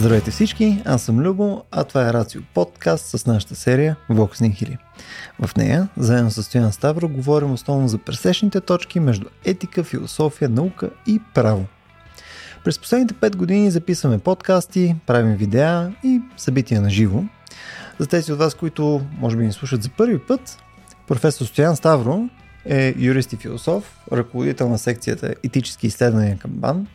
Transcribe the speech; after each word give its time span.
Здравейте 0.00 0.30
всички, 0.30 0.82
аз 0.84 1.02
съм 1.02 1.20
Любо, 1.20 1.62
а 1.70 1.84
това 1.84 2.08
е 2.08 2.12
Рацио 2.12 2.40
подкаст 2.54 3.06
с 3.06 3.26
нашата 3.26 3.54
серия 3.54 3.96
Vox 4.10 4.34
Nihili. 4.34 4.76
В 5.42 5.56
нея, 5.56 5.88
заедно 5.96 6.30
с 6.30 6.42
Стоян 6.42 6.72
Ставро, 6.72 7.08
говорим 7.08 7.52
основно 7.52 7.88
за 7.88 7.98
пресечните 7.98 8.60
точки 8.60 9.00
между 9.00 9.26
етика, 9.44 9.84
философия, 9.84 10.48
наука 10.48 10.90
и 11.06 11.20
право. 11.34 11.64
През 12.64 12.78
последните 12.78 13.14
5 13.14 13.36
години 13.36 13.70
записваме 13.70 14.18
подкасти, 14.18 14.96
правим 15.06 15.36
видеа 15.36 15.92
и 16.04 16.20
събития 16.36 16.80
на 16.80 16.90
живо. 16.90 17.22
За 17.98 18.06
тези 18.06 18.32
от 18.32 18.38
вас, 18.38 18.54
които 18.54 19.02
може 19.18 19.36
би 19.36 19.46
ни 19.46 19.52
слушат 19.52 19.82
за 19.82 19.88
първи 19.88 20.18
път, 20.18 20.58
професор 21.08 21.46
Стоян 21.46 21.76
Ставро 21.76 22.28
е 22.64 22.94
юрист 22.98 23.32
и 23.32 23.36
философ, 23.36 23.98
ръководител 24.12 24.68
на 24.68 24.78
секцията 24.78 25.34
Етически 25.44 25.86
изследвания 25.86 26.38
към 26.38 26.50
БАН, 26.50 26.86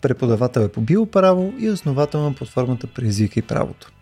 преподавател 0.00 0.60
е 0.60 0.68
по 0.68 0.80
биоправо 0.80 1.52
и 1.58 1.70
основател 1.70 2.22
на 2.22 2.34
платформата 2.34 2.86
Предизвикай 2.86 3.42
правото. 3.42 3.92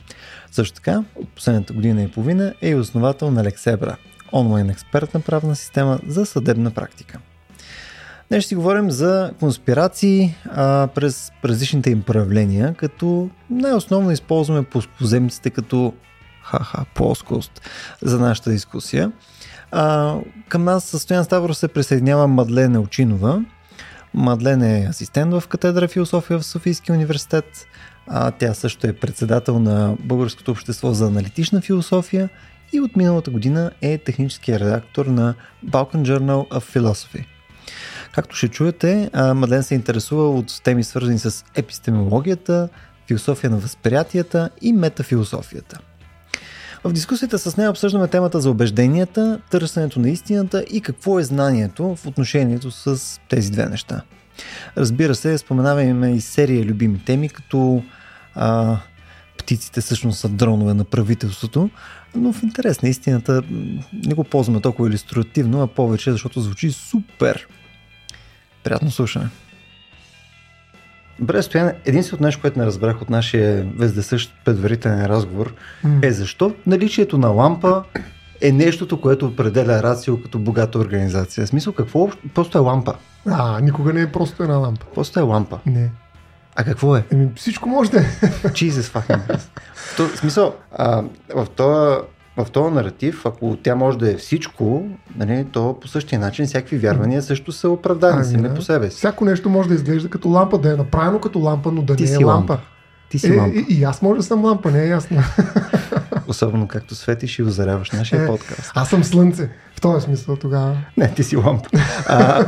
Също 0.51 0.75
така, 0.75 1.05
от 1.17 1.29
последната 1.29 1.73
година 1.73 2.03
и 2.03 2.11
половина 2.11 2.55
е 2.63 2.69
и 2.69 2.75
основател 2.75 3.31
на 3.31 3.45
Лексебра, 3.45 3.97
онлайн 4.33 4.71
експертна 4.71 5.21
правна 5.21 5.57
система 5.57 5.99
за 6.07 6.27
съдебна 6.27 6.71
практика. 6.71 7.19
Днес 8.29 8.45
ще 8.45 8.49
си 8.49 8.55
говорим 8.55 8.91
за 8.91 9.33
конспирации 9.41 10.35
а, 10.51 10.89
през 10.95 11.33
различните 11.45 11.91
им 11.91 12.03
проявления, 12.03 12.75
като 12.75 13.31
най-основно 13.51 14.11
използваме 14.11 14.63
плоскоземците 14.63 15.51
като 15.51 15.95
ха-ха, 16.43 16.85
плоскост 16.95 17.61
за 18.03 18.19
нашата 18.19 18.51
дискусия. 18.51 19.13
А, 19.71 20.15
към 20.49 20.65
нас 20.65 20.85
състоян 20.85 21.25
Ставро 21.25 21.55
се 21.55 21.69
присъединява 21.69 22.29
Мадлена 22.29 22.81
Очинова. 22.81 23.45
Мадлен 24.15 24.63
е 24.63 24.87
асистент 24.91 25.33
в 25.33 25.49
катедра 25.49 25.89
философия 25.89 26.39
в 26.39 26.47
Софийския 26.47 26.95
университет. 26.95 27.67
А, 28.07 28.31
тя 28.31 28.55
също 28.55 28.87
е 28.87 28.93
председател 28.93 29.59
на 29.59 29.97
Българското 30.01 30.51
общество 30.51 30.93
за 30.93 31.07
аналитична 31.07 31.61
философия 31.61 32.29
и 32.73 32.81
от 32.81 32.97
миналата 32.97 33.31
година 33.31 33.71
е 33.83 33.99
технически 33.99 34.61
редактор 34.61 35.07
на 35.07 35.35
Balkan 35.67 36.03
Journal 36.03 36.49
of 36.49 36.77
Philosophy. 36.77 37.25
Както 38.15 38.37
ще 38.37 38.49
чуете, 38.49 39.11
Мадлен 39.35 39.63
се 39.63 39.75
интересува 39.75 40.31
от 40.31 40.63
теми 40.65 40.85
свързани 40.85 41.19
с 41.19 41.45
епистемологията, 41.55 42.69
философия 43.07 43.51
на 43.51 43.59
възприятията 43.59 44.51
и 44.63 44.73
метафилософията. 44.73 45.79
В 46.89 46.93
дискусията 46.93 47.39
с 47.39 47.57
нея 47.57 47.71
обсъждаме 47.71 48.09
темата 48.09 48.41
за 48.41 48.51
убежденията, 48.51 49.41
търсенето 49.51 50.01
на 50.01 50.11
истината 50.11 50.65
и 50.71 50.81
какво 50.81 51.19
е 51.19 51.25
знанието 51.25 51.97
в 51.97 52.07
отношението 52.07 52.71
с 52.71 53.21
тези 53.29 53.53
две 53.53 53.67
неща. 53.67 54.03
Разбира 54.77 55.15
се, 55.15 55.39
споменаваме 55.39 56.11
и 56.11 56.21
серия 56.21 56.65
любими 56.65 57.05
теми, 57.05 57.29
като 57.29 57.83
а, 58.35 58.79
птиците 59.39 59.81
всъщност 59.81 60.19
са 60.19 60.29
дронове 60.29 60.75
на 60.75 60.85
правителството, 60.85 61.71
но 62.15 62.33
в 62.33 62.43
интерес 62.43 62.83
на 62.83 62.89
истината 62.89 63.43
не 63.93 64.15
го 64.15 64.25
ползваме 64.25 64.61
толкова 64.61 64.89
иллюстративно, 64.89 65.63
а 65.63 65.67
повече, 65.67 66.13
защото 66.13 66.41
звучи 66.41 66.73
супер. 66.73 67.49
Приятно 68.65 68.91
слушане. 68.91 69.29
Добре, 71.21 71.43
Стоян, 71.43 71.73
единственото 71.85 72.25
нещо, 72.25 72.41
което 72.41 72.59
не 72.59 72.67
разбрах 72.67 73.03
от 73.03 73.11
нашия 73.11 73.67
вездесъщ 73.77 74.33
предварителен 74.45 75.07
разговор 75.07 75.55
mm. 75.87 76.07
е 76.07 76.13
защо 76.13 76.55
наличието 76.67 77.19
на 77.19 77.29
лампа 77.29 77.85
е 78.41 78.53
нещото, 78.53 79.01
което 79.01 79.27
определя 79.27 79.83
Рацио 79.83 80.23
като 80.23 80.39
богата 80.39 80.79
организация. 80.79 81.47
В 81.47 81.49
смисъл, 81.49 81.73
какво? 81.73 82.09
Просто 82.35 82.59
е 82.59 82.61
лампа. 82.61 82.95
А, 83.27 83.61
никога 83.61 83.93
не 83.93 84.03
е 84.03 84.13
просто 84.13 84.43
една 84.43 84.57
лампа. 84.57 84.87
Просто 84.95 85.21
е 85.21 85.23
лампа. 85.23 85.59
Не. 85.67 85.91
А 86.57 86.65
какво 86.65 86.97
е? 86.97 87.05
Еми, 87.13 87.29
всичко 87.37 87.69
може 87.69 87.91
да 87.91 87.99
е. 87.99 88.03
Jesus 88.45 88.83
fucking 88.83 89.39
В 89.97 90.17
смисъл, 90.17 90.55
а, 90.73 91.03
в 91.35 91.47
този 91.57 92.01
в 92.39 92.51
този 92.51 92.75
наратив, 92.75 93.27
ако 93.27 93.57
тя 93.63 93.75
може 93.75 93.99
да 93.99 94.11
е 94.11 94.17
всичко, 94.17 94.89
нали, 95.17 95.47
то 95.53 95.79
по 95.81 95.89
същия 95.89 96.19
начин 96.19 96.47
всякакви 96.47 96.79
вярвания 96.79 97.23
също 97.23 97.53
са 97.53 97.71
оправдани 97.71 98.25
сами 98.25 98.47
ами, 98.47 98.57
по 98.57 98.63
себе 98.63 98.91
си. 98.91 98.97
Всяко 98.97 99.25
нещо 99.25 99.49
може 99.49 99.69
да 99.69 99.75
изглежда 99.75 100.09
като 100.09 100.29
лампа, 100.29 100.59
да 100.59 100.73
е 100.73 100.77
направено 100.77 101.21
като 101.21 101.39
лампа, 101.39 101.73
но 101.73 101.83
да 101.83 101.97
Ти 101.97 102.05
не 102.05 102.11
е 102.11 102.17
лампа. 102.17 102.53
лампа. 102.53 102.59
Ти 103.09 103.19
си 103.19 103.33
е, 103.33 103.37
лампа. 103.37 103.57
И, 103.57 103.75
и 103.75 103.85
аз 103.85 104.03
може 104.03 104.19
да 104.19 104.23
съм 104.23 104.45
лампа, 104.45 104.71
не 104.71 104.83
е 104.83 104.89
ясно. 104.89 105.23
Особено 106.29 106.69
както 106.69 106.95
светиш 106.95 107.39
и 107.39 107.43
озаряваш 107.43 107.91
нашия 107.91 108.23
е, 108.23 108.27
подкаст. 108.27 108.73
Аз 108.75 108.89
съм 108.89 109.05
слънце. 109.05 109.51
В 109.77 109.81
този 109.81 110.05
смисъл 110.05 110.37
тогава. 110.37 110.77
Не, 110.97 111.15
ти 111.15 111.25
си 111.25 111.37
лампа. 111.37 111.69
А, 112.07 112.47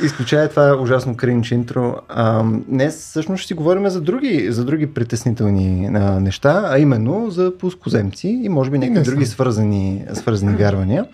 Изключая 0.00 0.48
това 0.48 0.68
е 0.68 0.72
ужасно 0.72 1.16
кринч 1.16 1.50
интро. 1.50 1.96
А, 2.08 2.44
днес 2.68 2.96
всъщност 2.96 3.40
ще 3.40 3.46
си 3.46 3.54
говорим 3.54 3.88
за 3.88 4.00
други, 4.00 4.52
за 4.52 4.64
други 4.64 4.94
притеснителни 4.94 5.86
а, 5.86 6.20
неща, 6.20 6.64
а 6.68 6.78
именно 6.78 7.30
за 7.30 7.58
пускоземци 7.58 8.28
и 8.28 8.48
може 8.48 8.70
би 8.70 8.78
някакви 8.78 9.02
други 9.02 9.26
свързани, 9.26 10.04
свързани 10.12 10.56
вярвания. 10.56 11.06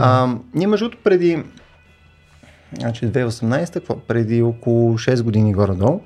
А, 0.00 0.28
ние 0.54 0.66
между 0.66 0.90
преди 1.04 1.42
значи 2.78 3.06
2018, 3.06 3.72
какво, 3.72 3.96
преди 3.96 4.42
около 4.42 4.98
6 4.98 5.22
години 5.22 5.52
горе-долу, 5.52 6.00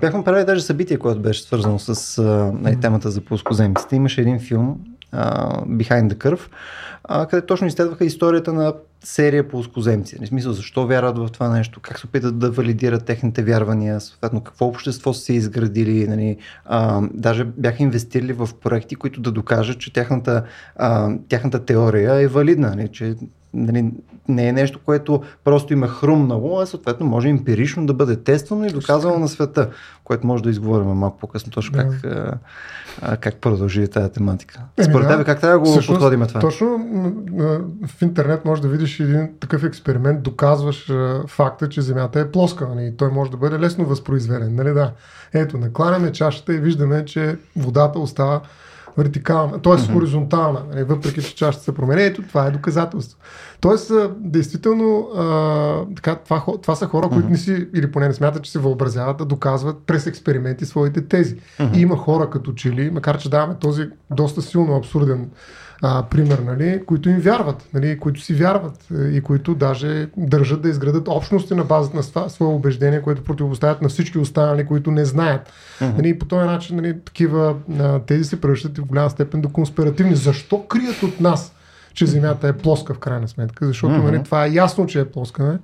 бяхме 0.00 0.24
правили 0.24 0.44
даже 0.44 0.62
събитие, 0.62 0.96
което 0.96 1.20
беше 1.20 1.42
свързано 1.42 1.78
с 1.78 2.18
а, 2.18 2.80
темата 2.80 3.10
за 3.10 3.20
пускоземците. 3.20 3.96
Имаше 3.96 4.20
един 4.20 4.40
филм, 4.40 4.78
Behind 5.12 6.12
the 6.12 6.14
Curve, 6.14 6.40
uh, 7.08 7.28
къде 7.28 7.46
точно 7.46 7.66
изследваха 7.66 8.04
историята 8.04 8.52
на 8.52 8.72
серия 9.04 9.48
по 9.48 9.58
ускоземци. 9.58 10.18
В 10.20 10.26
смисъл, 10.26 10.52
защо 10.52 10.86
вярват 10.86 11.18
в 11.18 11.28
това 11.32 11.48
нещо, 11.48 11.80
как 11.80 11.98
се 11.98 12.06
опитат 12.06 12.38
да 12.38 12.50
валидират 12.50 13.04
техните 13.04 13.42
вярвания, 13.42 14.00
съответно 14.00 14.40
какво 14.40 14.66
общество 14.66 15.12
са 15.12 15.20
се 15.20 15.32
изградили. 15.32 16.08
Нали, 16.08 16.36
а, 16.64 17.02
даже 17.14 17.44
бяха 17.44 17.82
инвестирали 17.82 18.32
в 18.32 18.48
проекти, 18.60 18.94
които 18.96 19.20
да 19.20 19.32
докажат, 19.32 19.78
че 19.78 19.92
тяхната, 19.92 20.44
а, 20.76 21.10
тяхната 21.28 21.64
теория 21.64 22.14
е 22.14 22.28
валидна, 22.28 22.70
нали, 22.70 22.88
че 22.88 23.14
нали, 23.54 23.90
не 24.28 24.48
е 24.48 24.52
нещо, 24.52 24.80
което 24.84 25.22
просто 25.44 25.72
има 25.72 25.88
хрумнало, 25.88 26.60
а 26.60 26.66
съответно 26.66 27.06
може 27.06 27.28
емпирично 27.28 27.86
да 27.86 27.94
бъде 27.94 28.16
тествано 28.16 28.66
и 28.66 28.70
доказано 28.70 29.18
на 29.18 29.28
света, 29.28 29.70
което 30.04 30.26
може 30.26 30.42
да 30.42 30.50
изговорим 30.50 30.86
малко 30.86 31.18
по-късно 31.18 31.52
точно 31.52 31.76
да. 31.76 31.82
как, 31.82 32.04
а, 33.02 33.16
как 33.16 33.36
продължи 33.36 33.88
тази 33.88 34.12
тематика. 34.12 34.60
Според 34.82 35.06
да, 35.06 35.12
тебе 35.12 35.24
как 35.24 35.40
трябва 35.40 35.54
да 35.54 35.58
го 35.58 35.66
всъщност, 35.66 35.98
подходим 35.98 36.26
това? 36.26 36.40
Точно 36.40 36.66
в 37.86 38.02
интернет 38.02 38.44
може 38.44 38.62
да 38.62 38.68
видиш 38.68 39.00
един 39.00 39.28
такъв 39.40 39.64
експеримент, 39.64 40.22
доказваш 40.22 40.92
факта, 41.26 41.68
че 41.68 41.82
Земята 41.82 42.20
е 42.20 42.30
плоска. 42.30 42.68
Нали? 42.68 42.94
Той 42.96 43.08
може 43.08 43.30
да 43.30 43.36
бъде 43.36 43.58
лесно 43.58 43.86
възпроизведен. 43.86 44.54
Нали? 44.54 44.72
Да. 44.72 44.92
Ето, 45.34 45.58
накланяме 45.58 46.12
чашата 46.12 46.54
и 46.54 46.58
виждаме, 46.58 47.04
че 47.04 47.36
водата 47.56 47.98
остава 47.98 48.40
вертикална, 48.98 49.62
т.е. 49.62 49.72
Mm-hmm. 49.72 49.92
хоризонтална, 49.92 50.62
нали, 50.70 50.84
въпреки 50.84 51.22
че 51.22 51.34
чашата 51.34 51.64
се 51.64 51.74
промени. 51.74 52.02
Ето, 52.02 52.22
това 52.22 52.46
е 52.46 52.50
доказателство. 52.50 53.18
Тоест, 53.60 53.92
действително, 54.16 55.08
а, 55.16 55.94
така, 55.96 56.16
това, 56.16 56.44
това 56.62 56.74
са 56.74 56.86
хора, 56.86 57.06
mm-hmm. 57.06 57.12
които 57.12 57.28
не 57.28 57.36
си, 57.36 57.68
или 57.74 57.92
поне 57.92 58.08
не 58.08 58.14
смятат, 58.14 58.42
че 58.42 58.50
се 58.50 58.58
въобразяват 58.58 59.16
да 59.16 59.24
доказват 59.24 59.76
през 59.86 60.06
експерименти 60.06 60.66
своите 60.66 61.08
тези. 61.08 61.36
Mm-hmm. 61.36 61.76
И 61.76 61.80
има 61.80 61.96
хора 61.96 62.30
като 62.30 62.52
Чили, 62.52 62.90
макар 62.90 63.18
че 63.18 63.30
даваме 63.30 63.54
този 63.60 63.88
доста 64.10 64.42
силно 64.42 64.76
абсурден 64.76 65.30
а, 65.82 66.02
пример, 66.02 66.38
нали, 66.38 66.82
които 66.86 67.10
им 67.10 67.20
вярват, 67.20 67.68
нали, 67.74 67.98
които 67.98 68.20
си 68.20 68.34
вярват 68.34 68.86
е, 68.98 69.08
и 69.08 69.20
които 69.20 69.54
даже 69.54 70.08
държат 70.16 70.62
да 70.62 70.68
изградат 70.68 71.08
общности 71.08 71.54
на 71.54 71.64
базата 71.64 71.96
на 71.96 72.02
това, 72.02 72.28
свое 72.28 72.48
убеждение, 72.48 73.02
което 73.02 73.24
противоставят 73.24 73.82
на 73.82 73.88
всички 73.88 74.18
останали, 74.18 74.66
които 74.66 74.90
не 74.90 75.04
знаят. 75.04 75.52
Uh-huh. 75.80 75.96
Нали, 75.96 76.18
по 76.18 76.26
този 76.26 76.46
начин 76.46 76.76
нали, 76.76 77.00
такива 77.04 77.54
а, 77.78 77.98
тези 77.98 78.24
се 78.24 78.40
превръщат 78.40 78.78
в 78.78 78.84
голяма 78.84 79.10
степен 79.10 79.40
до 79.40 79.48
конспиративни. 79.48 80.16
Защо 80.16 80.66
крият 80.66 81.02
от 81.02 81.20
нас? 81.20 81.54
че 81.94 82.06
Земята 82.06 82.48
е 82.48 82.52
плоска 82.52 82.94
в 82.94 82.98
крайна 82.98 83.28
сметка, 83.28 83.66
защото 83.66 83.94
uh-huh. 83.94 84.10
нали, 84.10 84.22
това 84.22 84.46
е 84.46 84.50
ясно, 84.50 84.86
че 84.86 85.00
е 85.00 85.04
плоска. 85.04 85.42
Не? 85.42 85.58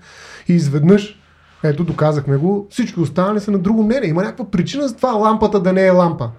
И 0.49 0.53
изведнъж, 0.57 1.21
ето 1.63 1.85
доказахме 1.85 2.37
го, 2.37 2.67
всички 2.71 3.01
останали 3.01 3.41
са 3.41 3.51
на 3.51 3.59
друго 3.59 3.83
мнение. 3.83 4.09
Има 4.09 4.23
някаква 4.23 4.51
причина 4.51 4.89
за 4.89 4.97
това 4.97 5.11
лампата 5.13 5.61
да 5.61 5.73
не 5.73 5.87
е 5.87 5.91
лампа. 5.91 6.31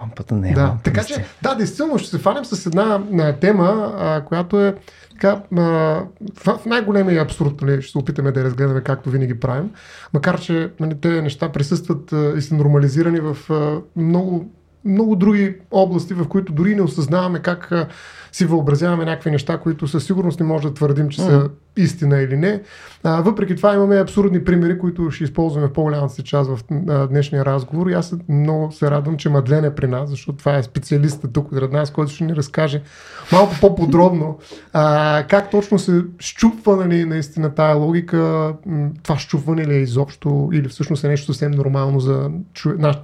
Лампата 0.00 0.34
не 0.34 0.50
е 0.50 0.54
да, 0.54 0.62
лампа. 0.62 0.82
Така 0.82 1.04
че, 1.04 1.24
да, 1.42 1.54
действително 1.54 1.98
ще 1.98 2.10
се 2.10 2.18
фанем 2.18 2.44
с 2.44 2.66
една 2.66 3.02
а, 3.18 3.32
тема, 3.32 3.94
а, 3.98 4.24
която 4.24 4.60
е 4.60 4.74
така, 5.10 5.42
а, 5.56 5.60
в, 5.60 6.58
в 6.58 6.66
най-големия 6.66 7.22
абсурд, 7.22 7.60
нали, 7.60 7.82
ще 7.82 7.92
се 7.92 7.98
опитаме 7.98 8.32
да 8.32 8.40
я 8.40 8.46
разгледаме 8.46 8.80
както 8.80 9.10
винаги 9.10 9.40
правим, 9.40 9.70
макар 10.14 10.40
че 10.40 10.70
нали, 10.80 11.00
те 11.00 11.22
неща 11.22 11.52
присъстват 11.52 12.12
а, 12.12 12.32
и 12.36 12.42
са 12.42 12.54
нормализирани 12.54 13.20
в 13.20 13.36
а, 13.50 13.80
много 14.00 14.50
много 14.84 15.16
други 15.16 15.56
области, 15.70 16.14
в 16.14 16.28
които 16.28 16.52
дори 16.52 16.74
не 16.74 16.82
осъзнаваме 16.82 17.38
как 17.38 17.72
си 18.32 18.44
въобразяваме 18.44 19.04
някакви 19.04 19.30
неща, 19.30 19.58
които 19.58 19.88
със 19.88 20.04
сигурност 20.04 20.40
не 20.40 20.46
може 20.46 20.68
да 20.68 20.74
твърдим, 20.74 21.08
че 21.08 21.20
са 21.20 21.48
истина 21.82 22.20
или 22.20 22.36
не. 22.36 22.62
А, 23.04 23.22
въпреки 23.22 23.56
това 23.56 23.74
имаме 23.74 24.00
абсурдни 24.00 24.44
примери, 24.44 24.78
които 24.78 25.10
ще 25.10 25.24
използваме 25.24 25.66
в 25.66 25.72
по-голямата 25.72 26.14
си 26.14 26.24
част 26.24 26.50
в 26.50 26.58
а, 26.88 27.06
днешния 27.06 27.44
разговор. 27.44 27.86
И 27.86 27.92
аз 27.92 28.14
много 28.28 28.72
се 28.72 28.90
радвам, 28.90 29.16
че 29.16 29.28
Мадлен 29.28 29.64
е 29.64 29.74
при 29.74 29.86
нас, 29.86 30.10
защото 30.10 30.38
това 30.38 30.56
е 30.56 30.62
специалиста 30.62 31.32
тук 31.32 31.52
от 31.52 31.72
нас, 31.72 31.90
който 31.90 32.12
ще 32.12 32.24
ни 32.24 32.36
разкаже 32.36 32.82
малко 33.32 33.54
по-подробно 33.60 34.38
а, 34.72 35.24
как 35.28 35.50
точно 35.50 35.78
се 35.78 36.04
щупва 36.18 36.76
нали, 36.76 37.04
наистина 37.04 37.54
тая 37.54 37.76
логика, 37.76 38.54
това 39.02 39.18
щупване 39.18 39.66
ли 39.66 39.74
е 39.74 39.80
изобщо 39.80 40.50
или 40.52 40.68
всъщност 40.68 41.04
е 41.04 41.08
нещо 41.08 41.26
съвсем 41.26 41.50
нормално 41.50 42.00
за 42.00 42.30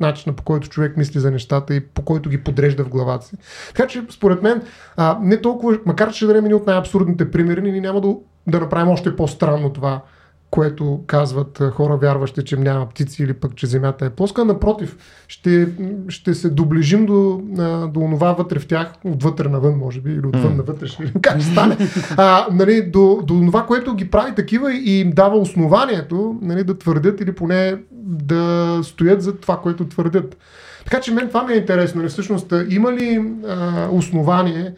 начина 0.00 0.36
по 0.36 0.42
който 0.42 0.68
човек 0.68 0.96
мисли 0.96 1.20
за 1.20 1.30
нещата 1.30 1.74
и 1.74 1.80
по 1.80 2.02
който 2.02 2.30
ги 2.30 2.44
подрежда 2.44 2.84
в 2.84 2.88
главата 2.88 3.26
си. 3.26 3.36
Така 3.74 3.88
че 3.88 4.02
според 4.10 4.42
мен 4.42 4.62
а, 4.96 5.18
не 5.22 5.40
толкова, 5.40 5.78
макар 5.86 6.10
че 6.10 6.16
ще 6.16 6.26
дадем 6.26 6.54
от 6.54 6.66
най-абсурдните 6.66 7.30
примери, 7.30 7.72
ни 7.72 7.80
няма 7.80 8.00
да 8.00 8.08
да 8.46 8.60
направим 8.60 8.88
още 8.88 9.16
по-странно 9.16 9.70
това, 9.70 10.02
което 10.50 11.00
казват 11.06 11.62
хора 11.72 11.96
вярващи, 11.96 12.44
че 12.44 12.56
няма 12.56 12.88
птици 12.88 13.22
или 13.22 13.32
пък, 13.32 13.56
че 13.56 13.66
Земята 13.66 14.06
е 14.06 14.10
плоска. 14.10 14.44
Напротив, 14.44 14.96
ще, 15.28 15.68
ще 16.08 16.34
се 16.34 16.50
доближим 16.50 17.06
до, 17.06 17.40
до 17.92 18.08
това 18.14 18.32
вътре 18.32 18.58
в 18.58 18.66
тях, 18.66 18.92
отвътре 19.04 19.48
навън, 19.48 19.78
може 19.78 20.00
би, 20.00 20.10
или 20.10 20.26
отвън 20.26 20.56
навътре, 20.56 20.86
ще 20.86 21.02
видим 21.02 21.20
как 21.22 21.40
ще 21.40 21.50
стане. 21.50 21.76
А, 22.16 22.46
нали, 22.52 22.82
до, 22.82 23.20
до 23.24 23.34
това, 23.46 23.66
което 23.66 23.94
ги 23.94 24.10
прави 24.10 24.34
такива 24.34 24.74
и 24.74 25.00
им 25.00 25.10
дава 25.10 25.36
основанието 25.38 26.38
нали, 26.42 26.64
да 26.64 26.78
твърдят 26.78 27.20
или 27.20 27.34
поне 27.34 27.76
да 28.02 28.80
стоят 28.82 29.22
за 29.22 29.36
това, 29.36 29.60
което 29.60 29.88
твърдят. 29.88 30.36
Така 30.84 31.00
че 31.00 31.12
мен 31.12 31.28
това 31.28 31.42
ми 31.42 31.52
е 31.52 31.56
интересно. 31.56 31.98
Нали, 31.98 32.08
всъщност, 32.08 32.52
има 32.68 32.92
ли 32.92 33.32
а, 33.48 33.88
основание 33.90 34.74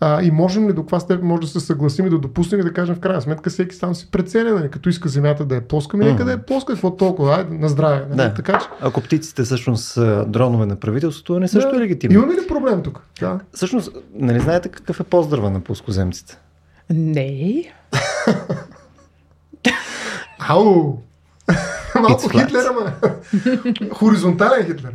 а, 0.00 0.22
и 0.22 0.30
можем 0.30 0.68
ли 0.68 0.72
до 0.72 0.82
каква 0.82 1.00
степен 1.00 1.26
може 1.26 1.40
да 1.40 1.48
се 1.48 1.60
съгласим 1.60 2.06
и 2.06 2.10
да 2.10 2.18
допуснем 2.18 2.60
и 2.60 2.64
да 2.64 2.72
кажем 2.72 2.94
в 2.94 3.00
крайна 3.00 3.22
сметка 3.22 3.50
всеки 3.50 3.74
сам 3.74 3.94
си 3.94 4.10
преценя, 4.10 4.54
нали? 4.54 4.70
като 4.70 4.88
иска 4.88 5.08
земята 5.08 5.44
да 5.44 5.56
е 5.56 5.60
плоска, 5.60 5.96
ми 5.96 6.04
нека 6.04 6.24
да 6.24 6.32
е 6.32 6.38
плоска, 6.38 6.72
какво 6.72 6.96
толкова, 6.96 7.36
айде, 7.36 7.54
на 7.54 7.68
здраве. 7.68 8.06
Нали? 8.08 8.16
Да. 8.16 8.34
Така, 8.34 8.58
че... 8.58 8.66
Ако 8.80 9.00
птиците 9.00 9.42
всъщност 9.42 9.84
са 9.84 10.24
дронове 10.28 10.66
на 10.66 10.76
правителството, 10.76 11.40
не 11.40 11.48
също 11.48 11.70
да. 11.70 11.76
е 11.76 11.80
легитимно. 11.80 12.14
Имаме 12.14 12.34
ли 12.34 12.46
проблем 12.48 12.82
тук? 12.82 13.02
Да. 13.20 13.40
Всъщност, 13.52 13.90
нали 14.14 14.40
знаете 14.40 14.68
какъв 14.68 15.00
е 15.00 15.04
поздрава 15.04 15.50
на 15.50 15.60
плоскоземците? 15.60 16.38
Не. 16.90 17.64
Ау! 20.38 20.98
Малко 22.00 22.28
Хитлер, 22.28 22.64
ама. 22.70 22.92
Хоризонтален 23.92 24.66
Хитлер. 24.66 24.94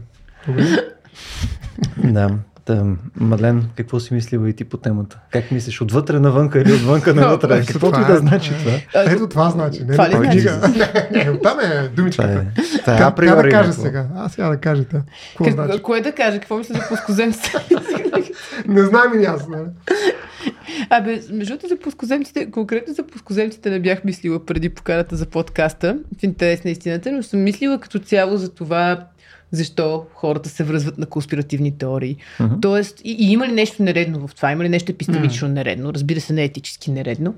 да. 2.04 2.30
Та, 2.66 2.86
Мадлен, 3.16 3.70
какво 3.78 4.00
си 4.00 4.14
мислила 4.14 4.50
и 4.50 4.54
ти 4.54 4.64
по 4.64 4.78
темата? 4.78 5.20
Как 5.32 5.52
мислиш, 5.52 5.82
отвътре 5.82 6.20
навънка 6.20 6.62
или 6.62 6.74
отвънка 6.74 7.14
навътре? 7.16 7.66
Каквото 7.66 8.02
и 8.02 8.06
да 8.06 8.18
значи 8.18 8.52
това. 8.60 9.04
Ето 9.04 9.30
това 9.30 9.50
значи. 9.50 9.84
Не, 9.84 9.92
това 9.92 10.10
ли 10.10 10.16
значи? 10.16 10.40
Не, 11.12 11.24
не, 11.24 11.40
там 11.40 11.60
е 11.60 11.88
думичката. 11.88 12.46
Това 12.82 13.08
е, 13.08 13.16
това 13.16 13.40
е 13.40 13.44
да 13.44 13.50
кажа 13.50 13.74
сега? 13.74 14.08
Аз 14.16 14.34
сега 14.34 14.50
да 14.50 14.58
кажа. 14.58 14.84
Какво 14.84 15.46
как, 15.46 15.54
значи? 15.54 15.82
Кое 15.82 16.02
да 16.02 16.12
кажа? 16.12 16.40
Какво 16.40 16.58
мисля 16.58 16.76
за 16.76 16.88
плоскоземците? 16.88 17.52
не 18.68 18.82
знам 18.82 19.22
и 19.22 19.26
аз. 19.26 19.48
Не. 19.48 19.58
Абе, 20.90 21.22
между 21.32 21.58
за 21.68 21.78
плоскоземците, 21.78 22.52
конкретно 22.52 22.94
за 22.94 23.04
плоскоземците 23.04 23.70
не 23.70 23.80
бях 23.80 24.04
мислила 24.04 24.46
преди 24.46 24.70
поканата 24.70 25.16
за 25.16 25.26
подкаста, 25.26 25.98
в 26.20 26.24
интерес 26.24 26.64
на 26.64 26.72
истината, 26.72 27.12
но 27.12 27.24
съм 27.24 27.44
мислила 27.44 27.80
като 27.80 28.00
цяло 28.00 28.38
за 28.38 28.50
това 28.50 29.06
защо 29.54 30.06
хората 30.14 30.50
се 30.50 30.64
връзват 30.64 30.98
на 30.98 31.06
конспиративни 31.06 31.78
теории. 31.78 32.18
Uh-huh. 32.40 32.62
Тоест, 32.62 33.02
и, 33.04 33.12
и 33.12 33.32
има 33.32 33.48
ли 33.48 33.52
нещо 33.52 33.84
нередно 33.84 34.28
в 34.28 34.36
това? 34.36 34.52
Има 34.52 34.64
ли 34.64 34.70
нещо 34.70 34.92
епистемично 34.92 35.48
uh-huh. 35.48 35.52
нередно? 35.52 35.94
Разбира 35.94 36.22
се, 36.22 36.34
не 36.34 36.44
етически 36.44 36.92
нередно. 36.92 37.36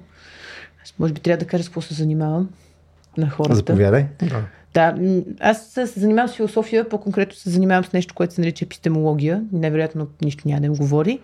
Аз 0.83 0.93
може 0.99 1.13
би 1.13 1.19
трябва 1.19 1.37
да 1.37 1.47
кажа 1.47 1.63
с 1.63 1.67
какво 1.67 1.81
се 1.81 1.93
занимавам 1.93 2.49
на 3.17 3.29
хората. 3.29 3.55
Заповядай. 3.55 4.05
Да. 4.19 4.43
Да, 4.75 4.95
аз 5.39 5.67
се 5.67 5.85
занимавам 5.85 6.29
с 6.29 6.35
философия, 6.35 6.89
по-конкретно 6.89 7.35
се 7.35 7.49
занимавам 7.49 7.83
с 7.83 7.93
нещо, 7.93 8.13
което 8.13 8.33
се 8.33 8.41
нарича 8.41 8.65
епистемология. 8.65 9.43
Невероятно 9.51 10.07
нищо 10.21 10.47
няма 10.47 10.61
да 10.61 10.65
им 10.65 10.75
говори. 10.75 11.19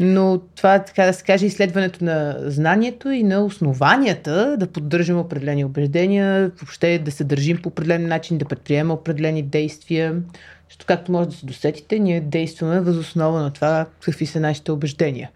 Но 0.00 0.40
това, 0.56 0.78
така 0.78 1.06
да 1.06 1.12
се 1.12 1.24
каже, 1.24 1.46
изследването 1.46 2.04
на 2.04 2.36
знанието 2.40 3.10
и 3.10 3.22
на 3.22 3.44
основанията 3.44 4.56
да 4.58 4.66
поддържаме 4.66 5.20
определени 5.20 5.64
убеждения, 5.64 6.50
въобще 6.60 6.98
да 6.98 7.10
се 7.10 7.24
държим 7.24 7.62
по 7.62 7.68
определен 7.68 8.08
начин, 8.08 8.38
да 8.38 8.44
предприемем 8.44 8.90
определени 8.90 9.42
действия. 9.42 10.22
Защото, 10.68 10.86
както 10.86 11.12
може 11.12 11.28
да 11.28 11.34
се 11.34 11.46
досетите, 11.46 11.98
ние 11.98 12.20
действаме 12.20 12.80
възоснова 12.80 13.42
на 13.42 13.50
това 13.50 13.86
какви 14.00 14.26
са 14.26 14.40
нашите 14.40 14.72
убеждения. 14.72 15.30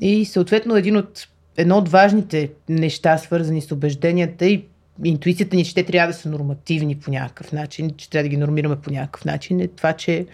И 0.00 0.24
съответно 0.24 0.76
един 0.76 0.96
от, 0.96 1.28
едно 1.56 1.78
от 1.78 1.88
важните 1.88 2.50
неща, 2.68 3.18
свързани 3.18 3.60
с 3.60 3.72
убежденията 3.72 4.46
и 4.46 4.64
интуицията 5.04 5.56
ни, 5.56 5.64
че 5.64 5.74
те 5.74 5.84
трябва 5.84 6.12
да 6.12 6.18
са 6.18 6.28
нормативни 6.28 6.96
по 6.96 7.10
някакъв 7.10 7.52
начин, 7.52 7.90
че 7.96 8.10
трябва 8.10 8.22
да 8.22 8.28
ги 8.28 8.36
нормираме 8.36 8.76
по 8.76 8.90
някакъв 8.90 9.24
начин, 9.24 9.60
е 9.60 9.68
това, 9.68 9.92
че 9.92 10.26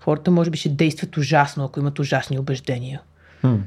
хората 0.00 0.30
може 0.30 0.50
би 0.50 0.58
ще 0.58 0.68
действат 0.68 1.16
ужасно, 1.16 1.64
ако 1.64 1.80
имат 1.80 1.98
ужасни 1.98 2.38
убеждения. 2.38 3.00
Hmm. 3.44 3.58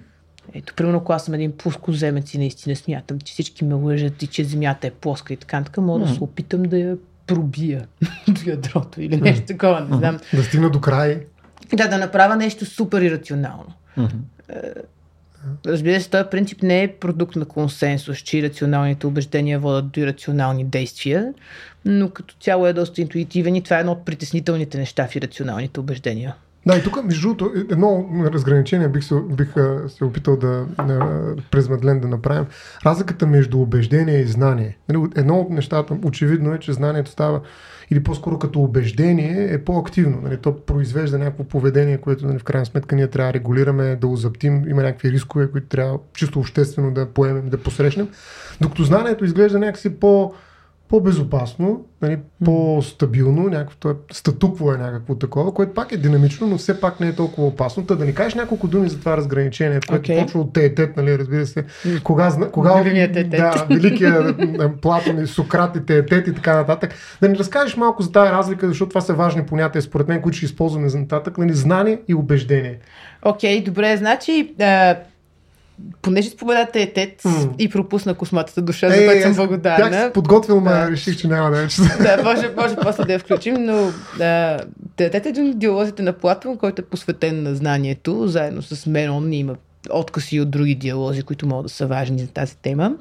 Ето, 0.53 0.73
примерно, 0.73 0.97
ако 0.97 1.13
аз 1.13 1.25
съм 1.25 1.33
един 1.33 1.57
плоскоземец 1.57 2.33
и 2.33 2.37
наистина 2.37 2.75
смятам, 2.75 3.19
че 3.19 3.33
всички 3.33 3.65
ме 3.65 3.73
лъжат 3.73 4.23
и 4.23 4.27
че 4.27 4.43
земята 4.43 4.87
е 4.87 4.91
плоска 4.91 5.33
и 5.33 5.37
така, 5.37 5.63
така 5.63 5.81
мога 5.81 6.05
hmm. 6.05 6.07
да 6.07 6.15
се 6.15 6.23
опитам 6.23 6.63
да 6.63 6.77
я 6.77 6.97
пробия 7.27 7.87
до 8.27 8.49
ядрото 8.49 9.01
или 9.01 9.21
нещо 9.21 9.43
hmm. 9.43 9.47
такова, 9.47 9.81
не 9.81 9.97
знам. 9.97 10.19
Да 10.33 10.43
стигна 10.43 10.69
до 10.69 10.81
край. 10.81 11.25
Да, 11.73 11.87
да 11.87 11.97
направя 11.97 12.35
нещо 12.35 12.65
супер 12.65 13.01
ирационално. 13.01 13.73
Hmm. 13.97 14.09
Разбира 15.65 16.01
се, 16.01 16.09
този 16.09 16.29
принцип 16.31 16.63
не 16.63 16.83
е 16.83 16.87
продукт 16.87 17.35
на 17.35 17.45
консенсус, 17.45 18.17
че 18.17 18.43
рационалните 18.43 19.07
убеждения 19.07 19.59
водят 19.59 19.91
до 19.91 19.99
ирационални 19.99 20.65
действия, 20.65 21.33
но 21.85 22.09
като 22.09 22.35
цяло 22.39 22.67
е 22.67 22.73
доста 22.73 23.01
интуитивен 23.01 23.55
и 23.55 23.63
това 23.63 23.77
е 23.77 23.79
едно 23.79 23.91
от 23.91 24.05
притеснителните 24.05 24.77
неща 24.77 25.07
в 25.07 25.15
ирационалните 25.15 25.79
убеждения. 25.79 26.35
Да, 26.67 26.77
и 26.77 26.83
тук, 26.83 27.03
между 27.03 27.21
другото, 27.21 27.51
едно 27.71 28.05
разграничение 28.33 28.87
бих 28.87 29.03
се, 29.03 29.15
бих 29.15 29.53
се 29.87 30.03
опитал 30.03 30.37
да, 30.37 30.65
през 31.51 31.69
Мадлен 31.69 31.99
да 31.99 32.07
направим. 32.07 32.45
Разликата 32.85 33.27
между 33.27 33.61
убеждение 33.61 34.19
и 34.19 34.27
знание. 34.27 34.77
Нали, 34.89 35.09
едно 35.15 35.39
от 35.39 35.49
нещата, 35.49 35.97
очевидно 36.05 36.53
е, 36.53 36.59
че 36.59 36.73
знанието 36.73 37.11
става 37.11 37.41
или 37.91 38.03
по-скоро 38.03 38.39
като 38.39 38.59
убеждение 38.59 39.53
е 39.53 39.63
по-активно. 39.63 40.21
Нали? 40.23 40.37
То 40.37 40.55
произвежда 40.55 41.17
някакво 41.17 41.43
поведение, 41.43 41.97
което 41.97 42.27
нали, 42.27 42.39
в 42.39 42.43
крайна 42.43 42.65
сметка 42.65 42.95
ние 42.95 43.07
трябва 43.07 43.31
да 43.31 43.33
регулираме, 43.33 43.95
да 43.95 44.07
озаптим. 44.07 44.69
Има 44.69 44.83
някакви 44.83 45.11
рискове, 45.11 45.51
които 45.51 45.67
трябва 45.67 45.99
чисто 46.13 46.39
обществено 46.39 46.91
да 46.91 47.05
поемем, 47.05 47.49
да 47.49 47.57
посрещнем. 47.57 48.07
Докато 48.61 48.83
знанието 48.83 49.25
изглежда 49.25 49.59
някакси 49.59 49.99
по- 49.99 50.33
по-безопасно, 50.89 51.85
нали, 52.01 52.17
по-стабилно, 52.45 53.49
някакво, 53.49 53.89
статукво 54.11 54.73
е 54.73 54.77
някакво 54.77 55.15
такова, 55.15 55.53
което 55.53 55.73
пак 55.73 55.91
е 55.91 55.97
динамично, 55.97 56.47
но 56.47 56.57
все 56.57 56.79
пак 56.79 56.99
не 56.99 57.07
е 57.07 57.15
толкова 57.15 57.47
опасно. 57.47 57.85
Та 57.85 57.95
да 57.95 58.05
ни 58.05 58.13
кажеш 58.13 58.35
няколко 58.35 58.67
думи 58.67 58.89
за 58.89 58.99
това 58.99 59.17
разграничение, 59.17 59.79
което 59.87 60.11
okay. 60.11 60.21
почва 60.21 60.39
от 60.39 60.53
теетет, 60.53 60.97
нали, 60.97 61.19
разбира 61.19 61.45
се. 61.45 61.65
Кога, 62.03 62.49
кога 62.51 62.73
да, 62.73 63.65
великия 63.69 64.35
Платон 64.81 65.23
и 65.23 65.27
Сократ 65.27 65.75
и 65.75 65.85
теетет 65.85 66.27
и 66.27 66.33
така 66.33 66.55
нататък. 66.55 66.93
Да 67.21 67.29
ни 67.29 67.37
разкажеш 67.37 67.77
малко 67.77 68.03
за 68.03 68.11
тази 68.11 68.31
разлика, 68.31 68.67
защото 68.67 68.89
това 68.89 69.01
са 69.01 69.13
важни 69.13 69.45
понятия, 69.45 69.81
според 69.81 70.07
мен, 70.07 70.21
които 70.21 70.37
ще 70.37 70.45
използваме 70.45 70.89
за 70.89 70.99
нататък. 70.99 71.37
Нали, 71.37 71.53
знание 71.53 71.99
и 72.07 72.15
убеждение. 72.15 72.79
Окей, 73.21 73.61
okay, 73.61 73.65
добре, 73.65 73.97
значи 73.97 74.55
понеже 76.01 76.29
споменате 76.29 76.81
етет 76.81 77.21
mm. 77.21 77.57
и 77.57 77.69
пропусна 77.69 78.13
косматата 78.13 78.61
душа, 78.61 78.89
за 78.89 79.05
което 79.05 79.21
съм 79.21 79.33
благодарна. 79.33 79.89
Бях 79.89 80.13
подготвил, 80.13 80.59
ма 80.59 80.71
да. 80.71 80.91
реших, 80.91 81.17
че 81.17 81.27
няма 81.27 81.51
да 81.51 81.61
е. 81.61 81.67
да, 82.03 82.23
може, 82.23 82.51
може 82.57 82.75
после 82.75 83.03
да 83.03 83.13
я 83.13 83.19
включим, 83.19 83.53
но 83.53 83.91
да, 84.17 84.59
етет 84.99 85.25
е 85.25 85.29
един 85.29 85.49
от 85.49 85.59
диалозите 85.59 86.03
на 86.03 86.13
Платон, 86.13 86.57
който 86.57 86.81
е 86.81 86.85
посветен 86.85 87.43
на 87.43 87.55
знанието, 87.55 88.27
заедно 88.27 88.61
с 88.61 88.85
Менон 88.85 89.33
има 89.33 89.55
откази 89.89 90.39
от 90.39 90.49
други 90.49 90.75
диалози, 90.75 91.23
които 91.23 91.47
могат 91.47 91.65
да 91.65 91.69
са 91.69 91.87
важни 91.87 92.19
за 92.19 92.27
тази 92.27 92.57
тема. 92.57 92.93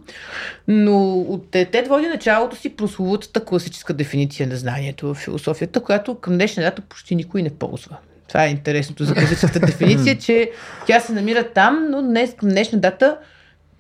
Но 0.69 1.13
от 1.13 1.57
Етет 1.57 1.89
води 1.89 2.07
началото 2.07 2.57
си 2.57 2.77
прословутата 2.77 3.45
класическа 3.45 3.95
дефиниция 3.95 4.49
на 4.49 4.57
знанието 4.57 5.15
в 5.15 5.15
философията, 5.15 5.81
която 5.81 6.15
към 6.15 6.35
днешна 6.35 6.63
дата 6.63 6.83
почти 6.83 7.15
никой 7.15 7.43
не 7.43 7.51
ползва. 7.51 7.97
Това 8.29 8.45
е 8.45 8.51
интересното 8.51 9.05
за 9.05 9.15
класическата 9.15 9.61
дефиниция, 9.61 10.19
че 10.19 10.51
тя 10.87 11.01
се 11.01 11.13
намира 11.13 11.45
там, 11.45 11.87
но 11.91 12.03
днес, 12.03 12.35
към 12.35 12.49
днешна 12.49 12.79
дата 12.79 13.19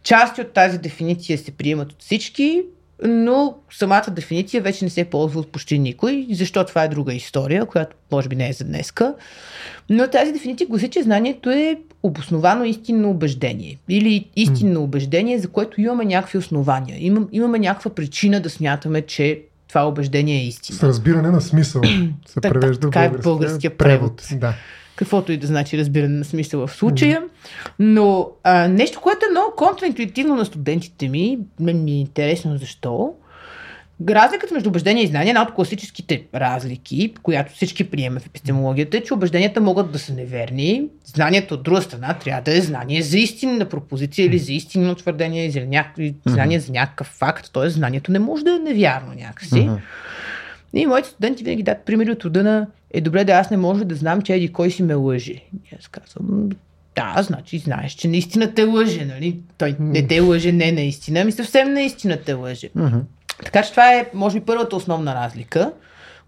части 0.02 0.40
от 0.40 0.52
тази 0.52 0.78
дефиниция 0.78 1.38
се 1.38 1.50
приемат 1.50 1.92
от 1.92 2.02
всички, 2.02 2.62
но 3.04 3.56
самата 3.70 4.04
дефиниция 4.10 4.62
вече 4.62 4.84
не 4.84 4.90
се 4.90 5.04
ползва 5.04 5.40
от 5.40 5.52
почти 5.52 5.78
никой, 5.78 6.26
защото 6.30 6.68
това 6.68 6.84
е 6.84 6.88
друга 6.88 7.14
история, 7.14 7.66
която 7.66 7.96
може 8.12 8.28
би 8.28 8.36
не 8.36 8.48
е 8.48 8.52
за 8.52 8.64
днеска. 8.64 9.14
Но 9.90 10.08
тази 10.08 10.32
дефиниция 10.32 10.66
гласи, 10.66 10.88
че 10.88 11.02
знанието 11.02 11.50
е 11.50 11.78
обосновано 12.02 12.64
истинно 12.64 13.10
убеждение. 13.10 13.78
Или 13.88 14.30
истинно 14.36 14.82
убеждение, 14.82 15.38
за 15.38 15.48
което 15.48 15.80
имаме 15.80 16.04
някакви 16.04 16.38
основания. 16.38 16.96
Имам, 17.00 17.28
имаме 17.32 17.58
някаква 17.58 17.90
причина 17.90 18.40
да 18.40 18.50
смятаме, 18.50 19.02
че 19.02 19.42
това 19.76 19.88
убеждение 19.88 20.36
е 20.36 20.46
истина. 20.46 20.78
С 20.78 20.82
разбиране 20.82 21.30
на 21.30 21.40
смисъл 21.40 21.82
се 22.26 22.40
превежда 22.40 22.90
така, 22.90 23.04
е 23.04 23.10
българския 23.10 23.76
превод. 23.76 24.16
превод. 24.16 24.40
Да. 24.40 24.54
каквото 24.96 25.32
и 25.32 25.36
да 25.36 25.46
значи 25.46 25.78
разбиране 25.78 26.18
на 26.18 26.24
смисъл 26.24 26.66
в 26.66 26.72
случая. 26.72 27.22
Но 27.78 28.30
а, 28.44 28.68
нещо, 28.68 29.00
което 29.00 29.26
е 29.26 29.30
много 29.30 29.52
контраинтуитивно 29.56 30.36
на 30.36 30.44
студентите 30.44 31.08
ми, 31.08 31.38
ми 31.60 31.92
е 31.92 32.00
интересно 32.00 32.58
защо. 32.58 33.14
Разликата 34.08 34.54
между 34.54 34.68
убеждение 34.68 35.04
и 35.04 35.06
знание, 35.06 35.28
една 35.28 35.42
от 35.42 35.54
класическите 35.54 36.22
разлики, 36.34 37.14
която 37.22 37.52
всички 37.52 37.90
приемаме 37.90 38.20
в 38.20 38.26
епистемологията, 38.26 38.96
е, 38.96 39.02
че 39.02 39.14
убежденията 39.14 39.60
могат 39.60 39.92
да 39.92 39.98
са 39.98 40.14
неверни. 40.14 40.84
Знанието 41.04 41.54
от 41.54 41.62
друга 41.62 41.82
страна 41.82 42.14
трябва 42.14 42.42
да 42.42 42.58
е 42.58 42.60
знание 42.60 43.02
за 43.02 43.18
истинна 43.18 43.64
пропозиция 43.64 44.26
или 44.26 44.38
за 44.38 44.52
истинно 44.52 44.94
твърдение, 44.94 45.46
или 45.46 45.66
някакви 45.66 46.14
знание 46.26 46.60
за 46.60 46.72
някакъв 46.72 47.06
факт. 47.06 47.50
Т.е. 47.52 47.70
знанието 47.70 48.12
не 48.12 48.18
може 48.18 48.44
да 48.44 48.50
е 48.50 48.58
невярно 48.58 49.14
някакси. 49.14 49.70
И 50.74 50.86
моите 50.86 51.08
студенти 51.08 51.44
винаги 51.44 51.62
дадат 51.62 51.84
примери 51.84 52.10
от 52.10 52.24
рода 52.24 52.42
на 52.42 52.66
е 52.90 53.00
добре 53.00 53.24
да 53.24 53.32
аз 53.32 53.50
не 53.50 53.56
може 53.56 53.84
да 53.84 53.94
знам, 53.94 54.22
че 54.22 54.34
еди 54.34 54.52
кой 54.52 54.70
си 54.70 54.82
ме 54.82 54.94
лъжи. 54.94 55.44
И 55.54 55.76
аз 55.80 55.88
казвам, 55.88 56.48
да, 56.96 57.22
значи 57.22 57.58
знаеш, 57.58 57.92
че 57.92 58.08
наистина 58.08 58.54
те 58.54 58.64
лъже, 58.64 59.04
нали? 59.04 59.38
Той 59.58 59.76
не 59.80 60.06
те 60.06 60.20
лъже, 60.20 60.52
не 60.52 60.72
наистина, 60.72 61.20
ами 61.20 61.32
съвсем 61.32 61.72
наистина 61.72 62.16
те 62.16 62.32
лъже. 62.32 62.68
Мгм. 62.74 62.98
Така 63.44 63.62
че 63.62 63.70
това 63.70 63.94
е, 63.94 64.10
може 64.14 64.40
би, 64.40 64.46
първата 64.46 64.76
основна 64.76 65.14
разлика, 65.14 65.72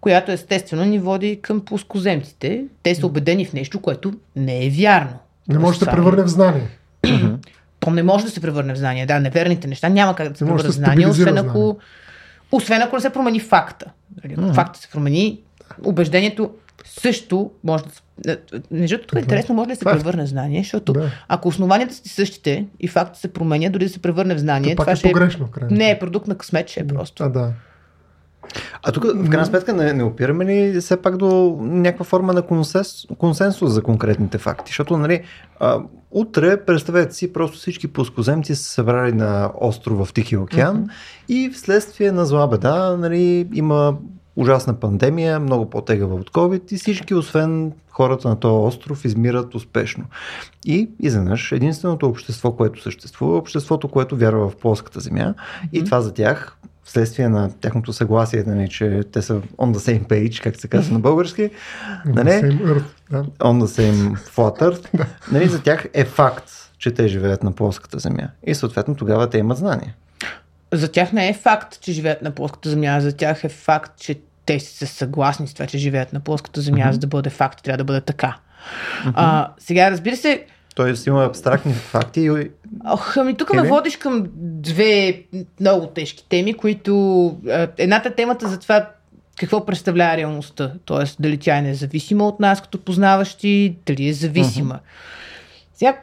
която 0.00 0.32
естествено 0.32 0.84
ни 0.84 0.98
води 0.98 1.38
към 1.42 1.64
плоскоземците. 1.64 2.64
Те 2.82 2.94
са 2.94 3.06
убедени 3.06 3.44
в 3.44 3.52
нещо, 3.52 3.80
което 3.80 4.12
не 4.36 4.66
е 4.66 4.70
вярно. 4.70 5.18
Не 5.48 5.58
може 5.58 5.78
да 5.78 5.84
се 5.84 5.90
превърне 5.90 6.22
в 6.22 6.28
знание. 6.28 6.68
То 7.80 7.90
не 7.90 8.02
може 8.02 8.24
да 8.24 8.30
се 8.30 8.40
превърне 8.40 8.74
в 8.74 8.78
знание. 8.78 9.06
Да, 9.06 9.20
неверните 9.20 9.68
неща 9.68 9.88
няма 9.88 10.14
как 10.14 10.28
да 10.28 10.38
се 10.38 10.44
Не 10.44 10.50
може 10.50 10.62
превърнат 10.62 10.74
в 10.74 10.84
знание, 10.84 11.06
освен 11.06 11.38
ако, 11.38 11.58
знание. 11.58 11.74
освен 12.52 12.82
ако 12.82 12.96
не 12.96 13.02
се 13.02 13.10
промени 13.10 13.40
факта. 13.40 13.86
Нали, 14.24 14.52
факта 14.54 14.78
се 14.78 14.88
промени, 14.88 15.40
убеждението 15.84 16.50
също 16.84 17.50
може 17.64 17.84
да 17.84 17.90
се... 17.90 18.00
Между 18.70 18.96
другото, 18.96 19.18
е 19.18 19.20
интересно, 19.20 19.54
може 19.54 19.68
ли 19.68 19.72
да 19.72 19.76
се 19.76 19.88
е- 19.88 19.92
превърне 19.92 20.24
в 20.24 20.28
знание, 20.28 20.60
защото 20.62 20.92
Да. 20.92 21.10
ако 21.28 21.48
основанията 21.48 21.94
са 21.94 22.02
същите 22.04 22.66
и 22.80 22.88
факта 22.88 23.18
се 23.18 23.28
променя, 23.28 23.70
дори 23.70 23.84
да 23.84 23.90
се 23.90 23.98
превърне 23.98 24.34
в 24.34 24.38
знание, 24.38 24.70
То 24.70 24.76
пак 24.76 24.84
това 24.84 24.92
е 24.92 24.96
ще 24.96 25.08
погрешно. 25.08 25.46
в 25.46 25.50
крайна 25.50 25.76
Не 25.76 25.90
е 25.90 25.98
продукт 25.98 26.26
на 26.26 26.34
късмет, 26.34 26.68
ще 26.68 26.80
е 26.80 26.86
просто. 26.86 27.22
А, 27.24 27.28
да. 27.28 27.52
А 28.82 28.92
тук, 28.92 29.04
в 29.04 29.30
крайна 29.30 29.46
сметка, 29.46 29.72
не, 29.72 29.92
не 29.92 30.02
опираме 30.02 30.44
ли 30.46 30.80
все 30.80 30.96
пак 30.96 31.16
до 31.16 31.26
някаква 31.60 32.04
форма 32.04 32.32
на 32.32 32.42
консенс, 32.42 32.88
консенсус 33.18 33.72
за 33.72 33.82
конкретните 33.82 34.38
факти? 34.38 34.70
Защото, 34.70 34.96
нали, 34.96 35.22
а, 35.60 35.78
утре, 36.10 36.64
представете 36.64 37.14
си, 37.14 37.32
просто 37.32 37.56
всички 37.58 37.88
плоскоземци 37.88 38.54
са 38.54 38.62
се 38.64 38.70
събрали 38.70 39.12
на 39.12 39.50
остров 39.54 40.06
в 40.06 40.12
Тихия 40.12 40.40
океан 40.40 40.86
и 41.28 41.50
вследствие 41.50 42.12
на 42.12 42.26
зла 42.26 42.48
беда, 42.48 42.96
нали, 42.96 43.48
има 43.54 43.96
ужасна 44.38 44.74
пандемия, 44.74 45.40
много 45.40 45.70
по-тегава 45.70 46.14
от 46.14 46.30
COVID 46.30 46.72
и 46.72 46.76
всички, 46.76 47.14
освен 47.14 47.72
хората 47.90 48.28
на 48.28 48.40
този 48.40 48.66
остров, 48.66 49.04
измират 49.04 49.54
успешно. 49.54 50.04
И 50.66 50.90
изведнъж 51.00 51.52
единственото 51.52 52.06
общество, 52.06 52.52
което 52.52 52.82
съществува, 52.82 53.34
е 53.34 53.38
обществото, 53.38 53.88
което 53.88 54.16
вярва 54.16 54.48
в 54.48 54.56
плоската 54.56 55.00
земя 55.00 55.34
и 55.72 55.84
това 55.84 56.00
за 56.00 56.14
тях 56.14 56.58
вследствие 56.84 57.28
на 57.28 57.50
тяхното 57.60 57.92
съгласие, 57.92 58.44
нали, 58.46 58.68
че 58.68 59.02
те 59.12 59.22
са 59.22 59.34
on 59.34 59.74
the 59.74 59.78
same 59.78 60.06
page, 60.06 60.42
как 60.42 60.60
се 60.60 60.68
казва 60.68 60.92
на 60.92 61.00
български, 61.00 61.50
нали, 62.06 62.28
Same 62.28 62.62
Earth, 62.62 62.84
да. 63.10 63.22
on 63.24 63.64
the 63.64 63.66
same 63.66 64.18
flat 64.18 64.60
earth, 64.60 65.06
нали, 65.32 65.48
за 65.48 65.62
тях 65.62 65.88
е 65.94 66.04
факт, 66.04 66.50
че 66.78 66.90
те 66.90 67.08
живеят 67.08 67.42
на 67.42 67.52
плоската 67.52 67.98
земя. 67.98 68.28
И 68.46 68.54
съответно 68.54 68.94
тогава 68.94 69.30
те 69.30 69.38
имат 69.38 69.58
знания. 69.58 69.94
За 70.72 70.92
тях 70.92 71.12
не 71.12 71.28
е 71.28 71.34
факт, 71.34 71.80
че 71.80 71.92
живеят 71.92 72.22
на 72.22 72.30
плоската 72.30 72.70
земя, 72.70 73.00
за 73.00 73.16
тях 73.16 73.44
е 73.44 73.48
факт, 73.48 73.92
че 74.00 74.20
те 74.48 74.60
са 74.60 74.86
съгласни 74.86 75.48
с 75.48 75.54
това, 75.54 75.66
че 75.66 75.78
живеят 75.78 76.12
на 76.12 76.20
плоската 76.20 76.60
земя, 76.60 76.92
за 76.92 76.98
да 76.98 77.06
бъде 77.06 77.30
факт, 77.30 77.62
трябва 77.62 77.78
да 77.78 77.84
бъде 77.84 78.00
така. 78.00 78.36
А, 79.14 79.52
сега, 79.58 79.90
разбира 79.90 80.16
се, 80.16 80.46
Тоест 80.74 81.06
има 81.06 81.24
абстрактни 81.24 81.72
факти 81.72 82.20
и 82.20 82.50
Ох, 82.86 83.16
ами 83.16 83.36
тук 83.36 83.54
ме 83.54 83.62
водиш 83.62 83.96
към 83.96 84.26
две 84.36 85.22
много 85.60 85.86
тежки 85.86 86.26
теми, 86.28 86.54
които... 86.54 87.36
Едната 87.78 88.08
е 88.08 88.14
темата 88.14 88.48
за 88.48 88.58
това 88.58 88.88
какво 89.36 89.66
представлява 89.66 90.16
реалността. 90.16 90.72
Тоест, 90.84 91.16
дали 91.20 91.38
тя 91.38 91.58
е 91.58 91.62
независима 91.62 92.28
от 92.28 92.40
нас 92.40 92.60
като 92.60 92.80
познаващи, 92.80 93.76
дали 93.86 94.08
е 94.08 94.12
зависима. 94.12 94.78
Сега, 95.74 95.96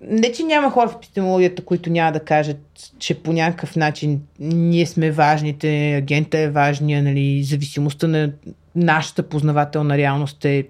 не, 0.00 0.32
че 0.32 0.42
няма 0.42 0.70
хора 0.70 0.88
в 0.88 0.94
епистемологията, 0.94 1.64
които 1.64 1.90
няма 1.90 2.12
да 2.12 2.20
кажат, 2.20 2.58
че 2.98 3.22
по 3.22 3.32
някакъв 3.32 3.76
начин 3.76 4.22
ние 4.38 4.86
сме 4.86 5.10
важните, 5.10 5.94
агента 5.94 6.38
е 6.38 6.50
важния, 6.50 7.02
нали, 7.02 7.42
зависимостта 7.42 8.08
на 8.08 8.32
нашата 8.74 9.22
познавателна 9.22 9.96
реалност 9.96 10.44
е 10.44 10.68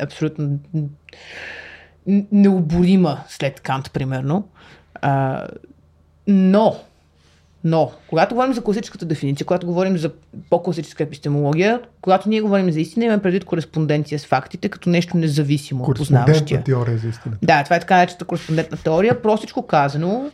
абсолютно 0.00 0.58
необорима 2.32 3.24
след 3.28 3.60
Кант, 3.60 3.90
примерно. 3.92 4.48
А, 4.94 5.46
но, 6.26 6.76
но, 7.66 7.92
когато 8.08 8.34
говорим 8.34 8.54
за 8.54 8.62
класическата 8.62 9.04
дефиниция, 9.04 9.46
когато 9.46 9.66
говорим 9.66 9.98
за 9.98 10.10
по-класическа 10.50 11.02
епистемология, 11.02 11.80
когато 12.00 12.28
ние 12.28 12.40
говорим 12.40 12.72
за 12.72 12.80
истина, 12.80 13.04
имаме 13.04 13.22
предвид 13.22 13.44
кореспонденция 13.44 14.18
с 14.18 14.26
фактите, 14.26 14.68
като 14.68 14.90
нещо 14.90 15.16
независимо 15.16 15.84
от 15.84 15.96
познаващия. 15.96 16.64
Теория 16.64 16.98
за 16.98 17.08
истина. 17.08 17.36
Да, 17.42 17.64
това 17.64 17.76
е 17.76 17.80
така 17.80 17.96
наречената 17.96 18.24
кореспондентна 18.24 18.78
теория. 18.78 19.22
Простичко 19.22 19.66
казано, 19.66 20.30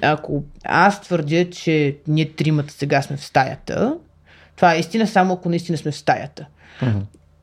ако 0.00 0.44
аз 0.64 1.00
твърдя, 1.00 1.50
че 1.50 1.96
ние 2.08 2.30
тримата 2.30 2.72
сега 2.72 3.02
сме 3.02 3.16
в 3.16 3.24
стаята, 3.24 3.96
това 4.56 4.74
е 4.74 4.78
истина 4.78 5.06
само 5.06 5.34
ако 5.34 5.48
наистина 5.48 5.78
сме 5.78 5.90
в 5.90 5.96
стаята. 5.96 6.46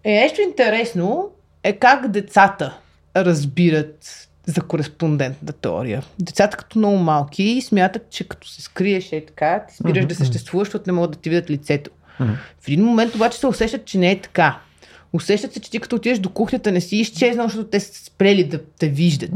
Е, 0.03 0.12
нещо 0.12 0.41
интересно 0.41 1.29
е 1.63 1.74
как 1.74 2.08
децата 2.08 2.77
разбират 3.15 4.28
за 4.50 4.62
кореспондентна 4.62 5.53
теория. 5.53 6.03
Децата 6.20 6.58
като 6.58 6.79
много 6.79 6.98
малки 6.98 7.62
смятат, 7.62 8.10
че 8.10 8.27
като 8.27 8.48
се 8.48 8.62
скриеш 8.62 9.12
е 9.12 9.25
така, 9.25 9.65
ти 9.70 9.75
спираш 9.75 10.06
да 10.06 10.15
съществуваш, 10.15 10.68
защото 10.68 10.84
не 10.88 10.94
могат 10.94 11.12
да 11.12 11.18
ти 11.18 11.29
видят 11.29 11.50
лицето. 11.50 11.91
В 12.60 12.68
един 12.68 12.86
момент 12.86 13.15
обаче 13.15 13.39
се 13.39 13.48
усещат, 13.48 13.86
че 13.86 13.98
не 13.98 14.12
е 14.12 14.22
така. 14.22 14.60
Усещат 15.13 15.53
се, 15.53 15.60
че 15.60 15.72
ти 15.72 15.79
като 15.79 15.96
отидеш 15.96 16.20
до 16.20 16.29
кухнята 16.29 16.72
не 16.72 16.82
си 16.82 16.98
изчезнал, 16.98 17.48
защото 17.48 17.68
те 17.68 17.79
са 17.79 18.06
спрели 18.06 18.44
да 18.44 18.60
те 18.79 18.88
виждат. 18.88 19.32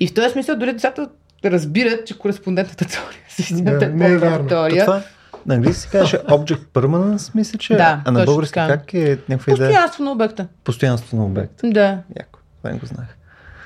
И 0.00 0.06
в 0.06 0.14
този 0.14 0.30
смисъл 0.30 0.56
дори 0.56 0.72
децата 0.72 1.08
разбират, 1.44 2.06
че 2.06 2.18
кореспондентната 2.18 2.84
теория 2.84 3.20
с 3.28 3.38
истината 3.38 3.90
Да, 3.90 4.04
е 4.04 4.14
е 4.14 4.46
теория. 4.46 4.84
това 4.84 5.02
на 5.46 5.54
английски 5.54 5.82
се 5.82 5.88
казваше 5.88 6.18
Object 6.18 6.64
Permanence, 6.74 7.34
мисля, 7.34 7.58
че. 7.58 7.76
Да, 7.76 8.02
а 8.04 8.10
на 8.10 8.24
български 8.24 8.54
как 8.54 8.94
е 8.94 9.18
някаква 9.28 9.52
идея? 9.52 9.68
Постоянство 9.68 10.04
на 10.04 10.10
обекта. 10.12 10.46
Постоянство 10.64 11.16
на 11.16 11.24
обект. 11.24 11.60
Да. 11.64 11.98
Яко. 12.18 12.38
Това 12.58 12.70
не 12.70 12.78
го 12.78 12.86
знаех. 12.86 13.08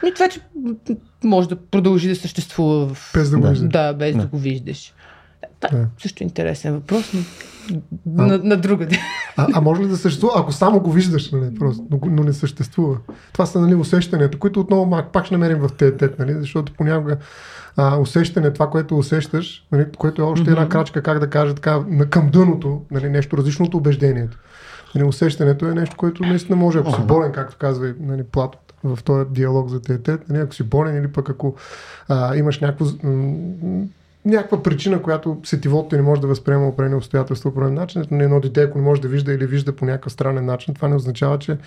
И 0.07 0.15
това, 0.15 0.29
че 0.29 0.41
може 1.25 1.49
да 1.49 1.57
продължи 1.57 2.09
да 2.09 2.17
съществува 2.17 2.95
в... 2.95 3.11
Без 3.15 3.31
да 3.31 3.37
го 3.37 3.43
Да. 3.43 3.51
виждаш. 3.51 3.71
Да, 3.71 3.93
без 3.93 4.17
да, 4.17 4.23
Да. 4.23 4.29
го 4.29 4.39
виждаш. 4.39 4.95
Да, 5.61 5.69
Да. 5.69 5.87
също 5.99 6.23
интересен 6.23 6.75
въпрос, 6.75 7.13
но 7.13 8.27
на, 8.27 8.39
на 8.39 8.57
другаде. 8.57 8.99
А, 9.37 9.47
а 9.55 9.61
може 9.61 9.83
ли 9.83 9.89
да 9.89 9.97
съществува, 9.97 10.33
ако 10.37 10.53
само 10.53 10.81
го 10.81 10.93
виждаш, 10.93 11.31
нали, 11.33 11.55
просто, 11.55 11.85
но, 11.91 11.99
но 12.05 12.23
не 12.23 12.33
съществува? 12.33 12.97
Това 13.33 13.47
са 13.47 13.61
нали, 13.61 13.75
усещанията, 13.75 14.39
които 14.39 14.61
отново 14.61 14.87
мак, 14.87 15.13
пак 15.13 15.27
ще 15.27 15.35
намерим 15.35 15.59
в 15.59 15.69
теетет, 15.79 16.19
нали, 16.19 16.35
защото 16.35 16.73
понякога 16.73 17.17
а, 17.77 17.97
усещане, 17.97 18.53
това, 18.53 18.71
което 18.71 18.99
усещаш, 18.99 19.67
нали, 19.73 19.87
което 19.99 20.23
е 20.23 20.25
още 20.25 20.51
една 20.51 20.69
крачка, 20.69 21.03
как 21.03 21.19
да 21.19 21.31
кажа 21.31 21.55
така, 21.55 21.85
на, 21.89 22.07
към 22.07 22.31
дъното, 22.31 22.83
нали, 22.91 23.09
нещо 23.09 23.37
различно 23.37 23.65
от 23.65 23.75
убеждението. 23.75 24.39
Нали, 24.95 25.05
усещането 25.05 25.69
е 25.69 25.75
нещо, 25.75 25.97
което 25.97 26.23
наистина 26.23 26.57
може, 26.57 26.79
ако 26.79 26.93
си 26.93 27.01
болен, 27.01 27.33
както 27.33 27.57
казва 27.59 27.89
и, 27.89 27.95
нали, 28.01 28.23
Плато 28.23 28.59
в 28.87 29.03
този 29.03 29.31
диалог 29.31 29.69
за 29.69 29.83
теетет, 29.83 30.29
нали, 30.29 30.41
ако 30.41 30.55
си 30.55 30.63
болен 30.63 30.97
или 30.97 31.09
пък 31.09 31.31
ако 31.31 31.55
а, 32.09 32.37
имаш 32.37 32.61
някакво 32.61 32.87
някаква 34.25 34.63
причина, 34.63 35.03
която 35.03 35.41
сетивото 35.45 35.97
не 35.97 36.03
може 36.03 36.21
да 36.21 36.27
възприема 36.27 36.69
определени 36.69 36.97
обстоятелства 36.97 37.55
по 37.55 37.61
начин. 37.61 38.05
Едно 38.11 38.41
дете, 38.41 38.63
ако 38.63 38.79
не 38.79 38.85
може 38.85 39.01
да 39.01 39.09
вижда 39.09 39.33
или 39.33 39.47
вижда 39.47 39.77
по 39.77 39.85
някакъв 39.85 40.13
странен 40.13 40.45
начин, 40.45 40.75
това 40.75 40.89
не 40.89 40.95
означава, 40.95 41.39
че 41.39 41.59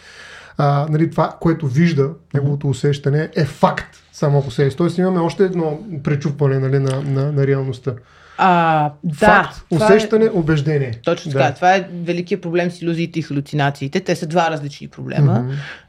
а, 0.57 0.87
нали, 0.89 1.11
това, 1.11 1.37
което 1.41 1.67
вижда, 1.67 2.09
неговото 2.33 2.69
усещане 2.69 3.29
е 3.35 3.45
факт 3.45 3.95
само 4.13 4.43
по 4.43 4.51
себе 4.51 4.71
си. 4.71 4.77
Тоест 4.77 4.97
имаме 4.97 5.19
още 5.19 5.43
едно 5.43 5.79
пречупване 6.03 6.59
нали, 6.59 6.79
на, 6.79 7.01
на, 7.01 7.31
на 7.31 7.47
реалността. 7.47 7.93
А, 8.41 8.91
да, 9.03 9.25
Факт, 9.25 9.65
това 9.69 9.85
усещане, 9.85 10.25
Е, 10.25 10.29
убеждение. 10.29 10.91
точно 11.03 11.31
Да. 11.31 11.39
така. 11.39 11.55
Това 11.55 11.75
е 11.75 11.87
великият 11.93 12.41
проблем 12.41 12.71
с 12.71 12.81
иллюзиите 12.81 13.19
и 13.19 13.21
халюцинациите. 13.21 13.99
Те 13.99 14.15
са 14.15 14.27
два 14.27 14.51
различни 14.51 14.87
проблема. 14.87 15.45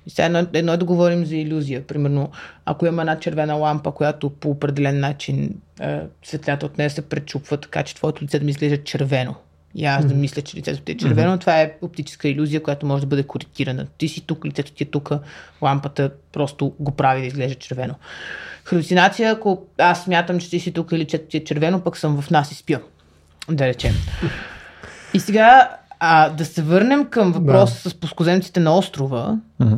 И 0.06 0.10
сега 0.10 0.26
едно, 0.26 0.46
едно 0.52 0.72
е 0.72 0.76
да 0.76 0.84
говорим 0.84 1.24
за 1.24 1.36
иллюзия. 1.36 1.86
Примерно, 1.86 2.30
ако 2.64 2.86
има 2.86 3.02
една 3.02 3.18
червена 3.18 3.54
лампа, 3.54 3.92
която 3.92 4.30
по 4.30 4.50
определен 4.50 5.00
начин 5.00 5.54
е, 5.80 6.00
светлината 6.24 6.66
от 6.66 6.78
нея 6.78 6.90
се 6.90 7.02
пречупва, 7.02 7.56
така 7.56 7.82
че 7.82 7.94
твоето 7.94 8.24
лице 8.24 8.38
да 8.38 8.44
ми 8.44 8.50
изглежда 8.50 8.84
червено. 8.84 9.34
И 9.74 9.84
аз 9.84 10.04
да 10.06 10.14
мисля, 10.14 10.42
че 10.42 10.56
лицето 10.56 10.80
ти 10.82 10.92
е 10.92 10.96
червено, 10.96 11.38
това 11.38 11.60
е 11.60 11.72
оптическа 11.82 12.28
иллюзия, 12.28 12.62
която 12.62 12.86
може 12.86 13.00
да 13.00 13.06
бъде 13.06 13.22
коригирана. 13.22 13.86
Ти 13.98 14.08
си 14.08 14.20
тук, 14.20 14.44
лицето 14.44 14.72
ти 14.72 14.82
е 14.82 14.86
тук, 14.86 15.10
лампата 15.62 16.10
просто 16.32 16.72
го 16.80 16.90
прави 16.90 17.20
да 17.20 17.26
изглежда 17.26 17.54
червено. 17.54 17.94
Халюцинация, 18.70 19.32
ако 19.32 19.62
аз 19.78 20.04
смятам, 20.04 20.40
че 20.40 20.50
ти 20.50 20.60
си 20.60 20.72
тук 20.72 20.92
и 20.92 20.98
лицето 20.98 21.28
ти 21.28 21.36
е 21.36 21.44
червено, 21.44 21.80
пък 21.80 21.96
съм 21.96 22.22
в 22.22 22.30
нас 22.30 22.52
и 22.52 22.54
спя. 22.54 22.78
Да 23.50 23.66
речем. 23.66 23.94
И 25.14 25.20
сега 25.20 25.76
а, 26.00 26.28
да 26.28 26.44
се 26.44 26.62
върнем 26.62 27.06
към 27.06 27.32
въпроса 27.32 27.90
с 27.90 27.94
плоскоземците 27.94 28.60
на 28.60 28.76
острова. 28.76 29.38
Мгм. 29.60 29.74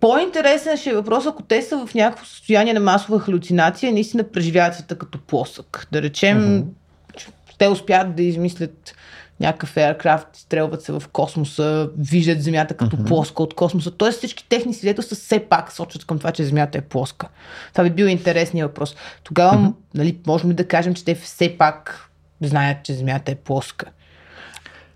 По-интересен 0.00 0.76
ще 0.76 0.90
е 0.90 0.94
въпрос, 0.94 1.26
ако 1.26 1.42
те 1.42 1.62
са 1.62 1.86
в 1.86 1.94
някакво 1.94 2.24
състояние 2.24 2.74
на 2.74 2.80
масова 2.80 3.20
халюцинация 3.20 3.92
наистина 3.92 4.24
преживяват 4.24 4.74
света 4.74 4.98
като 4.98 5.18
плосък. 5.18 5.88
Да 5.92 6.02
речем, 6.02 6.38
mm-hmm. 6.38 7.30
те 7.58 7.68
успят 7.68 8.16
да 8.16 8.22
измислят 8.22 8.94
някакъв 9.40 9.74
aircraft, 9.74 10.26
стрелват 10.32 10.82
се 10.82 10.92
в 10.92 11.02
космоса, 11.12 11.90
виждат 11.98 12.42
Земята 12.42 12.74
като 12.74 12.96
mm-hmm. 12.96 13.06
плоска 13.06 13.42
от 13.42 13.54
космоса. 13.54 13.90
Тоест 13.90 14.18
всички 14.18 14.48
техни 14.48 14.74
свидетелства 14.74 15.16
все 15.16 15.40
пак 15.40 15.72
сочат 15.72 16.04
към 16.04 16.18
това, 16.18 16.32
че 16.32 16.44
Земята 16.44 16.78
е 16.78 16.80
плоска. 16.80 17.28
Това 17.72 17.84
би 17.84 17.90
бил 17.90 18.04
интересният 18.04 18.70
въпрос. 18.70 18.96
Тогава, 19.24 19.56
mm-hmm. 19.56 19.74
нали, 19.94 20.18
можем 20.26 20.50
да 20.50 20.68
кажем, 20.68 20.94
че 20.94 21.04
те 21.04 21.14
все 21.14 21.58
пак 21.58 22.10
знаят, 22.42 22.84
че 22.84 22.94
Земята 22.94 23.32
е 23.32 23.34
плоска. 23.34 23.86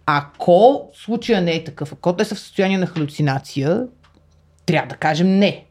Ако 0.07 0.91
случая 0.95 1.43
не 1.43 1.53
е 1.53 1.65
такъв, 1.65 1.93
ако 1.93 2.17
те 2.17 2.25
са 2.25 2.35
в 2.35 2.41
състояние 2.41 2.79
на 2.79 2.87
халюцинация, 2.87 3.83
трябва 4.67 4.89
да 4.89 4.97
кажем 4.97 5.39
не. 5.39 5.65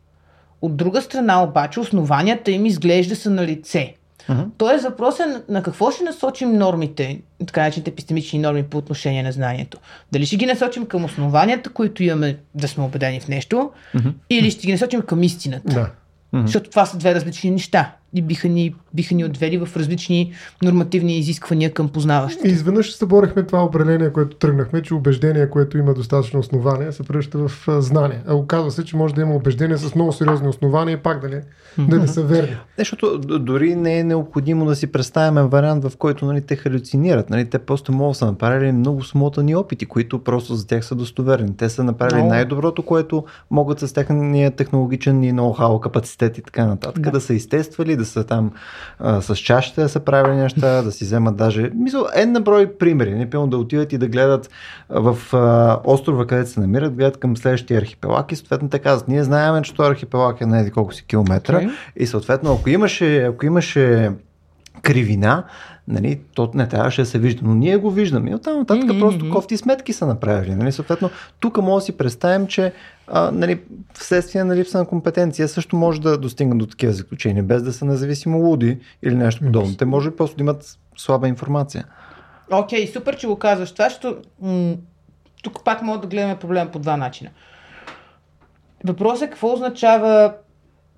От 0.62 0.78
друга 0.78 1.02
страна 1.02 1.44
обаче 1.44 1.80
основанията 1.80 2.52
им 2.52 2.66
изглежда 2.66 3.16
са 3.16 3.30
на 3.30 3.46
лице. 3.48 3.96
Uh-huh. 4.30 4.46
Тоест 4.58 4.84
въпрос 4.84 5.20
е 5.20 5.42
на, 5.50 5.64
какво 5.64 5.92
ще 5.92 6.04
насочим 6.04 6.58
нормите, 6.58 7.22
така 7.46 7.62
наречените 7.62 7.92
епистемични 7.92 8.40
норми 8.40 8.64
по 8.64 8.78
отношение 8.78 9.24
на 9.24 9.32
знанието. 9.32 9.78
Дали 10.12 10.26
ще 10.26 10.38
ги 10.38 10.46
насочим 10.46 10.86
към 10.86 11.06
основанията, 11.06 11.70
които 11.70 12.04
имаме 12.04 12.38
да 12.56 12.68
сме 12.68 12.84
убедени 12.84 13.20
в 13.20 13.28
нещо, 13.28 13.72
uh-huh. 13.96 14.14
или 14.30 14.52
ще 14.52 14.66
ги 14.66 14.72
насочим 14.72 15.02
към 15.02 15.24
истината. 15.24 15.74
Да. 16.34 16.42
Защото 16.42 16.70
това 16.70 16.86
са 16.86 16.98
две 16.98 17.16
различни 17.16 17.52
неща 17.52 17.96
и 18.14 18.22
биха 18.22 18.48
ни, 18.48 18.76
биха 18.94 19.16
ни 19.16 19.26
отвели 19.26 19.58
в 19.58 19.78
различни 19.78 20.34
нормативни 20.64 21.18
изисквания 21.18 21.74
към 21.74 21.90
познаващите. 21.90 22.48
И 22.48 22.52
изведнъж 22.52 22.92
се 22.92 22.98
съборихме 22.98 23.44
това 23.44 23.64
определение, 23.64 24.14
което 24.14 24.38
тръгнахме, 24.38 24.82
че 24.82 24.94
убеждение, 24.94 25.50
което 25.50 25.78
има 25.78 25.94
достатъчно 25.94 26.40
основания, 26.40 26.94
се 26.94 27.04
превръща 27.04 27.38
в 27.38 27.82
знание. 27.82 28.22
А 28.28 28.36
оказва 28.36 28.72
се, 28.72 28.86
че 28.86 28.98
може 28.98 29.14
да 29.14 29.22
има 29.22 29.36
убеждение 29.36 29.78
с 29.78 29.96
много 29.96 30.12
сериозни 30.12 30.48
основания 30.48 30.94
и 30.94 31.00
пак 31.00 31.22
да 31.22 31.30
не, 31.30 31.42
да 31.88 32.00
не 32.00 32.08
са 32.08 32.24
верни. 32.24 32.58
Защото 32.78 33.18
дори 33.20 33.76
не 33.76 34.00
е 34.00 34.04
необходимо 34.04 34.66
да 34.66 34.76
си 34.76 34.88
представяме 34.88 35.48
вариант, 35.48 35.84
в 35.84 35.98
който 35.98 36.26
нали, 36.26 36.42
те 36.42 36.56
халюцинират. 36.56 37.30
Нали, 37.30 37.46
те 37.46 37.60
просто 37.60 37.92
могат 37.92 38.12
да 38.12 38.18
са 38.18 38.26
направили 38.26 38.72
много 38.72 39.04
смотани 39.04 39.56
опити, 39.56 39.86
които 39.86 40.24
просто 40.24 40.56
за 40.56 40.68
тях 40.68 40.86
са 40.86 40.96
достоверни. 40.96 41.58
Те 41.58 41.70
са 41.70 41.84
направили 41.84 42.22
no. 42.22 42.28
най-доброто, 42.28 42.84
което 42.84 43.24
могат 43.52 43.80
с 43.80 43.94
техния 43.94 44.52
технологичен 44.52 45.24
и 45.24 45.34
ноу-хау 45.34 45.80
капацитет 45.80 46.38
и 46.38 46.42
така 46.42 46.66
нататък, 46.66 47.04
да, 47.04 47.12
да 47.12 47.22
са 47.22 47.34
изтествали, 47.34 47.96
да 48.00 48.06
са 48.06 48.24
там 48.24 48.52
а, 49.00 49.22
с 49.22 49.36
чашите 49.36 49.82
да 49.82 49.90
са 49.90 50.00
правили 50.00 50.36
неща, 50.36 50.82
да 50.82 50.92
си 50.92 51.04
вземат 51.04 51.36
даже, 51.36 51.72
мисля, 51.76 52.10
една 52.16 52.40
брой 52.40 52.74
примери, 52.74 53.16
не 53.16 53.30
пълно 53.30 53.48
да 53.48 53.58
отиват 53.58 53.94
и 53.94 53.98
да 53.98 54.08
гледат 54.08 54.50
в 54.90 55.18
а, 55.34 55.80
острова, 55.84 56.28
където 56.28 56.50
се 56.50 56.60
намират, 56.60 56.96
гледат 56.96 57.18
към 57.18 57.38
следващия 57.38 57.78
архипелаг 57.78 58.32
и 58.32 58.36
съответно 58.36 58.70
те 58.70 58.80
казват, 58.80 59.08
ние 59.08 59.24
знаем, 59.24 59.64
че 59.64 59.74
този 59.74 59.92
архипелаг 59.92 60.42
е 60.42 60.46
на 60.46 60.60
еди 60.60 60.72
колко 60.72 60.94
си 60.94 61.06
километра 61.06 61.62
okay. 61.62 61.72
и 61.96 62.08
съответно, 62.08 62.54
ако 62.54 62.70
имаше, 62.70 63.18
ако 63.18 63.46
имаше 63.46 64.12
кривина, 64.82 65.44
нали, 65.90 66.20
то 66.36 66.52
не 66.54 66.68
трябваше 66.68 67.02
да 67.02 67.06
се 67.06 67.20
вижда, 67.20 67.42
но 67.46 67.56
ние 67.56 67.78
го 67.78 67.92
виждаме. 67.92 68.32
И 68.32 68.36
оттам 68.36 68.58
нататък 68.58 68.84
mm-hmm. 68.84 69.00
просто 69.00 69.30
кофти 69.30 69.58
сметки 69.58 69.94
са 69.94 70.08
направили. 70.08 70.56
Нали, 70.56 70.72
съответно, 70.72 71.10
тук 71.40 71.58
може 71.58 71.82
да 71.82 71.86
си 71.86 71.98
представим, 71.98 72.48
че 72.48 72.74
а, 73.08 73.32
нали, 73.32 73.62
вследствие 73.94 74.44
на 74.44 74.56
липса 74.56 74.78
на 74.78 74.86
компетенция 74.86 75.48
също 75.48 75.76
може 75.76 76.02
да 76.02 76.18
достигнат 76.18 76.58
до 76.58 76.66
такива 76.66 76.94
заключения, 76.94 77.44
без 77.44 77.64
да 77.64 77.74
са 77.74 77.86
независимо 77.86 78.38
луди 78.38 78.78
или 79.04 79.16
нещо 79.16 79.46
подобно. 79.46 79.78
Те 79.78 79.86
може 79.86 80.12
просто 80.12 80.38
да 80.38 80.44
имат 80.44 80.78
слаба 80.98 81.28
информация. 81.28 81.86
Окей, 82.52 82.86
okay, 82.86 82.94
супер, 82.94 83.18
че 83.18 83.28
го 83.28 83.36
казваш 83.36 83.72
това, 83.72 83.90
защото 83.90 84.18
м- 84.42 84.76
тук 85.44 85.64
пак 85.64 85.82
мога 85.82 86.00
да 86.00 86.08
гледаме 86.08 86.40
проблема 86.40 86.72
по 86.72 86.80
два 86.80 86.98
начина. 86.98 87.30
Въпросът 88.84 89.28
е 89.28 89.30
какво 89.30 89.54
означава 89.54 90.34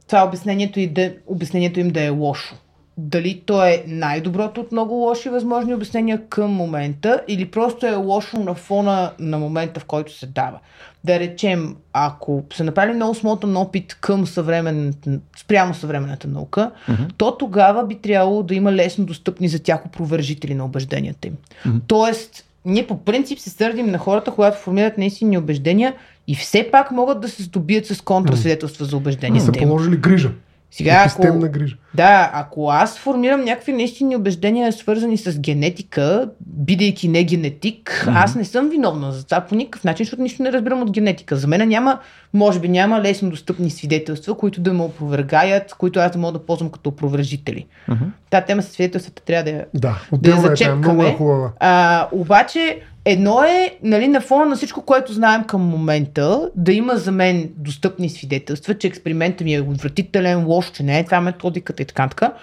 това 0.08 0.24
обяснението, 0.24 0.80
и 0.80 0.88
да, 0.88 1.14
обяснението 1.28 1.80
им 1.80 1.90
да 1.90 2.04
е 2.04 2.10
лошо 2.10 2.56
дали 3.02 3.42
то 3.46 3.66
е 3.66 3.84
най-доброто 3.88 4.62
от 4.62 4.72
много 4.72 4.94
лоши 4.94 5.30
възможни 5.30 5.74
обяснения 5.74 6.22
към 6.30 6.52
момента 6.52 7.22
или 7.28 7.46
просто 7.46 7.86
е 7.86 7.96
лошо 7.96 8.40
на 8.40 8.56
фона 8.56 9.12
на 9.20 9.40
момента, 9.40 9.80
в 9.80 9.86
който 9.86 10.18
се 10.18 10.26
дава. 10.26 10.60
Да 11.04 11.20
речем, 11.20 11.76
ако 11.94 12.44
са 12.54 12.64
направили 12.64 12.96
много 12.96 13.16
смотан 13.16 13.58
опит 13.58 13.98
към 14.02 14.28
съвременната, 14.28 15.20
спрямо 15.38 15.74
съвременната 15.74 16.28
наука, 16.28 16.72
mm-hmm. 16.90 17.14
то 17.18 17.38
тогава 17.38 17.86
би 17.88 17.96
трябвало 17.96 18.44
да 18.44 18.56
има 18.56 18.74
лесно 18.74 19.06
достъпни 19.06 19.48
за 19.48 19.60
тях 19.60 19.86
опровържители 19.86 20.54
на 20.54 20.66
убежденията 20.66 21.28
им. 21.28 21.34
Mm-hmm. 21.34 21.80
Тоест, 21.88 22.46
ние 22.66 22.88
по 22.88 22.98
принцип 22.98 23.40
се 23.40 23.50
сърдим 23.50 23.88
на 23.88 23.98
хората, 23.98 24.32
когато 24.32 24.58
формират 24.58 24.98
наистина 24.98 25.40
убеждения 25.40 25.96
и 26.28 26.36
все 26.36 26.70
пак 26.72 26.92
могат 26.92 27.22
да 27.22 27.30
се 27.30 27.44
здобият 27.44 27.86
с 27.86 28.02
контрасвидетелства 28.02 28.86
mm-hmm. 28.86 28.90
за 28.90 28.98
убежденията. 28.98 29.46
Са 29.46 29.52
положили 29.52 29.98
грижа. 29.98 30.32
Сега, 30.72 31.08
ако, 31.18 31.40
грижа. 31.40 31.76
Да, 31.94 32.32
ако 32.34 32.70
аз 32.70 33.00
формирам 33.00 33.44
някакви 33.44 33.74
наистини 33.74 34.16
убеждения, 34.16 34.74
свързани 34.74 35.18
с 35.18 35.40
генетика, 35.40 36.30
бидейки 36.40 37.08
не 37.08 37.24
генетик, 37.24 38.04
mm-hmm. 38.06 38.24
аз 38.24 38.36
не 38.36 38.46
съм 38.46 38.70
виновна 38.70 39.12
за 39.12 39.26
това 39.26 39.42
по 39.42 39.56
никакъв 39.56 39.84
начин, 39.84 40.06
защото 40.06 40.22
нищо 40.22 40.44
не 40.44 40.52
разбирам 40.52 40.82
от 40.82 40.92
генетика. 40.92 41.36
За 41.36 41.48
мен 41.48 41.70
няма, 41.70 42.00
може 42.34 42.60
би 42.60 42.70
няма 42.70 43.02
лесно 43.02 43.30
достъпни 43.30 43.70
свидетелства, 43.70 44.38
които 44.38 44.62
да 44.62 44.74
ме 44.74 44.84
опровергаят, 44.84 45.74
които 45.74 46.00
аз 46.00 46.12
да 46.12 46.20
мога 46.20 46.40
да 46.40 46.46
ползвам 46.46 46.70
като 46.70 46.90
опровержители. 46.90 47.66
Mm-hmm. 47.90 48.08
Та 48.30 48.42
тема 48.42 48.62
с 48.62 48.70
свидетелствата 48.70 49.24
трябва 49.26 49.44
да 49.44 49.50
я, 49.50 49.66
да, 49.74 50.02
да 50.14 50.30
я 50.30 50.38
зачепкаме. 50.38 50.82
Е, 50.82 50.94
много 50.94 51.04
е 51.04 51.14
хубава. 51.14 51.52
А, 51.60 52.08
обаче, 52.12 52.82
Едно 53.06 53.44
е, 53.44 53.78
нали, 53.84 54.08
на 54.08 54.22
фона 54.22 54.46
на 54.46 54.56
всичко, 54.56 54.82
което 54.82 55.14
знаем 55.14 55.44
към 55.44 55.62
момента, 55.62 56.50
да 56.56 56.74
има 56.74 56.96
за 56.96 57.12
мен 57.12 57.50
достъпни 57.58 58.10
свидетелства, 58.10 58.78
че 58.78 58.88
експериментът 58.88 59.46
ми 59.46 59.56
е 59.56 59.62
отвратителен, 59.62 60.48
лош, 60.48 60.72
че 60.72 60.84
не 60.84 61.00
е 61.00 61.06
това 61.06 61.22
методиката 61.22 61.84
и 61.84 61.86
така 61.86 62.08
така. 62.08 62.34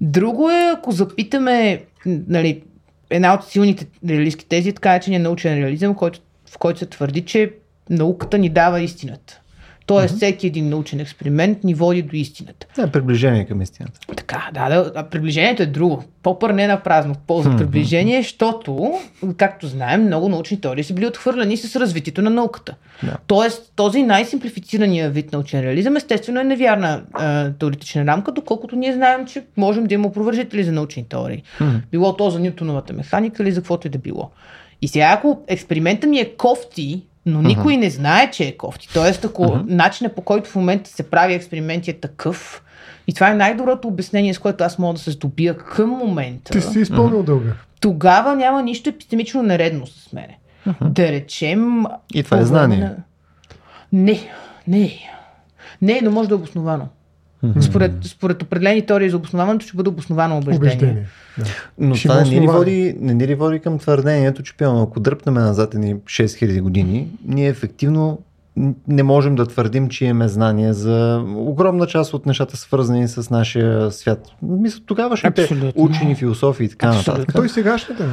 Друго 0.00 0.50
е, 0.50 0.72
ако 0.76 0.92
запитаме, 0.92 1.84
нали, 2.06 2.62
една 3.10 3.34
от 3.34 3.44
силните 3.44 3.86
реалистски 4.08 4.46
тези, 4.46 4.72
така 4.72 4.94
е, 4.94 5.00
че 5.00 5.14
е 5.14 5.18
научен 5.18 5.58
реализъм, 5.58 5.94
който, 5.94 6.20
в 6.50 6.58
който 6.58 6.78
се 6.78 6.86
твърди, 6.86 7.24
че 7.24 7.52
науката 7.90 8.38
ни 8.38 8.48
дава 8.48 8.80
истината. 8.80 9.40
Тоест, 9.88 10.14
uh-huh. 10.14 10.16
всеки 10.16 10.46
един 10.46 10.68
научен 10.68 11.00
експеримент 11.00 11.64
ни 11.64 11.74
води 11.74 12.02
до 12.02 12.16
истината. 12.16 12.66
Да, 12.76 12.90
приближение 12.90 13.46
към 13.46 13.62
истината. 13.62 14.00
Така, 14.16 14.50
да, 14.54 14.68
да. 14.68 15.08
Приближението 15.08 15.62
е 15.62 15.66
друго. 15.66 16.04
Попър 16.22 16.50
не 16.50 16.64
е 16.64 16.68
на 16.68 16.82
празно 16.82 17.14
полза 17.26 17.50
uh-huh. 17.50 17.58
приближение, 17.58 18.22
защото, 18.22 18.94
както 19.36 19.66
знаем, 19.66 20.04
много 20.04 20.28
научни 20.28 20.60
теории 20.60 20.84
са 20.84 20.94
били 20.94 21.06
отхвърлени 21.06 21.56
с 21.56 21.76
развитието 21.76 22.22
на 22.22 22.30
науката. 22.30 22.74
Да. 23.02 23.16
Тоест, 23.26 23.72
този 23.76 24.02
най-симплифицирания 24.02 25.10
вид 25.10 25.32
научен 25.32 25.60
реализъм, 25.60 25.96
естествено 25.96 26.40
е 26.40 26.44
невярна 26.44 27.02
е, 27.20 27.50
теоретична 27.58 28.06
рамка, 28.06 28.32
доколкото 28.32 28.76
ние 28.76 28.92
знаем, 28.92 29.26
че 29.26 29.44
можем 29.56 29.84
да 29.84 29.94
има 29.94 30.08
опровържители 30.08 30.64
за 30.64 30.72
научни 30.72 31.08
теории. 31.08 31.42
Uh-huh. 31.60 31.80
Било 31.90 32.16
то 32.16 32.30
за 32.30 32.40
Ньютоновата 32.40 32.92
механика 32.92 33.42
или 33.42 33.52
за 33.52 33.60
каквото 33.60 33.86
и 33.86 33.90
да 33.90 33.98
било. 33.98 34.30
И 34.82 34.88
сега, 34.88 35.14
ако 35.18 35.42
експеримента 35.46 36.06
ми 36.06 36.18
е 36.18 36.34
кофти, 36.36 37.02
но 37.28 37.42
никой 37.42 37.74
uh-huh. 37.74 37.80
не 37.80 37.90
знае, 37.90 38.30
че 38.30 38.44
е 38.44 38.56
кофти. 38.56 38.88
Тоест, 38.94 39.24
ако 39.24 39.42
uh-huh. 39.42 39.64
начинът 39.66 40.14
по 40.14 40.22
който 40.22 40.50
в 40.50 40.54
момента 40.54 40.90
се 40.90 41.10
прави 41.10 41.34
експерименти 41.34 41.90
е 41.90 42.00
такъв, 42.00 42.62
и 43.06 43.14
това 43.14 43.30
е 43.30 43.34
най-доброто 43.34 43.88
обяснение, 43.88 44.34
с 44.34 44.38
което 44.38 44.64
аз 44.64 44.78
мога 44.78 44.94
да 44.94 45.00
се 45.00 45.10
здобия 45.10 45.56
към 45.56 45.90
момента. 45.90 46.52
Ти 46.52 46.60
си 46.60 46.80
изпълнил 46.80 47.22
uh-huh. 47.22 47.26
дълга. 47.26 47.52
Тогава 47.80 48.36
няма 48.36 48.62
нищо 48.62 48.90
епистемично 48.90 49.42
наредно 49.42 49.86
с 49.86 50.12
мене. 50.12 50.38
Uh-huh. 50.66 50.88
Да 50.88 51.02
речем... 51.02 51.84
И 52.14 52.22
това 52.22 52.38
е 52.38 52.44
знание. 52.44 52.78
На... 52.78 52.96
Не, 53.92 54.20
не. 54.68 54.98
Не, 55.82 56.00
но 56.02 56.10
може 56.10 56.28
да 56.28 56.34
е 56.34 56.36
обосновано. 56.36 56.88
Mm-hmm. 57.44 57.60
Според, 57.60 57.92
според 58.04 58.42
определени 58.42 58.86
теории 58.86 59.10
за 59.10 59.16
обосноването 59.16 59.66
ще 59.66 59.76
бъде 59.76 59.88
обосновано 59.88 60.36
убеждение. 60.36 60.58
убеждение 60.58 61.06
да. 61.38 61.44
Но 61.78 61.94
ще 61.94 62.08
това 62.08 62.24
не 62.24 62.40
ни, 62.40 62.46
води, 62.46 62.96
не 63.00 63.14
ни 63.14 63.26
ли 63.26 63.34
води 63.34 63.60
към 63.60 63.78
твърдението, 63.78 64.42
че 64.42 64.56
пълно, 64.56 64.82
ако 64.82 65.00
дръпнем 65.00 65.34
назад 65.34 65.74
ни 65.74 65.94
6000 65.94 66.60
години, 66.60 67.08
ние 67.24 67.48
ефективно 67.48 68.18
не 68.88 69.02
можем 69.02 69.34
да 69.34 69.46
твърдим, 69.46 69.88
че 69.88 70.04
имаме 70.04 70.28
знания 70.28 70.74
за 70.74 71.24
огромна 71.36 71.86
част 71.86 72.14
от 72.14 72.26
нещата, 72.26 72.56
свързани 72.56 73.08
с 73.08 73.30
нашия 73.30 73.90
свят. 73.90 74.26
Мисля, 74.42 74.80
тогавашните 74.86 75.42
Абсолютно. 75.42 75.72
учени, 75.76 76.14
философи 76.14 76.64
и 76.64 76.68
така 76.68 76.86
Абсолютно. 76.86 77.12
нататък. 77.12 77.34
Той 77.34 77.48
сегашните. 77.48 78.04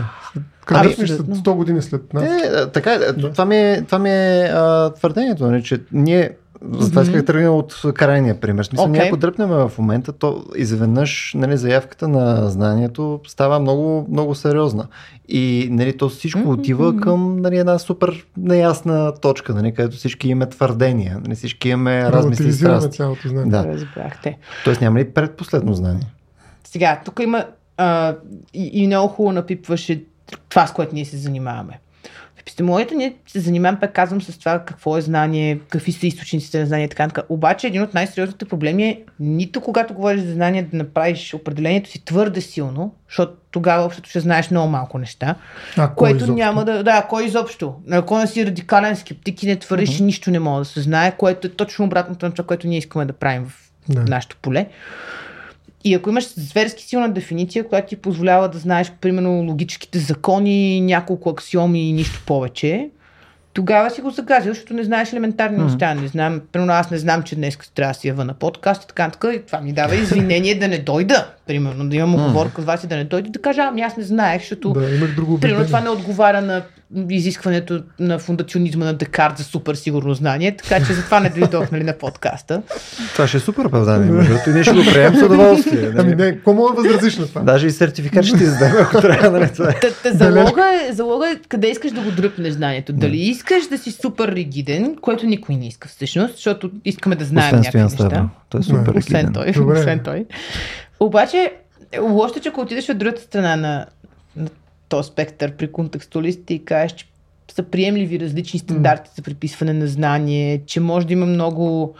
Къде 0.65 0.93
сме 0.93 1.07
100 1.07 1.53
години 1.53 1.81
след 1.81 2.13
нас? 2.13 2.23
Е, 2.23 2.71
така 2.73 2.93
е. 2.93 2.97
Да. 2.97 3.31
Това 3.31 3.45
ми 3.45 3.57
е, 3.57 3.83
това 3.85 3.99
ми 3.99 4.09
е 4.09 4.51
а, 4.53 4.93
твърдението, 4.93 5.47
нали, 5.47 5.63
че 5.63 5.81
ние 5.91 6.31
затова 6.71 7.01
исках 7.01 7.21
да 7.21 7.25
тръгна 7.25 7.51
от 7.51 7.82
крайния 7.93 8.39
пример. 8.39 8.63
Смисъл, 8.63 8.86
okay. 8.86 8.89
ние 8.89 9.01
ако 9.01 9.17
дръпнем 9.17 9.49
в 9.49 9.71
момента, 9.78 10.13
то 10.13 10.45
изведнъж 10.56 11.34
нали, 11.36 11.58
заявката 11.58 12.08
на 12.08 12.49
знанието 12.49 13.19
става 13.28 13.60
много, 13.60 14.08
много 14.12 14.36
сериозна. 14.36 14.88
И 15.28 15.67
нали, 15.71 15.97
то 15.97 16.10
всичко 16.10 16.39
mm-hmm. 16.39 16.60
отива 16.60 16.97
към 16.97 17.41
нали, 17.41 17.58
една 17.58 17.80
супер 17.80 18.25
неясна 18.38 19.13
точка, 19.21 19.54
нали, 19.54 19.73
където 19.73 19.95
всички 19.95 20.28
имаме 20.28 20.49
твърдения, 20.49 21.19
нали, 21.23 21.36
всички 21.36 21.69
имаме 21.69 22.12
размисли 22.12 22.47
и 22.47 22.51
страсти. 22.51 22.97
цялото 22.97 23.28
знание. 23.28 23.51
Да. 23.51 23.67
Разбрахте. 23.67 24.38
Тоест 24.63 24.82
няма 24.82 24.99
ли 24.99 25.10
предпоследно 25.10 25.73
знание? 25.73 26.08
Сега, 26.63 27.01
тук 27.06 27.19
има 27.23 27.45
а, 27.78 28.15
и, 28.54 28.69
и 28.73 28.88
много 28.88 29.08
хубаво 29.08 29.34
напипваше 29.34 30.04
това, 30.49 30.67
с 30.67 30.73
което 30.73 30.95
ние 30.95 31.06
се 31.06 31.17
занимаваме 31.17 31.80
епистемологията 32.45 32.95
ние 32.95 33.15
се 33.27 33.39
занимаваме, 33.39 33.79
пак 33.79 33.93
казвам, 33.93 34.21
с 34.21 34.39
това 34.39 34.60
какво 34.65 34.97
е 34.97 35.01
знание, 35.01 35.60
какви 35.69 35.91
са 35.91 36.08
източниците 36.08 36.60
на 36.60 36.65
знание 36.65 36.86
и 36.86 36.89
така, 36.89 37.08
така. 37.08 37.21
Обаче 37.29 37.67
един 37.67 37.81
от 37.81 37.93
най-сериозните 37.93 38.45
проблеми 38.45 38.84
е 38.84 39.01
нито 39.19 39.62
когато 39.62 39.93
говориш 39.93 40.21
за 40.21 40.34
знание 40.34 40.63
да 40.63 40.77
направиш 40.77 41.34
определението 41.34 41.89
си 41.89 42.05
твърде 42.05 42.41
силно, 42.41 42.93
защото 43.10 43.34
тогава 43.51 43.86
общото 43.86 44.10
ще 44.10 44.19
знаеш 44.19 44.51
много 44.51 44.69
малко 44.69 44.97
неща, 44.97 45.36
А, 45.77 45.89
което 45.89 46.17
изобщо? 46.17 46.34
няма 46.36 46.65
да... 46.65 46.84
Да, 46.84 47.05
кой 47.10 47.25
изобщо? 47.25 47.75
Ако 47.91 48.17
не 48.17 48.27
си 48.27 48.45
радикален 48.45 48.95
скептик 48.95 49.43
и 49.43 49.47
не 49.47 49.55
твърдиш, 49.55 49.97
че 49.97 50.03
нищо 50.03 50.31
не 50.31 50.39
може 50.39 50.67
да 50.69 50.73
се 50.73 50.81
знае, 50.81 51.17
което 51.17 51.47
е 51.47 51.51
точно 51.51 51.86
обратното 51.86 52.25
на 52.25 52.31
това, 52.31 52.45
което 52.45 52.67
ние 52.67 52.77
искаме 52.77 53.05
да 53.05 53.13
правим 53.13 53.45
в 53.45 53.71
Да. 53.89 54.03
нашето 54.03 54.38
поле. 54.41 54.67
И 55.87 55.93
ако 55.93 56.09
имаш 56.09 56.27
зверски 56.37 56.83
силна 56.83 57.11
дефиниция, 57.11 57.67
която 57.67 57.87
ти 57.87 57.95
позволява 57.95 58.49
да 58.49 58.57
знаеш, 58.57 58.91
примерно, 59.01 59.43
логическите 59.43 59.99
закони, 59.99 60.81
няколко 60.81 61.29
аксиоми 61.29 61.89
и 61.89 61.93
нищо 61.93 62.23
повече, 62.25 62.89
тогава 63.53 63.89
си 63.89 64.01
го 64.01 64.09
загазил, 64.09 64.53
защото 64.53 64.73
не 64.73 64.83
знаеш 64.83 65.13
елементарни 65.13 65.57
неща. 65.63 65.93
Не 65.93 66.07
знам, 66.07 66.41
примерно 66.51 66.73
аз 66.73 66.91
не 66.91 66.97
знам, 66.97 67.23
че 67.23 67.35
днес 67.35 67.57
трябва 67.75 67.93
да 67.93 67.99
се 67.99 68.07
ява 68.07 68.25
на 68.25 68.33
подкаст 68.33 68.83
и 68.83 68.87
така, 68.87 69.09
така, 69.09 69.33
и 69.33 69.45
това 69.45 69.61
ми 69.61 69.73
дава 69.73 69.95
извинение 69.95 70.55
да 70.55 70.67
не 70.67 70.77
дойда. 70.77 71.33
Примерно, 71.47 71.89
да 71.89 71.95
имам 71.95 72.15
оговорка 72.15 72.62
с 72.62 72.65
вас 72.65 72.84
и 72.84 72.88
да 72.88 72.95
не 72.95 73.03
дойда, 73.03 73.29
да 73.29 73.41
кажа, 73.41 73.62
ами 73.62 73.81
аз 73.81 73.97
не 73.97 74.03
знаех, 74.03 74.41
защото 74.41 74.69
Да, 74.69 74.95
имах 74.95 75.15
друго 75.15 75.39
Примерно 75.39 75.65
това 75.65 75.81
не 75.81 75.89
отговаря 75.89 76.41
на 76.41 76.63
изискването 77.10 77.84
на 77.99 78.19
фундационизма 78.19 78.86
на 78.86 78.93
Декарт 78.93 79.38
за 79.38 79.43
супер 79.43 79.75
сигурно 79.75 80.13
знание, 80.13 80.55
така 80.55 80.86
че 80.86 80.93
затова 80.93 81.19
не 81.19 81.29
дойдох 81.29 81.71
нали, 81.71 81.84
на 81.84 81.93
подкаста. 81.93 82.62
Това 83.13 83.27
ще 83.27 83.38
е 83.38 83.39
супер 83.39 83.65
оправдание, 83.65 84.12
между 84.12 84.31
другото, 84.31 84.49
и 84.49 84.53
ние 84.53 84.63
ще 84.63 84.73
го 84.73 84.84
приемем 84.93 85.19
с 85.19 85.23
удоволствие. 85.23 85.81
нали? 85.81 85.95
Ами 85.97 86.15
не, 86.15 86.31
какво 86.31 86.53
мога 86.53 86.75
да 86.75 86.81
възразиш 86.81 87.17
на 87.17 87.27
това? 87.27 87.41
Даже 87.41 87.67
и 87.67 87.71
сертификат 87.71 88.25
ще 88.25 88.38
ти 88.38 88.43
издадем, 88.43 88.75
ако 88.81 89.01
трябва, 89.01 89.39
нали? 89.39 89.53
Това 89.53 89.69
е. 89.69 90.12
Залога, 90.12 90.63
е, 90.89 90.93
залога 90.93 91.29
е 91.29 91.36
къде 91.49 91.67
искаш 91.67 91.91
да 91.91 92.01
го 92.01 92.12
дръпнеш 92.12 92.53
знанието. 92.53 92.93
Дали 92.93 93.17
искаш 93.17 93.67
да 93.67 93.77
си 93.77 93.91
супер 93.91 94.27
ригиден, 94.27 94.95
което 95.01 95.25
никой 95.25 95.55
не 95.55 95.67
иска 95.67 95.88
всъщност, 95.88 96.36
защото 96.36 96.71
искаме 96.86 97.15
да 97.15 97.25
знаем 97.25 97.55
някакви 97.55 97.81
неща. 97.81 98.29
Той 98.49 98.60
е 98.60 98.63
супер 98.63 98.95
Освен 98.95 99.19
ригиден. 99.19 99.34
той. 99.34 99.73
Освен 99.73 99.99
той. 99.99 100.25
Обаче, 101.05 101.53
лошото 102.01 102.39
е, 102.39 102.41
че 102.41 102.49
ако 102.49 102.61
отидеш 102.61 102.89
от 102.89 102.97
другата 102.97 103.21
страна 103.21 103.55
на, 103.55 103.85
на 104.35 104.49
този 104.89 105.07
спектър 105.07 105.55
при 105.55 105.71
контекстуалистите 105.71 106.53
и 106.53 106.65
кажеш, 106.65 106.91
че 106.91 107.05
са 107.51 107.63
приемливи 107.63 108.19
различни 108.19 108.59
стандарти 108.59 109.11
за 109.15 109.21
приписване 109.21 109.73
на 109.73 109.87
знание, 109.87 110.61
че 110.65 110.79
може 110.79 111.07
да 111.07 111.13
има 111.13 111.25
много 111.25 111.95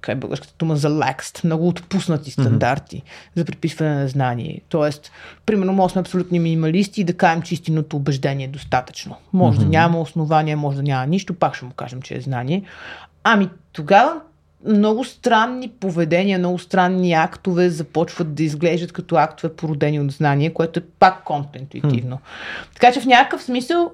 как 0.00 0.12
е 0.12 0.18
българската 0.18 0.54
дума 0.58 0.76
за 0.76 0.88
laxed, 0.88 1.44
много 1.44 1.68
отпуснати 1.68 2.30
стандарти 2.30 3.02
за 3.34 3.44
приписване 3.44 3.94
на 3.94 4.08
знание. 4.08 4.60
Тоест, 4.68 5.12
примерно, 5.46 5.72
може 5.72 5.90
да 5.90 5.92
сме 5.92 6.00
абсолютни 6.00 6.38
минималисти 6.38 7.00
и 7.00 7.04
да 7.04 7.16
кажем, 7.16 7.42
че 7.42 7.54
истинното 7.54 7.96
убеждение 7.96 8.44
е 8.44 8.48
достатъчно. 8.48 9.16
Може 9.32 9.58
да 9.58 9.66
няма 9.66 10.00
основания, 10.00 10.56
може 10.56 10.76
да 10.76 10.82
няма 10.82 11.06
нищо, 11.06 11.34
пак 11.34 11.54
ще 11.54 11.64
му 11.64 11.70
кажем, 11.70 12.02
че 12.02 12.16
е 12.16 12.20
знание. 12.20 12.62
Ами 13.24 13.48
тогава 13.72 14.20
много 14.66 15.04
странни 15.04 15.68
поведения, 15.68 16.38
много 16.38 16.58
странни 16.58 17.12
актове 17.12 17.70
започват 17.70 18.34
да 18.34 18.42
изглеждат 18.42 18.92
като 18.92 19.16
актове 19.16 19.52
породени 19.52 20.00
от 20.00 20.12
знание, 20.12 20.52
което 20.52 20.80
е 20.80 20.82
пак 20.98 21.24
контринтуитивно. 21.24 22.18
Така 22.74 22.92
че 22.92 23.00
в 23.00 23.06
някакъв 23.06 23.42
смисъл, 23.42 23.92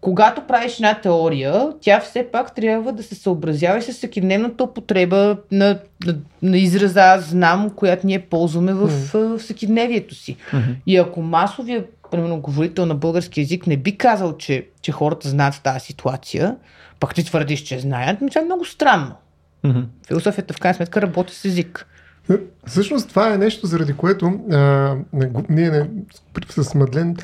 когато 0.00 0.46
правиш 0.46 0.74
една 0.74 0.94
теория, 0.94 1.68
тя 1.80 2.00
все 2.00 2.26
пак 2.32 2.54
трябва 2.54 2.92
да 2.92 3.02
се 3.02 3.14
съобразява 3.14 3.78
и 3.78 3.82
с 3.82 3.92
всекидневната 3.92 4.64
употреба 4.64 5.36
на, 5.50 5.78
на, 6.06 6.16
на 6.42 6.58
израза 6.58 7.00
аз 7.00 7.24
знам, 7.24 7.70
която 7.70 8.06
ние 8.06 8.18
ползваме 8.18 8.72
в, 8.72 8.88
в 9.14 9.38
всекидневието 9.38 10.14
си. 10.14 10.36
И 10.86 10.96
ако 10.96 11.22
масовия, 11.22 11.84
примерно, 12.10 12.40
говорител 12.40 12.86
на 12.86 12.94
български 12.94 13.40
язик 13.40 13.66
не 13.66 13.76
би 13.76 13.98
казал, 13.98 14.36
че, 14.36 14.66
че 14.82 14.92
хората 14.92 15.28
знаят 15.28 15.60
тази 15.64 15.80
ситуация, 15.80 16.56
пък 17.00 17.14
ти 17.14 17.24
твърдиш, 17.24 17.60
че 17.60 17.78
знаят, 17.78 18.20
ми 18.20 18.30
това 18.30 18.40
е 18.40 18.44
много 18.44 18.64
странно. 18.64 19.12
Философията 20.06 20.54
в 20.54 20.60
крайна 20.60 20.74
сметка 20.74 21.02
работи 21.02 21.34
с 21.34 21.44
език. 21.44 21.86
Е, 22.30 22.34
Всъщност 22.66 23.08
това 23.08 23.32
е 23.32 23.38
нещо, 23.38 23.66
заради 23.66 23.92
което 23.92 24.26
а, 24.52 24.96
ние 25.48 25.70
не, 25.70 25.90
с 26.50 26.74
Мадлен 26.74 27.16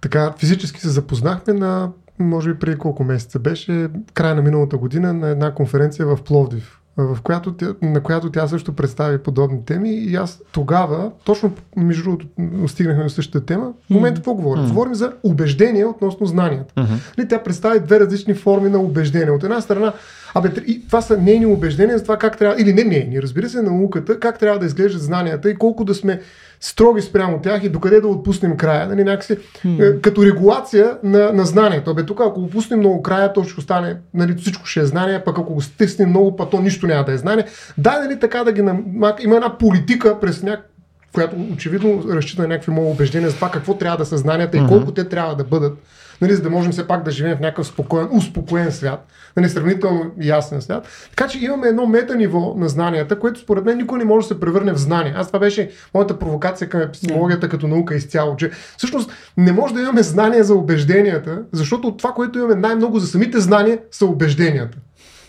така 0.00 0.32
физически 0.38 0.80
се 0.80 0.88
запознахме 0.88 1.52
на, 1.52 1.90
може 2.18 2.52
би 2.52 2.58
преди 2.58 2.78
колко 2.78 3.04
месеца 3.04 3.38
беше, 3.38 3.88
края 4.14 4.34
на 4.34 4.42
миналата 4.42 4.76
година 4.76 5.12
на 5.12 5.28
една 5.28 5.54
конференция 5.54 6.06
в 6.06 6.22
Пловдив, 6.24 6.80
в 6.98 7.18
която, 7.22 7.54
на 7.82 8.00
която 8.00 8.30
тя 8.30 8.48
също 8.48 8.72
представи 8.72 9.18
подобни 9.18 9.64
теми 9.64 9.94
и 9.94 10.16
аз 10.16 10.42
тогава, 10.52 11.10
точно 11.24 11.52
между 11.76 12.02
другото 12.02 12.26
стигнахме 12.68 13.02
до 13.02 13.10
същата 13.10 13.46
тема, 13.46 13.72
в 13.86 13.90
момента 13.90 14.18
какво 14.18 14.34
говорим? 14.34 14.68
Говорим 14.68 14.94
за 14.94 15.12
убеждения 15.22 15.88
относно 15.88 16.26
знанията. 16.26 16.74
Нали, 17.18 17.28
Тя 17.28 17.42
представи 17.42 17.80
две 17.80 18.00
различни 18.00 18.34
форми 18.34 18.70
на 18.70 18.78
убеждения. 18.78 19.34
От 19.34 19.44
една 19.44 19.60
страна, 19.60 19.92
абе, 20.34 20.50
и 20.66 20.86
това 20.86 21.00
са 21.00 21.18
нейни 21.18 21.46
убеждения 21.46 21.98
за 21.98 22.04
това 22.04 22.16
как 22.16 22.38
трябва, 22.38 22.60
или 22.62 22.72
не 22.72 22.84
нейни, 22.84 23.22
разбира 23.22 23.48
се, 23.48 23.62
науката, 23.62 24.20
как 24.20 24.38
трябва 24.38 24.58
да 24.58 24.66
изглеждат 24.66 25.02
знанията 25.02 25.50
и 25.50 25.56
колко 25.56 25.84
да 25.84 25.94
сме 25.94 26.20
строги 26.60 27.02
спрямо 27.02 27.40
тях 27.40 27.64
и 27.64 27.68
докъде 27.68 28.00
да 28.00 28.08
отпуснем 28.08 28.56
края, 28.56 28.88
нали, 28.88 29.04
някакси, 29.04 29.38
е, 29.80 30.00
като 30.00 30.24
регулация 30.24 30.98
на, 31.02 31.32
на 31.32 31.44
знанието. 31.44 31.90
Абе, 31.90 32.02
тук 32.02 32.20
ако 32.20 32.40
отпуснем 32.40 32.78
много 32.78 33.02
края, 33.02 33.32
то 33.32 33.44
ще 33.44 33.60
остане, 33.60 33.96
нали, 34.14 34.34
всичко 34.34 34.66
ще 34.66 34.80
е 34.80 34.86
знание, 34.86 35.24
пък 35.24 35.38
ако 35.38 35.54
го 35.54 35.60
стиснем 35.60 36.08
много, 36.08 36.36
па 36.36 36.50
то 36.50 36.60
нищо 36.60 36.86
няма 36.86 37.04
да 37.04 37.12
е 37.12 37.18
знание. 37.18 37.44
Да, 37.78 38.00
нали, 38.00 38.18
така 38.18 38.44
да 38.44 38.52
ги 38.52 38.62
намак... 38.62 39.22
Има 39.22 39.36
една 39.36 39.58
политика 39.58 40.20
през 40.20 40.42
някакъв 40.42 40.70
която 41.16 41.36
очевидно 41.52 42.04
разчита 42.08 42.42
на 42.42 42.48
някакви 42.48 42.72
мои 42.72 42.90
убеждения 42.90 43.30
за 43.30 43.36
това 43.36 43.50
какво 43.50 43.74
трябва 43.74 43.98
да 43.98 44.06
са 44.06 44.16
знанията 44.16 44.56
и 44.56 44.66
колко 44.68 44.92
те 44.92 45.08
трябва 45.08 45.36
да 45.36 45.44
бъдат, 45.44 45.78
нали, 46.20 46.34
за 46.34 46.42
да 46.42 46.50
можем 46.50 46.72
все 46.72 46.86
пак 46.86 47.02
да 47.02 47.10
живеем 47.10 47.36
в 47.36 47.40
някакъв 47.40 47.66
спокоен, 47.66 48.08
успокоен 48.12 48.72
свят, 48.72 49.06
нали, 49.36 49.48
сравнително 49.48 50.10
ясен 50.22 50.62
свят. 50.62 50.88
Така 51.10 51.28
че 51.28 51.44
имаме 51.44 51.68
едно 51.68 51.86
мета 51.86 52.14
ниво 52.14 52.54
на 52.56 52.68
знанията, 52.68 53.18
което 53.18 53.40
според 53.40 53.64
мен 53.64 53.76
никой 53.76 53.98
не 53.98 54.04
може 54.04 54.28
да 54.28 54.34
се 54.34 54.40
превърне 54.40 54.72
в 54.72 54.78
знание. 54.78 55.14
Аз 55.16 55.26
това 55.26 55.38
беше 55.38 55.70
моята 55.94 56.18
провокация 56.18 56.68
към 56.68 56.80
епистемологията 56.80 57.48
като 57.48 57.68
наука 57.68 57.94
изцяло, 57.94 58.36
че 58.36 58.50
всъщност 58.76 59.10
не 59.36 59.52
може 59.52 59.74
да 59.74 59.80
имаме 59.80 60.02
знания 60.02 60.44
за 60.44 60.54
убежденията, 60.54 61.42
защото 61.52 61.96
това, 61.96 62.12
което 62.12 62.38
имаме 62.38 62.54
най-много 62.54 62.98
за 62.98 63.06
самите 63.06 63.40
знания, 63.40 63.78
са 63.90 64.06
убежденията. 64.06 64.78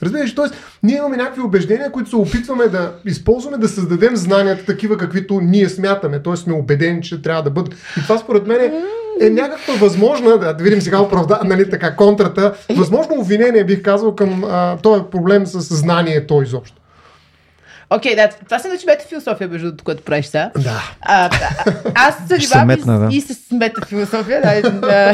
Разбираш, 0.04 0.36
т.е. 0.36 0.46
ние 0.84 0.98
имаме 0.98 1.18
някакви 1.18 1.42
убеждения, 1.42 1.92
които 1.92 2.10
се 2.10 2.16
опитваме 2.16 2.68
да 2.68 2.94
използваме, 3.06 3.58
да 3.58 3.68
създадем 3.68 4.16
знанията 4.16 4.66
такива, 4.66 4.98
каквито 4.98 5.42
ние 5.42 5.70
смятаме. 5.70 6.24
Т.е. 6.24 6.36
сме 6.36 6.54
убедени, 6.54 7.02
че 7.02 7.22
трябва 7.22 7.44
да 7.44 7.50
бъдат. 7.50 7.74
И 7.74 8.02
това 8.02 8.18
според 8.18 8.48
мен 8.48 8.62
е, 8.62 8.84
е 9.22 9.30
някаква 9.30 9.74
възможна, 9.74 10.38
да, 10.38 10.54
да 10.54 10.64
видим 10.64 10.82
сега 10.82 11.02
оправда, 11.02 11.40
нали, 11.44 11.70
така, 11.70 11.96
контрата, 11.96 12.54
възможно 12.70 13.16
обвинение 13.20 13.64
бих 13.64 13.82
казал 13.82 14.16
към 14.16 14.44
а, 14.44 14.78
този 14.78 15.04
проблем 15.12 15.46
с 15.46 15.76
знанието 15.76 16.42
изобщо. 16.42 16.82
Окей, 17.90 18.16
да, 18.16 18.30
това 18.46 18.60
се 18.60 18.68
нарича 18.68 18.86
метафилософия, 18.88 19.48
между 19.48 19.68
другото, 19.68 19.84
което 19.84 20.04
правиш 20.04 20.26
сега. 20.26 20.52
Да. 20.58 20.84
А, 21.02 21.30
да, 21.30 21.50
аз 21.96 22.18
се 22.18 22.24
занимавам 22.28 22.68
метна, 22.68 23.00
да. 23.00 23.08
и, 23.12 23.18
и 23.18 23.22
с 23.22 23.52
метафилософия. 23.52 24.42
Да, 24.42 24.56
и, 24.56 24.62
да. 24.62 25.14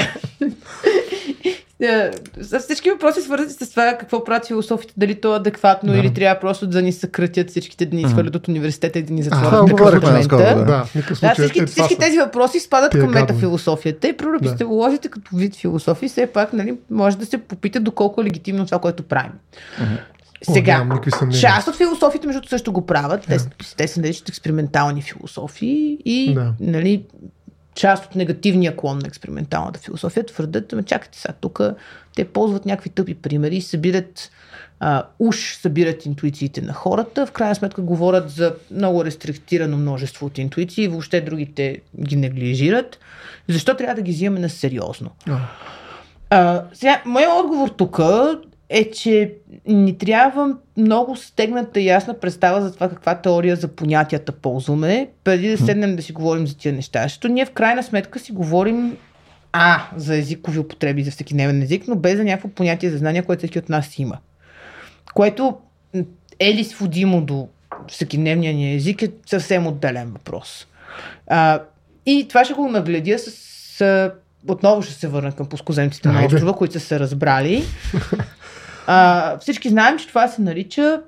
Да, 1.83 2.11
За 2.37 2.59
всички 2.59 2.91
въпроси, 2.91 3.21
свързани 3.21 3.49
с 3.51 3.69
това 3.69 3.97
какво 3.99 4.23
правят 4.23 4.47
философите, 4.47 4.93
дали 4.97 5.15
то 5.15 5.33
е 5.33 5.37
адекватно 5.37 5.91
Да. 5.93 5.99
или 5.99 6.13
трябва 6.13 6.39
просто 6.39 6.67
да 6.67 6.81
ни 6.81 6.91
съкратят 6.91 7.49
всичките, 7.49 7.85
да 7.85 7.95
ни 7.95 8.03
свалят 8.03 8.35
от 8.35 8.47
университета 8.47 8.99
и 8.99 9.03
да 9.03 9.13
ни 9.13 9.23
затворят 9.23 9.77
парламента. 9.77 10.11
наскоро, 10.11 10.39
да. 10.39 10.55
Да, 10.55 10.85
Да, 11.21 11.33
всички, 11.33 11.59
е, 11.59 11.65
всички 11.65 11.93
са. 11.93 11.99
тези 11.99 12.17
въпроси 12.17 12.59
спадат 12.59 12.91
към 12.91 13.11
метафилософията 13.11 14.07
и 14.07 14.17
прямо 14.17 14.39
Да. 14.41 14.55
като 15.09 15.35
вид 15.35 15.55
философии 15.55 16.09
все 16.09 16.27
пак 16.27 16.53
нали, 16.53 16.77
може 16.91 17.17
да 17.17 17.25
се 17.25 17.37
попита 17.37 17.79
доколко 17.79 18.21
е 18.21 18.25
легитимно 18.25 18.65
това, 18.65 18.79
което 18.79 19.03
правим. 19.03 19.31
О, 20.49 20.53
Сега, 20.53 20.85
съмнения. 21.09 21.41
част 21.41 21.67
от 21.67 21.75
философите, 21.75 22.27
между 22.27 22.41
също 22.47 22.71
го 22.73 22.85
правят. 22.85 23.25
Те, 23.27 23.37
те 23.77 23.87
се 23.87 23.99
наричат 23.99 24.29
експериментални 24.29 25.01
философии 25.01 25.97
и 26.05 26.33
Да. 26.33 26.53
нали, 26.59 27.03
част 27.75 28.05
от 28.05 28.15
негативния 28.15 28.75
клон 28.75 28.99
на 28.99 29.07
експерименталната 29.07 29.79
философия 29.79 30.25
твърдят, 30.25 30.73
ама 30.73 30.83
чакайте 30.83 31.19
сега, 31.19 31.33
тук 31.41 31.61
те 32.15 32.25
ползват 32.25 32.65
някакви 32.65 32.89
тъпи 32.89 33.13
примери, 33.13 33.61
събират 33.61 34.31
а, 34.79 35.03
уж 35.19 35.55
събират 35.61 36.05
интуициите 36.05 36.61
на 36.61 36.73
хората, 36.73 37.25
в 37.25 37.31
крайна 37.31 37.55
сметка 37.55 37.81
говорят 37.81 38.29
за 38.29 38.55
много 38.71 39.05
рестриктирано 39.05 39.77
множество 39.77 40.25
от 40.25 40.37
интуиции, 40.37 40.87
въобще 40.87 41.21
другите 41.21 41.81
ги 42.03 42.15
неглижират. 42.15 42.99
Защо 43.49 43.77
трябва 43.77 43.95
да 43.95 44.01
ги 44.01 44.11
взимаме 44.11 44.39
на 44.39 44.49
сериозно? 44.49 45.11
А. 46.29 46.63
Сега, 46.73 47.01
моят 47.05 47.31
отговор 47.43 47.69
тук 47.69 47.99
е, 48.75 48.91
че 48.91 49.33
ни 49.67 49.97
трябва 49.97 50.55
много 50.77 51.15
стегната 51.15 51.79
и 51.79 51.85
ясна 51.85 52.19
представа 52.19 52.61
за 52.61 52.73
това 52.73 52.89
каква 52.89 53.15
теория 53.15 53.55
за 53.55 53.67
понятията 53.67 54.31
ползваме, 54.31 55.09
преди 55.23 55.49
да 55.49 55.57
седнем 55.57 55.95
да 55.95 56.01
си 56.01 56.13
говорим 56.13 56.47
за 56.47 56.57
тия 56.57 56.73
неща. 56.73 57.03
Защото 57.03 57.27
ние 57.27 57.45
в 57.45 57.51
крайна 57.51 57.83
сметка 57.83 58.19
си 58.19 58.31
говорим 58.31 58.97
а, 59.51 59.81
за 59.95 60.17
езикови 60.17 60.59
употреби, 60.59 61.03
за 61.03 61.11
всекидневен 61.11 61.61
език, 61.61 61.83
но 61.87 61.95
без 61.95 62.17
за 62.17 62.23
някакво 62.23 62.49
понятие 62.49 62.89
за 62.89 62.97
знания, 62.97 63.23
което 63.23 63.39
всеки 63.39 63.59
от 63.59 63.69
нас 63.69 63.99
има. 63.99 64.17
Което 65.13 65.57
е 66.39 66.53
ли 66.53 66.63
сводимо 66.63 67.21
до 67.21 67.47
всекидневния 67.87 68.53
ни 68.53 68.75
език 68.75 69.01
е 69.01 69.11
съвсем 69.25 69.67
отделен 69.67 70.11
въпрос. 70.11 70.67
А, 71.27 71.61
и 72.05 72.25
това 72.29 72.45
ще 72.45 72.53
го 72.53 72.69
нагледя 72.69 73.19
с, 73.19 73.31
с 73.31 74.11
отново 74.47 74.81
ще 74.81 74.93
се 74.93 75.07
върна 75.07 75.31
към 75.31 75.49
пускоземците 75.49 76.09
на 76.09 76.25
острова, 76.25 76.53
които 76.53 76.73
са 76.73 76.79
се 76.79 76.99
разбрали. 76.99 77.63
А, 78.87 79.37
всички 79.37 79.69
знаем, 79.69 79.99
че 79.99 80.07
това 80.07 80.27
се 80.27 80.41
нарича 80.41 81.01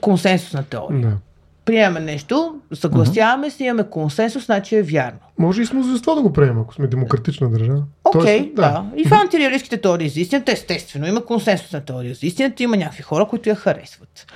консенсусна 0.00 0.62
теория. 0.62 1.00
Да. 1.00 1.16
Приемаме 1.64 2.00
нещо, 2.00 2.54
съгласяваме 2.74 3.50
се, 3.50 3.64
имаме 3.64 3.90
консенсус, 3.90 4.46
значи 4.46 4.76
е 4.76 4.82
вярно. 4.82 5.18
Може 5.38 5.62
и 5.62 5.66
с 5.66 5.72
мнозинство 5.72 6.14
да 6.14 6.22
го 6.22 6.32
приемем, 6.32 6.60
ако 6.60 6.74
сме 6.74 6.86
демократична 6.86 7.50
държава. 7.50 7.82
Окей, 8.04 8.38
Тоест, 8.38 8.54
да. 8.54 8.84
И 8.96 9.04
в 9.04 9.12
антиреалистските 9.12 9.80
теории 9.80 10.08
за 10.08 10.20
истината, 10.20 10.52
естествено, 10.52 11.06
има 11.06 11.24
консенсусна 11.24 11.80
теория 11.80 12.14
за 12.14 12.26
истината, 12.26 12.62
има 12.62 12.76
някакви 12.76 13.02
хора, 13.02 13.24
които 13.24 13.48
я 13.48 13.54
харесват. 13.54 14.26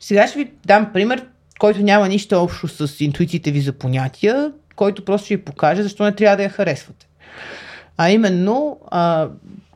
Сега 0.00 0.26
ще 0.26 0.38
ви 0.38 0.50
дам 0.66 0.90
пример, 0.92 1.24
който 1.58 1.82
няма 1.82 2.08
нищо 2.08 2.42
общо 2.42 2.68
с 2.68 3.00
интуициите 3.00 3.50
ви 3.50 3.60
за 3.60 3.72
понятия, 3.72 4.52
който 4.76 5.04
просто 5.04 5.24
ще 5.24 5.36
ви 5.36 5.44
покаже 5.44 5.82
защо 5.82 6.04
не 6.04 6.12
трябва 6.12 6.36
да 6.36 6.42
я 6.42 6.48
харесвате. 6.48 7.08
А 7.96 8.10
именно, 8.10 8.80
а, 8.90 9.28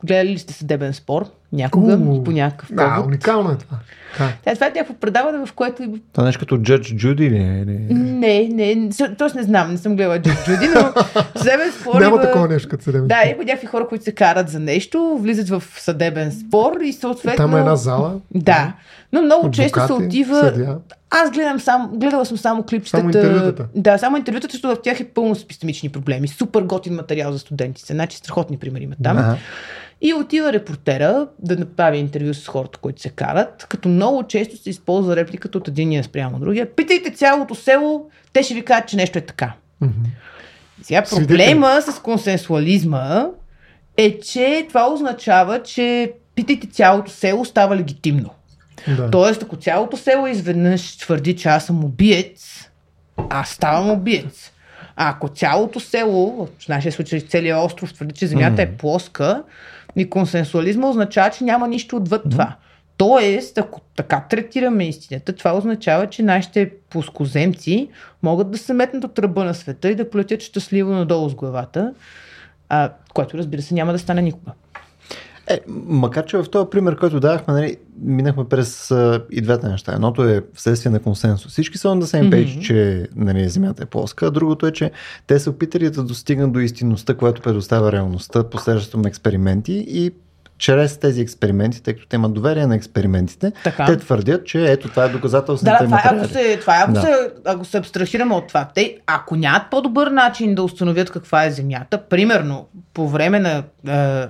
гледали 0.07 0.29
ли 0.29 0.37
сте 0.37 0.53
съдебен 0.53 0.93
спор 0.93 1.25
някога 1.53 1.93
уу, 1.95 2.23
по 2.23 2.31
някакъв 2.31 2.69
Да, 2.71 2.87
повод? 2.87 3.07
уникално 3.07 3.51
е 3.51 3.55
това. 3.55 3.77
Да. 4.19 4.29
Тя, 4.43 4.53
това 4.53 4.65
е 4.65 4.69
някакво 4.69 4.93
предаване, 4.93 5.45
в 5.45 5.53
което 5.53 5.83
Това 6.13 6.23
нещо 6.25 6.39
като 6.39 6.57
Judge 6.57 6.95
Judy 6.95 7.29
ли 7.29 7.37
е? 7.37 7.65
Не, 7.93 8.43
не, 8.43 8.89
тоест 9.17 9.35
не 9.35 9.43
знам, 9.43 9.71
не 9.71 9.77
съм 9.77 9.95
гледала 9.95 10.19
Джуди, 10.19 10.35
Джуди, 10.45 10.67
но 10.67 10.93
съдебен 11.35 11.71
спор 11.71 12.01
Няма 12.01 12.07
има- 12.07 12.21
такова 12.21 12.47
нещо, 12.47 12.69
като 12.69 12.83
съдебен 12.83 13.07
Да, 13.07 13.23
има 13.25 13.43
някакви 13.43 13.67
хора, 13.67 13.87
които 13.87 14.03
се 14.03 14.11
карат 14.11 14.49
за 14.49 14.59
нещо, 14.59 15.17
влизат 15.17 15.49
в 15.49 15.63
съдебен 15.71 16.31
спор 16.31 16.77
и 16.83 16.93
съответно... 16.93 17.37
Там 17.37 17.55
е 17.55 17.59
една 17.59 17.75
зала. 17.75 18.15
Да, 18.35 18.73
но 19.13 19.21
много 19.21 19.51
често 19.51 19.77
се 19.77 19.83
Адвокати, 19.83 20.07
отива... 20.07 20.39
съдия. 20.39 20.77
Аз 21.11 21.31
гледам 21.31 21.59
сам, 21.59 21.89
гледала 21.93 22.25
съм 22.25 22.37
само 22.37 22.63
клипчетата. 22.63 22.97
Само 22.99 23.09
интервютата. 23.09 23.65
Да, 23.75 23.97
само 23.97 24.17
интервютата, 24.17 24.51
защото 24.51 24.75
в 24.75 24.81
тях 24.81 24.99
е 24.99 25.05
пълно 25.05 25.35
с 25.35 25.43
епистемични 25.43 25.89
проблеми. 25.89 26.27
Супер 26.27 26.61
готин 26.61 26.93
материал 26.93 27.31
за 27.31 27.39
студентите. 27.39 27.93
Значи 27.93 28.17
страхотни 28.17 28.57
примери 28.57 28.83
има 28.83 28.95
там. 29.03 29.17
Ага. 29.17 29.37
И 30.01 30.13
отива 30.13 30.53
репортера 30.53 31.27
да 31.39 31.55
направи 31.55 31.97
интервю 31.97 32.33
с 32.33 32.47
хората, 32.47 32.79
които 32.79 33.01
се 33.01 33.09
карат, 33.09 33.65
като 33.69 33.89
много 33.89 34.23
често 34.23 34.57
се 34.57 34.69
използва 34.69 35.15
репликата 35.15 35.57
от 35.57 35.67
единия 35.67 36.03
спрямо 36.03 36.39
другия. 36.39 36.75
Питайте 36.75 37.11
цялото 37.11 37.55
село, 37.55 38.09
те 38.33 38.43
ще 38.43 38.53
ви 38.53 38.65
кажат, 38.65 38.87
че 38.87 38.95
нещо 38.97 39.17
е 39.17 39.21
така. 39.21 39.53
Мгм. 39.81 39.93
Сега 40.81 41.05
Свидетели. 41.05 41.27
проблема 41.27 41.81
с 41.81 41.99
консенсуализма 41.99 43.27
е, 43.97 44.19
че 44.19 44.65
това 44.67 44.93
означава, 44.93 45.63
че 45.63 46.11
питайте 46.35 46.67
цялото 46.67 47.11
село 47.11 47.45
става 47.45 47.75
легитимно. 47.75 48.29
Да. 48.97 49.11
Тоест, 49.11 49.43
ако 49.43 49.55
цялото 49.55 49.97
село 49.97 50.27
изведнъж 50.27 50.97
твърди, 50.97 51.35
че 51.35 51.49
аз 51.49 51.65
съм 51.65 51.83
убиец, 51.83 52.69
аз 53.29 53.49
ставам 53.49 53.89
убиец. 53.89 54.51
А 54.95 55.09
ако 55.09 55.29
цялото 55.29 55.79
село, 55.79 56.47
в 56.59 56.67
нашия 56.67 56.91
случай 56.91 57.21
целият 57.21 57.65
остров, 57.65 57.93
твърди, 57.93 58.13
че 58.13 58.27
земята 58.27 58.61
е 58.61 58.71
плоска, 58.71 59.43
и 59.97 60.09
консенсуализма 60.09 60.89
означава, 60.89 61.29
че 61.29 61.43
няма 61.43 61.67
нищо 61.67 61.95
отвъд 61.95 62.23
това. 62.31 62.55
Тоест, 62.97 63.57
ако 63.57 63.81
така 63.95 64.25
третираме 64.29 64.87
истината, 64.87 65.33
това 65.33 65.57
означава, 65.57 66.07
че 66.07 66.23
нашите 66.23 66.71
плоскоземци 66.89 67.89
могат 68.23 68.51
да 68.51 68.57
се 68.57 68.73
метнат 68.73 69.03
от 69.03 69.19
ръба 69.19 69.43
на 69.43 69.53
света 69.53 69.89
и 69.89 69.95
да 69.95 70.09
полетят 70.09 70.41
щастливо 70.41 70.91
надолу 70.93 71.29
с 71.29 71.35
главата, 71.35 71.93
а, 72.69 72.91
което 73.13 73.37
разбира 73.37 73.61
се 73.61 73.73
няма 73.73 73.91
да 73.91 73.99
стане 73.99 74.21
никога. 74.21 74.51
Е, 75.49 75.59
макар 75.87 76.25
че 76.25 76.37
в 76.37 76.49
този 76.49 76.69
пример, 76.69 76.95
който 76.95 77.19
давахме, 77.19 77.53
нали, 77.53 77.77
минахме 78.01 78.43
през 78.49 78.91
а, 78.91 79.21
и 79.31 79.41
двете 79.41 79.67
неща. 79.67 79.93
Едното 79.93 80.23
е 80.23 80.41
вследствие 80.53 80.91
на 80.91 80.99
консенсус. 80.99 81.51
Всички 81.51 81.77
са 81.77 81.87
the 81.87 82.01
same 82.01 82.29
page, 82.29 82.51
Мгм. 82.51 82.61
че 82.61 83.07
нали, 83.15 83.49
Земята 83.49 83.83
е 83.83 83.85
плоска, 83.85 84.25
а 84.25 84.31
другото 84.31 84.67
е, 84.67 84.71
че 84.71 84.91
те 85.27 85.39
са 85.39 85.49
опитали 85.49 85.89
да 85.89 86.03
достигнат 86.03 86.51
до 86.51 86.59
истинността, 86.59 87.13
която 87.13 87.41
предоставя 87.41 87.91
реалността 87.91 88.43
посредством 88.43 89.05
експерименти 89.05 89.85
и 89.87 90.11
чрез 90.57 90.97
тези 90.97 91.21
експерименти, 91.21 91.83
тъй 91.83 91.93
като 91.93 92.07
те 92.07 92.15
имат 92.15 92.33
доверие 92.33 92.65
на 92.67 92.75
експериментите, 92.75 93.51
Така. 93.63 93.85
те 93.85 93.97
твърдят, 93.97 94.45
че 94.45 94.71
ето 94.71 94.89
това 94.89 95.03
е 95.05 95.09
доказателство 95.09 95.65
Да, 95.65 95.71
на 95.71 95.77
това 95.77 95.97
е, 95.97 96.01
ако 96.05 96.15
материали. 96.15 96.51
се, 96.53 96.59
това 96.59 96.75
е, 96.79 96.83
ако, 96.83 96.91
Да. 96.93 97.01
се, 97.01 97.29
ако 97.45 97.65
се 97.65 97.77
абстрахираме 97.77 98.35
от 98.35 98.47
това. 98.47 98.69
Те, 98.75 98.97
ако 99.07 99.35
нямат 99.35 99.61
по-добър 99.71 100.07
начин 100.07 100.55
да 100.55 100.63
установят 100.63 101.09
каква 101.11 101.45
е 101.45 101.51
Земята, 101.51 102.03
примерно 102.09 102.67
по 102.93 103.09
време 103.09 103.39
на 103.39 103.63
е, 103.87 104.27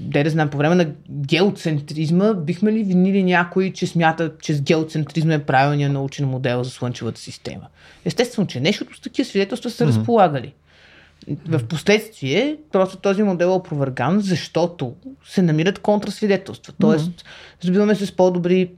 де 0.00 0.24
да 0.24 0.30
знам, 0.30 0.50
по 0.50 0.58
време 0.58 0.74
на 0.74 0.86
геоцентризма, 1.10 2.32
бихме 2.32 2.72
ли 2.72 2.84
винили 2.84 3.22
някой, 3.22 3.72
че 3.72 3.86
смята, 3.86 4.32
че 4.42 4.54
с 4.54 4.62
геоцентризма 4.62 5.34
е 5.34 5.44
правилният 5.44 5.92
научен 5.92 6.28
модел 6.28 6.64
за 6.64 6.70
Слънчевата 6.70 7.20
система? 7.20 7.66
Естествено, 8.04 8.46
че 8.46 8.60
не, 8.60 8.68
защото 8.68 8.96
с 8.96 9.00
такива 9.00 9.28
свидетелства 9.28 9.70
са 9.70 9.86
разполагали. 9.86 10.54
В 11.48 11.66
последствие, 11.66 12.56
просто 12.72 12.96
този 12.96 13.22
модел 13.22 13.46
е 13.46 13.48
опроверган, 13.48 14.20
защото 14.20 14.94
се 15.26 15.42
намират 15.42 15.78
контрасвидетелства. 15.78 16.72
Тоест, 16.80 17.24
разбиваме 17.64 17.94
се 17.94 18.06
с 18.06 18.12
по-добри. 18.12 18.70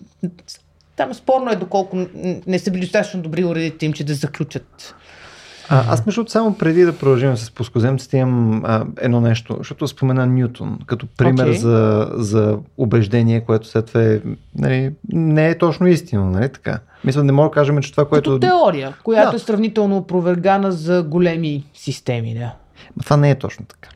Там 0.96 1.14
спорно 1.14 1.50
е 1.50 1.56
доколко 1.56 2.06
не 2.46 2.58
са 2.58 2.70
били 2.70 2.82
достатъчно 2.82 3.22
добри 3.22 3.44
уредите 3.44 3.86
им, 3.86 3.92
че 3.92 4.04
да 4.04 4.14
заключат. 4.14 4.94
А, 5.72 5.84
аз 5.92 6.06
между 6.06 6.24
само 6.28 6.54
преди 6.54 6.84
да 6.84 6.92
продължим 6.98 7.36
с 7.36 7.50
плоскоземците 7.50 8.16
имам 8.18 8.62
а, 8.64 8.84
едно 9.00 9.20
нещо, 9.20 9.54
защото 9.58 9.88
спомена 9.88 10.26
Нютон 10.26 10.78
като 10.86 11.06
пример 11.16 11.42
Окей. 11.44 11.54
за, 11.54 12.08
за 12.14 12.58
убеждение, 12.78 13.40
което 13.40 13.66
след 13.66 13.86
това 13.86 14.02
е, 14.02 14.20
нали, 14.58 14.92
не 15.12 15.48
е 15.48 15.58
точно 15.58 15.86
истина, 15.86 16.24
нали 16.24 16.48
така? 16.48 16.78
Мисля, 17.04 17.24
не 17.24 17.32
мога 17.32 17.48
да 17.48 17.52
кажем, 17.54 17.78
че 17.82 17.90
това, 17.92 18.04
което... 18.08 18.30
Като 18.30 18.40
теория, 18.46 18.94
която 19.02 19.30
Да. 19.30 19.36
е 19.36 19.38
сравнително 19.38 19.96
опровергана 19.96 20.72
за 20.72 21.02
големи 21.02 21.64
системи. 21.74 22.34
Да. 22.34 22.52
Ма 22.96 23.02
Това 23.04 23.16
не 23.16 23.30
е 23.30 23.34
точно 23.34 23.64
така. 23.66 23.88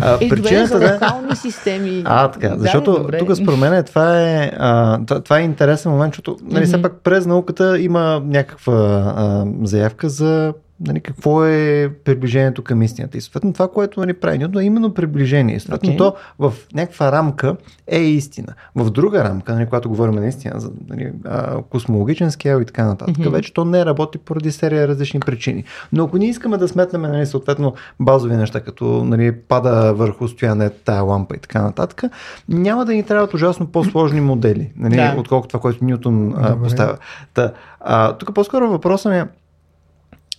А, 0.00 0.10
Е, 0.10 0.12
добре, 0.12 0.28
причината 0.28 0.66
за 0.66 0.78
да... 0.78 0.92
локални 0.92 1.36
системи. 1.36 2.02
А, 2.06 2.30
така. 2.30 2.48
Да, 2.48 2.58
Защото 2.58 2.92
добре. 2.92 3.18
тук 3.18 3.36
според 3.36 3.58
мен 3.58 3.84
това 3.84 4.20
е, 4.22 4.52
а, 4.58 4.98
това, 5.24 5.38
е 5.38 5.42
интересен 5.42 5.92
момент, 5.92 6.14
защото 6.14 6.36
нали, 6.42 6.64
все 6.66 6.76
Мгм. 6.76 6.82
пак 6.82 6.92
през 7.04 7.26
науката 7.26 7.80
има 7.80 8.22
някаква 8.24 8.74
а, 9.16 9.44
заявка 9.62 10.08
за 10.08 10.52
нали, 10.80 11.00
какво 11.00 11.44
е 11.44 11.90
приближението 12.04 12.64
към 12.64 12.82
истината. 12.82 13.18
И 13.18 13.20
съответно 13.20 13.52
това, 13.52 13.68
което 13.68 14.00
нали, 14.00 14.12
прави 14.12 14.38
Нютон 14.38 14.62
е 14.62 14.64
именно 14.64 14.94
приближение. 14.94 15.56
И 15.56 15.60
Съответно 15.60 15.88
Окей. 15.88 15.96
то 15.96 16.14
в 16.38 16.52
някаква 16.74 17.12
рамка 17.12 17.56
е 17.86 17.98
истина. 18.00 18.54
В 18.74 18.90
друга 18.90 19.24
рамка, 19.24 19.54
нали, 19.54 19.64
когато 19.64 19.88
говорим 19.88 20.14
наистина 20.14 20.60
за 20.60 20.70
нали, 20.88 21.12
а, 21.24 21.62
космологичен 21.62 22.30
скел 22.30 22.60
и 22.60 22.64
така 22.64 22.84
нататък, 22.84 23.18
Мгм. 23.18 23.30
вече 23.30 23.54
то 23.54 23.64
не 23.64 23.84
работи 23.84 24.18
поради 24.18 24.52
серия 24.52 24.88
различни 24.88 25.20
причини. 25.20 25.64
Но 25.92 26.04
ако 26.04 26.16
ние 26.16 26.28
искаме 26.28 26.56
да 26.56 26.68
сметнем 26.68 27.02
нали, 27.02 27.26
съответно 27.26 27.74
базови 28.00 28.36
неща, 28.36 28.60
като 28.60 29.04
нали, 29.04 29.32
пада 29.32 29.94
върху 29.94 30.28
стояне 30.28 30.70
тая 30.70 31.02
лампа 31.02 31.36
и 31.36 31.38
така 31.38 31.62
нататък, 31.62 32.02
няма 32.48 32.84
да 32.84 32.92
ни 32.92 33.02
трябват 33.02 33.34
ужасно 33.34 33.66
по-сложни 33.66 34.20
модели, 34.20 34.70
нали, 34.76 34.96
Да. 34.96 35.14
отколкото 35.18 35.48
това, 35.48 35.60
което 35.60 35.84
Нютон 35.84 36.34
а, 36.36 36.50
Добре. 36.50 36.62
поставя. 36.64 36.96
Та, 37.34 37.52
а, 37.80 38.12
тук 38.12 38.34
по-скоро 38.34 38.70
въпросът 38.70 39.12
ми 39.12 39.18
е 39.18 39.24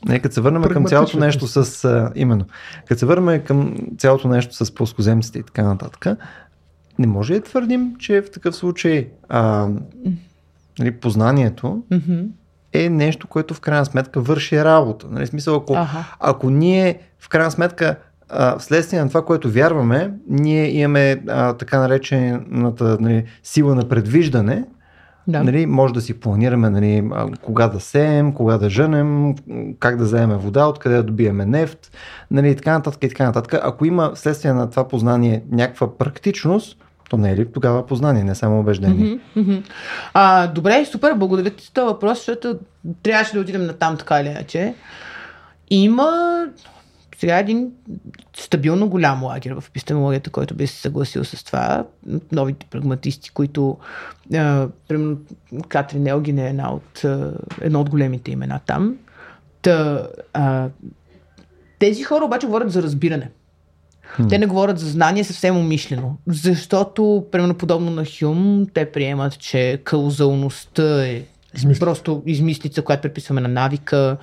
Нека 0.06 0.24
като 0.24 0.34
се 0.34 0.42
върнем 0.42 0.64
към 0.64 0.86
цялото 0.86 1.20
нещо 1.20 1.40
просто. 1.40 1.64
с... 1.64 1.86
А, 1.86 2.12
именно. 2.16 2.46
Като 2.88 3.00
се 3.00 3.06
върнем 3.06 3.44
към 3.44 3.76
цялото 3.98 4.28
нещо 4.28 4.66
с 4.66 4.76
плоскоземците 4.76 5.40
и 5.40 5.44
така 5.44 5.64
нататък, 5.64 6.18
не 7.00 7.08
може 7.08 7.34
да 7.34 7.42
твърдим, 7.42 7.96
че 8.00 8.22
в 8.22 8.32
такъв 8.32 8.56
случай 8.56 9.08
а, 9.30 9.68
нали, 10.80 10.92
познанието 10.92 11.84
е 12.74 12.90
нещо, 12.90 13.28
което 13.28 13.54
в 13.54 13.60
крайна 13.60 13.86
сметка 13.86 14.22
върши 14.22 14.64
работа. 14.64 15.08
Нали, 15.10 15.28
смисъл, 15.28 15.56
ако, 15.56 15.74
Аха. 15.74 16.16
ако 16.20 16.50
ние 16.50 17.00
в 17.20 17.30
крайна 17.30 17.52
сметка 17.52 17.96
а, 18.30 18.58
вследствие 18.60 19.00
на 19.00 19.08
това, 19.08 19.26
което 19.26 19.52
вярваме, 19.52 20.12
ние 20.30 20.72
имаме 20.72 21.24
а, 21.28 21.54
така 21.54 21.80
наречената 21.80 22.98
нали, 23.02 23.26
сила 23.44 23.76
на 23.76 23.90
предвиждане, 23.90 24.64
Да. 25.28 25.44
нали, 25.44 25.66
може 25.66 25.94
да 25.94 26.02
си 26.02 26.20
планираме 26.20 26.70
нали, 26.70 27.10
кога 27.42 27.68
да 27.68 27.80
сеем, 27.80 28.34
кога 28.34 28.58
да 28.58 28.70
женем, 28.70 29.36
как 29.80 29.98
да 29.98 30.04
вземем 30.04 30.38
вода, 30.38 30.68
откъде 30.68 30.96
да 30.96 31.04
добиеме 31.04 31.46
нефт, 31.46 31.92
нали, 32.32 32.50
и 32.50 32.56
така 32.56 32.72
нататък 32.72 33.04
и 33.04 33.10
така 33.10 33.26
нататък. 33.26 33.62
Ако 33.64 33.86
има 33.86 34.12
вследствие 34.16 34.54
на 34.54 34.70
това 34.70 34.88
познание 34.88 35.44
някаква 35.52 35.98
практичност, 35.98 36.78
то 37.10 37.18
не 37.18 37.32
е 37.32 37.36
ли 37.36 37.52
тогава 37.52 37.86
познание, 37.86 38.24
не 38.24 38.36
само 38.36 38.60
убеждение? 38.60 39.20
Мгм, 39.36 39.42
мгм. 39.42 39.64
А, 40.14 40.48
добре, 40.48 40.86
супер, 40.86 41.14
благодаря 41.14 41.50
ти 41.50 41.66
за 41.66 41.72
този 41.74 41.86
въпрос, 41.86 42.18
защото 42.18 42.58
трябваше 43.04 43.34
да 43.34 43.40
отидем 43.40 43.66
на 43.66 43.74
там 43.74 43.98
така 43.98 44.22
или 44.22 44.28
иначе. 44.28 44.74
Има 45.70 46.46
сега 47.20 47.40
един 47.40 47.72
стабилно 48.36 48.90
голям 48.90 49.24
лагер 49.24 49.52
в 49.52 49.64
епистемологията, 49.68 50.30
който 50.30 50.56
би 50.56 50.68
се 50.68 50.82
съгласил 50.82 51.24
с 51.24 51.44
това. 51.44 51.86
Новите 52.32 52.66
прагматисти, 52.70 53.30
които 53.30 53.78
а, 54.36 54.68
примерно 54.88 55.18
Катрин 55.68 56.08
Елгин 56.08 56.40
е 56.40 56.50
една 56.50 56.74
от, 56.74 57.04
а, 57.04 57.34
едно 57.62 57.82
от 57.82 57.90
големите 57.90 58.32
имена 58.32 58.60
там. 58.66 58.98
Та, 59.62 60.08
а, 60.34 60.70
тези 61.80 62.04
хора 62.04 62.26
обаче 62.26 62.48
говорят 62.48 62.72
за 62.72 62.84
разбиране. 62.84 63.32
Те 64.30 64.38
не 64.38 64.46
говорят 64.46 64.80
за 64.80 64.90
знание 64.90 65.24
съвсем 65.24 65.58
умишлено, 65.58 66.18
защото, 66.28 67.26
примерно 67.32 67.58
подобно 67.58 67.92
на 67.92 68.06
Хюм, 68.20 68.68
те 68.74 68.92
приемат, 68.92 69.40
че 69.40 69.82
каузалността 69.84 71.08
е 71.08 71.24
Измислица. 71.56 71.86
просто 71.86 72.24
измислица, 72.26 72.82
която 72.82 73.02
приписваме 73.02 73.42
на 73.42 73.48
навика, 73.48 74.18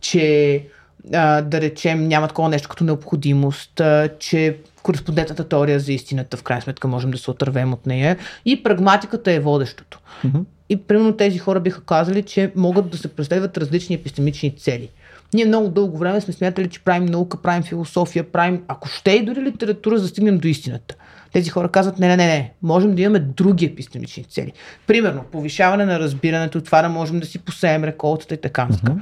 че 0.00 0.66
а, 1.12 1.42
да 1.42 1.60
речем, 1.60 2.08
няма 2.08 2.28
такова 2.28 2.48
нещо 2.48 2.68
като 2.68 2.84
необходимост, 2.84 3.80
а, 3.80 4.08
че 4.18 4.56
кореспондентната 4.82 5.48
теория 5.48 5.80
за 5.80 5.92
истината, 5.92 6.36
в 6.36 6.42
крайна 6.42 6.62
сметка 6.62 6.88
можем 6.88 7.10
да 7.10 7.18
се 7.18 7.30
отървем 7.30 7.72
от 7.72 7.86
нея 7.86 8.16
и 8.44 8.62
прагматиката 8.62 9.32
е 9.32 9.40
водещото. 9.40 10.00
Мгм. 10.24 10.38
И 10.68 10.76
примерно 10.76 11.16
тези 11.16 11.38
хора 11.38 11.60
биха 11.60 11.84
казали, 11.84 12.22
че 12.22 12.52
могат 12.56 12.90
да 12.90 12.98
се 12.98 13.08
преследват 13.08 13.58
различни 13.58 13.94
епистемични 13.94 14.56
цели. 14.56 14.88
Ние 15.34 15.44
много 15.44 15.68
дълго 15.68 15.98
време 15.98 16.20
сме 16.20 16.34
смятали, 16.34 16.68
че 16.68 16.80
правим 16.80 17.06
наука, 17.06 17.42
правим 17.42 17.62
философия, 17.62 18.32
правим, 18.32 18.62
ако 18.68 18.88
ще 18.88 19.10
и 19.10 19.24
дори 19.24 19.42
литература, 19.42 19.96
за 19.96 20.02
да 20.02 20.08
стигнем 20.08 20.38
до 20.38 20.48
истината. 20.48 20.94
Тези 21.32 21.50
хора 21.50 21.68
казват, 21.68 21.98
не, 21.98 22.08
не, 22.08 22.16
не, 22.16 22.26
не, 22.26 22.52
можем 22.62 22.94
да 22.94 23.02
имаме 23.02 23.18
други 23.18 23.64
епистемични 23.64 24.24
цели. 24.24 24.52
Примерно, 24.86 25.24
повишаване 25.32 25.84
на 25.84 26.00
разбирането, 26.00 26.60
това 26.60 26.82
да 26.82 26.88
можем 26.88 27.20
да 27.20 27.26
си 27.26 27.38
посеем 27.38 27.84
реколтата 27.84 28.34
и 28.34 28.40
така 28.40 28.64
нататък. 28.64 28.94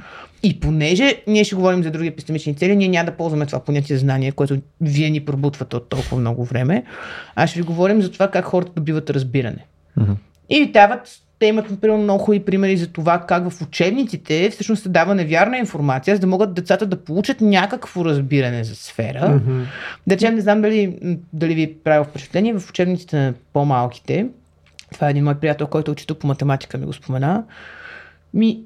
И 0.43 0.59
понеже 0.59 1.21
ние 1.27 1.43
ще 1.43 1.55
говорим 1.55 1.83
за 1.83 1.91
други 1.91 2.07
епистемични 2.07 2.55
цели, 2.55 2.75
ние 2.75 2.87
няма 2.87 3.05
да 3.05 3.17
ползваме 3.17 3.45
това 3.45 3.59
понятие 3.59 3.97
знание, 3.97 4.31
което 4.31 4.57
вие 4.81 5.09
ни 5.09 5.25
пробутвате 5.25 5.75
от 5.75 5.89
толкова 5.89 6.17
много 6.17 6.45
време, 6.45 6.83
а 7.35 7.47
ще 7.47 7.59
ви 7.59 7.65
говорим 7.65 8.01
за 8.01 8.11
това 8.11 8.27
как 8.27 8.45
хората 8.45 8.71
добиват 8.75 9.09
разбиране. 9.09 9.65
Мгм. 9.97 10.11
И 10.49 10.71
дават, 10.71 11.09
те 11.45 11.49
имат, 11.49 11.71
например, 11.71 11.97
много 11.97 12.23
хубави 12.23 12.45
примери 12.45 12.77
за 12.77 12.87
това 12.87 13.19
как 13.19 13.49
в 13.49 13.61
учебниците 13.61 14.49
всъщност 14.49 14.83
се 14.83 14.89
дава 14.89 15.15
невярна 15.15 15.57
информация, 15.57 16.15
за 16.15 16.21
да 16.21 16.27
могат 16.27 16.53
децата 16.53 16.85
да 16.85 17.03
получат 17.03 17.41
някакво 17.41 18.05
разбиране 18.05 18.63
за 18.63 18.75
сфера. 18.75 19.29
Мгм. 19.29 19.61
Да 20.07 20.15
речем, 20.15 20.35
не 20.35 20.41
знам 20.41 20.61
дали, 20.61 20.99
дали 21.33 21.55
ви 21.55 21.63
е 21.63 21.73
правил 21.83 22.03
впечатление, 22.03 22.59
в 22.59 22.69
учебниците 22.69 23.17
на 23.17 23.33
по-малките, 23.53 24.27
това 24.93 25.07
е 25.07 25.09
един 25.09 25.23
мой 25.23 25.35
приятел, 25.35 25.67
който 25.67 25.91
е 25.91 25.93
учител 25.93 26.15
по 26.15 26.27
математика, 26.27 26.77
ми 26.77 26.85
го 26.85 26.93
спомена, 26.93 27.43
ми, 28.33 28.63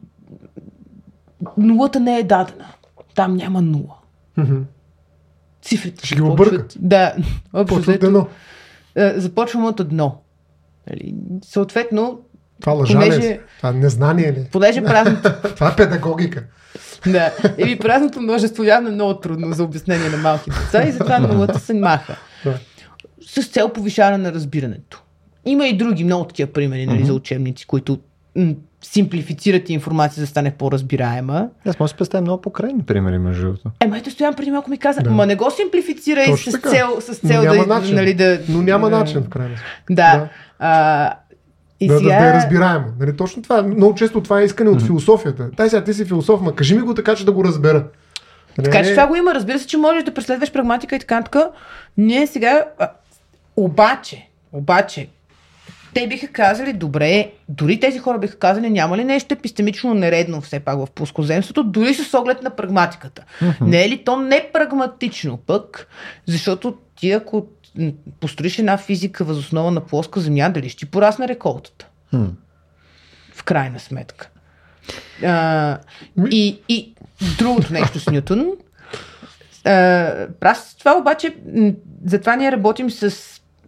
нулата 1.58 2.00
не 2.00 2.18
е 2.18 2.24
дадена. 2.24 2.66
Там 3.16 3.36
няма 3.36 3.62
нула. 3.62 3.96
Мгм. 4.38 4.58
Цифрите 5.62 6.06
Ще 6.06 6.16
ги 6.16 6.22
объркат. 6.22 6.76
Да, 6.80 7.14
общо 7.54 7.76
Почва 7.76 7.76
от 7.76 7.84
взето, 7.84 8.06
едно. 8.06 8.28
е, 8.96 9.20
започваме 9.20 9.68
от 9.68 9.80
едно. 9.80 10.22
Нали, 10.90 11.16
Съответно, 11.44 12.20
Това 12.62 12.74
лъжа 12.74 12.94
ли 12.94 13.02
понеже- 13.02 13.28
е? 13.28 13.40
Това 13.58 13.72
незнание 13.72 14.34
ли? 14.34 14.40
е? 14.40 14.46
понеже 14.46 14.84
празното, 14.84 15.32
Това 15.56 15.70
е 15.70 15.76
педагогика. 15.76 16.44
да, 17.06 17.32
еми 17.58 17.80
празното 17.80 18.22
множество 18.22 18.64
явно 18.64 18.90
е 18.90 18.94
много 18.94 19.14
трудно 19.14 19.54
за 19.54 19.64
обяснение 19.64 20.10
на 20.10 20.18
малки 20.18 20.50
деца 20.52 20.84
и 20.84 20.92
затова 20.92 21.20
нулата 21.20 21.60
се 21.60 21.74
маха. 21.74 22.16
С 23.28 23.44
цел 23.44 23.70
повишаване 23.70 24.18
на 24.18 24.34
разбирането. 24.34 25.04
Има 25.46 25.68
и 25.68 25.78
други 25.78 26.04
много 26.04 26.26
такива 26.26 26.52
примери 26.52 26.86
нали, 26.86 27.06
за 27.06 27.14
учебници, 27.14 27.66
които 27.66 28.00
м- 28.36 28.54
симплифицират 28.84 29.70
информация, 29.70 30.16
за 30.16 30.22
да 30.22 30.28
стане 30.28 30.52
по-разбираема. 30.52 31.50
Аз 31.66 31.80
може 31.80 31.94
да 31.94 31.98
представя 31.98 32.22
много 32.22 32.42
покрайни 32.42 32.84
примери, 32.84 33.18
между 33.18 33.42
другото. 33.42 33.72
Ема 33.80 33.98
ето 33.98 34.12
Стоян 34.12 34.34
преди 34.34 34.52
малко 34.52 34.70
ми 34.70 34.78
каза, 34.78 35.02
Да. 35.02 35.10
ма 35.10 35.26
не 35.26 35.36
го 35.36 35.52
симплифицирай 35.52 36.26
Точно 36.26 36.52
с 36.52 36.58
цел, 36.60 36.88
с 37.02 37.24
Но 37.24 37.30
цел 37.30 37.42
няма 37.44 37.66
да, 37.66 37.68
начин. 37.70 37.96
нали, 37.96 38.14
да... 38.14 38.40
Но 38.50 38.62
няма 38.62 38.90
начин, 38.90 39.22
в 39.22 39.30
крайна 39.30 39.50
сметка. 39.50 39.84
Да. 39.90 40.18
Да. 40.18 40.30
А, 40.60 41.14
и 41.80 41.88
да, 41.88 41.98
сега... 41.98 42.16
да, 42.16 42.22
да 42.22 42.30
е 42.30 42.34
разбираемо. 42.34 42.86
Нали, 43.00 43.18
точно 43.18 43.42
това. 43.42 43.64
Много 43.64 43.96
често 43.96 44.24
това 44.24 44.42
е 44.42 44.46
искане 44.46 44.70
от 44.70 44.82
философията. 44.82 45.50
Дай 45.58 45.70
сега 45.70 45.84
ти 45.84 45.94
си 45.94 46.06
философ, 46.06 46.42
ма 46.42 46.56
кажи 46.56 46.76
ми 46.76 46.82
го 46.82 46.94
така, 46.94 47.16
че 47.16 47.26
да 47.26 47.32
го 47.32 47.44
разбера. 47.44 47.84
Нали, 48.58 48.66
Така 48.66 48.84
че 48.84 48.90
не- 48.90 48.96
това 48.96 49.08
го 49.08 49.16
има. 49.16 49.36
Разбира 49.36 49.60
се, 49.60 49.68
че 49.68 49.78
можеш 49.78 50.04
да 50.04 50.14
преследваш 50.14 50.52
прагматика 50.52 50.96
и 50.96 51.00
така 51.00 51.16
нататък. 51.16 51.52
Ние 51.98 52.28
сега... 52.28 52.66
А, 52.80 52.90
обаче, 53.56 54.28
обаче, 54.52 55.08
те 55.94 56.08
биха 56.08 56.28
казали, 56.28 56.74
добре, 56.74 57.32
дори 57.50 57.80
тези 57.80 58.00
хора 58.00 58.18
биха 58.18 58.36
казали, 58.36 58.70
няма 58.70 58.98
ли 58.98 59.04
нещо 59.04 59.34
епистемично 59.34 59.94
нередно 59.94 60.42
все 60.42 60.60
пак 60.60 60.78
в 60.78 60.88
плоскоземството, 60.96 61.64
дори 61.64 61.94
с 61.94 62.14
оглед 62.14 62.44
на 62.44 62.50
прагматиката. 62.50 63.24
Не 63.62 63.86
е 63.86 63.90
ли 63.90 64.04
то 64.04 64.16
непрагматично 64.16 65.38
пък, 65.38 65.88
защото 66.26 66.78
ти 66.96 67.12
ако 67.12 67.46
построиш 68.20 68.60
една 68.60 68.78
физика 68.78 69.24
възоснова 69.24 69.72
на 69.72 69.82
плоска 69.82 70.20
земя, 70.20 70.50
дали 70.50 70.70
ще 70.70 70.86
порасне 70.86 71.28
реколтата? 71.28 71.86
Хм. 72.10 72.26
в 73.34 73.44
крайна 73.44 73.80
сметка. 73.80 74.30
А, 75.26 75.78
и, 76.32 76.60
и 76.70 76.94
другото 77.38 77.74
нещо 77.74 78.00
с 78.00 78.12
Нютон. 78.12 78.48
А, 79.66 80.56
това 80.80 80.98
обаче, 80.98 81.36
затова 82.06 82.36
ние 82.36 82.52
работим 82.52 82.92
с 82.92 83.16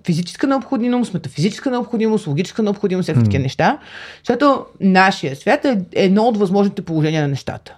физическа 0.05 0.47
необходимост, 0.47 1.13
метафизическа 1.13 1.71
необходимост, 1.71 2.27
логическа 2.27 2.63
необходимост, 2.63 3.05
всякакви 3.05 3.25
такива 3.25 3.43
неща, 3.43 3.79
защото 4.23 4.65
нашия 4.79 5.35
свят 5.35 5.65
е 5.65 5.85
едно 5.93 6.23
от 6.23 6.37
възможните 6.37 6.81
положения 6.81 7.21
на 7.21 7.27
нещата. 7.27 7.75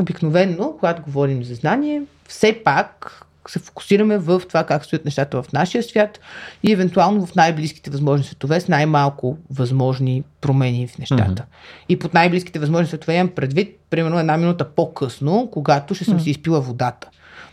Обикновенно, 0.00 0.76
когато 0.80 1.02
говорим 1.02 1.44
за 1.44 1.54
знание, 1.54 2.02
все 2.28 2.60
пак 2.64 3.23
се 3.48 3.58
фокусираме 3.58 4.18
в 4.18 4.42
това 4.48 4.64
как 4.64 4.84
стоят 4.84 5.04
нещата 5.04 5.42
в 5.42 5.52
нашия 5.52 5.82
свят 5.82 6.20
и 6.62 6.72
евентуално 6.72 7.26
в 7.26 7.34
най-близките 7.34 7.90
възможни 7.90 8.24
светове 8.26 8.60
с 8.60 8.68
най-малко 8.68 9.38
възможни 9.50 10.22
промени 10.40 10.86
в 10.86 10.98
нещата. 10.98 11.42
Mm-hmm. 11.42 11.88
И 11.88 11.98
под 11.98 12.14
най-близките 12.14 12.58
възможни 12.58 12.86
светове 12.86 13.14
имам 13.14 13.28
предвид, 13.28 13.78
примерно 13.90 14.18
една 14.18 14.36
минута 14.36 14.64
по-късно, 14.64 15.48
когато 15.52 15.94
ще 15.94 16.04
съм 16.04 16.20
си 16.20 16.30
изпила 16.30 16.60
водата. 16.60 17.08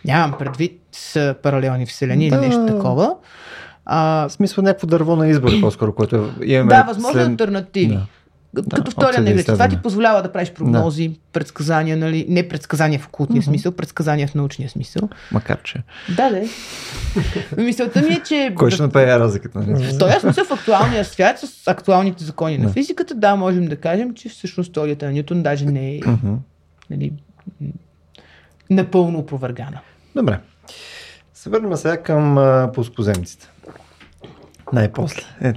Нямам 0.06 0.38
предвид 0.39 0.82
с 0.91 1.36
паралелни 1.43 1.86
вселени 1.86 2.30
Да. 2.30 2.36
или 2.36 2.45
нещо 2.45 2.65
такова. 2.65 3.15
А, 3.86 4.27
В 4.30 4.32
смисъл 4.32 4.63
някакво 4.63 4.88
дърво 4.88 5.15
на 5.15 5.27
избор, 5.27 5.51
по-скоро, 5.62 5.95
което 5.95 6.32
имаме. 6.43 6.69
да, 6.69 6.84
възможно 6.84 7.19
след- 7.21 7.27
алтернативи. 7.30 7.93
Да. 7.95 8.06
Да. 8.54 8.62
Като 8.76 8.84
Да, 8.84 8.92
втория 8.92 9.22
опция 9.22 9.38
за 9.38 9.52
на 9.52 9.58
Това 9.58 9.68
ти 9.68 9.78
позволява 9.82 10.22
да 10.22 10.32
правиш 10.32 10.52
прогнози, 10.52 11.20
предсказания, 11.34 11.98
нали? 11.98 12.26
не 12.30 12.48
предсказания 12.48 13.00
в 13.00 13.08
окултния 13.08 13.44
смисъл, 13.44 13.72
предсказания 13.72 14.28
в 14.28 14.36
научния 14.36 14.70
смисъл. 14.70 15.10
Макар 15.32 15.62
че. 15.64 15.84
Да, 16.16 16.30
да. 16.30 16.42
Мисълта 17.58 18.02
ми 18.02 18.14
е, 18.14 18.22
че 18.28 18.54
Кой 18.56 18.72
ще 18.72 18.82
направи 18.82 19.08
разликата? 19.08 19.60
Нали? 19.60 19.84
в 19.84 19.98
този 19.98 20.20
смисъл 20.20 20.46
в 20.46 20.52
актуалния 20.52 21.06
свят 21.06 21.40
с 21.40 21.68
актуалните 21.68 22.24
закони 22.24 22.58
на 22.58 22.68
Да. 22.68 22.74
физиката, 22.74 23.16
да, 23.16 23.36
можем 23.36 23.66
да 23.66 23.76
кажем, 23.76 24.14
че 24.14 24.30
всъщност 24.30 24.74
теорията 24.74 25.06
на 25.06 25.12
Ньютон 25.12 25.44
даже 25.44 25.66
не 25.66 25.96
е 25.96 26.00
нали, 26.90 27.14
напълно 28.70 29.20
опровергана. 29.20 29.80
Добре. 30.16 30.40
Се 31.34 31.50
върнем 31.50 31.76
сега 31.76 31.98
към 31.98 32.38
а, 32.38 32.72
пускоземците. 32.74 33.51
Най-после. 34.73 35.21
Е, 35.41 35.53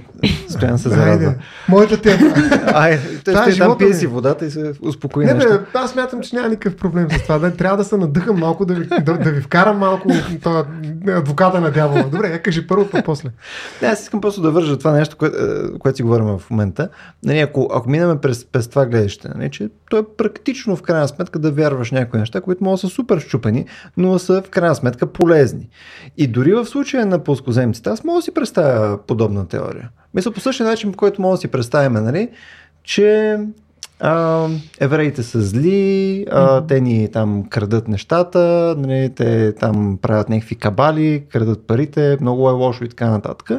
стоян 0.49 0.79
се 0.79 0.89
зарадва. 0.89 1.33
Моята 1.69 2.01
тема. 2.01 2.33
Ай, 2.73 2.99
той 3.25 3.33
Това 3.33 3.51
ще 3.51 3.59
там 3.59 3.77
пие 3.77 3.93
си 3.93 4.07
водата 4.07 4.45
и 4.45 4.51
се 4.51 4.73
успокои 4.81 5.25
Не, 5.25 5.33
нещо. 5.33 5.49
бе, 5.49 5.59
аз 5.73 5.91
смятам, 5.91 6.21
че 6.21 6.35
няма 6.35 6.49
никакъв 6.49 6.75
проблем 6.75 7.07
с 7.11 7.23
това. 7.23 7.39
Да, 7.39 7.55
трябва 7.55 7.77
да 7.77 7.83
се 7.83 7.97
надъхам 7.97 8.39
малко, 8.39 8.65
да 8.65 8.73
ви, 8.73 8.87
да, 9.01 9.17
да 9.17 9.31
ви 9.31 9.41
вкарам 9.41 9.77
малко 9.77 10.07
това, 10.41 10.65
адвоката 11.07 11.61
на 11.61 11.71
дявола. 11.71 12.03
Добре, 12.03 12.27
я 12.27 12.41
кажи 12.41 12.67
първо, 12.67 12.89
па 12.91 13.01
после. 13.05 13.29
Не, 13.81 13.87
аз 13.87 14.01
искам 14.01 14.21
просто 14.21 14.41
да 14.41 14.51
вържа 14.51 14.77
това 14.77 14.91
нещо, 14.91 15.17
което, 15.17 15.37
е, 15.37 15.79
което 15.79 15.95
си 15.95 16.03
говорим 16.03 16.25
в 16.25 16.41
момента. 16.49 16.89
Нали, 17.23 17.39
ако, 17.39 17.69
ако 17.73 17.89
минаме 17.89 18.21
през, 18.21 18.45
през 18.45 18.67
това 18.67 18.85
гледаще, 18.85 19.29
нали, 19.35 19.51
че 19.51 19.69
то 19.89 19.97
е 19.97 20.03
практично 20.17 20.75
в 20.75 20.81
крайна 20.81 21.07
сметка 21.07 21.39
да 21.39 21.51
вярваш 21.51 21.91
някои 21.91 22.19
неща, 22.19 22.41
които 22.41 22.63
могат 22.63 22.81
да 22.81 22.87
са 22.87 22.95
супер 22.95 23.19
щупени, 23.19 23.65
но 23.97 24.19
са 24.19 24.41
в 24.41 24.49
крайна 24.49 24.75
сметка 24.75 25.05
полезни. 25.05 25.69
И 26.17 26.27
дори 26.27 26.53
в 26.53 26.65
случая 26.65 27.05
на 27.05 27.19
плоскоземците, 27.19 27.89
аз 27.89 28.03
мога 28.03 28.19
да 28.19 28.21
си 28.21 28.33
представя 28.33 29.04
подобна 29.07 29.47
теория. 29.47 29.89
Мисля 30.13 30.31
по 30.31 30.39
същия 30.39 30.65
начин, 30.65 30.91
по 30.91 30.97
който 30.97 31.21
мога 31.21 31.33
да 31.33 31.41
си 31.41 31.47
представим, 31.47 31.93
нали, 31.93 32.29
че 32.83 33.37
а, 33.99 34.47
евреите 34.79 35.23
са 35.23 35.41
зли, 35.41 36.25
а, 36.31 36.67
те 36.67 36.81
ни 36.81 37.11
там 37.11 37.43
крадат 37.49 37.87
нещата, 37.87 38.75
нали, 38.77 39.09
те 39.15 39.55
там 39.55 39.97
правят 40.01 40.29
някакви 40.29 40.55
кабали, 40.55 41.23
крадат 41.31 41.67
парите, 41.67 42.17
много 42.21 42.49
е 42.49 42.53
лошо 42.53 42.83
и 42.83 42.89
така 42.89 43.09
нататък. 43.09 43.51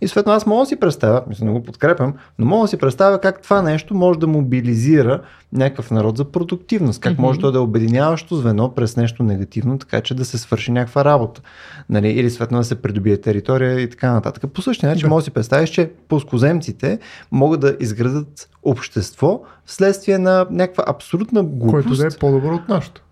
И 0.00 0.08
съответно 0.08 0.32
аз 0.32 0.46
мога 0.46 0.62
да 0.62 0.66
си 0.66 0.80
представя, 0.80 1.22
мисля, 1.28 1.46
не 1.46 1.52
го 1.52 1.62
подкрепям, 1.62 2.14
но 2.38 2.46
мога 2.46 2.64
да 2.64 2.68
си 2.68 2.76
представя 2.76 3.20
как 3.20 3.42
това 3.42 3.62
нещо 3.62 3.94
може 3.94 4.18
да 4.18 4.26
мобилизира 4.26 5.20
някакъв 5.56 5.90
народ 5.90 6.16
за 6.16 6.24
продуктивност, 6.24 7.00
как 7.00 7.18
може 7.18 7.40
то 7.40 7.52
да 7.52 7.58
е 7.58 7.60
обединяващо 7.60 8.36
звено 8.36 8.74
през 8.74 8.96
нещо 8.96 9.22
негативно, 9.22 9.78
така 9.78 10.00
че 10.00 10.14
да 10.14 10.24
се 10.24 10.38
свърши 10.38 10.72
някаква 10.72 11.04
работа. 11.04 11.40
Нали, 11.90 12.08
или 12.08 12.30
съответно 12.30 12.58
да 12.58 12.64
се 12.64 12.82
придобие 12.82 13.20
територия 13.20 13.80
и 13.80 13.90
така 13.90 14.12
нататък. 14.12 14.52
По 14.52 14.62
същия 14.62 14.88
начин 14.90 15.08
Да. 15.08 15.08
може 15.08 15.22
да 15.22 15.24
си 15.24 15.30
представиш, 15.30 15.70
че 15.70 15.90
плоскоземците 16.08 16.98
могат 17.32 17.60
да 17.60 17.76
изградат 17.80 18.48
общество 18.62 19.40
вследствие 19.64 20.18
на 20.18 20.46
някаква 20.50 20.84
абсолютна 20.86 21.44
глупост. 21.44 21.84
Който 21.84 22.02
да 22.02 22.06
е 22.06 22.10
по-добър 22.20 22.52
от 22.52 22.68
нашото. 22.68 23.02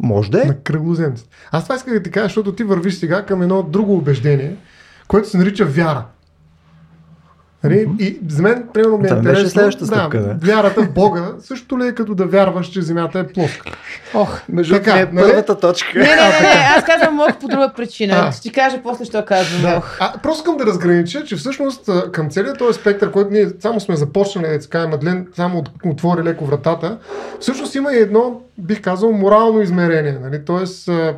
Може 0.00 0.30
да 0.30 0.42
е. 0.42 0.44
На 0.44 0.58
кръглоземците. 0.58 1.28
Аз 1.50 1.62
това 1.62 1.74
исках 1.74 1.94
да 1.94 2.02
ти 2.02 2.10
кажа, 2.10 2.24
защото 2.26 2.52
ти 2.52 2.64
вървиш 2.64 2.94
сега 2.94 3.26
към 3.26 3.42
едно 3.42 3.62
друго 3.62 3.94
убеждение, 3.94 4.56
което 5.08 5.28
се 5.28 5.38
нарича 5.38 5.64
вяра. 5.64 6.04
Нали? 7.64 7.88
И 7.98 8.18
за 8.28 8.42
мен, 8.42 8.64
примерно, 8.74 8.98
ми 8.98 9.04
е 9.04 9.08
Това 9.08 9.16
беше 9.16 9.28
интересно. 9.30 9.50
следващата 9.50 9.86
стъпка, 9.86 10.18
да. 10.18 10.36
Вярата 10.42 10.82
в 10.82 10.92
Бога 10.92 11.32
също 11.40 11.78
ли 11.78 11.86
е 11.86 11.92
като 11.92 12.14
да 12.14 12.26
вярваш, 12.26 12.66
че 12.66 12.82
Земята 12.82 13.18
е 13.18 13.26
плоска? 13.26 13.70
Ох. 14.14 14.40
Между 14.48 14.74
Така, 14.74 14.92
така, 14.92 15.08
нали? 15.12 15.26
първата 15.26 15.54
точка. 15.56 15.88
Не, 15.94 16.04
не, 16.04 16.10
не, 16.10 16.40
не, 16.40 16.66
аз 16.76 16.84
казвам 16.84 17.14
мох 17.14 17.36
по 17.36 17.48
друга 17.48 17.72
причина. 17.76 18.14
А. 18.18 18.32
Ще 18.32 18.42
ти 18.42 18.52
кажа 18.52 18.80
после, 18.82 19.04
що 19.04 19.24
казвам 19.24 19.62
Да. 19.62 19.74
мох. 19.74 19.96
А, 20.00 20.12
просто 20.22 20.40
искам 20.40 20.56
да 20.56 20.66
разгранича, 20.66 21.24
че 21.24 21.36
всъщност 21.36 21.90
към 22.12 22.30
целият 22.30 22.58
този 22.58 22.78
спектър, 22.80 23.10
който 23.10 23.30
ние 23.30 23.48
само 23.60 23.80
сме 23.80 23.96
започнали, 23.96 24.48
да 24.48 24.58
така, 24.60 24.88
Мадлен 24.88 25.26
само 25.36 25.58
от- 25.58 25.70
отвори 25.84 26.22
леко 26.22 26.46
вратата, 26.46 26.98
всъщност 27.40 27.74
има 27.74 27.92
и 27.92 27.98
едно, 27.98 28.40
бих 28.58 28.80
казал, 28.80 29.12
морално 29.12 29.60
измерение. 29.60 30.18
Нали? 30.22 30.44
Тоест, 30.44 30.88
а, 30.88 31.14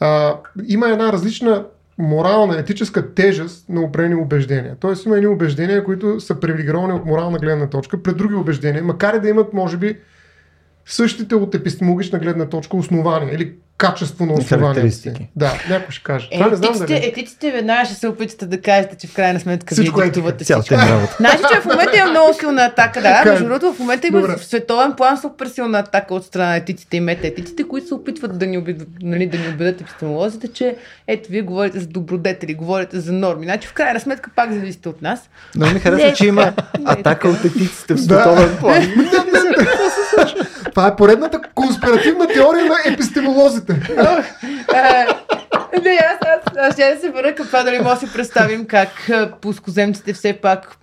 а, 0.00 0.34
има 0.68 0.88
една 0.88 1.12
различна 1.12 1.64
морална, 1.98 2.58
етическа 2.58 3.14
тежест 3.14 3.68
на 3.68 3.80
определени 3.80 4.14
убеждения. 4.14 4.76
Тоест 4.80 5.06
има 5.06 5.16
едни 5.16 5.26
убеждения, 5.26 5.84
които 5.84 6.20
са 6.20 6.40
привилегировани 6.40 6.92
от 6.92 7.04
морална 7.04 7.38
гледна 7.38 7.66
точка 7.66 8.02
пред 8.02 8.16
други 8.16 8.34
убеждения, 8.34 8.82
макар 8.82 9.14
и 9.14 9.20
да 9.20 9.28
имат, 9.28 9.52
може 9.52 9.76
би, 9.76 9.98
същите 10.86 11.34
от 11.34 11.54
епистемологична 11.54 12.18
гледна 12.18 12.48
точка 12.48 12.76
основания 12.76 13.34
или 13.34 13.52
качество 13.78 14.26
на 14.26 14.32
основанията. 14.32 14.80
Характеристики. 14.80 15.28
Да, 15.36 15.52
някой 15.70 15.92
ще 15.92 16.02
каже. 16.02 16.28
Е, 16.30 16.36
Това 16.36 16.50
не 16.50 16.56
знам 16.56 16.70
етиците, 16.70 16.94
дали. 16.94 17.06
етиците 17.06 17.52
веднага 17.52 17.84
ще 17.84 17.94
се 17.94 18.08
опитате 18.08 18.46
да 18.46 18.60
кажете, 18.60 18.96
че 18.96 19.06
в 19.06 19.14
крайна 19.14 19.40
сметка 19.40 19.74
Всичко 19.74 20.00
вие 20.00 20.06
е 20.06 20.10
диктувате 20.10 20.44
всичко. 20.44 20.62
Значи, 21.20 21.42
че 21.54 21.60
в 21.60 21.64
момента 21.64 21.96
има 21.96 22.10
много 22.10 22.34
силна 22.34 22.62
атака. 22.62 23.02
Да, 23.02 23.22
между 23.26 23.44
другото, 23.44 23.72
в 23.72 23.78
момента 23.78 24.06
има 24.06 24.20
Добре. 24.20 24.36
в 24.36 24.44
световен 24.44 24.92
план 24.92 25.20
супер 25.20 25.46
силна 25.46 25.78
атака 25.78 26.14
от 26.14 26.24
страна 26.24 26.48
на 26.48 26.56
етиците 26.56 26.96
и 26.96 27.00
метаетиците, 27.00 27.68
които 27.68 27.86
се 27.86 27.94
опитват 27.94 28.38
да 28.38 28.46
ни, 28.46 28.58
убедят, 28.58 28.88
нали, 29.02 29.26
да 29.26 29.38
ни 29.38 29.48
убедят 29.48 29.80
епистемолозите, 29.80 30.48
че 30.48 30.76
ето, 31.06 31.28
вие 31.30 31.42
говорите 31.42 31.80
за 31.80 31.86
добродетели, 31.86 32.54
говорите 32.54 33.00
за 33.00 33.12
норми. 33.12 33.46
Значи, 33.46 33.68
в 33.68 33.72
крайна 33.72 34.00
сметка 34.00 34.30
пак 34.36 34.52
зависите 34.52 34.88
от 34.88 35.02
нас. 35.02 35.28
Но 35.54 35.70
ми 35.70 35.80
харесва, 35.80 36.12
че 36.12 36.26
има 36.26 36.52
атака 36.84 37.02
така. 37.02 37.28
от 37.28 37.44
етиците 37.44 37.94
в 37.94 37.98
световен 38.00 38.56
план. 38.60 38.82
Това 40.74 40.86
е 40.86 40.96
поредната 40.96 41.40
конспиративна 41.54 42.26
теория 42.26 42.64
на 42.64 42.74
епистемолозите. 42.92 43.72
Не, 45.82 45.98
аз, 46.10 46.28
аз, 46.28 46.56
аз 46.56 46.74
ще 46.74 46.94
да 46.94 47.00
се 47.00 47.10
върна 47.10 47.34
към 47.34 47.46
това, 47.46 47.62
дали 47.62 47.78
може 47.78 48.00
да 48.00 48.06
си 48.06 48.12
представим 48.12 48.66
как 48.66 49.10
пускоземците 49.40 50.12
все 50.12 50.32
пак 50.32 50.76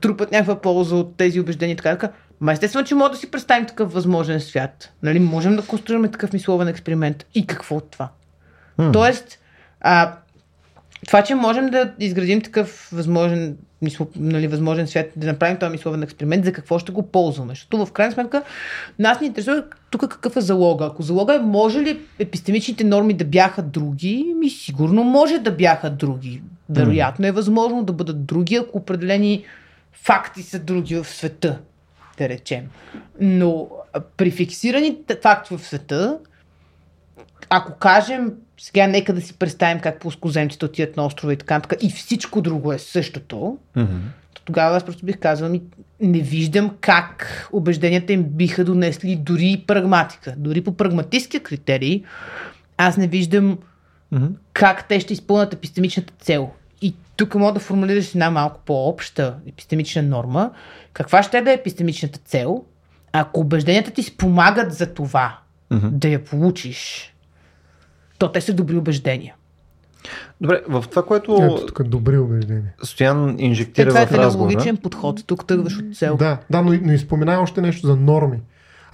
трупат 0.00 0.32
някаква 0.32 0.60
полза 0.60 0.96
от 0.96 1.16
тези 1.16 1.40
убеждения 1.40 1.76
така. 1.76 1.90
така. 1.90 2.12
Ма 2.40 2.52
естествено, 2.52 2.84
че 2.84 2.94
може 2.94 3.12
да 3.12 3.18
си 3.18 3.30
представим 3.30 3.66
такъв 3.66 3.92
възможен 3.92 4.40
свят. 4.40 4.92
Нали? 5.02 5.18
Можем 5.18 5.56
да 5.56 5.62
конструираме 5.62 6.10
такъв 6.10 6.32
мисловен 6.32 6.68
експеримент. 6.68 7.26
И 7.34 7.46
какво 7.46 7.76
от 7.76 7.90
това? 7.90 8.08
М. 8.78 8.92
Тоест, 8.92 9.38
а, 9.80 10.12
това, 11.06 11.22
че 11.22 11.34
можем 11.34 11.66
да 11.66 11.92
изградим 11.98 12.40
такъв 12.40 12.88
възможен, 12.92 13.56
мисло, 13.84 14.06
нали, 14.16 14.46
възможен 14.46 14.86
свят, 14.86 15.06
да 15.16 15.26
направим 15.26 15.58
този 15.58 15.72
мисловен 15.72 16.02
експеримент, 16.02 16.44
за 16.44 16.52
какво 16.52 16.78
ще 16.78 16.92
го 16.92 17.02
ползваме? 17.02 17.52
Защото 17.52 17.86
в 17.86 17.92
крайна 17.92 18.12
сметка 18.12 18.42
нас 18.98 19.20
ни 19.20 19.26
интересува 19.26 19.64
тук 19.90 20.08
какъв 20.08 20.36
е 20.36 20.40
залога. 20.40 20.86
Ако 20.86 21.02
залога 21.02 21.34
е 21.34 21.38
може 21.38 21.80
ли 21.80 22.00
епистемичните 22.18 22.84
норми 22.84 23.14
да 23.14 23.24
бяха 23.24 23.62
други, 23.62 24.34
ми 24.38 24.50
сигурно 24.50 25.04
може 25.04 25.38
да 25.38 25.50
бяха 25.50 25.90
други. 25.90 26.42
Вероятно 26.68 27.26
е 27.26 27.32
възможно 27.32 27.84
да 27.84 27.92
бъдат 27.92 28.24
други, 28.24 28.56
ако 28.56 28.78
определени 28.78 29.44
факти 29.92 30.42
са 30.42 30.58
други 30.58 30.96
в 30.96 31.04
света, 31.04 31.58
да 32.18 32.28
речем. 32.28 32.64
Но 33.20 33.68
при 34.16 34.30
фиксираните 34.30 35.18
факти 35.22 35.56
в 35.56 35.66
света, 35.66 36.18
ако 37.50 37.78
кажем, 37.78 38.32
сега 38.58 38.86
нека 38.86 39.12
да 39.12 39.20
си 39.20 39.38
представим 39.38 39.80
как 39.80 40.00
плоскоземците 40.00 40.64
отиват 40.64 40.96
на 40.96 41.06
острова 41.06 41.32
и 41.32 41.36
така, 41.36 41.60
така 41.60 41.76
и 41.80 41.90
всичко 41.90 42.40
друго 42.40 42.72
е 42.72 42.78
същото, 42.78 43.58
то 44.34 44.42
тогава 44.44 44.76
аз 44.76 44.84
просто 44.84 45.06
бих 45.06 45.18
казал, 45.18 45.48
ми, 45.48 45.62
не 46.00 46.20
виждам 46.20 46.70
как 46.80 47.48
убежденията 47.52 48.12
им 48.12 48.24
биха 48.24 48.64
донесли 48.64 49.16
дори 49.16 49.50
и 49.50 49.66
прагматика. 49.66 50.34
Дори 50.36 50.60
по 50.60 50.76
прагматистския 50.76 51.42
критерий, 51.42 52.02
аз 52.76 52.96
не 52.96 53.06
виждам 53.06 53.58
Мгм. 54.12 54.26
как 54.52 54.88
те 54.88 55.00
ще 55.00 55.12
изпълнят 55.12 55.54
епистемичната 55.54 56.12
цел. 56.18 56.50
И 56.82 56.94
тук 57.16 57.34
мога 57.34 57.52
да 57.52 57.60
формулираш 57.60 58.14
една 58.14 58.30
малко 58.30 58.60
по-обща 58.66 59.34
епистемична 59.48 60.02
норма. 60.02 60.50
Каква 60.92 61.22
ще 61.22 61.40
да 61.40 61.50
е 61.50 61.54
епистемичната 61.54 62.18
цел, 62.18 62.64
ако 63.12 63.40
убежденията 63.40 63.90
ти 63.90 64.02
спомагат 64.02 64.74
за 64.74 64.94
това 64.94 65.38
Мгм. 65.70 65.88
да 65.92 66.08
я 66.08 66.24
получиш, 66.24 67.13
то 68.24 68.32
те 68.32 68.40
са 68.40 68.52
добри 68.52 68.76
убеждения. 68.76 69.34
Добре, 70.40 70.62
в 70.68 70.84
това, 70.90 71.02
което 71.04 71.38
Ето 71.42 71.66
тук 71.66 71.82
добри 71.82 72.18
убеждения. 72.18 72.72
Стоян 72.82 73.30
Е, 73.38 73.42
инжектира 73.44 73.88
това 73.88 74.00
е 74.00 74.06
в 74.06 74.12
разговора. 74.12 74.30
феноменологичен 74.30 74.76
подход. 74.76 75.26
Тук 75.26 75.46
тръгваш 75.46 75.78
от 75.78 75.96
цел. 75.96 76.16
Да, 76.16 76.38
да, 76.50 76.62
но, 76.62 76.78
но 76.82 76.92
изпоменай 76.92 77.36
още 77.36 77.60
нещо 77.60 77.86
за 77.86 77.96
норми. 77.96 78.38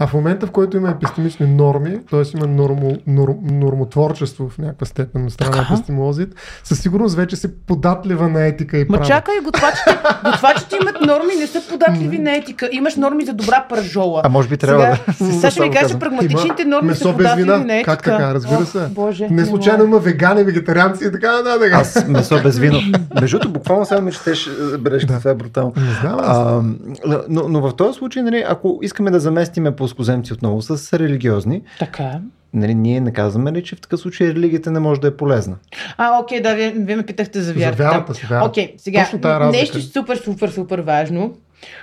А 0.02 0.06
в 0.06 0.14
момента, 0.14 0.46
в 0.46 0.50
който 0.50 0.76
има 0.76 0.90
епистемични 0.90 1.46
норми, 1.46 1.98
т.е. 2.10 2.22
има 2.36 2.46
нормо, 2.46 2.96
норм, 3.06 3.34
нормотворчество 3.42 4.48
в 4.48 4.58
някаква 4.58 4.86
степен 4.86 5.24
на 5.24 5.30
страна 5.30 5.56
на 5.56 5.62
епистемолозите, 5.62 6.36
със 6.64 6.80
сигурност 6.80 7.16
вече 7.16 7.36
се 7.36 7.56
податлива 7.56 8.28
на 8.28 8.46
етика 8.46 8.78
и 8.78 8.80
Ма 8.80 8.86
право. 8.88 9.04
чакай, 9.04 9.34
готвачите, 9.44 9.98
готвачите 10.24 10.76
имат 10.82 11.00
норми, 11.00 11.34
не 11.40 11.46
са 11.46 11.68
податливи 11.68 12.18
на 12.18 12.36
етика. 12.36 12.68
Имаш 12.72 12.96
норми 12.96 13.24
за 13.24 13.32
добра 13.32 13.66
пържола. 13.68 14.20
А 14.24 14.28
може 14.28 14.48
би 14.48 14.56
трябва 14.56 14.82
Сега, 14.82 14.98
да... 15.08 15.12
Сега 15.32 15.50
ще 15.50 15.60
ми 15.60 15.66
Само 15.66 15.72
кажа, 15.72 15.98
прагматичните 15.98 16.62
Има 16.62 16.70
норми 16.70 16.88
месо 16.88 17.04
са 17.04 17.12
податливи 17.12 17.42
вина. 17.42 17.58
на 17.58 17.74
етика. 17.74 17.90
Как 17.90 18.02
така? 18.02 18.34
Разбира 18.34 18.66
се. 18.66 18.86
Боже, 18.86 19.28
Не 19.30 19.44
случайно 19.46 19.84
има 19.84 19.98
вегани, 19.98 20.44
вегетарианци 20.44 21.04
и 21.04 21.12
така 21.12 21.32
нататък. 21.32 21.72
Аз 21.72 22.08
месо 22.08 22.42
без 22.42 22.58
вино. 22.58 22.78
Между 23.20 23.38
другото, 23.38 23.52
буквално 23.52 23.86
сега 23.86 24.00
ми 24.00 24.12
четеш 24.12 24.46
е, 24.46 24.78
бележката, 24.78 25.12
Да. 25.12 25.18
това 25.18 25.30
е 25.30 25.34
брутално. 25.34 25.72
Не 25.76 25.92
знам. 26.00 26.18
А, 26.22 26.62
но, 27.28 27.48
но 27.48 27.60
в 27.60 27.76
този 27.76 27.98
случай, 27.98 28.22
нали, 28.22 28.44
ако 28.48 28.78
искаме 28.82 29.10
да 29.10 29.20
заместиме 29.20 29.70
плоскоземци 29.90 30.32
отново 30.32 30.62
с 30.62 30.98
религиозни, 30.98 31.62
Така. 31.78 32.20
нали, 32.54 32.74
ние 32.74 33.00
не 33.00 33.12
казваме 33.12 33.52
ли, 33.52 33.64
че 33.64 33.76
в 33.76 33.80
такъв 33.80 34.00
случай 34.00 34.28
религията 34.28 34.70
не 34.70 34.80
може 34.80 35.00
да 35.00 35.08
е 35.08 35.16
полезна? 35.16 35.56
А, 35.96 36.18
окей, 36.18 36.40
да, 36.40 36.54
вие, 36.54 36.74
вие 36.76 36.96
ме 36.96 37.06
питахте 37.06 37.40
за 37.40 37.54
вярата. 37.54 37.82
вярата 37.82 38.14
си, 38.14 38.26
вярата. 38.26 38.48
Окей, 38.48 38.74
сега, 38.76 39.08
нещо 39.50 39.80
супер, 39.82 40.16
супер, 40.16 40.48
супер 40.48 40.78
важно. 40.78 41.34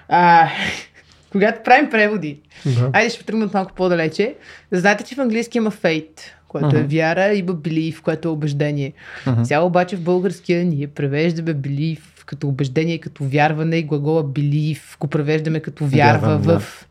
А, 0.09 0.47
когато 1.31 1.63
правим 1.63 1.89
преводи, 1.89 2.39
Да. 2.65 2.89
Айде 2.93 3.09
ще 3.09 3.25
тръгнем 3.25 3.47
от 3.47 3.53
малко 3.53 3.73
по-далече. 3.73 4.35
Знаете, 4.71 5.03
че 5.03 5.15
в 5.15 5.19
английски 5.19 5.57
има 5.57 5.71
faith, 5.71 6.19
което 6.47 6.75
е 6.75 6.79
Мгм. 6.79 6.87
вяра, 6.87 7.33
има 7.33 7.53
belief, 7.53 8.01
което 8.01 8.27
е 8.27 8.31
убеждение. 8.31 8.93
Мгм. 9.27 9.43
Сега 9.45 9.61
обаче 9.61 9.95
в 9.95 10.01
българския 10.01 10.65
ние 10.65 10.87
превеждаме 10.87 11.55
belief 11.55 11.99
като 12.25 12.47
убеждение, 12.47 12.97
като 12.97 13.23
вярване 13.23 13.75
и 13.75 13.83
глагола 13.83 14.23
belief 14.23 14.99
го 14.99 15.07
превеждаме 15.07 15.59
като 15.59 15.85
вярва 15.85 16.27
Вярвам, 16.27 16.41
да. 16.41 16.59
в. 16.59 16.87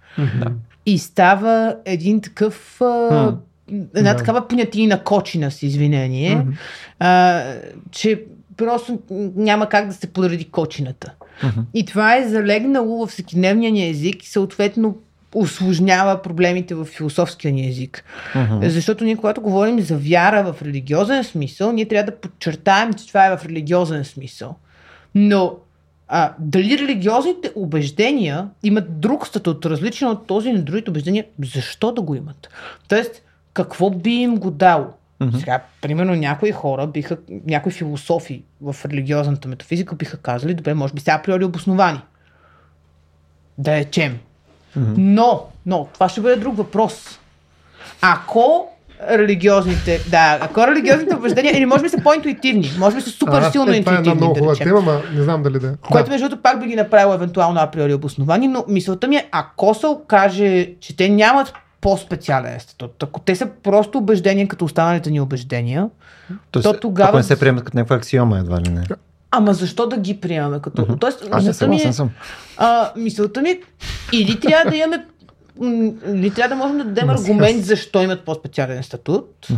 И 0.86 0.98
става 0.98 1.76
един 1.84 2.20
такъв... 2.20 2.80
А, 2.80 3.34
една 3.94 4.12
Да. 4.12 4.16
такава 4.16 4.48
понятийна 4.48 5.04
кочина 5.04 5.50
с 5.50 5.62
извинение, 5.62 6.34
Мгм. 6.36 6.50
а, 6.98 7.42
че 7.90 8.22
просто 8.56 8.98
няма 9.36 9.68
как 9.68 9.86
да 9.88 9.94
се 9.94 10.06
подреди 10.06 10.44
кочината. 10.44 11.12
Мгм. 11.44 11.60
И 11.74 11.84
това 11.84 12.16
е 12.16 12.28
залегнало 12.28 13.06
в 13.06 13.10
всекидневния 13.10 13.72
ни 13.72 13.88
език 13.88 14.24
и 14.24 14.28
съответно 14.28 14.96
осложнява 15.34 16.22
проблемите 16.22 16.74
в 16.74 16.84
философския 16.84 17.52
ни 17.52 17.68
език. 17.68 18.04
Мгм. 18.34 18.68
Защото 18.68 19.04
ние, 19.04 19.16
когато 19.16 19.40
говорим 19.40 19.80
за 19.80 19.96
вяра 19.96 20.52
в 20.52 20.62
религиозен 20.62 21.24
смисъл, 21.24 21.72
ние 21.72 21.88
трябва 21.88 22.10
да 22.10 22.16
подчертаем, 22.16 22.94
че 22.94 23.08
това 23.08 23.26
е 23.26 23.36
в 23.36 23.44
религиозен 23.46 24.04
смисъл. 24.04 24.56
Но 25.14 25.54
а, 26.08 26.32
дали 26.38 26.78
религиозните 26.78 27.52
убеждения 27.54 28.48
имат 28.62 29.00
друг 29.00 29.26
статут, 29.26 29.66
различен 29.66 30.08
от 30.08 30.26
този 30.26 30.52
на 30.52 30.62
другите 30.62 30.90
убеждения, 30.90 31.24
защо 31.44 31.92
да 31.92 32.02
го 32.02 32.14
имат? 32.14 32.48
Тоест, 32.88 33.22
какво 33.52 33.90
би 33.90 34.10
им 34.10 34.36
го 34.36 34.50
дало? 34.50 34.86
Мгм. 35.20 35.38
Сега, 35.38 35.62
примерно, 35.82 36.14
някои 36.14 36.52
хора 36.52 36.86
биха, 36.86 37.16
някои 37.46 37.72
философи 37.72 38.42
в 38.60 38.76
религиозната 38.84 39.48
метафизика 39.48 39.94
биха 39.94 40.16
казали, 40.16 40.54
добре, 40.54 40.74
може 40.74 40.94
би 40.94 41.00
са 41.00 41.12
априори 41.12 41.44
обосновани. 41.44 42.00
Да 43.58 43.76
речем. 43.76 44.18
Мгм. 44.76 44.94
Но, 44.98 45.42
но, 45.66 45.88
това 45.94 46.08
ще 46.08 46.20
бъде 46.20 46.36
друг 46.36 46.56
въпрос. 46.56 47.18
Ако 48.00 48.68
религиозните, 49.10 50.00
да, 50.08 50.38
ако 50.40 50.66
религиозните 50.66 51.14
убеждения, 51.16 51.56
или 51.56 51.66
може 51.66 51.82
би 51.82 51.88
са 51.88 51.98
по-интуитивни, 51.98 52.70
може 52.78 52.96
би 52.96 53.02
са 53.02 53.10
супер 53.10 53.32
А, 53.34 53.50
силно 53.50 53.72
е, 53.72 53.80
Това 53.80 53.92
е 53.92 53.96
една 53.96 54.10
интуитивни, 54.10 54.14
много 54.16 54.34
да 54.34 54.40
хубава 54.40 54.52
речем. 54.54 54.66
тема, 54.66 54.80
ма 54.82 55.02
не 55.14 55.22
знам 55.22 55.42
дали 55.42 55.58
да. 55.58 55.74
Което 55.82 56.04
да. 56.04 56.10
между 56.10 56.28
другото 56.28 56.42
пак 56.42 56.60
би 56.60 56.66
ги 56.66 56.76
направило 56.76 57.14
евентуално 57.14 57.60
априори 57.60 57.94
обосновани, 57.94 58.48
но 58.48 58.64
мисълта 58.68 59.08
ми 59.08 59.16
е, 59.16 59.28
ако 59.32 59.74
се 59.74 59.86
окаже, 59.86 60.70
че 60.80 60.96
те 60.96 61.08
нямат 61.08 61.52
по-специален 61.80 62.60
статут, 62.60 63.02
ако 63.02 63.20
те 63.20 63.36
са 63.36 63.48
просто 63.62 63.98
убеждения 63.98 64.48
като 64.48 64.64
останалите 64.64 65.10
ни 65.10 65.20
убеждения, 65.20 65.88
Тоест, 66.50 66.64
то 66.64 66.72
тогава- 66.72 67.08
Ако 67.08 67.16
не 67.16 67.22
се 67.22 67.40
приемат 67.40 67.64
като 67.64 67.76
някаква 67.76 67.96
аксиома, 67.96 68.38
едва 68.38 68.60
ли 68.60 68.68
не. 68.68 68.82
ама 69.30 69.54
защо 69.54 69.86
да 69.86 69.96
ги 69.96 70.20
приемаме 70.20 70.60
като... 70.60 70.82
Мгм. 70.82 70.94
Тоест, 70.94 71.24
Аз 71.30 71.42
не 71.42 71.48
мисълта 71.48 71.68
ми 71.68 71.76
е, 71.76 71.92
а, 72.58 72.92
мисълта 72.96 73.42
ми 73.42 73.50
е, 73.50 73.60
или 74.12 74.40
трябва 74.40 74.70
да 74.70 74.76
имаме 74.76 75.04
или 75.62 76.30
трябва 76.34 76.48
да 76.48 76.62
можем 76.62 76.78
да 76.78 76.84
дадем 76.84 77.10
аргумент 77.10 77.64
защо 77.64 78.02
имат 78.02 78.24
по-специален 78.24 78.82
статут, 78.82 79.48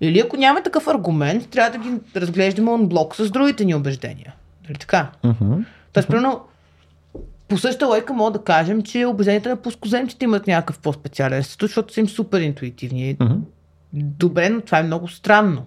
или 0.00 0.20
ако 0.20 0.36
няма 0.36 0.62
такъв 0.62 0.88
аргумент, 0.88 1.50
трябва 1.50 1.78
да 1.78 1.84
ги 1.84 2.00
разглеждаме 2.16 2.70
онблок 2.70 3.16
с 3.16 3.30
другите 3.30 3.64
ни 3.64 3.74
убеждения. 3.74 4.34
Нали 4.68 4.78
така? 4.78 5.10
Мгм. 5.24 5.52
Тоест, 5.92 6.08
примерно, 6.08 6.40
по 7.48 7.58
същата 7.58 7.86
лойка 7.86 8.12
мога 8.12 8.30
да 8.30 8.44
кажем, 8.44 8.82
че 8.82 9.06
убежденията 9.06 9.48
на 9.48 9.56
плоскоземците 9.56 10.24
имат 10.24 10.46
някакъв 10.46 10.78
по-специален 10.78 11.42
статут, 11.42 11.68
защото 11.68 11.92
са 11.92 12.00
им 12.00 12.08
супер 12.08 12.40
интуитивни. 12.40 13.16
Добре, 13.92 14.48
но 14.48 14.60
това 14.60 14.78
е 14.78 14.82
много 14.82 15.08
странно. 15.08 15.66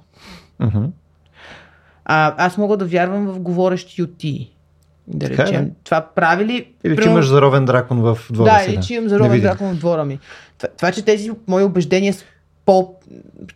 А, 2.05 2.45
аз 2.45 2.57
мога 2.57 2.77
да 2.77 2.85
вярвам 2.85 3.27
в 3.27 3.39
говорещи 3.39 4.01
ютии. 4.01 4.54
Да 5.07 5.29
Така 5.29 5.43
е, 5.43 5.45
речем. 5.45 5.65
да. 5.65 5.71
Това 5.83 6.01
прави 6.15 6.45
ли... 6.45 6.67
Или 6.83 6.97
че 6.97 7.09
имаш 7.09 7.27
заровен 7.27 7.65
дракон 7.65 8.01
в 8.01 8.17
двора 8.31 8.51
Да, 8.51 8.59
си. 8.59 8.71
или 8.71 8.81
че 8.81 8.93
имам 8.93 9.09
заровен 9.09 9.41
дракон 9.41 9.73
в 9.73 9.79
двора 9.79 10.05
ми. 10.05 10.19
Това, 10.57 10.69
това, 10.77 10.91
че 10.91 11.05
тези 11.05 11.31
мои 11.47 11.63
убеждения 11.63 12.13
са 12.13 12.23
по, 12.65 12.93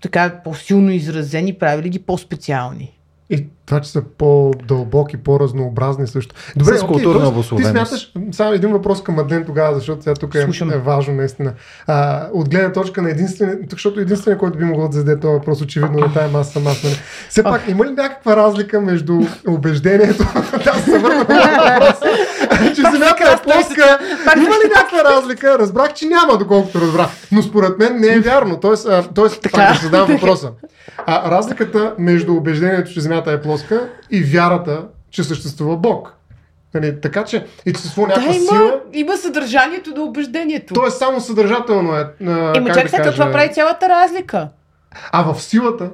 така, 0.02 0.42
по-силно 0.44 0.92
изразени, 0.92 1.54
прави 1.54 1.84
ли 1.84 1.90
ги 1.90 2.00
по-специални? 2.00 3.00
И 3.30 3.46
това, 3.70 3.82
че 3.82 3.92
са 3.92 4.02
по-дълбоки, 4.18 5.18
по-разнообразни 5.18 6.08
също. 6.08 6.36
Добре, 6.56 6.78
С 6.78 6.84
културна 6.84 7.28
обусловеност. 7.28 7.74
Ти 7.74 7.78
смяташ, 7.78 8.14
само 8.32 8.54
един 8.54 8.72
въпрос 8.72 9.04
към 9.04 9.20
Адлен 9.20 9.46
тогава, 9.46 9.76
защото 9.76 10.04
сега 10.04 10.14
тук 10.14 10.36
е, 10.36 10.42
Слушам. 10.42 10.72
е 10.72 10.78
важно 10.78 11.14
наистина. 11.14 11.54
А, 11.88 12.28
от 12.34 12.50
гледна 12.50 12.72
точка 12.72 13.02
на 13.02 13.10
единствения, 13.10 13.58
защото 13.72 14.00
единствения, 14.00 14.38
който 14.38 14.58
би 14.58 14.64
могъл 14.64 14.88
да 14.88 14.98
зададе 14.98 15.20
този 15.20 15.34
въпрос, 15.34 15.62
очевидно 15.62 16.06
е 16.06 16.14
тая 16.14 16.30
маса 16.30 16.60
аз. 16.60 16.84
Нали? 16.84 16.96
Все 17.30 17.44
пак, 17.44 17.62
има 17.68 17.86
ли 17.86 17.92
някаква 17.92 18.36
разлика 18.36 18.82
между 18.82 19.22
убеждението, 19.48 20.24
да 20.64 20.74
се 20.74 21.00
върна 21.00 21.26
че 22.76 22.82
земята 22.82 23.38
е 23.40 23.44
плоска, 23.44 24.00
има 24.38 24.56
ли 24.56 24.70
някаква 24.76 25.04
разлика? 25.16 25.60
Разбрах, 25.60 25.94
че 25.94 26.06
няма, 26.06 26.38
доколкото 26.38 26.82
разбрах. 26.82 27.08
Но 27.32 27.42
според 27.42 27.80
мен 27.80 28.00
не 28.00 28.08
е 28.08 28.20
вярно. 28.20 28.60
Тоест, 28.60 28.88
а, 28.88 29.04
тоест 29.16 29.42
Така. 29.42 29.58
пак 29.58 29.74
да 29.74 29.80
задам 29.84 30.08
въпроса. 30.08 30.50
А, 31.06 31.32
разликата 31.32 31.94
между 31.98 32.34
убеждението, 32.34 32.92
че 32.92 33.02
Земята 33.02 33.32
е 33.32 33.42
плоска 33.42 33.59
и 34.12 34.24
вярата, 34.24 34.84
че 35.12 35.24
съществува 35.24 35.78
Бог. 35.78 36.16
Нали, 36.74 37.02
така 37.02 37.24
че 37.24 37.46
и 37.66 37.74
че 37.74 37.80
съществува 37.80 38.08
някаква 38.08 38.32
Да, 38.32 38.38
има, 38.38 38.48
сила, 38.48 38.80
има 38.94 39.18
съдържанието 39.18 39.90
на 39.90 40.02
убеждението. 40.02 40.74
то 40.74 40.88
е 40.88 40.92
само 40.92 41.20
съдържателно. 41.20 41.96
Е, 41.96 42.00
а, 42.28 42.54
Ема 42.56 42.68
как 42.68 42.76
чак 42.76 42.92
да 42.92 42.98
кажа, 42.98 43.12
това 43.12 43.32
прави 43.32 43.54
цялата 43.54 43.90
разлика. 43.90 44.48
А 45.12 45.34
в 45.34 45.42
силата, 45.42 45.90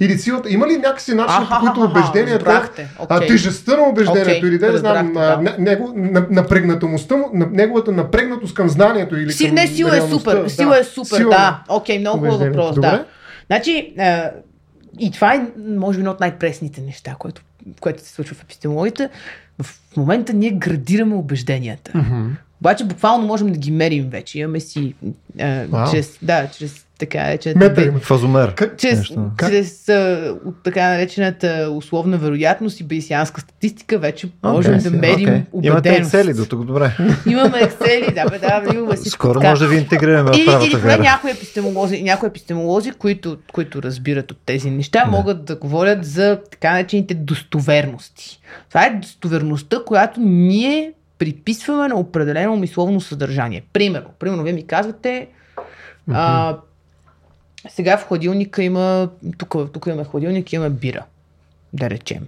или 0.00 0.18
силата, 0.18 0.50
има 0.50 0.66
ли 0.66 0.76
някакси 0.76 1.14
начин, 1.14 1.46
по 1.50 1.58
които 1.60 1.80
аха, 1.80 1.90
убежденията, 1.90 2.46
разбрахте, 2.46 2.88
а, 3.08 3.20
тежестта 3.20 3.76
на 3.76 3.82
убеждението, 3.82 4.30
Окей, 4.38 4.48
или 4.48 4.58
да 4.58 4.72
не 4.72 4.78
знам, 4.78 4.96
разбрахте, 4.96 5.54
а, 5.56 5.62
него, 5.62 5.92
на- 5.96 6.26
напрегнатостта 6.30 7.16
му, 7.16 7.30
неговата 7.32 7.92
напрегнатост 7.92 8.54
към 8.54 8.68
знанието 8.68 9.16
или 9.16 9.32
Си, 9.32 9.46
към 9.46 9.54
не, 9.54 9.66
сила 9.66 9.96
е 9.96 10.00
супер. 10.00 10.48
Сила 10.48 10.78
е 10.78 10.84
супер, 10.84 11.24
да. 11.24 11.62
Окей, 11.68 11.98
много 11.98 12.18
хубав 12.18 12.40
въпрос, 12.40 12.74
Добре. 12.74 12.88
да. 12.88 13.04
Значи, 13.46 13.94
и 14.98 15.10
това 15.10 15.34
е, 15.34 15.46
може 15.58 15.98
би, 15.98 16.00
едно 16.00 16.10
от 16.10 16.20
най-пресните 16.20 16.80
неща, 16.80 17.16
което, 17.18 17.42
което 17.80 18.02
се 18.02 18.08
случва 18.08 18.36
в 18.36 18.42
епистемологията. 18.42 19.08
В 19.62 19.96
момента 19.96 20.32
ние 20.32 20.50
градираме 20.50 21.14
убежденията. 21.14 21.98
Мгм. 21.98 22.30
Обаче 22.60 22.84
буквално 22.84 23.26
можем 23.26 23.52
да 23.52 23.58
ги 23.58 23.70
мерим 23.70 24.08
вече. 24.08 24.38
Имаме 24.38 24.60
си 24.60 24.94
а, 25.40 25.66
Вау. 25.66 25.90
чрез, 25.90 26.18
да, 26.22 26.50
чрез 26.50 26.83
така 26.98 27.22
наречената 27.22 27.68
Метър 27.68 27.90
бе-. 27.90 27.98
Фазомер. 27.98 28.54
Как- 28.54 28.78
чрез, 28.78 28.98
Нещо. 28.98 29.30
Чрез 29.48 29.88
а, 29.88 30.34
от 30.44 30.54
така 30.62 30.88
наречената 30.88 31.68
условна 31.72 32.18
вероятност 32.18 32.80
и 32.80 32.84
бейсианска 32.84 33.40
статистика 33.40 33.98
вече 33.98 34.28
можем 34.44 34.74
Окей, 34.74 34.90
да 34.90 34.96
мерим 34.98 35.44
окей. 35.52 35.70
Имате. 35.70 36.02
Excel 36.04 36.36
до 36.36 36.46
тук, 36.46 36.64
добре. 36.64 36.96
Имаме 37.26 37.58
Excel, 37.58 38.14
да, 38.14 38.30
бе, 38.30 38.38
да, 38.38 38.62
имаме 38.74 38.94
всичко 38.96 39.18
Скоро 39.18 39.40
така. 39.40 39.50
може 39.50 39.64
да 39.64 39.70
ви 39.70 39.76
интегрираме 39.76 40.30
в 40.32 40.44
правата 40.46 40.66
или 40.66 40.80
поне 40.80 40.98
някои 40.98 41.30
епистемолози, 41.30 42.02
някои 42.02 42.28
епистемолози 42.28 42.90
които, 42.90 43.36
които 43.52 43.82
разбират 43.82 44.30
от 44.30 44.38
тези 44.46 44.70
неща, 44.70 45.02
Да. 45.04 45.10
могат 45.10 45.44
да 45.44 45.56
говорят 45.56 46.04
за 46.04 46.38
така 46.50 46.72
наречените 46.72 47.14
достоверности. 47.14 48.40
Това 48.68 48.86
е 48.86 48.90
достоверността, 48.90 49.76
която 49.86 50.20
ние 50.20 50.92
приписваме 51.18 51.88
на 51.88 51.94
определено 51.94 52.56
мисловно 52.56 53.00
съдържание. 53.00 53.62
Примерно, 53.72 54.08
примерно 54.18 54.42
вие 54.42 54.52
ми 54.52 54.66
казвате, 54.66 55.26
а, 56.12 56.56
сега 57.68 57.96
в 57.96 58.04
хладилника 58.08 58.62
има, 58.62 59.08
тук, 59.38 59.72
тук 59.72 59.86
имаме 59.86 60.04
хладилник, 60.04 60.52
имаме 60.52 60.70
бира, 60.70 61.04
да 61.74 61.90
речем. 61.90 62.20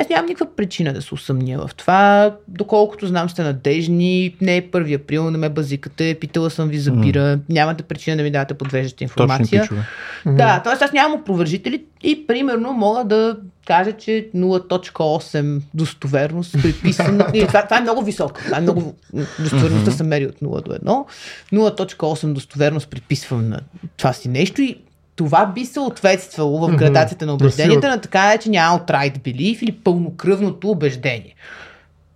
Аз 0.00 0.08
нямам 0.08 0.26
никаква 0.26 0.56
причина 0.56 0.92
да 0.92 1.02
се 1.02 1.14
усъмня 1.14 1.66
в 1.66 1.74
това. 1.74 2.34
Доколкото 2.48 3.06
знам 3.06 3.30
сте 3.30 3.42
надежни, 3.42 4.36
не 4.40 4.56
е 4.56 4.62
1 4.62 4.94
април, 4.94 5.30
не 5.30 5.38
ме 5.38 5.48
базикате, 5.48 6.16
питала 6.20 6.50
съм 6.50 6.68
ви 6.68 6.78
за 6.78 6.92
бира, 6.92 7.38
нямате 7.48 7.82
причина 7.82 8.16
да 8.16 8.22
ми 8.22 8.30
давате 8.30 8.54
подвеждаща 8.54 9.04
информация. 9.04 9.62
пичове. 9.62 9.82
Да, 10.26 10.62
т.е. 10.62 10.84
аз 10.84 10.92
нямам 10.92 11.20
опровържители 11.20 11.84
и 12.02 12.26
примерно 12.26 12.72
мога 12.72 13.04
да 13.04 13.36
кажа, 13.66 13.92
че 13.92 14.28
0.8 14.36 15.62
достоверност 15.74 16.52
приписвам. 16.62 17.20
Или, 17.34 17.46
това, 17.46 17.64
това 17.64 17.78
е 17.78 17.80
много 17.80 18.02
високо. 18.02 18.40
Това 18.44 18.58
е 18.58 18.60
много... 18.60 18.94
Достоверността 19.38 19.90
се 19.90 20.04
мери 20.04 20.26
от 20.26 20.40
0 20.40 20.64
до 20.64 20.70
1. 20.70 21.04
0.8 21.52 22.32
достоверност 22.32 22.90
приписвам 22.90 23.48
на 23.48 23.60
това 23.96 24.12
си 24.12 24.28
нещо 24.28 24.62
и 24.62 24.76
това 25.20 25.46
би 25.46 25.66
съответствало 25.66 26.68
в 26.68 26.76
градацията 26.76 27.26
на 27.26 27.34
убежденията 27.34 27.88
на 27.88 28.00
така 28.00 28.38
че 28.38 28.50
няма 28.50 28.78
outright 28.78 29.18
belief 29.18 29.62
или 29.62 29.72
пълнокръвното 29.72 30.70
убеждение. 30.70 31.34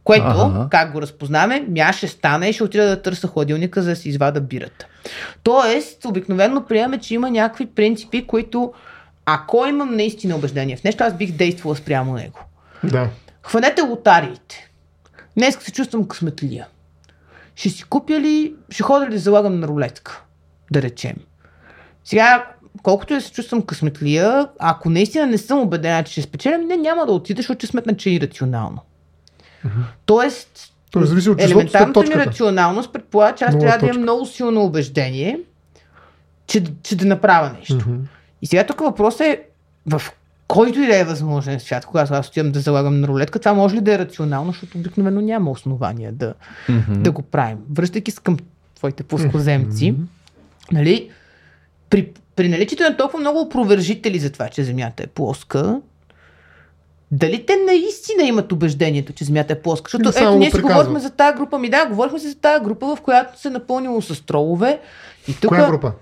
Което, 0.05 0.25
Ага. 0.27 0.69
как 0.71 0.93
го 0.93 1.03
разпознаме, 1.03 1.67
аз 1.81 1.97
ще 1.97 2.09
стана 2.09 2.49
и 2.49 2.53
ще 2.53 2.65
отида 2.65 2.87
да 2.87 3.03
търся 3.03 3.29
хладилника, 3.29 3.83
за 3.83 3.91
да 3.91 3.97
си 3.97 4.09
извада 4.09 4.41
бирата. 4.41 4.87
Тоест, 5.43 6.05
обикновено 6.05 6.65
приемаме, 6.65 6.99
че 6.99 7.15
има 7.15 7.31
някакви 7.31 7.67
принципи, 7.67 8.27
които 8.27 8.73
ако 9.27 9.67
имам 9.67 9.97
наистина 9.97 10.37
убеждение 10.37 10.77
в 10.77 10.85
нещо, 10.85 11.05
аз 11.05 11.15
бих 11.15 11.33
действала 11.33 11.77
спрямо 11.77 12.13
него. 12.13 12.39
Да. 12.85 13.09
Хванете 13.43 13.83
лотариите. 13.83 14.71
Днес 15.37 15.59
се 15.61 15.73
чувствам 15.73 16.09
късметлия. 16.09 16.67
Ще 17.55 17.69
си 17.69 17.85
купя 17.85 18.21
ли, 18.21 18.55
ще 18.71 18.83
ходя 18.83 19.07
ли 19.07 19.11
да 19.11 19.19
залагам 19.19 19.61
на 19.61 19.69
рулетка, 19.69 20.23
да 20.71 20.83
речем. 20.83 21.17
Сега, 22.05 22.47
колкото 22.83 23.13
и 23.13 23.17
да 23.17 23.23
се 23.23 23.33
чувствам 23.33 23.63
късметлия, 23.63 24.49
ако 24.59 24.91
наистина 24.91 25.27
не 25.27 25.39
съм 25.39 25.59
убедена, 25.59 26.05
че 26.05 26.13
ще 26.13 26.23
спечеля, 26.23 26.59
не, 26.59 26.77
няма 26.77 27.07
да 27.07 27.13
отида, 27.13 27.39
защото 27.39 27.59
ще 27.59 27.67
сметна, 27.67 27.97
че 27.97 28.11
е 28.11 28.13
ирационално. 28.13 28.79
Тоест, 30.07 30.73
Тоест, 30.91 31.09
зависи 31.09 31.31
от 31.31 31.41
елементарната 31.41 32.01
ми 32.01 32.15
рационалност 32.15 32.93
предполага, 32.93 33.37
че 33.37 33.45
аз 33.45 33.55
Нула 33.55 33.61
трябва 33.61 33.79
да 33.79 33.81
точка. 33.81 33.95
имам 33.95 34.03
много 34.03 34.27
силно 34.27 34.65
убеждение, 34.65 35.41
че, 36.47 36.65
че 36.83 36.97
да 36.97 37.05
направя 37.05 37.51
нещо. 37.59 37.89
Мгм. 37.89 37.97
И 38.43 38.47
сега 38.47 38.67
тук 38.67 38.81
въпросът 38.81 39.21
е 39.21 39.41
в 39.87 40.03
който 40.49 40.81
и 40.81 40.87
да 40.87 40.97
е 40.97 41.05
възможен 41.05 41.61
свят, 41.61 41.87
когато 41.87 42.15
аз 42.15 42.29
отивам 42.29 42.53
да 42.53 42.61
залагам 42.61 43.01
на 43.01 43.09
рулетка, 43.09 43.39
това 43.39 43.55
може 43.55 43.77
ли 43.77 43.81
да 43.81 43.95
е 43.95 43.99
рационално, 43.99 44.53
защото 44.53 44.79
обикновено 44.79 45.21
няма 45.21 45.51
основания 45.51 46.13
да, 46.13 46.35
Мгм. 46.69 47.03
да 47.03 47.11
го 47.11 47.23
правим. 47.23 47.59
Връщайки 47.73 48.11
се 48.11 48.21
към 48.21 48.37
твоите 48.75 49.03
плоскоземци, 49.03 49.95
нали, 50.73 51.11
при, 51.95 52.09
при 52.37 52.49
наличието 52.49 52.83
на 52.83 52.97
толкова 52.97 53.21
много 53.21 53.41
опровержители 53.41 54.19
за 54.19 54.31
това, 54.33 54.49
че 54.49 54.65
Земята 54.65 55.03
е 55.03 55.07
плоска, 55.07 55.81
дали 57.11 57.47
те 57.47 57.57
наистина 57.57 58.23
имат 58.23 58.53
убеждението, 58.53 59.13
че 59.13 59.25
Земята 59.25 59.53
е 59.53 59.63
плоска? 59.63 59.91
Защото 59.91 60.19
ето, 60.19 60.39
ние 60.39 60.51
си 60.51 60.61
говорихме 60.61 61.01
за 61.01 61.11
тази 61.11 61.37
група. 61.37 61.59
Ми 61.59 61.71
да, 61.71 61.87
говорихме 61.87 62.19
си 62.19 62.29
за 62.29 62.35
тази 62.35 62.65
група, 62.65 62.97
в 62.97 63.01
която 63.01 63.41
се 63.41 63.49
е 63.49 63.51
напълнило 63.51 64.03
с 64.03 64.27
тролове. 64.27 64.81
И 65.29 65.35
тук 65.41 65.49
Коя 65.49 65.67
група? 65.71 65.93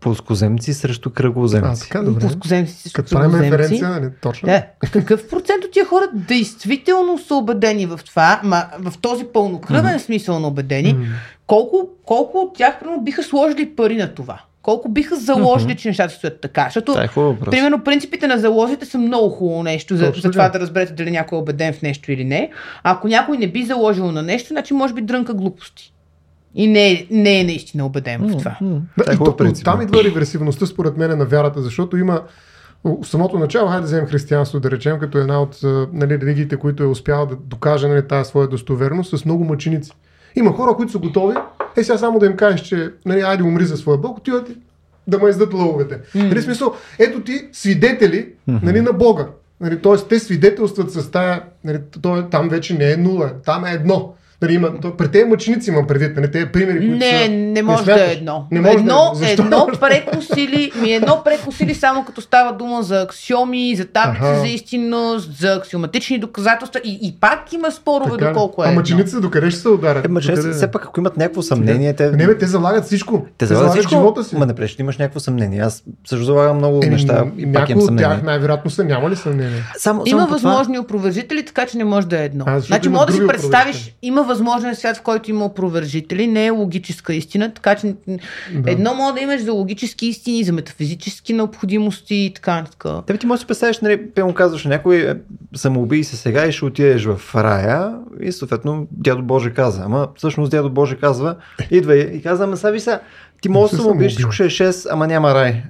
Плоскоземци 0.00 0.74
срещу 0.74 1.08
А, 1.08 1.12
кръглоземци. 1.12 1.82
така, 1.82 2.02
добре. 2.02 2.20
плоскоземци 2.20 2.74
срещу 2.74 3.02
Като 3.02 3.10
правим 3.10 3.40
референция, 3.40 3.88
нали? 3.88 4.10
Точно. 4.20 4.46
Да. 4.46 4.62
Какъв 4.92 5.28
процент 5.28 5.64
от 5.64 5.70
тия 5.70 5.84
хора 5.84 6.08
действително 6.14 7.18
са 7.18 7.34
убедени 7.34 7.86
в 7.86 8.00
това, 8.06 8.40
ма 8.44 8.66
в 8.78 8.98
този 8.98 9.24
пълнокръвен 9.24 10.00
смисъл 10.00 10.40
на 10.40 10.48
убедени, 10.48 10.92
М. 10.92 11.04
колко, 11.46 11.88
колко 12.04 12.38
от 12.38 12.56
тях 12.56 12.80
примерно, 12.80 13.02
биха 13.02 13.22
сложили 13.22 13.76
пари 13.76 13.96
на 13.96 14.14
това? 14.14 14.40
Колко 14.66 14.88
биха 14.88 15.16
заложили, 15.16 15.76
че 15.76 15.88
нещата 15.88 16.14
стоят 16.14 16.40
така? 16.40 16.64
Защото, 16.64 16.92
Това 16.92 17.04
е 17.04 17.08
хубав 17.08 17.34
въпрос. 17.34 17.50
примерно, 17.50 17.84
принципите 17.84 18.26
на 18.26 18.38
залозите 18.38 18.86
са 18.86 18.98
много 18.98 19.28
хубаво 19.28 19.62
нещо 19.62 19.96
за, 19.96 20.06
Точно 20.06 20.22
за 20.22 20.30
това 20.30 20.48
да 20.48 20.60
разберете 20.60 20.92
дали 20.92 21.10
някой 21.10 21.38
е 21.38 21.40
убеден 21.40 21.72
в 21.72 21.82
нещо 21.82 22.12
или 22.12 22.24
не. 22.24 22.50
А 22.82 22.92
ако 22.92 23.08
някой 23.08 23.38
не 23.38 23.48
би 23.48 23.62
заложил 23.62 24.12
на 24.12 24.22
нещо, 24.22 24.48
значи 24.48 24.74
може 24.74 24.94
би 24.94 25.02
дрънка 25.02 25.34
глупости. 25.34 25.92
И 26.54 26.66
не 26.66 26.90
е, 26.92 27.06
не 27.10 27.40
е 27.40 27.44
наистина 27.44 27.86
убеден 27.86 28.20
в 28.20 28.38
това. 28.38 28.56
М, 28.60 28.80
Да, 28.98 29.04
Това 29.04 29.12
е 29.12 29.14
и 29.14 29.18
то, 29.18 29.62
там 29.64 29.80
идва 29.80 30.04
регресивността 30.04 30.66
според 30.66 30.96
мен 30.96 31.18
на 31.18 31.24
вярата, 31.24 31.62
защото 31.62 31.96
има 31.96 32.22
в 32.84 33.04
самото 33.04 33.38
начало, 33.38 33.68
хайде 33.68 33.80
да 33.80 33.86
вземем 33.86 34.06
християнство, 34.06 34.60
да 34.60 34.70
речем, 34.70 34.98
като 34.98 35.18
една 35.18 35.42
от 35.42 35.58
нали, 35.92 36.20
религиите, 36.20 36.56
които 36.56 36.82
е 36.82 36.86
успяла 36.86 37.26
да 37.26 37.36
докаже 37.36 37.88
нали, 37.88 38.08
тази 38.08 38.28
своя 38.28 38.48
достоверност 38.48 39.18
с 39.18 39.24
много 39.24 39.44
мъченици. 39.44 39.92
Има 40.36 40.52
хора, 40.52 40.74
които 40.76 40.92
са 40.92 40.98
готови, 40.98 41.36
е 41.76 41.84
сега 41.84 41.98
само 41.98 42.18
да 42.18 42.26
им 42.26 42.36
кажеш, 42.36 42.60
че 42.60 42.90
нали, 43.06 43.20
айде 43.20 43.42
умри 43.42 43.64
за 43.64 43.76
своя 43.76 43.98
Бог, 43.98 44.18
отиват 44.18 44.50
да 45.06 45.18
ме 45.18 45.30
издат 45.30 45.54
лъвовете. 45.54 46.00
Нали, 46.14 46.42
смисъл, 46.42 46.74
ето 46.98 47.20
ти 47.20 47.48
свидетели 47.52 48.28
нали, 48.46 48.80
на 48.80 48.92
Бога. 48.92 49.26
Нали, 49.60 49.78
Тоест, 49.78 50.08
те 50.08 50.18
свидетелстват 50.18 50.90
с 50.92 51.10
тая, 51.10 51.42
нали, 51.64 51.78
то, 52.02 52.16
е- 52.16 52.28
там 52.30 52.48
вече 52.48 52.74
не 52.74 52.92
е 52.92 52.96
нула, 52.96 53.30
там 53.44 53.64
е 53.64 53.70
едно. 53.72 54.14
Нали, 54.42 54.54
има, 54.54 54.80
то, 54.82 54.96
при 54.96 55.08
тези 55.08 55.24
мъченици 55.24 55.70
имам 55.70 55.86
предвид, 55.86 56.16
нали, 56.16 56.30
тези 56.30 56.46
примери, 56.46 56.78
които 56.78 56.94
Не, 56.94 57.22
са... 57.22 57.30
не 57.30 57.62
може 57.62 57.78
да 57.78 57.84
смяташ? 57.84 58.08
е 58.08 58.12
едно. 58.12 58.46
Не 58.50 58.60
може 58.60 58.74
да 58.74 58.80
е 58.80 58.82
едно, 58.82 59.10
Защо? 59.14 59.42
едно 59.42 59.68
прекосили, 59.80 60.72
ми 60.76 60.92
едно 60.92 61.22
прекосили 61.24 61.74
само 61.74 62.04
като 62.04 62.20
става 62.20 62.52
дума 62.52 62.82
за 62.82 63.02
аксиоми, 63.02 63.76
за 63.76 63.84
таблици 63.86 64.22
Аха. 64.22 64.38
за 64.38 64.46
истинност, 64.46 65.38
за 65.38 65.52
аксиоматични 65.54 66.18
доказателства 66.18 66.80
и, 66.84 66.98
и 67.02 67.16
пак 67.20 67.52
има 67.52 67.70
спорове 67.70 68.10
Така 68.10 68.26
доколко 68.26 68.62
е 68.62 68.66
А 68.66 68.68
едно. 68.68 68.80
мъчениците 68.80 69.20
докъде 69.20 69.50
ще 69.50 69.60
се 69.60 69.68
ударят? 69.68 70.04
Е, 70.04 70.08
мъчениците, 70.08 70.42
Докъде? 70.42 70.56
все 70.56 70.70
пак, 70.70 70.84
ако 70.84 71.00
имат 71.00 71.16
някакво 71.16 71.42
съмнение, 71.42 71.92
те... 71.92 72.10
Не, 72.10 72.26
бе, 72.26 72.38
те 72.38 72.46
залагат 72.46 72.84
всичко. 72.84 73.26
те 73.38 73.46
залагат 73.46 73.72
всичко, 73.72 73.90
живота 73.90 74.24
си. 74.24 74.36
Ма 74.36 74.46
не 74.46 74.54
пречи, 74.54 74.76
имаш 74.80 74.96
някакво 74.98 75.20
съмнение. 75.20 75.60
Аз 75.60 75.82
също 76.04 76.24
залагам 76.24 76.56
много 76.56 76.80
Е, 76.84 76.86
неща 76.86 77.24
и 77.38 77.52
пак 77.52 77.68
имам 77.68 77.82
съмнение. 77.82 78.10
тях 78.10 78.22
най-вероятно 78.22 78.70
са, 78.70 78.84
няма 78.84 79.10
ли 79.10 79.16
съмнение? 79.16 79.62
Само, 79.78 80.02
Има 80.06 80.26
възможни 80.26 80.78
опровержители, 80.78 81.44
така 81.44 81.66
че 81.66 81.78
не 81.78 81.84
може 81.84 82.06
да 82.06 82.20
е 82.20 82.24
едно. 82.24 82.44
Значи, 82.58 82.88
може 82.88 83.06
да 83.06 83.12
си 83.12 83.26
представиш, 83.26 83.94
има 84.02 84.25
възможен 84.26 84.74
свят, 84.74 84.96
в 84.96 85.02
който 85.02 85.30
има 85.30 85.44
опровержители, 85.44 86.26
не 86.26 86.46
е 86.46 86.50
логическа 86.50 87.14
истина, 87.14 87.54
така 87.54 87.74
че 87.74 87.94
Да. 88.54 88.70
едно 88.70 88.94
може 88.94 89.14
да 89.14 89.20
имаш 89.20 89.42
за 89.42 89.52
логически 89.52 90.06
истини, 90.06 90.44
за 90.44 90.52
метафизически 90.52 91.32
необходимости 91.32 92.14
и 92.14 92.32
така 92.34 92.54
нататък. 92.54 92.84
Те 93.06 93.18
ти 93.18 93.26
можеш 93.26 93.42
да 93.42 93.46
представиш, 93.46 93.80
нали, 93.80 94.10
пълно 94.10 94.34
казваш 94.34 94.64
някой, 94.64 94.96
е, 94.96 95.14
самоубий 95.54 96.04
се 96.04 96.16
сега 96.16 96.46
и 96.46 96.52
ще 96.52 96.64
отидеш 96.64 97.04
в 97.04 97.34
рая 97.34 97.94
и 98.20 98.32
съответно 98.32 98.86
дядо 98.90 99.22
Боже 99.22 99.50
каза. 99.50 99.82
Ама 99.84 100.08
всъщност 100.16 100.50
дядо 100.50 100.70
Боже 100.70 100.96
казва, 100.96 101.36
идва 101.70 101.96
и 101.96 102.22
казва, 102.22 102.44
ама 102.44 102.56
сега 102.56 102.70
ви 102.70 102.80
сега, 102.80 103.00
ти 103.40 103.48
можеш 103.48 103.70
да 103.70 103.76
се 103.76 103.82
самоубиеш, 103.82 104.12
всичко 104.12 104.32
ще 104.32 104.44
е 104.44 104.50
6, 104.50 104.88
ама 104.90 105.06
няма 105.06 105.34
рай. 105.34 105.62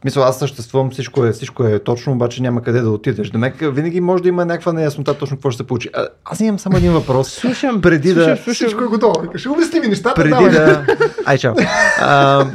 В 0.00 0.02
смисъл, 0.02 0.22
аз 0.22 0.38
съществувам, 0.38 0.90
всичко 0.90 1.24
е, 1.24 1.32
всичко 1.32 1.64
е 1.64 1.78
точно, 1.78 2.12
обаче 2.12 2.42
няма 2.42 2.62
къде 2.62 2.80
да 2.80 2.90
отидеш. 2.90 3.30
Демек, 3.30 3.54
винаги 3.62 4.00
може 4.00 4.22
да 4.22 4.28
има 4.28 4.44
някаква 4.44 4.72
неяснота 4.72 5.14
точно 5.14 5.36
какво 5.36 5.50
ще 5.50 5.56
се 5.56 5.66
получи. 5.66 5.90
А, 5.94 6.08
аз 6.24 6.40
имам 6.40 6.58
само 6.58 6.76
един 6.76 6.92
въпрос. 6.92 7.28
Слушам, 7.40 7.80
преди 7.80 8.14
да, 8.14 8.20
слушам, 8.24 8.36
слушам. 8.36 8.66
Всичко 8.66 8.84
е 8.84 8.86
готово. 8.86 9.14
Ще 9.34 9.48
обясни 9.48 9.80
ми 9.80 9.86
нещата. 9.86 10.14
преди 10.14 10.30
давай. 10.30 10.50
да... 10.50 10.86
Ай, 11.24 11.38
чао. 11.38 11.54
А, 12.00 12.46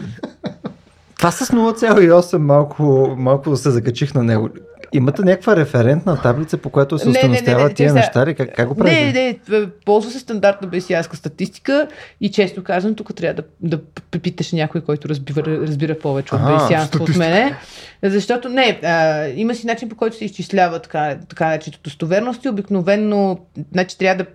това 1.17 1.31
с 1.31 1.45
0,8 1.45 2.37
малко, 2.37 3.15
малко 3.17 3.55
се 3.55 3.69
закачих 3.69 4.13
на 4.13 4.23
него. 4.23 4.49
Имате 4.93 5.21
някаква 5.21 5.55
референтна 5.55 6.21
таблица, 6.21 6.57
по 6.57 6.69
която 6.69 6.99
се 6.99 7.09
Не, 7.09 7.11
не, 7.11 7.21
не, 7.21 7.27
не, 7.27 7.35
установява 7.35 7.69
те 7.69 7.75
тия 7.75 7.89
са- 7.89 7.95
неща? 7.95 8.25
ли? 8.25 8.35
Как, 8.35 8.55
как 8.55 8.67
го 8.67 8.75
правите? 8.75 9.13
Не, 9.49 9.59
не, 9.59 9.69
ползва 9.85 10.11
се 10.11 10.19
стандартна 10.19 10.67
бесианска 10.67 11.17
статистика 11.17 11.87
и 12.21 12.31
често 12.31 12.63
казвам, 12.63 12.95
тук 12.95 13.15
трябва 13.15 13.41
да, 13.41 13.77
да 13.77 13.83
попиташ 14.11 14.51
някой, 14.51 14.81
който 14.81 15.09
разбира, 15.09 15.57
разбира 15.61 15.99
повече 15.99 16.35
от 16.35 16.41
бесианство 16.53 17.03
от 17.03 17.15
мене. 17.15 17.55
Защото 18.03 18.49
не, 18.49 18.79
а, 18.83 19.27
има 19.27 19.55
си 19.55 19.67
начин 19.67 19.89
по 19.89 19.95
който 19.95 20.17
се 20.17 20.25
изчислява 20.25 20.79
така, 20.79 21.17
така 21.29 21.47
нареченото 21.47 21.79
достоверност 21.83 22.45
и 22.45 22.49
обикновено 22.49 23.39
значи, 23.71 23.97
трябва 23.97 24.23
да 24.23 24.29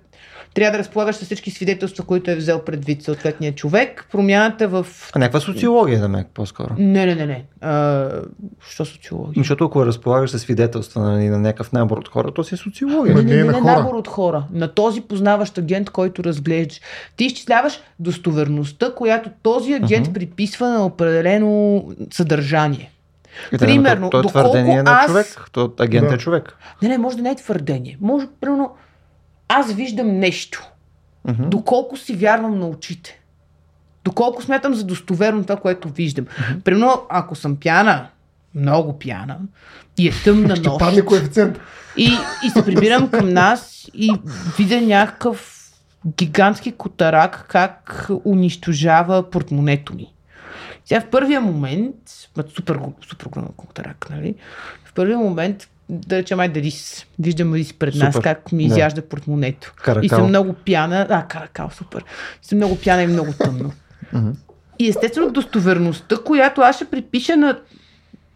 трябва 0.55 0.73
да 0.73 0.79
разполагаш 0.79 1.17
с 1.17 1.25
всички 1.25 1.51
свидетелства, 1.51 2.05
които 2.05 2.31
е 2.31 2.35
взел 2.35 2.63
предвид 2.65 3.03
съответния 3.03 3.55
човек. 3.55 4.07
Промяната 4.13 4.69
в... 4.69 4.87
А 5.13 5.19
някаква 5.19 5.41
социология, 5.41 6.01
да 6.01 6.09
ме 6.09 6.25
по-скоро. 6.35 6.75
Не, 6.79 7.07
не, 7.07 7.15
не, 7.15 7.27
не. 7.27 7.45
А, 7.61 8.09
що 8.69 8.85
социология? 8.85 9.35
Защото 9.41 9.65
ако 9.65 9.87
разполагаш 9.87 10.31
с 10.31 10.39
свидетелства 10.39 11.03
нали, 11.03 11.29
на 11.29 11.39
някакъв 11.39 11.73
набор 11.73 11.99
от 11.99 12.09
хора, 12.09 12.31
то 12.35 12.45
си 12.45 12.55
е 12.55 12.59
социология. 12.59 13.15
Не, 13.15 13.23
не 13.23 13.35
не, 13.35 13.41
е 13.41 13.45
не, 13.45 13.51
на 13.51 13.61
не 13.61 13.61
набор 13.61 13.95
от 13.95 14.09
хора. 14.09 14.45
На 14.53 14.69
този 14.75 15.01
познаващ 15.01 15.59
агент, 15.59 15.91
който 15.91 16.25
разглеждаш. 16.25 16.81
Ти 17.17 17.25
изчисляваш 17.25 17.81
достоверността, 17.99 18.95
която 18.95 19.31
този 19.43 19.73
агент 19.73 20.07
Мгм. 20.07 20.13
приписва 20.15 20.69
на 20.69 20.87
определено 20.87 21.85
съдържание. 22.13 22.91
И 23.53 23.57
да, 23.57 23.67
примерно, 23.67 24.01
но 24.01 24.11
то, 24.11 24.23
то 24.23 24.29
е 24.29 24.33
доколко 24.33 24.49
твърдение 24.51 24.83
на 24.83 24.91
аз- 24.91 25.07
човек. 25.07 25.27
То 25.53 25.73
агент 25.79 26.09
Да. 26.09 26.15
е 26.15 26.19
човек. 26.19 26.57
Не, 26.83 26.89
не, 26.89 26.99
може 26.99 27.17
да 27.17 27.23
не 27.23 27.31
е 27.31 27.37
твърдение. 27.37 27.99
Може, 28.01 28.27
примерно, 28.41 28.71
аз 29.51 29.73
виждам 29.73 30.19
нещо. 30.19 30.71
Мгм. 31.29 31.49
Доколко 31.49 31.97
си 31.97 32.17
вярвам 32.17 32.59
на 32.59 32.67
очите. 32.67 33.21
Доколко 34.05 34.43
смятам 34.43 34.75
за 34.75 34.85
достоверно 34.85 35.43
това, 35.43 35.57
което 35.57 35.89
виждам. 35.89 36.27
Примерно, 36.65 37.03
ако 37.09 37.35
съм 37.35 37.57
пяна, 37.57 38.07
много 38.55 38.99
пяна, 38.99 39.39
и 39.99 40.09
е 40.09 40.13
тъмна 40.25 40.49
нощ, 40.49 40.79
падне 40.79 41.05
коефициент. 41.05 41.61
И, 41.97 42.11
и 42.47 42.51
се 42.51 42.65
прибирам 42.65 43.11
към 43.11 43.29
нас 43.29 43.91
и 43.95 44.13
видя 44.59 44.81
някакъв 44.81 45.57
гигантски 46.07 46.73
котарак 46.73 47.47
как 47.49 48.09
унищожава 48.25 49.31
портмонето 49.31 49.95
ми. 49.95 50.15
Сега 50.85 51.01
в 51.01 51.11
първия 51.11 51.41
момент, 51.41 51.95
супер, 52.49 52.79
супер 53.09 53.27
голям 53.27 53.49
котарак, 53.57 54.07
нали? 54.11 54.35
В 54.85 54.93
първия 54.93 55.19
момент, 55.19 55.69
да 55.91 56.17
речем, 56.19 56.41
айде 56.41 56.63
рис. 56.63 57.07
Виждам 57.19 57.55
рис 57.55 57.73
пред 57.73 57.95
нас, 57.95 58.15
Супер. 58.15 58.23
как 58.25 58.53
ми 58.53 58.69
Да. 58.69 58.75
изяжда 58.75 59.03
портмонето. 59.03 59.73
Каракал. 59.77 60.03
И 60.07 60.09
съм 60.09 60.29
много 60.29 60.53
пяна. 60.53 61.07
А, 61.11 61.23
каракал, 61.27 61.71
супер. 61.73 62.05
И 62.45 62.47
съм 62.47 62.59
много 62.59 62.79
пяна 62.79 63.03
и 63.03 63.07
много 63.07 63.33
тъмно. 63.33 63.73
И 64.79 64.89
естествено 64.89 65.31
достоверността, 65.31 66.17
която 66.25 66.61
аз 66.61 66.77
ще 66.77 66.85
припиша 66.85 67.37
на 67.37 67.59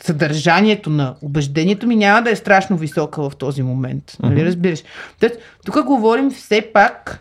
съдържанието 0.02 0.90
на 0.90 1.14
убеждението 1.22 1.86
ми 1.86 1.96
няма 1.96 2.22
да 2.22 2.30
е 2.30 2.36
страшно 2.36 2.76
висока 2.76 3.30
в 3.30 3.36
този 3.36 3.62
момент. 3.62 4.16
Нали 4.22 4.44
разбираш? 4.44 4.82
Тоест, 5.20 5.36
тук 5.66 5.84
говорим 5.84 6.30
все 6.30 6.70
пак 6.74 7.20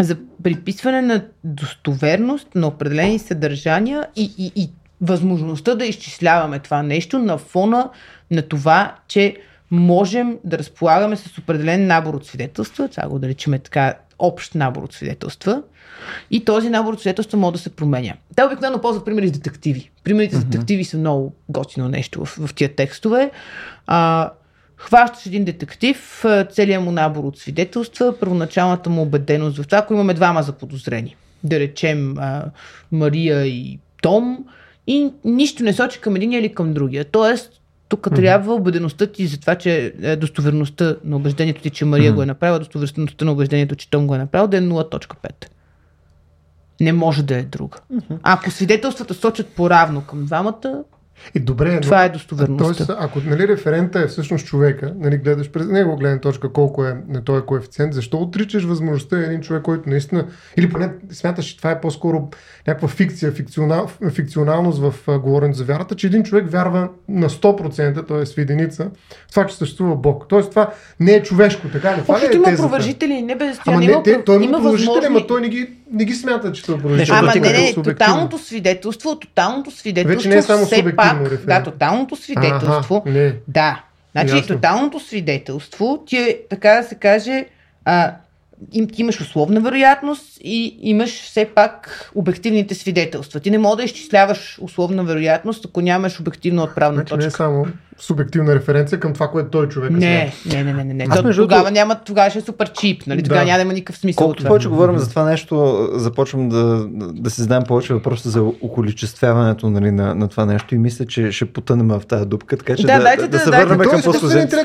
за 0.00 0.16
приписване 0.42 1.02
на 1.02 1.24
достоверност 1.44 2.48
на 2.54 2.66
определени 2.66 3.18
съдържания 3.18 4.06
и, 4.16 4.34
и, 4.38 4.52
и 4.56 4.70
възможността 5.00 5.74
да 5.74 5.86
изчисляваме 5.86 6.58
това 6.58 6.82
нещо 6.82 7.18
на 7.18 7.38
фона 7.38 7.90
на 8.30 8.42
това, 8.42 8.94
че 9.08 9.36
можем 9.70 10.38
да 10.44 10.58
разполагаме 10.58 11.16
с 11.16 11.38
определен 11.38 11.86
набор 11.86 12.14
от 12.14 12.26
свидетелства, 12.26 12.88
това 12.88 13.08
го 13.08 13.18
да 13.18 13.28
речем 13.28 13.52
така 13.52 13.94
общ 14.18 14.54
набор 14.54 14.82
от 14.82 14.92
свидетелства, 14.92 15.62
и 16.30 16.44
този 16.44 16.70
набор 16.70 16.92
от 16.92 17.00
свидетелства 17.00 17.38
може 17.38 17.52
да 17.52 17.58
се 17.58 17.76
променя. 17.76 18.14
Те 18.36 18.44
обикновено 18.44 18.80
ползват 18.80 19.04
примери 19.04 19.28
с 19.28 19.32
детективи. 19.32 19.90
Примерите 20.04 20.36
с 20.36 20.44
детективи 20.44 20.84
са 20.84 20.98
много 20.98 21.34
готино 21.48 21.88
нещо 21.88 22.24
в, 22.24 22.46
в 22.46 22.54
тия 22.54 22.74
текстове. 22.74 23.30
А, 23.86 24.30
хващаш 24.76 25.26
един 25.26 25.44
детектив, 25.44 26.24
целият 26.50 26.84
му 26.84 26.90
набор 26.90 27.24
от 27.24 27.38
свидетелства, 27.38 28.18
първоначалната 28.20 28.90
му 28.90 29.02
убеденост 29.02 29.58
в 29.58 29.66
това, 29.66 29.78
ако 29.78 29.94
имаме 29.94 30.14
двама 30.14 30.42
заподозрени, 30.42 31.16
да 31.44 31.60
речем 31.60 32.18
а, 32.18 32.44
Мария 32.92 33.46
и 33.46 33.78
Том, 34.02 34.44
и 34.86 35.12
нищо 35.24 35.62
не 35.62 35.72
сочи 35.72 36.00
към 36.00 36.16
единия 36.16 36.40
или 36.40 36.54
към 36.54 36.74
другия. 36.74 37.04
Тоест, 37.04 37.60
тук 37.88 38.08
трябва 38.14 38.54
убедеността 38.54 39.06
ти 39.06 39.26
за 39.26 39.40
това, 39.40 39.54
че 39.54 39.94
е, 40.02 40.16
достоверността 40.16 40.96
на 41.04 41.16
убеждението 41.16 41.62
ти, 41.62 41.70
че 41.70 41.84
Мария 41.84 42.10
Мгм. 42.10 42.16
го 42.16 42.22
е 42.22 42.26
направила, 42.26 42.58
достоверността 42.58 43.24
на 43.24 43.32
убеждението, 43.32 43.76
че 43.76 43.90
Том 43.90 44.06
го 44.06 44.14
е 44.14 44.18
направил, 44.18 44.46
да 44.46 44.56
е 44.56 44.60
0.5. 44.60 45.46
Не 46.80 46.92
може 46.92 47.22
да 47.22 47.36
е 47.36 47.42
друга. 47.42 47.78
Ако 48.22 48.50
свидетелствата 48.50 49.14
сочат 49.14 49.48
по-равно 49.48 50.00
към 50.00 50.24
двамата, 50.24 50.84
И 51.34 51.40
добре, 51.40 51.74
но... 51.74 51.80
това 51.80 52.04
е 52.04 52.08
достоверността. 52.08 52.84
Тоест, 52.86 52.90
ако 52.98 53.20
нали, 53.20 53.48
референта 53.48 54.00
е 54.00 54.06
всъщност 54.06 54.46
човека, 54.46 54.94
нали, 54.98 55.16
гледаш 55.16 55.50
през 55.50 55.66
него 55.66 55.96
гледна 55.96 56.20
точка 56.20 56.52
колко 56.52 56.84
е 56.84 56.96
на 57.08 57.24
този 57.24 57.42
коефициент, 57.42 57.94
защо 57.94 58.16
отричаш 58.16 58.64
възможността 58.64 59.18
един 59.18 59.40
човек, 59.40 59.62
който 59.62 59.88
наистина, 59.88 60.26
или 60.56 60.70
поне 60.70 60.90
смяташ, 61.10 61.44
че 61.44 61.56
това 61.56 61.70
е 61.70 61.80
по-скоро 61.80 62.28
някаква 62.66 62.88
фикция, 62.88 63.32
фикционал, 63.32 63.90
фикционалност 64.10 64.78
в 64.78 64.94
а, 65.08 65.18
говоренето 65.18 65.58
за 65.58 65.64
вярата, 65.64 65.94
че 65.94 66.06
един 66.06 66.22
човек 66.22 66.50
вярва 66.50 66.88
на 67.08 67.28
100%, 67.28 68.08
т.е. 68.08 68.24
в 68.24 68.38
единица, 68.38 68.90
в 69.28 69.30
това, 69.30 69.46
че 69.46 69.56
съществува 69.56 69.96
Бог. 69.96 70.28
Тоест 70.28 70.50
това 70.50 70.70
не 71.00 71.12
е 71.12 71.22
човешко, 71.22 71.68
така 71.72 71.96
ли? 71.96 72.02
Това 72.02 72.14
ли 72.14 72.16
Общото 72.16 72.32
е 72.32 72.36
има 72.36 72.44
тезата? 72.44 72.68
провържители, 72.68 73.22
не 73.22 73.36
без 73.36 73.60
Ама 73.66 73.84
има, 73.84 73.96
не, 73.96 74.02
те, 74.02 74.24
той 74.24 74.36
има 74.36 74.44
има 74.44 74.58
възможни... 74.58 75.06
ама 75.06 75.26
той 75.26 75.40
не 75.40 75.48
ги, 75.48 75.70
не 75.92 76.04
ги 76.04 76.14
смята, 76.14 76.52
че 76.52 76.62
той 76.62 76.74
е 76.74 77.06
Ама 77.10 77.32
не, 77.34 77.40
не, 77.40 77.52
не, 77.52 77.74
тоталното 77.74 78.38
свидетелство, 78.38 79.18
тоталното 79.18 79.70
свидетелство 79.70 80.16
Вече 80.16 80.28
не 80.28 80.36
е 80.36 80.42
само 80.42 80.66
все 80.66 80.76
субективно, 80.76 81.22
пак, 81.22 81.32
референт. 81.32 81.46
да, 81.46 81.62
тоталното 81.62 82.16
свидетелство, 82.16 82.96
Аха, 83.06 83.10
не. 83.10 83.34
да. 83.48 83.82
Значи, 84.12 84.36
Ясно. 84.36 84.54
тоталното 84.54 85.00
свидетелство 85.00 86.04
ти 86.06 86.16
е, 86.16 86.38
така 86.50 86.74
да 86.74 86.82
се 86.82 86.94
каже, 86.94 87.46
а, 87.84 88.14
им, 88.72 88.88
ти 88.88 89.02
имаш 89.02 89.20
условна 89.20 89.60
вероятност 89.60 90.38
и 90.40 90.78
имаш 90.80 91.22
все 91.22 91.44
пак 91.44 92.10
обективните 92.14 92.74
свидетелства. 92.74 93.40
Ти 93.40 93.50
не 93.50 93.58
можеш 93.58 93.76
да 93.76 93.84
изчисляваш 93.84 94.58
условна 94.60 95.04
вероятност, 95.04 95.66
ако 95.66 95.80
нямаш 95.80 96.20
обективна 96.20 96.62
отправна 96.62 96.96
Значи 96.96 97.14
не 97.14 97.24
е 97.24 97.26
точка. 97.26 97.36
само 97.36 97.66
субективна 97.98 98.54
референция 98.54 99.00
към 99.00 99.12
това, 99.12 99.28
което 99.28 99.50
той 99.50 99.68
човек 99.68 99.90
е 99.90 99.94
Не, 99.94 100.32
не, 100.46 100.64
не, 100.64 100.72
не, 100.72 100.84
не. 100.84 100.94
не. 100.94 101.06
Аз 101.10 101.22
между 101.22 101.42
тогава, 101.42 101.70
няма, 101.70 101.96
тогава 102.06 102.30
ще 102.30 102.38
е 102.38 102.42
супер 102.42 102.72
чип, 102.72 103.06
нали? 103.06 103.22
Тогава 103.22 103.40
Да. 103.40 103.46
няма 103.46 103.58
да 103.58 103.62
има 103.62 103.72
никакъв 103.72 103.98
смисъл. 103.98 104.24
от 104.24 104.26
Колкото 104.26 104.44
повече 104.44 104.68
говорим 104.68 104.98
за 104.98 105.10
това 105.10 105.24
нещо, 105.24 105.88
започвам 105.92 106.48
да, 106.48 106.86
да 107.12 107.30
си 107.30 107.40
задам 107.40 107.62
повече 107.64 107.94
въпроси 107.94 108.28
за 108.28 108.42
околичествяването 108.42 109.70
нали, 109.70 109.90
на, 109.90 110.14
на 110.14 110.28
това 110.28 110.46
нещо 110.46 110.74
и 110.74 110.78
мисля, 110.78 111.06
че 111.06 111.32
ще 111.32 111.44
потънем 111.44 111.88
в 111.88 112.02
тази 112.08 112.26
дупка, 112.26 112.56
така 112.56 112.76
че 112.76 112.86
Да, 112.86 112.96
да, 112.96 113.02
дайте 113.02 113.22
да, 113.22 113.28
да 113.28 113.36
да- 113.38 113.44
се 113.44 113.50
дайте- 113.50 113.66
върнем 113.66 113.90
към 113.90 114.02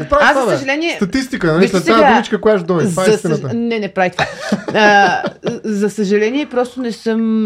прави 0.09 0.23
Аз, 0.23 0.45
за 0.45 0.57
съжаление, 0.57 0.93
Статистика, 0.95 1.53
нали? 1.53 1.67
След 1.67 1.71
тази 1.71 1.97
сега, 1.97 2.11
думичка, 2.11 2.41
коя 2.41 2.57
ще 2.57 2.67
дойде? 2.67 2.89
Това 2.89 3.03
е 3.03 3.05
За 3.05 3.13
истината. 3.13 3.53
Не, 3.53 3.79
не, 3.79 3.87
прави 3.87 4.09
това. 4.09 4.25
За 5.63 5.89
съжаление, 5.89 6.45
просто 6.45 6.81
не 6.81 6.91
съм, 6.91 7.45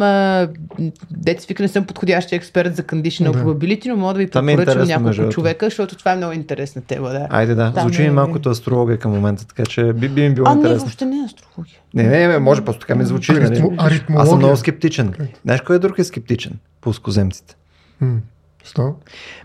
деца 1.11 1.53
не 1.59 1.67
съм 1.67 1.85
подходящия 1.85 2.37
експерт 2.37 2.75
за 2.75 2.83
conditional 2.83 3.43
probability, 3.43 3.87
но 3.87 3.95
мога 3.95 4.13
да 4.13 4.17
ви 4.17 4.23
е 4.23 4.27
препоръчам 4.27 4.87
няколко 4.87 5.29
човека, 5.29 5.69
защото 5.73 5.95
това 5.95 6.11
е 6.11 6.15
много 6.15 6.33
интересна 6.33 6.81
тема. 6.81 7.09
Да. 7.09 7.27
Айде 7.29 7.55
да, 7.55 7.73
Там 7.73 7.81
звучи 7.83 8.01
ми 8.01 8.07
е- 8.07 8.11
малко 8.11 8.33
като 8.33 8.49
астрология 8.49 8.97
към 8.97 9.11
момента, 9.11 9.47
така 9.47 9.65
че 9.65 9.93
би, 9.93 10.09
би 10.09 10.21
ми 10.21 10.35
било 10.35 10.47
А, 10.47 10.49
не, 10.49 10.55
интересно. 10.55 10.79
въобще 10.79 11.05
не 11.05 11.15
е 11.15 11.25
астрология. 11.25 11.75
Не, 11.93 12.03
не, 12.03 12.27
не, 12.27 12.39
може 12.39 12.61
просто 12.61 12.79
така 12.79 12.95
ми 12.95 13.05
звучи. 13.05 13.31
Нали? 13.31 13.73
Аз 14.09 14.29
съм 14.29 14.37
много 14.37 14.57
скептичен. 14.57 15.13
Знаеш 15.43 15.61
кой 15.61 15.75
е 15.75 15.79
друг 15.79 15.99
е 15.99 16.03
скептичен? 16.03 16.53
Плоскоземците. 16.81 17.55
М, 18.01 18.17
Що? 18.63 18.95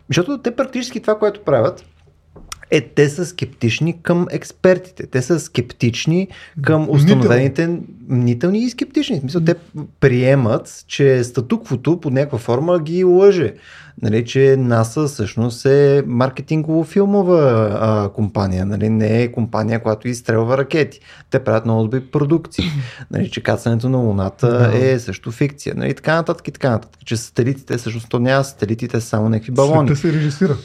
Защото 0.09 0.39
те 0.39 0.57
практически 0.57 1.01
това, 1.01 1.19
което 1.19 1.41
правят, 1.41 1.85
е 2.71 2.81
те 2.81 3.09
са 3.09 3.27
скептични 3.27 4.03
към 4.03 4.27
експертите. 4.31 5.07
Те 5.07 5.23
са 5.23 5.41
скептични 5.41 6.29
към 6.63 6.91
установените 6.91 7.79
мнителни 8.09 8.59
и 8.59 8.71
скептични. 8.71 9.17
В 9.17 9.21
смисъл, 9.21 9.41
те 9.41 9.55
приемат, 10.01 10.85
че 10.87 11.25
статуквото 11.25 12.01
под 12.01 12.13
някаква 12.13 12.39
форма 12.39 12.79
ги 12.79 13.05
лъже. 13.05 13.55
Нали, 14.03 14.25
че 14.25 14.57
НАСА 14.59 15.07
всъщност 15.07 15.67
е 15.67 16.03
маркетингово-филмова 16.07 17.69
а, 17.81 18.09
компания, 18.09 18.67
нали, 18.67 18.89
не 18.89 19.23
е 19.23 19.33
компания, 19.33 19.83
която 19.83 20.09
изстрелва 20.09 20.59
ракети. 20.59 21.01
Те 21.31 21.39
правят 21.39 21.65
много 21.65 21.83
добри 21.83 22.01
продукции. 22.01 22.65
Нали, 23.11 23.31
че 23.31 23.43
кацането 23.43 23.89
на 23.89 23.99
Луната 23.99 24.59
Да. 24.59 24.87
е 24.89 24.99
също 24.99 25.31
фикция. 25.33 25.75
Нали, 25.77 25.95
така 25.95 26.15
нататък 26.15 26.49
и 26.49 26.51
така 26.51 26.71
нататък. 26.71 27.01
Че 27.05 27.17
сателитите 27.17 27.77
всъщност 27.77 28.09
то 28.09 28.19
няма 28.19 28.45
сателити, 28.45 28.89
те 28.89 29.01
са 29.01 29.07
само 29.07 29.29
някакви 29.29 29.53
балони 29.53 29.89
Света 29.89 30.01
се 30.01 30.13
режисира. 30.13 30.57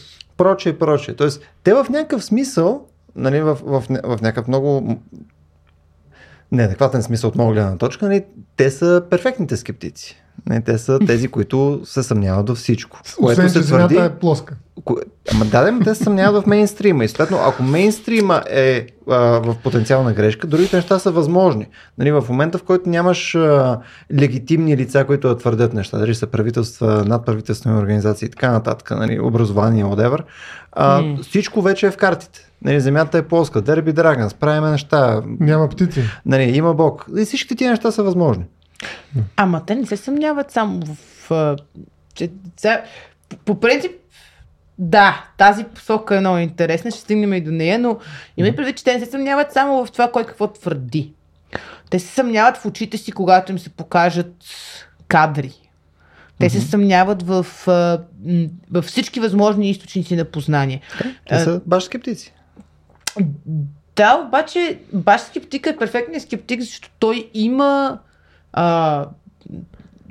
Прочее 0.44 0.78
и. 0.78 1.16
Тоест, 1.16 1.42
те 1.64 1.74
в 1.74 1.86
някакъв 1.90 2.24
смисъл, 2.24 2.88
нали, 3.16 3.42
в, 3.42 3.54
в, 3.64 3.80
в, 3.90 4.18
в 4.18 4.22
някакъв 4.22 4.48
много 4.48 4.98
неадекватен 6.52 7.04
смисъл 7.04 7.28
от 7.28 7.36
моя 7.36 7.54
гледна 7.54 7.78
точка, 7.78 8.06
нали, 8.06 8.24
те 8.56 8.72
са 8.72 9.04
перфектните 9.10 9.58
скептици. 9.58 10.23
Не, 10.50 10.62
те 10.62 10.78
са 10.78 11.00
тези, 11.00 11.28
които 11.28 11.82
се 11.84 12.04
съмняват 12.04 12.50
във 12.50 12.58
всичко. 12.58 13.00
Освен, 13.20 13.48
че 13.48 13.54
се 13.54 13.62
Земята 13.62 14.04
е 14.04 14.10
плоска. 14.20 14.56
Ко... 14.86 14.98
Ама 15.34 15.46
да, 15.46 15.72
да, 15.72 15.80
те 15.84 15.96
се 15.96 16.04
съмняват 16.04 16.44
в 16.44 16.48
мейнстрима. 16.48 17.06
И 17.06 17.08
съответно, 17.08 17.38
ако 17.48 17.64
мейнстрима 17.64 18.44
е 18.50 18.88
а, 19.10 19.18
в 19.18 19.56
потенциална 19.64 20.14
грешка, 20.14 20.48
другите 20.48 20.76
неща 20.76 21.00
са 21.00 21.12
възможни. 21.12 21.68
Нали, 21.98 22.12
в 22.12 22.26
момента, 22.30 22.58
в 22.58 22.64
който 22.64 22.90
нямаш 22.90 23.36
а, 23.36 23.80
легитимни 24.20 24.78
лица, 24.78 25.06
които 25.06 25.28
да 25.28 25.38
твърдят 25.38 25.74
неща, 25.74 25.98
дали 25.98 26.16
са 26.16 26.28
правителства, 26.28 27.06
надправителствени 27.08 27.78
организации 27.78 28.26
и 28.26 28.30
така 28.30 28.52
нататък, 28.52 28.92
нали, 28.92 29.20
образование, 29.20 29.84
whatever, 29.84 30.20
а, 30.72 31.02
М. 31.02 31.18
всичко 31.22 31.62
вече 31.62 31.88
е 31.88 31.92
в 31.92 31.98
картите. 31.98 32.50
Нали, 32.62 32.80
земята 32.80 33.18
е 33.18 33.22
плоска, 33.22 33.62
Дерби 33.62 33.94
Драгън, 33.94 34.30
справяме 34.30 34.72
неща, 34.72 35.22
Няма 35.40 35.70
птици. 35.70 36.04
нали, 36.26 36.44
има 36.44 36.74
Бог. 36.74 37.06
И 37.18 37.26
всички 37.26 37.56
тия 37.56 37.70
неща 37.72 37.92
са 37.92 38.04
възможни. 38.04 38.44
Ама 39.36 39.66
те 39.66 39.76
не 39.76 39.86
се 39.86 39.98
съмняват 39.98 40.52
само 40.52 40.80
в... 40.86 41.58
че, 42.14 42.32
по, 43.46 43.60
принцип, 43.60 43.92
да, 44.80 45.26
тази 45.38 45.64
посока 45.64 46.16
е 46.16 46.20
много 46.20 46.38
интересна, 46.38 46.92
ще 46.92 47.00
стигнем 47.00 47.34
и 47.34 47.42
до 47.42 47.52
нея, 47.52 47.80
но 47.80 48.00
има 48.38 48.56
предвид, 48.56 48.78
че 48.78 48.84
те 48.84 48.94
не 48.94 49.06
се 49.06 49.12
съмняват 49.12 49.52
само 49.52 49.86
в 49.86 49.92
това 49.92 50.12
кой 50.12 50.26
какво 50.26 50.48
твърди. 50.48 51.14
Те 51.90 52.00
се 52.00 52.08
съмняват 52.08 52.58
в 52.58 52.66
очите 52.66 52.98
си, 52.98 53.12
когато 53.12 53.52
им 53.52 53.60
се 53.60 53.70
покажат 53.70 54.36
кадри. 55.08 55.54
Те 56.40 56.50
се 56.50 56.62
съмняват 56.62 57.24
в, 57.24 57.46
във 58.72 58.86
всички 58.86 59.20
възможни 59.20 59.70
източници 59.70 60.16
на 60.16 60.26
познание. 60.26 60.82
Те 61.30 61.36
А, 61.36 61.40
са 61.40 61.62
баш 61.66 61.84
скептици. 61.84 62.34
Да, 63.96 64.24
обаче 64.28 64.80
баш 64.94 65.22
скептика 65.22 65.70
е 65.70 65.78
перфектният 65.78 66.24
скептик, 66.24 66.62
защото 66.62 66.90
той 67.00 67.30
има 67.34 68.00
а, 68.54 69.06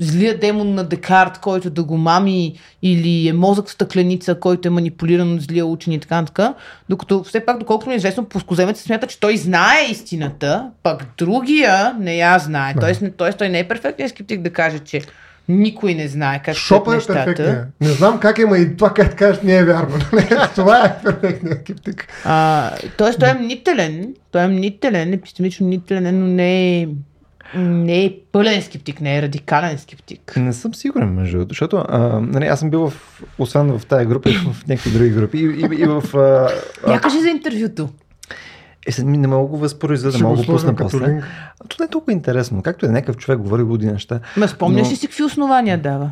злия 0.00 0.38
демон 0.38 0.74
на 0.74 0.84
Декарт, 0.84 1.38
който 1.38 1.70
да 1.70 1.84
го 1.84 1.96
мами, 1.96 2.54
или 2.82 3.28
е 3.28 3.32
мозък 3.32 3.66
в 3.66 3.72
стъкленица, 3.72 4.34
който 4.34 4.68
е 4.68 4.70
манипулиран 4.70 5.34
от 5.34 5.42
злия 5.42 5.66
учен 5.66 5.92
и 5.92 6.00
така 6.00 6.20
нататък. 6.20 6.56
Докато 6.88 7.24
все 7.24 7.40
пак, 7.40 7.58
доколкото 7.58 7.88
ми 7.88 7.94
е 7.94 7.96
известно, 7.96 8.24
плоскоземец 8.24 8.78
се 8.78 8.84
смята, 8.84 9.06
че 9.06 9.20
той 9.20 9.36
знае 9.36 9.86
истината, 9.90 10.70
пък 10.82 11.04
другия 11.18 11.96
не 11.98 12.16
я 12.16 12.38
знае. 12.38 12.74
Да. 12.74 12.80
Тоест, 12.80 13.02
тоест 13.16 13.38
той 13.38 13.48
не 13.48 13.58
е 13.58 13.68
перфектният 13.68 14.10
скептик 14.10 14.40
да 14.40 14.50
каже, 14.50 14.78
че 14.78 15.00
никой 15.48 15.94
не 15.94 16.08
знае 16.08 16.42
как 16.44 16.54
Шопа 16.54 16.92
е 16.92 16.94
нещата. 16.94 17.24
перфектният. 17.24 17.68
Не 17.80 17.88
знам 17.88 18.20
как 18.20 18.38
е, 18.38 18.46
ма 18.46 18.58
и 18.58 18.76
това, 18.76 18.94
което 18.94 19.16
кажеш, 19.16 19.42
не 19.42 19.56
е 19.56 19.64
вярно. 19.64 19.98
това 20.54 20.84
е 20.84 21.02
перфектният 21.04 21.60
скептик. 21.60 22.08
Тоест 22.96 23.20
той 23.20 23.30
е 23.30 23.34
мнителен, 23.34 24.14
той 24.30 24.42
е 24.42 24.46
мнителен, 24.46 25.12
епистемично 25.12 25.66
мнителен, 25.66 26.20
но 26.20 26.26
не 26.26 26.80
е, 26.80 26.88
не 27.56 28.04
е 28.04 28.14
пълен 28.32 28.62
скептик, 28.62 29.00
не 29.00 29.18
е 29.18 29.22
радикален 29.22 29.78
скептик. 29.78 30.32
Не 30.36 30.52
съм 30.52 30.74
сигурен, 30.74 31.08
между 31.08 31.32
другото, 31.32 31.48
защото 31.48 31.84
а, 31.88 31.98
нали, 32.20 32.46
аз 32.46 32.60
съм 32.60 32.70
бил 32.70 32.90
в, 32.90 33.22
освен 33.38 33.78
в 33.78 33.86
тази 33.86 34.06
група 34.06 34.30
и 34.30 34.34
в 34.34 34.66
някакви 34.68 34.90
други 34.90 35.10
групи 35.10 35.38
и, 35.38 35.42
и, 35.42 35.82
и 35.82 35.86
в... 35.86 36.02
А, 36.14 36.18
Я 36.90 36.96
а, 36.96 37.00
кажи 37.00 37.20
за 37.20 37.28
интервюто. 37.28 37.88
е, 38.98 39.02
не 39.02 39.28
мога 39.28 39.48
го 39.48 39.58
възпроизведа, 39.58 40.18
да 40.18 40.24
мога 40.24 40.36
го 40.36 40.46
пусна 40.46 40.76
после. 40.76 41.08
линк. 41.08 41.24
То 41.68 41.76
не 41.80 41.84
е 41.84 41.88
толкова 41.88 42.12
интересно. 42.12 42.62
Както 42.62 42.86
е 42.86 42.88
някакъв 42.88 43.16
човек 43.16 43.38
говори 43.38 43.62
луди 43.62 43.86
неща. 43.86 44.20
Ма 44.36 44.48
спомняш 44.48 44.86
Но- 44.86 44.92
ли 44.92 44.96
си 44.96 45.06
какви 45.06 45.22
основания 45.24 45.78
дава? 45.78 46.10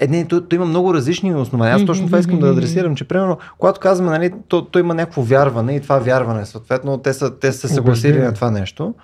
Е, 0.00 0.06
не, 0.06 0.28
то, 0.28 0.40
то 0.40 0.56
има 0.56 0.64
много 0.64 0.94
различни 0.94 1.34
основания. 1.34 1.76
Аз 1.76 1.84
точно 1.84 2.06
това 2.06 2.18
искам 2.18 2.40
да 2.40 2.50
адресирам, 2.50 2.96
че 2.96 3.04
примерно, 3.04 3.38
когато 3.58 3.80
казваме, 3.80 4.10
нали, 4.10 4.32
то, 4.48 4.64
то 4.64 4.78
има 4.78 4.94
някакво 4.94 5.22
вярване 5.22 5.76
и 5.76 5.80
това 5.80 5.98
вярване, 5.98 6.46
съответно, 6.46 6.98
те 6.98 7.12
са, 7.12 7.38
те 7.38 7.52
са 7.52 7.68
се 7.68 7.74
съгласили 7.74 8.18
на 8.18 8.34
това 8.34 8.50
нещо. 8.50 8.94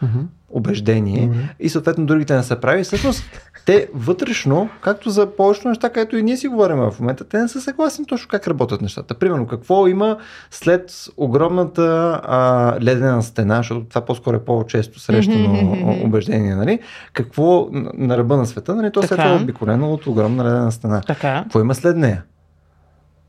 Убеждение, 0.51 1.27
Добре. 1.27 1.55
и 1.61 1.69
съответно 1.69 2.07
другите 2.07 2.35
не 2.37 2.43
са 2.43 2.57
прави. 2.57 2.85
Всъщност, 2.85 3.23
те 3.67 3.89
вътрешно, 3.95 4.69
както 4.81 5.11
за 5.11 5.27
повечето 5.37 5.69
неща, 5.69 5.91
където 5.91 6.17
и 6.17 6.23
ние 6.23 6.37
си 6.37 6.49
говорим 6.49 6.77
в 6.77 6.95
момента, 7.01 7.25
те 7.25 7.39
не 7.39 7.49
са 7.49 7.61
съгласни 7.61 8.07
точно 8.07 8.29
как 8.29 8.49
работят 8.49 8.83
нещата. 8.83 9.15
Примерно, 9.15 9.47
какво 9.47 9.87
има 9.87 10.17
след 10.51 10.93
огромната 11.17 12.21
а, 12.25 12.75
ледена 12.83 13.23
стена, 13.23 13.57
защото 13.57 13.85
това 13.85 14.01
по-скоро 14.01 14.37
е 14.37 14.45
по-често 14.45 15.01
срещано 15.01 15.53
Мгм. 15.53 16.07
убеждение, 16.07 16.55
нали? 16.55 16.79
Какво 17.13 17.69
на, 17.95 18.17
ръба 18.17 18.37
на 18.37 18.47
света, 18.47 18.75
нали? 18.75 18.93
То 18.93 19.03
след 19.03 19.19
това 19.19 19.33
е 19.33 19.37
обиколено 19.37 19.93
от 19.93 20.07
огромна 20.07 20.45
ледена 20.45 20.73
стена. 20.73 21.01
Така. 21.07 21.41
Какво 21.43 21.61
има 21.61 21.75
след 21.75 21.97
нея? 21.97 22.23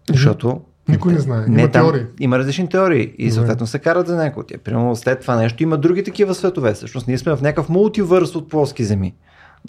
Защото 0.10 0.62
Никой 0.88 1.14
не 1.14 1.20
знае. 1.20 1.46
не, 1.48 1.62
Има 1.62 1.72
там, 1.72 1.84
теории. 1.84 2.06
Има 2.20 2.40
различни 2.40 2.70
теории 2.70 3.14
и 3.18 3.32
съответно 3.32 3.68
се 3.68 3.80
карат 3.80 4.08
за 4.08 4.16
някои 4.16 4.42
от 4.42 4.48
тях. 4.48 4.60
Примерно 4.60 4.96
след 4.96 5.20
това 5.20 5.36
нещо 5.36 5.64
има 5.64 5.78
други 5.78 6.04
такива 6.04 6.36
светове. 6.36 6.74
Всъщност 6.74 7.08
ние 7.08 7.18
сме 7.18 7.36
в 7.36 7.42
някакъв 7.42 7.70
мултивърс 7.70 8.36
от 8.36 8.50
плоски 8.50 8.84
земи. 8.84 9.14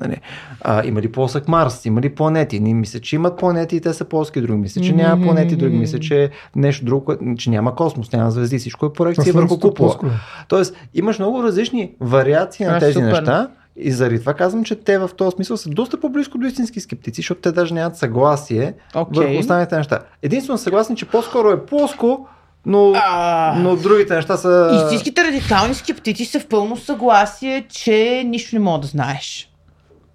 Нали? 0.01 0.17
А, 0.61 0.87
има 0.87 1.03
ли 1.03 1.13
плосък 1.13 1.49
Марс? 1.49 1.85
Има 1.85 2.01
ли 2.01 2.09
планети? 2.09 2.61
Ние 2.61 2.75
мисля, 2.75 3.01
че 3.01 3.17
имат 3.17 3.39
планети 3.39 3.77
и 3.77 3.81
те 3.81 3.93
са 3.93 4.05
плоски. 4.05 4.41
Други 4.41 4.59
мисля, 4.59 4.81
че 4.81 4.93
няма 4.93 5.25
планети. 5.25 5.57
Други 5.57 5.77
мисля, 5.77 6.01
че 6.01 6.31
нещо 6.57 6.85
друго, 6.85 7.15
че 7.39 7.51
няма 7.51 7.75
космос, 7.75 8.13
няма 8.13 8.31
звезди. 8.31 8.59
Всичко 8.59 8.87
е 8.87 8.93
проекция 8.93 9.33
върху 9.33 9.59
купола. 9.61 9.97
е. 10.05 10.09
Тоест, 10.49 10.75
имаш 10.95 11.19
много 11.19 11.43
различни 11.43 11.93
вариации 12.01 12.67
на 12.67 12.77
А, 12.77 12.79
тези 12.79 12.93
супер. 12.93 13.07
неща. 13.07 13.49
И 13.77 13.93
заради 13.93 14.21
това 14.21 14.35
казвам, 14.35 14.65
че 14.65 14.77
те 14.77 14.99
в 14.99 15.11
този 15.17 15.35
смисъл 15.35 15.57
са 15.57 15.69
доста 15.69 16.01
по-близко 16.01 16.39
до 16.39 16.47
истински 16.47 16.81
скептици, 16.81 17.21
защото 17.21 17.41
те 17.41 17.53
даже 17.53 17.75
нямат 17.75 17.97
съгласие 17.97 18.75
Окей. 18.95 19.27
върху 19.27 19.41
останалите 19.41 19.77
неща. 19.77 19.99
Единствено 20.23 20.59
съгласни, 20.59 20.97
че 20.97 21.07
по-скоро 21.07 21.51
е 21.51 21.67
плоско, 21.67 22.29
но, 22.67 22.93
А, 22.97 23.55
но 23.59 23.77
другите 23.77 24.15
неща 24.15 24.37
са... 24.37 24.81
Истинските 24.85 25.25
радикални 25.25 25.75
скептици 25.75 26.25
са 26.25 26.41
в 26.41 26.47
пълно 26.47 26.77
съгласие, 26.77 27.67
че 27.71 28.23
нищо 28.27 28.57
не 28.57 28.61
мога 28.61 28.81
да 28.81 28.87
знаеш. 28.87 29.49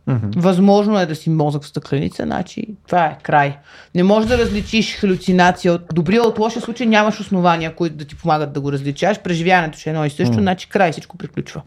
Мгм. 0.07 0.27
Възможно 0.35 0.99
е 0.99 1.05
да 1.05 1.15
си 1.15 1.29
мозък 1.29 1.63
в 1.63 1.67
стъкленица, 1.67 2.23
значи 2.23 2.67
това 2.87 3.05
е 3.05 3.17
край. 3.23 3.57
Не 3.95 4.03
можеш 4.03 4.29
да 4.29 4.37
различиш 4.37 4.95
халюцинация 4.95 5.73
от 5.73 5.81
добрия 5.93 6.23
от 6.23 6.39
лошия 6.39 6.61
случай, 6.61 6.87
нямаш 6.87 7.19
основания, 7.19 7.75
които 7.75 7.95
да 7.95 8.05
ти 8.05 8.15
помагат 8.15 8.53
да 8.53 8.61
го 8.61 8.71
различаш. 8.71 9.19
Преживяването 9.19 9.79
ще 9.79 9.89
е 9.89 9.91
едно 9.91 10.05
и 10.05 10.09
също, 10.09 10.35
М. 10.35 10.41
значи 10.41 10.69
край, 10.69 10.91
всичко 10.91 11.17
приключва. 11.17 11.61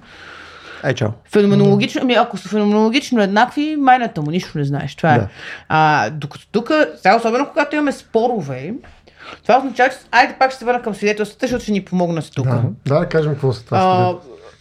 Ай, 0.83 0.95
чао. 0.95 1.09
Феноменологично, 1.33 2.01
ами 2.03 2.15
ако 2.15 2.37
са 2.37 2.49
феноменологично 2.49 3.23
еднакви, 3.23 3.77
майната 3.77 4.23
му 4.23 4.31
нищо 4.31 4.59
не 4.59 4.65
знаеш. 4.65 4.95
Това 4.97 5.15
е. 5.15 5.19
Да. 5.19 5.29
А, 5.69 6.11
докато 6.11 6.47
тук, 6.53 6.71
сега 6.97 7.17
особено 7.17 7.49
когато 7.49 7.77
имаме 7.77 7.93
спорове, 7.93 8.75
това 9.43 9.59
означава, 9.59 9.91
че 9.91 9.97
айде 10.11 10.35
пак 10.39 10.51
ще 10.51 10.59
се 10.59 10.65
върна 10.65 10.83
към 10.83 10.95
свидетелствата, 10.95 11.47
защото 11.47 11.63
ще 11.63 11.73
ни 11.73 11.85
помогна 11.85 12.23
с 12.23 12.31
тук. 12.31 12.47
Да, 12.47 12.63
да, 12.87 12.99
да 12.99 13.07
кажем 13.07 13.33
какво 13.33 13.53
са 13.53 13.65
това. 13.65 13.79
А. 13.79 14.15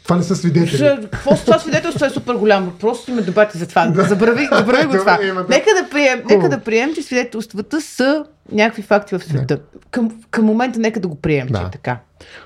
Това 0.09 0.17
не 0.17 0.23
са 0.23 0.35
свидетели. 0.35 0.67
Ще- 0.67 0.99
Какво 1.03 1.35
с 1.35 1.41
това 1.41 1.59
свидетелство 1.59 2.05
е 2.05 2.09
супер 2.09 2.33
голям 2.33 2.65
въпрос. 2.65 3.07
Има 3.07 3.21
дебати 3.21 3.57
за 3.57 3.67
това. 3.67 3.93
Забрави, 3.97 4.47
забрави 4.51 4.85
го 4.85 4.91
това. 4.97 5.17
да. 5.17 5.45
Нека 5.49 5.69
да, 5.73 5.89
прием, 5.91 6.21
нека 6.29 6.49
да 6.49 6.59
приемем, 6.59 6.95
че 6.95 7.01
свидетелствата 7.03 7.81
са 7.81 8.25
някакви 8.51 8.81
факти 8.81 9.17
в 9.17 9.23
света. 9.23 9.59
Към, 9.91 10.11
към 10.31 10.45
момента 10.45 10.79
нека 10.79 10.99
да 10.99 11.07
го 11.07 11.15
приемем, 11.15 11.47
че 11.47 11.53
Да. 11.53 11.59
е 11.59 11.71
така. 11.71 11.97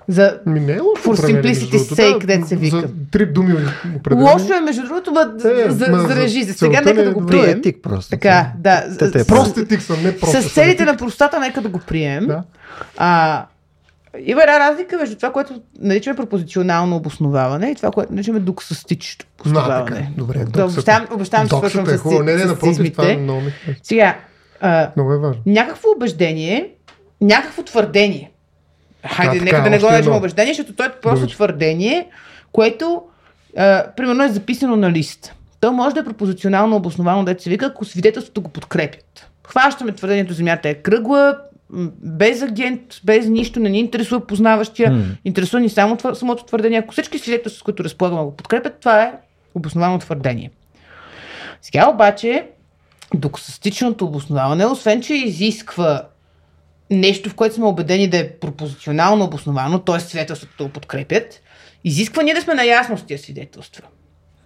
За... 0.07 0.39
Ми 0.45 0.59
не 0.59 0.73
е 0.73 0.79
лошо. 0.79 1.03
For 1.03 1.31
другото. 1.31 1.95
sake, 1.95 2.19
Да, 2.19 2.27
дет 2.27 2.47
се 2.47 2.55
вика. 2.55 2.77
За 2.77 2.87
три 3.11 3.25
думи 3.25 3.55
определени. 3.95 4.29
Лошо 4.29 4.53
е, 4.53 4.61
между 4.61 4.83
другото, 4.83 5.11
ма, 5.11 5.33
Е, 5.65 5.71
за, 5.71 5.87
ма, 5.87 5.99
за, 5.99 6.15
режи. 6.15 6.43
За 6.43 6.53
сега 6.53 6.69
нека 6.71 6.93
не 6.93 7.03
да 7.03 7.09
е 7.09 7.13
го. 7.13 7.25
Това 7.25 7.45
е 7.45 7.49
етик 7.49 7.77
просто. 7.83 8.09
Така, 8.09 8.47
да. 8.57 8.83
Те 8.99 9.11
те 9.11 9.19
е 9.19 9.25
Прост 9.25 9.57
етик 9.57 9.81
съм, 9.81 10.03
не 10.03 10.17
просто. 10.17 10.41
С 10.41 10.53
целите 10.53 10.85
на 10.85 10.97
простата 10.97 11.39
нека 11.39 11.61
да 11.61 11.69
го 11.69 11.79
приемем. 11.79 12.27
Да. 12.27 12.43
А, 12.97 13.45
има 14.19 14.41
една 14.41 14.59
разлика 14.59 14.97
между 14.97 15.15
това, 15.15 15.31
което 15.31 15.61
наричаме 15.79 16.15
пропозиционално 16.15 16.95
обосноваване 16.95 17.67
и 17.67 17.75
това, 17.75 17.91
което 17.91 18.13
наричаме 18.13 18.39
доксастично 18.39 19.17
така. 19.19 19.49
обосноваване. 19.49 20.11
Добре, 20.17 20.45
Да, 20.45 20.65
обещавам, 20.65 21.07
обещавам, 21.11 21.47
че 21.47 21.55
свършвам 21.55 21.85
е 21.85 21.97
с, 21.97 22.01
хубаво. 22.01 22.23
Не, 22.23 22.33
не, 22.33 22.39
с 22.39 22.45
напротив, 22.45 22.91
това 22.91 23.09
е 23.09 23.17
много 23.17 23.41
ми 23.41 23.51
харесва. 23.51 23.81
Сега, 23.83 24.17
а, 24.61 24.89
Много 24.95 25.13
е 25.13 25.17
важно. 25.17 25.41
някакво 25.45 25.89
убеждение, 25.91 26.69
някакво 27.21 27.63
твърдение. 27.63 28.31
Хайде, 29.05 29.29
А, 29.29 29.33
така, 29.33 29.45
нека 29.45 29.57
да 29.57 29.69
не 29.69 29.79
го 29.79 29.85
още 29.85 29.93
наричам 29.93 30.07
едно. 30.07 30.17
убеждение, 30.17 30.53
защото 30.53 30.75
то 30.75 30.83
е 30.83 30.91
просто 30.91 31.19
Думичка. 31.19 31.35
твърдение, 31.35 32.07
което 32.51 33.01
а, 33.57 33.83
примерно 33.97 34.23
е 34.23 34.29
записано 34.29 34.75
на 34.75 34.91
лист. 34.91 35.33
То 35.59 35.71
може 35.71 35.93
да 35.93 35.99
е 35.99 36.05
пропозиционално 36.05 36.75
обосновано, 36.75 37.25
да 37.25 37.35
се 37.39 37.49
вика, 37.49 37.65
ако 37.65 37.85
свидетелството 37.85 38.41
го 38.41 38.49
подкрепят. 38.49 39.29
Хващаме 39.43 39.91
твърдението, 39.91 40.33
Земята 40.33 40.69
е 40.69 40.73
кръгла, 40.73 41.37
без 42.01 42.41
агент, 42.41 42.81
без 43.03 43.27
нищо, 43.27 43.59
не 43.59 43.69
ни 43.69 43.79
интересува 43.79 44.27
познаващия, 44.27 44.91
М. 44.91 45.03
интересува 45.25 45.59
ни 45.59 45.69
само 45.69 45.97
това, 45.97 46.15
самото 46.15 46.45
твърдение. 46.45 46.79
Ако 46.79 46.93
всички 46.93 47.19
свидетелства, 47.19 47.59
с 47.59 47.63
които 47.63 47.83
разполагаме, 47.83 48.23
го 48.23 48.35
подкрепят, 48.35 48.79
това 48.79 49.03
е 49.03 49.13
обосновано 49.55 49.99
твърдение. 49.99 50.51
Сега 51.61 51.89
обаче, 51.89 52.47
доксастичното 53.15 54.05
обосноваване, 54.05 54.65
освен 54.65 55.01
че 55.01 55.13
изисква 55.13 56.03
нещо, 56.91 57.29
в 57.29 57.35
което 57.35 57.55
сме 57.55 57.65
убедени 57.65 58.07
да 58.07 58.17
е 58.17 58.29
пропозиционално 58.29 59.25
обосновано, 59.25 59.79
т.е. 59.79 59.99
свидетелството 59.99 60.63
го 60.63 60.69
подкрепят, 60.69 61.41
изисква 61.83 62.23
ние 62.23 62.33
да 62.33 62.41
сме 62.41 62.53
наясно 62.53 62.97
с 62.97 63.03
тези 63.03 63.23
свидетелства. 63.23 63.83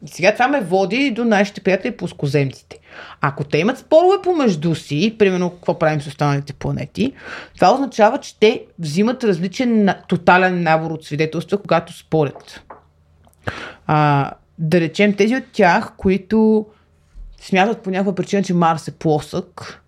И 0.06 0.08
сега 0.08 0.34
това 0.34 0.48
ме 0.48 0.62
води 0.62 1.12
до 1.12 1.26
нашите 1.26 1.62
приятели 1.62 1.98
плоскоземците. 1.98 2.80
Ако 3.22 3.43
те 3.43 3.58
имат 3.58 3.78
спорове 3.78 4.16
помежду 4.24 4.76
си, 4.76 5.16
примерно 5.20 5.50
какво 5.50 5.80
правим 5.80 6.02
с 6.02 6.08
останалите 6.08 6.54
планети, 6.54 7.14
това 7.56 7.74
означава, 7.74 8.18
че 8.18 8.39
те 8.39 8.66
взимат 8.80 9.24
различен 9.24 9.89
тотален 10.08 10.64
набор 10.64 10.91
от 10.91 11.06
свидетелства, 11.06 11.58
когато 11.58 11.98
спорят. 11.98 12.62
А, 13.88 14.32
да 14.60 14.80
речем 14.80 15.14
тези 15.14 15.36
от 15.36 15.43
тях, 15.52 15.93
които 15.98 16.66
смятат 17.41 17.82
по 17.82 17.89
някаква 17.89 18.16
причина, 18.16 18.43
че 18.43 18.54
Марс 18.54 18.88
е 18.88 18.91
плосък, 18.91 19.82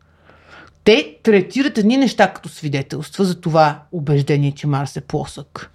те 0.84 1.18
третират 1.24 1.78
едни 1.78 1.98
неща 1.98 2.34
като 2.34 2.50
свидетелства 2.50 3.26
за 3.26 3.42
това 3.42 3.80
убеждение, 3.92 4.52
че 4.52 4.68
Марс 4.68 4.96
е 4.96 5.02
плосък. 5.02 5.72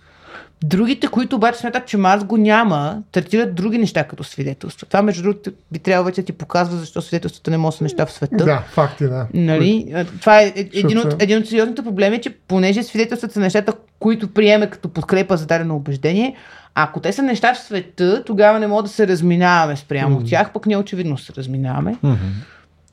Другите, 0.69 1.07
които 1.07 1.37
обаче 1.37 1.59
смятат, 1.59 1.87
че 1.87 1.97
Марс 1.97 2.25
го 2.25 2.37
няма, 2.37 3.03
третират 3.13 3.55
други 3.55 3.79
неща 3.79 4.05
като 4.05 4.25
свидетелства. 4.25 4.87
Това, 4.87 5.03
между 5.03 5.23
другото, 5.23 5.51
би 5.73 5.79
трябвало 5.79 6.07
вече 6.07 6.21
да 6.21 6.27
ти 6.27 6.33
показва 6.33 6.77
защо 6.77 7.03
свидетелствата 7.03 7.51
не 7.51 7.57
могат 7.57 7.75
са 7.75 7.85
неща 7.85 8.07
в 8.07 8.13
света. 8.13 8.45
Да, 8.45 8.65
факти, 8.71 9.05
да. 9.05 9.27
Нали? 9.35 9.95
Това 10.21 10.41
е 10.41 10.47
е- 10.47 10.71
един 10.75 10.99
от, 10.99 11.23
един 11.23 11.39
от 11.39 11.49
сериозните 11.49 11.83
проблеми, 11.83 12.21
че 12.21 12.31
понеже 12.49 12.83
свидетелствата 12.83 13.35
са 13.35 13.41
нещата, 13.41 13.73
които 13.99 14.29
приеме 14.35 14.71
като 14.71 14.89
подкрепа 14.89 15.37
за 15.37 15.47
дадено 15.47 15.77
убеждение, 15.77 16.37
ако 16.75 17.01
те 17.01 17.13
са 17.13 17.23
неща 17.23 17.55
в 17.55 17.59
света, 17.59 18.23
тогава 18.27 18.61
не 18.61 18.67
мога 18.67 18.83
да 18.83 18.89
се 18.89 19.09
разминаваме 19.09 19.77
спрямо 19.77 20.17
от 20.17 20.29
тях, 20.29 20.53
пък 20.53 20.67
не 20.67 20.77
очевидно 20.77 21.19
се 21.19 21.33
разминаваме. 21.37 21.97
Мгм. 22.03 22.17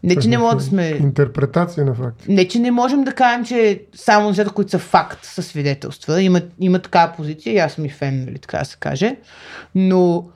Не, 0.03 0.15
че 0.15 0.27
не 0.27 0.37
мога 0.37 0.55
да 0.55 0.63
сме... 0.63 0.87
Интерпретация 0.87 1.85
на 1.85 1.93
факти. 1.93 2.31
Не, 2.31 2.47
че 2.47 2.59
не 2.59 2.71
можем 2.71 3.03
да 3.03 3.13
кажем, 3.13 3.45
че 3.45 3.81
само 3.95 4.29
нещата, 4.29 4.49
които 4.49 4.71
са 4.71 4.79
факт, 4.79 5.25
са 5.25 5.43
свидетелства. 5.43 6.21
Има, 6.21 6.41
има 6.59 6.79
такава 6.79 7.13
позиция 7.15 7.53
и 7.53 7.57
аз 7.57 7.73
съм 7.73 7.85
и 7.85 7.89
фен, 7.89 8.25
нали, 8.25 8.39
така 8.39 8.57
да 8.57 8.65
се 8.65 8.77
каже. 8.79 9.15
Но 9.75 10.29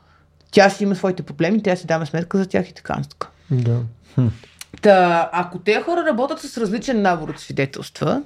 тя 0.52 0.70
си 0.70 0.84
има 0.84 0.96
своите 0.96 1.24
проблеми, 1.24 1.64
тя 1.64 1.76
си 1.76 1.88
дава 1.88 2.06
сметка 2.06 2.38
за 2.38 2.46
тях 2.46 2.70
и 2.70 2.74
така. 2.74 2.98
Да. 3.52 3.80
Та, 4.82 5.30
ако 5.34 5.60
тези 5.60 5.82
хора 5.82 6.06
работят 6.06 6.40
с 6.40 6.58
различен 6.58 7.02
набор 7.02 7.30
от 7.30 7.40
свидетелства, 7.40 8.24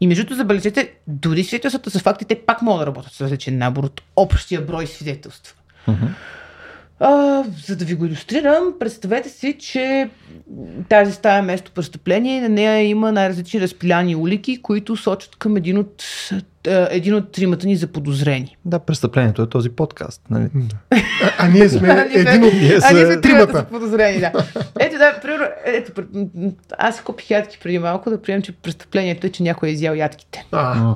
и 0.00 0.06
между 0.06 0.22
другото, 0.22 0.36
забележете, 0.36 0.92
дори 1.06 1.44
свидетелствата 1.44 1.90
за 1.90 1.98
факти, 1.98 2.24
те 2.24 2.40
пак 2.46 2.62
могат 2.62 2.80
да 2.80 2.86
работят 2.86 3.12
с 3.12 3.20
различен 3.20 3.58
набор 3.58 3.84
от 3.84 4.02
общия 4.16 4.60
брой 4.60 4.86
свидетелства. 4.86 5.54
А, 7.00 7.44
за 7.66 7.76
да 7.76 7.84
ви 7.84 7.94
го 7.94 8.06
иллюстрирам, 8.06 8.74
представете 8.80 9.28
си, 9.28 9.56
че 9.58 10.10
тази 10.88 11.12
стая 11.12 11.42
место 11.42 11.72
престъпление, 11.74 12.40
на 12.40 12.48
нея 12.48 12.88
има 12.88 13.12
най-различни 13.12 13.60
разпиляни 13.60 14.16
улики, 14.16 14.62
които 14.62 14.96
сочат 14.96 15.36
към 15.36 15.56
един 15.56 15.78
от, 15.78 16.04
един 16.66 17.14
от 17.14 17.32
тримата 17.32 17.66
ни 17.66 17.76
заподозрени. 17.76 18.56
Да, 18.64 18.78
престъплението 18.78 19.42
е 19.42 19.48
този 19.48 19.70
подкаст. 19.70 20.22
Нали? 20.30 20.48
А, 20.90 21.02
а 21.38 21.48
ние 21.48 21.68
сме 21.68 21.94
Ние 21.94 22.20
един 22.20 22.44
от 22.44 22.52
А 22.82 22.92
ние 22.92 23.06
сме 23.06 23.20
тримата 23.20 23.20
тримата. 23.20 23.58
заподозрени, 23.58 24.20
да. 24.20 24.32
Ето 24.80 24.98
да, 24.98 25.20
примерно, 25.22 25.46
ето, 25.64 26.02
аз 26.78 26.96
си 26.96 27.02
купих 27.02 27.30
ядки 27.30 27.58
преди 27.62 27.78
малко 27.78 28.10
да 28.10 28.22
приемем, 28.22 28.42
че 28.42 28.52
престъплението 28.52 29.26
е, 29.26 29.30
че 29.30 29.42
някой 29.42 29.68
е 29.68 29.72
изял 29.72 29.94
ядките. 29.94 30.46
А, 30.52 30.94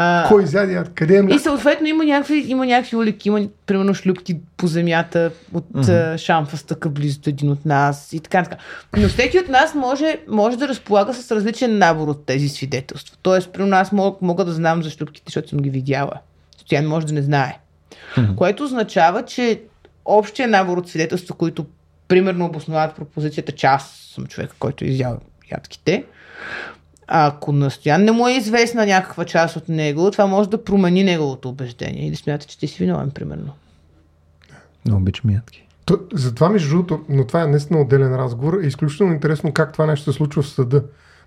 А, 0.00 0.28
кой 0.28 0.42
изяде 0.42 0.72
яд? 0.72 0.90
Къде 0.94 1.18
е 1.18 1.34
и 1.34 1.38
съответно 1.38 1.86
има 1.86 2.04
някакви, 2.04 2.44
има 2.48 2.66
някакви 2.66 2.96
улики, 2.96 3.28
има 3.28 3.40
примерно 3.66 3.94
шлюпки 3.94 4.38
по 4.56 4.66
земята 4.66 5.30
от 5.54 5.68
mm-hmm. 5.72 6.16
шамфа 6.16 6.56
стъка 6.56 6.88
близо 6.88 7.20
до 7.20 7.30
един 7.30 7.50
от 7.50 7.64
нас 7.64 8.12
и 8.12 8.20
така, 8.20 8.42
така. 8.42 8.56
Но 8.96 9.08
всеки 9.08 9.38
от 9.38 9.48
нас 9.48 9.74
може, 9.74 10.18
може 10.28 10.56
да 10.56 10.68
разполага 10.68 11.14
с 11.14 11.30
различен 11.30 11.78
набор 11.78 12.08
от 12.08 12.26
тези 12.26 12.48
свидетелства. 12.48 13.16
Тоест, 13.22 13.52
при 13.52 13.64
нас 13.64 13.92
мога, 13.92 14.16
мога 14.22 14.44
да 14.44 14.52
знам 14.52 14.82
за 14.82 14.90
шлюпките, 14.90 15.24
защото 15.26 15.48
съм 15.48 15.58
ги 15.58 15.70
видяла. 15.70 16.12
Стоян 16.58 16.86
може 16.86 17.06
да 17.06 17.12
не 17.12 17.22
знае. 17.22 17.58
Мгм. 18.16 18.34
Което 18.36 18.64
означава, 18.64 19.24
че 19.24 19.60
общия 20.04 20.48
набор 20.48 20.78
от 20.78 20.88
свидетелства, 20.88 21.34
които 21.34 21.66
примерно 22.08 22.44
обосновават 22.44 22.96
пропозицията, 22.96 23.52
че 23.52 23.66
аз 23.66 24.10
съм 24.14 24.26
човека, 24.26 24.54
който 24.58 24.84
е 24.84 24.88
изял 24.88 25.18
ядките, 25.52 26.04
ако 27.08 27.52
настоян 27.52 28.04
не 28.04 28.12
му 28.12 28.28
е 28.28 28.32
известна 28.32 28.86
някаква 28.86 29.24
част 29.24 29.56
от 29.56 29.68
него, 29.68 30.10
това 30.10 30.26
може 30.26 30.50
да 30.50 30.64
промени 30.64 31.04
неговото 31.04 31.48
убеждение 31.48 32.06
и 32.06 32.10
да 32.10 32.16
смята, 32.16 32.46
че 32.46 32.58
ти 32.58 32.66
си 32.66 32.84
виновен, 32.84 33.10
примерно. 33.10 33.52
Не 34.86 34.94
обичам 34.94 35.30
ядки. 35.30 35.66
То, 35.84 35.98
затова, 36.14 36.48
между 36.48 36.68
другото, 36.68 37.00
но 37.08 37.26
това 37.26 37.42
е 37.42 37.46
наистина 37.46 37.80
отделен 37.80 38.16
разговор, 38.16 38.58
е 38.62 38.66
изключително 38.66 39.12
интересно 39.12 39.52
как 39.52 39.72
това 39.72 39.86
нещо 39.86 40.12
се 40.12 40.16
случва 40.16 40.42
в 40.42 40.48
съда. 40.48 40.82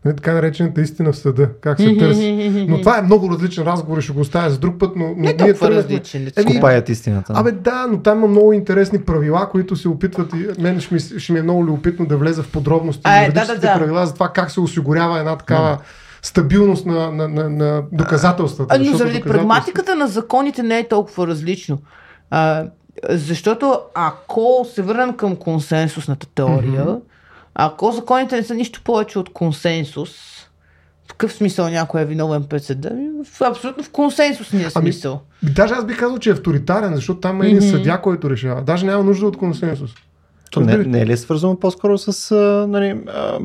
Нали, 0.05 0.15
така 0.15 0.33
наречената 0.33 0.81
истина 0.81 1.11
в 1.11 1.17
съда, 1.17 1.49
как 1.61 1.79
се 1.79 1.97
търси. 1.97 2.65
Но 2.69 2.79
това 2.79 2.97
е 2.97 3.01
много 3.01 3.29
различен 3.29 3.63
разговор 3.63 3.97
и 3.97 4.01
ще 4.01 4.13
го 4.13 4.19
оставя 4.19 4.49
за 4.49 4.57
друг 4.57 4.79
път, 4.79 4.95
но, 4.95 5.07
но 5.07 5.13
Не 5.15 5.21
ние 5.21 5.37
толкова 5.37 5.71
различен. 5.71 6.31
Копаят 6.47 6.89
истината. 6.89 7.33
Абе 7.35 7.51
да, 7.51 7.87
но 7.87 7.99
там 7.99 8.17
има 8.17 8.27
много 8.27 8.53
интересни 8.53 9.01
правила, 9.01 9.49
които 9.49 9.75
се 9.75 9.89
опитват 9.89 10.33
и 10.33 10.61
мен 10.61 10.79
ще 10.79 10.93
ми, 10.93 10.99
ще 10.99 11.33
ми 11.33 11.39
е 11.39 11.43
много 11.43 11.65
любопитно 11.65 12.05
да 12.05 12.17
влеза 12.17 12.43
в 12.43 12.51
подробности 12.51 13.01
А, 13.03 13.09
за 13.15 13.25
е, 13.25 13.31
да, 13.31 13.45
да, 13.45 13.55
да. 13.55 13.73
правила 13.73 14.05
за 14.05 14.13
това 14.13 14.29
как 14.29 14.51
се 14.51 14.59
осигурява 14.59 15.19
една 15.19 15.35
такава 15.35 15.77
стабилност 16.21 16.85
на, 16.85 17.11
на, 17.11 17.27
на, 17.27 17.49
на 17.49 17.83
доказателствата. 17.91 18.75
А, 18.75 18.79
но 18.79 18.83
заради 18.85 18.97
доказателствата- 19.13 19.31
прагматиката 19.31 19.95
на 19.95 20.07
законите 20.07 20.63
не 20.63 20.79
е 20.79 20.87
толкова 20.87 21.27
различно. 21.27 21.77
А, 22.29 22.65
защото 23.09 23.79
ако 23.93 24.65
се 24.73 24.81
върнем 24.81 25.13
към 25.13 25.35
консенсусната 25.35 26.27
теория, 26.27 26.81
Мгм. 26.83 26.93
Ако 27.55 27.91
законите 27.91 28.35
не 28.35 28.43
са 28.43 28.55
нищо 28.55 28.81
повече 28.83 29.19
от 29.19 29.33
консенсус, 29.33 30.09
в 31.05 31.13
какъв 31.13 31.33
смисъл 31.33 31.69
някой 31.69 32.01
е 32.01 32.05
виновен 32.05 32.43
пред 32.43 32.63
съда? 32.63 32.89
Ами, 32.91 33.07
абсолютно 33.41 33.83
в 33.83 33.89
консенсусния 33.89 34.71
Ами, 34.75 34.83
смисъл. 34.93 35.21
Даже 35.43 35.73
аз 35.73 35.85
бих 35.85 35.99
казал, 35.99 36.19
че 36.19 36.29
е 36.29 36.33
авторитарен, 36.33 36.95
защото 36.95 37.19
там 37.19 37.41
е 37.41 37.45
един 37.45 37.57
Мгм. 37.57 37.67
съдя, 37.67 38.01
който 38.01 38.29
решава. 38.29 38.61
Даже 38.61 38.85
няма 38.85 39.03
нужда 39.03 39.25
от 39.27 39.37
консенсус. 39.37 39.91
То 40.51 40.61
не, 40.61 40.77
не 40.77 41.01
е 41.01 41.05
ли 41.05 41.17
свързано 41.17 41.55
по-скоро 41.55 41.97
с 41.97 42.35
нали, 42.69 42.99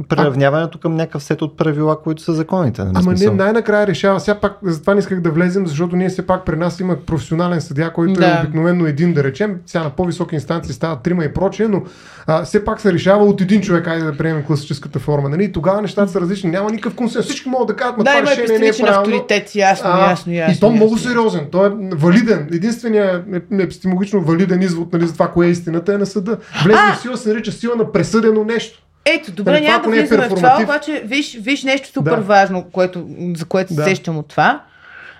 приравняването 0.09 0.79
към 0.79 0.95
някакъв 0.95 1.23
сет 1.23 1.43
от 1.43 1.57
правила, 1.57 2.03
които 2.03 2.23
са 2.23 2.33
законите? 2.33 2.85
Нали, 2.85 2.93
Ама 2.95 3.11
не, 3.11 3.17
смисъл? 3.17 3.35
най-накрая 3.35 3.87
решава. 3.87 4.21
Сега 4.21 4.35
пак, 4.35 4.59
затова 4.63 4.95
не 4.95 4.99
исках 5.01 5.21
да 5.21 5.31
влезем, 5.31 5.67
защото 5.67 5.97
ние 5.97 6.09
все 6.09 6.27
пак 6.27 6.45
при 6.45 6.57
нас 6.57 6.81
има 6.81 6.97
професионален 6.97 7.61
съдия, 7.61 7.93
който 7.93 8.21
Да. 8.21 8.27
е 8.29 8.41
обикновено 8.41 8.87
един, 8.87 9.13
да 9.13 9.25
речем. 9.25 9.57
Сега 9.67 9.85
на 9.85 9.91
по-високи 9.91 10.35
инстанции 10.35 10.75
стават 10.75 11.03
трима 11.03 11.25
и 11.25 11.33
прочее, 11.33 11.69
но 11.69 11.83
а, 12.27 12.45
все 12.45 12.65
пак 12.65 12.81
се 12.81 12.93
решава 12.93 13.25
от 13.25 13.41
един 13.41 13.61
човек, 13.61 13.87
айде 13.87 14.05
да 14.05 14.17
приемем 14.17 14.43
класическата 14.45 14.99
форма. 14.99 15.29
Нали? 15.29 15.45
И 15.45 15.53
тогава 15.53 15.83
нещата 15.83 16.13
са 16.13 16.21
различни. 16.21 16.51
Няма 16.51 16.71
никакъв 16.71 16.95
консенсус. 16.95 17.25
Всички 17.27 17.49
могат 17.49 17.69
да 17.69 17.77
кажат, 17.77 17.97
ма 17.99 18.05
Да, 18.05 18.11
това 18.11 18.19
има 18.21 18.31
решение 18.31 18.59
не 18.59 18.67
е 18.67 18.73
правилно. 18.73 18.99
авторитет, 19.01 19.55
ясно, 19.55 19.91
А, 19.93 20.11
ясно, 20.11 20.33
ясно. 20.33 20.55
и 20.55 20.61
то 20.61 20.71
много 20.71 20.95
ясно. 20.95 21.09
сериозен. 21.11 21.47
Той 21.53 21.67
е 21.67 21.71
валиден. 21.93 22.49
Единственият 22.53 23.25
епистемологично 23.53 24.21
валиден 24.21 24.63
извод 24.63 24.93
нали, 24.93 25.07
за 25.07 25.13
това, 25.13 25.29
кое 25.29 25.47
е 25.47 25.51
истината 25.51 25.95
е 25.95 25.99
на 25.99 26.07
съда. 26.07 26.37
Влезе 26.65 26.79
в 26.93 26.96
сила 27.03 27.17
се 27.17 27.29
нарича 27.29 27.53
сила 27.53 27.77
на 27.77 27.93
пресъдено 27.93 28.45
нещо. 28.45 28.83
Ето, 29.05 29.33
добре, 29.33 29.53
Нали, 29.53 29.67
няма 29.67 29.89
да 29.89 29.97
е 29.97 30.01
влизаме 30.01 30.29
в 30.29 30.35
това, 30.35 30.61
обаче 30.63 31.03
виж, 31.05 31.37
виж 31.41 31.63
нещо 31.63 31.89
супер 31.89 32.17
Да. 32.17 32.21
важно, 32.23 32.65
което, 32.73 33.07
за 33.37 33.45
което 33.45 33.69
се 33.69 33.81
Да. 33.81 33.85
сещам 33.85 34.19
от 34.19 34.29
това. 34.29 34.63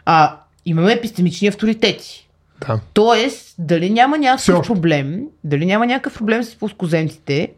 А, 0.05 0.37
имаме 0.67 0.93
епистемични 0.93 1.49
авторитети. 1.49 2.29
Да. 2.67 2.81
Тоест, 2.95 3.55
дали 3.59 3.91
няма 3.91 4.19
някакъв 4.19 4.67
проблем, 4.67 5.21
дали 5.45 5.67
няма 5.67 5.87
някакъв 5.87 6.15
проблем 6.19 6.43
с 6.43 6.55
плоскоземците 6.55 7.53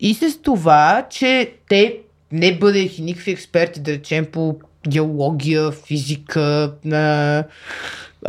и 0.00 0.14
с 0.14 0.38
това, 0.42 1.06
че 1.10 1.52
те 1.68 1.96
не 2.32 2.58
бъдеха 2.58 3.02
никакви 3.02 3.30
експерти, 3.30 3.80
да 3.80 3.92
речем, 3.92 4.26
по 4.32 4.56
геология, 4.88 5.70
физика, 5.70 6.72
на 6.84 7.44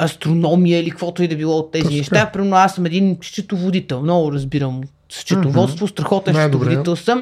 астрономия 0.02 0.80
или 0.80 0.90
каквото 0.90 1.24
и 1.24 1.28
да 1.28 1.36
било 1.36 1.58
от 1.58 1.72
тези 1.72 1.84
Точно 1.84 1.98
неща. 1.98 2.30
Примерно 2.34 2.56
аз 2.56 2.76
съм 2.76 2.86
един 2.86 3.18
счетоводител, 3.22 4.02
много 4.02 4.32
разбирам 4.32 4.82
счетоводство, 5.12 5.88
страхотен 5.88 6.34
Най-добре. 6.34 6.66
счетоводител 6.66 6.96
съм. 6.96 7.22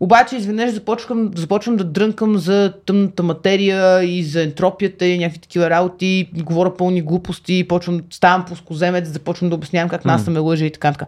Обаче 0.00 0.36
изведнъж 0.36 0.70
започвам, 0.70 1.30
започвам 1.34 1.76
да 1.76 1.84
дрънкам 1.84 2.38
за 2.38 2.72
тъмната 2.86 3.22
материя 3.22 4.04
и 4.04 4.24
за 4.24 4.42
ентропията 4.42 5.06
и 5.06 5.18
някакви 5.18 5.38
такива 5.38 5.70
работи, 5.70 6.30
говоря 6.34 6.76
пълни 6.76 7.02
глупости, 7.02 7.68
почвам, 7.68 8.00
ставам 8.10 8.44
плоскоземец, 8.44 9.08
започвам 9.08 9.48
да 9.48 9.54
обяснявам 9.54 9.88
как 9.88 10.04
нас 10.04 10.26
ме 10.26 10.38
лъжа 10.38 10.64
и 10.64 10.72
така. 10.72 10.92
така. 10.92 11.06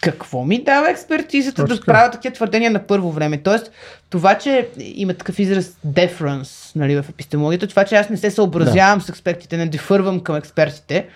Какво 0.00 0.44
ми 0.44 0.62
дава 0.64 0.90
експертизата 0.90 1.62
Точно 1.62 1.76
да 1.76 1.82
правя 1.82 2.10
такива 2.10 2.34
твърдения 2.34 2.70
на 2.70 2.86
първо 2.86 3.12
време? 3.12 3.38
Тоест, 3.38 3.70
това, 4.10 4.34
че 4.34 4.68
има 4.78 5.14
такъв 5.14 5.38
израз 5.38 5.76
deference 5.86 6.76
нали, 6.76 7.02
в 7.02 7.04
епистемологията, 7.08 7.66
това, 7.66 7.84
че 7.84 7.94
аз 7.94 8.10
не 8.10 8.16
се 8.16 8.30
съобразявам 8.30 9.00
с 9.00 9.08
експертите, 9.08 9.56
не 9.56 9.66
дефървам 9.66 10.20
към 10.20 10.36
експертите, 10.36 11.06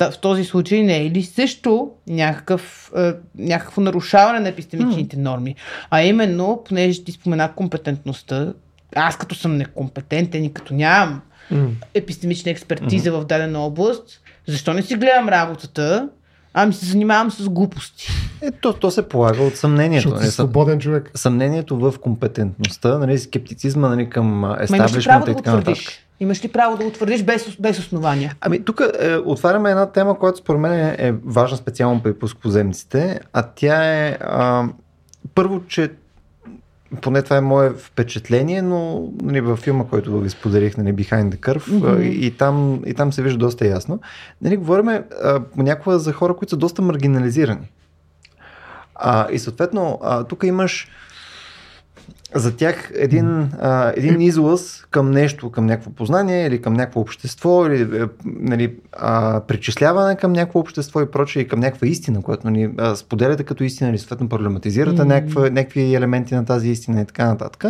в, 0.00 0.18
този 0.18 0.44
случай 0.44 0.82
не 0.82 1.06
е 1.06 1.10
ли 1.10 1.22
също 1.22 1.90
някакъв, 2.08 2.92
е, 2.96 3.12
някакво 3.38 3.80
нарушаване 3.80 4.40
на 4.40 4.48
епистемичните 4.48 5.16
норми? 5.16 5.54
А 5.90 6.02
именно, 6.02 6.62
понеже 6.68 7.04
ти 7.04 7.12
спомена 7.12 7.52
компетентността, 7.52 8.52
аз 8.96 9.16
като 9.16 9.34
съм 9.34 9.56
некомпетентен 9.56 10.44
и 10.44 10.52
като 10.52 10.74
нямам 10.74 11.20
М. 11.50 11.68
епистемична 11.94 12.50
експертиза 12.50 13.12
в 13.12 13.24
дадена 13.24 13.58
област, 13.60 14.20
защо 14.48 14.74
не 14.74 14.82
си 14.82 14.94
гледам 14.94 15.28
работата, 15.28 16.08
ами 16.54 16.72
се 16.72 16.86
занимавам 16.86 17.30
с 17.30 17.48
глупости? 17.48 18.08
Е, 18.42 18.50
то, 18.50 18.72
то 18.72 18.90
се 18.90 19.08
полага 19.08 19.42
от 19.42 19.56
съмнението. 19.56 20.08
Защото 20.08 20.20
Нали? 20.20 20.30
свободен 20.30 20.80
човек. 20.80 21.10
Съмнението 21.14 21.78
в 21.78 21.94
компетентността, 22.00 22.98
нали, 22.98 23.18
скептицизма 23.18 23.88
нали, 23.88 24.10
към 24.10 24.40
право 24.42 24.62
естаблишмента 24.62 25.24
да 25.24 25.30
и 25.30 25.34
така 25.34 25.54
нататък. 25.54 25.84
Имаш 26.22 26.44
ли 26.44 26.48
право 26.48 26.76
да 26.76 26.84
го 26.84 26.90
твърдиш 26.90 27.22
без, 27.22 27.56
без 27.60 27.78
основания? 27.78 28.36
Ами 28.40 28.64
тук 28.64 28.82
е, 29.00 29.16
отваряме 29.16 29.70
една 29.70 29.86
тема, 29.86 30.18
която 30.18 30.38
според 30.38 30.60
мен 30.60 30.72
е, 30.72 30.96
е 30.98 31.12
важна 31.24 31.56
специално 31.56 32.02
при 32.02 32.14
пускоземците, 32.14 33.20
а 33.32 33.42
тя 33.54 33.84
е 33.84 34.18
а, 34.20 34.68
първо, 35.34 35.62
че 35.68 35.90
поне 37.00 37.22
това 37.22 37.36
е 37.36 37.40
мое 37.40 37.70
впечатление, 37.70 38.62
но 38.62 39.08
нали, 39.22 39.40
във 39.40 39.58
филма, 39.58 39.84
който 39.84 40.20
ви 40.20 40.30
споделих, 40.30 40.76
нали, 40.76 40.94
Behind 40.94 41.34
the 41.34 41.36
Curve, 41.36 41.98
а, 41.98 42.02
и, 42.02 42.30
там, 42.30 42.82
и 42.86 42.94
там 42.94 43.12
се 43.12 43.22
вижда 43.22 43.38
доста 43.38 43.66
ясно. 43.66 44.00
Нали, 44.42 44.56
говорим 44.56 44.90
понякога 45.54 45.98
за 45.98 46.12
хора, 46.12 46.36
които 46.36 46.50
са 46.50 46.56
доста 46.56 46.82
маргинализирани. 46.82 47.70
А, 48.94 49.30
и 49.30 49.38
съответно, 49.38 49.98
а, 50.02 50.24
тук 50.24 50.42
имаш 50.44 50.88
за 52.34 52.56
тях 52.56 52.92
един, 52.94 53.50
а, 53.60 53.92
един 53.96 54.20
излъз 54.20 54.84
към 54.90 55.10
нещо, 55.10 55.50
към 55.50 55.66
някакво 55.66 55.90
познание 55.90 56.46
или 56.46 56.62
към 56.62 56.74
някакво 56.74 57.00
общество, 57.00 57.66
или 57.66 58.02
е, 58.02 58.04
нали, 58.24 58.74
а, 58.92 59.40
причисляване 59.40 60.16
към 60.16 60.32
някакво 60.32 60.60
общество 60.60 61.00
и 61.00 61.10
прочее, 61.10 61.42
и 61.42 61.48
към 61.48 61.60
някаква 61.60 61.86
истина, 61.86 62.22
която 62.22 62.50
нали, 62.50 62.70
а, 62.78 62.96
споделяте 62.96 63.44
като 63.44 63.64
истина 63.64 63.90
или 63.90 63.98
съответно 63.98 64.28
проблематизирате 64.28 65.04
някаква, 65.04 65.50
някакви 65.50 65.94
елементи 65.94 66.34
на 66.34 66.44
тази 66.44 66.70
истина 66.70 67.00
и 67.00 67.04
така 67.04 67.26
нататък, 67.26 67.64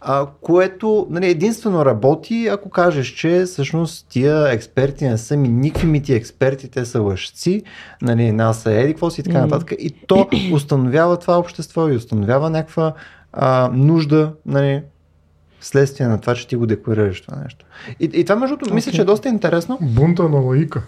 а, 0.00 0.26
което 0.40 1.06
нали, 1.10 1.26
единствено 1.26 1.84
работи, 1.84 2.48
ако 2.52 2.70
кажеш, 2.70 3.06
че 3.06 3.44
всъщност 3.44 4.06
тия 4.08 4.52
експерти 4.52 5.08
не 5.08 5.18
са 5.18 5.36
ми 5.36 5.48
никакви 5.48 5.86
ми 5.86 6.02
експерти, 6.08 6.70
те 6.70 6.84
са 6.84 7.00
лъжци, 7.00 7.62
нали, 8.02 8.32
нас 8.32 8.62
са 8.62 8.72
еди, 8.72 8.94
си 9.10 9.20
и 9.20 9.24
така 9.24 9.40
нататък. 9.40 9.72
И 9.78 9.90
то 10.06 10.28
установява 10.52 11.16
това 11.16 11.38
общество 11.38 11.88
и 11.88 11.96
установява 11.96 12.50
някаква 12.50 12.92
а, 13.36 13.70
нужда, 13.72 14.32
нали, 14.46 14.82
вследствие 15.60 16.06
на 16.06 16.20
това, 16.20 16.34
че 16.34 16.48
ти 16.48 16.56
го 16.56 16.66
декларираш 16.66 17.20
това 17.20 17.38
нещо. 17.42 17.66
И, 18.00 18.10
и 18.12 18.24
това, 18.24 18.36
между 18.36 18.56
другото, 18.56 18.74
мисля, 18.74 18.92
че 18.92 19.02
е 19.02 19.04
доста 19.04 19.28
интересно. 19.28 19.78
Бунта 19.80 20.28
на 20.28 20.36
лаика. 20.36 20.82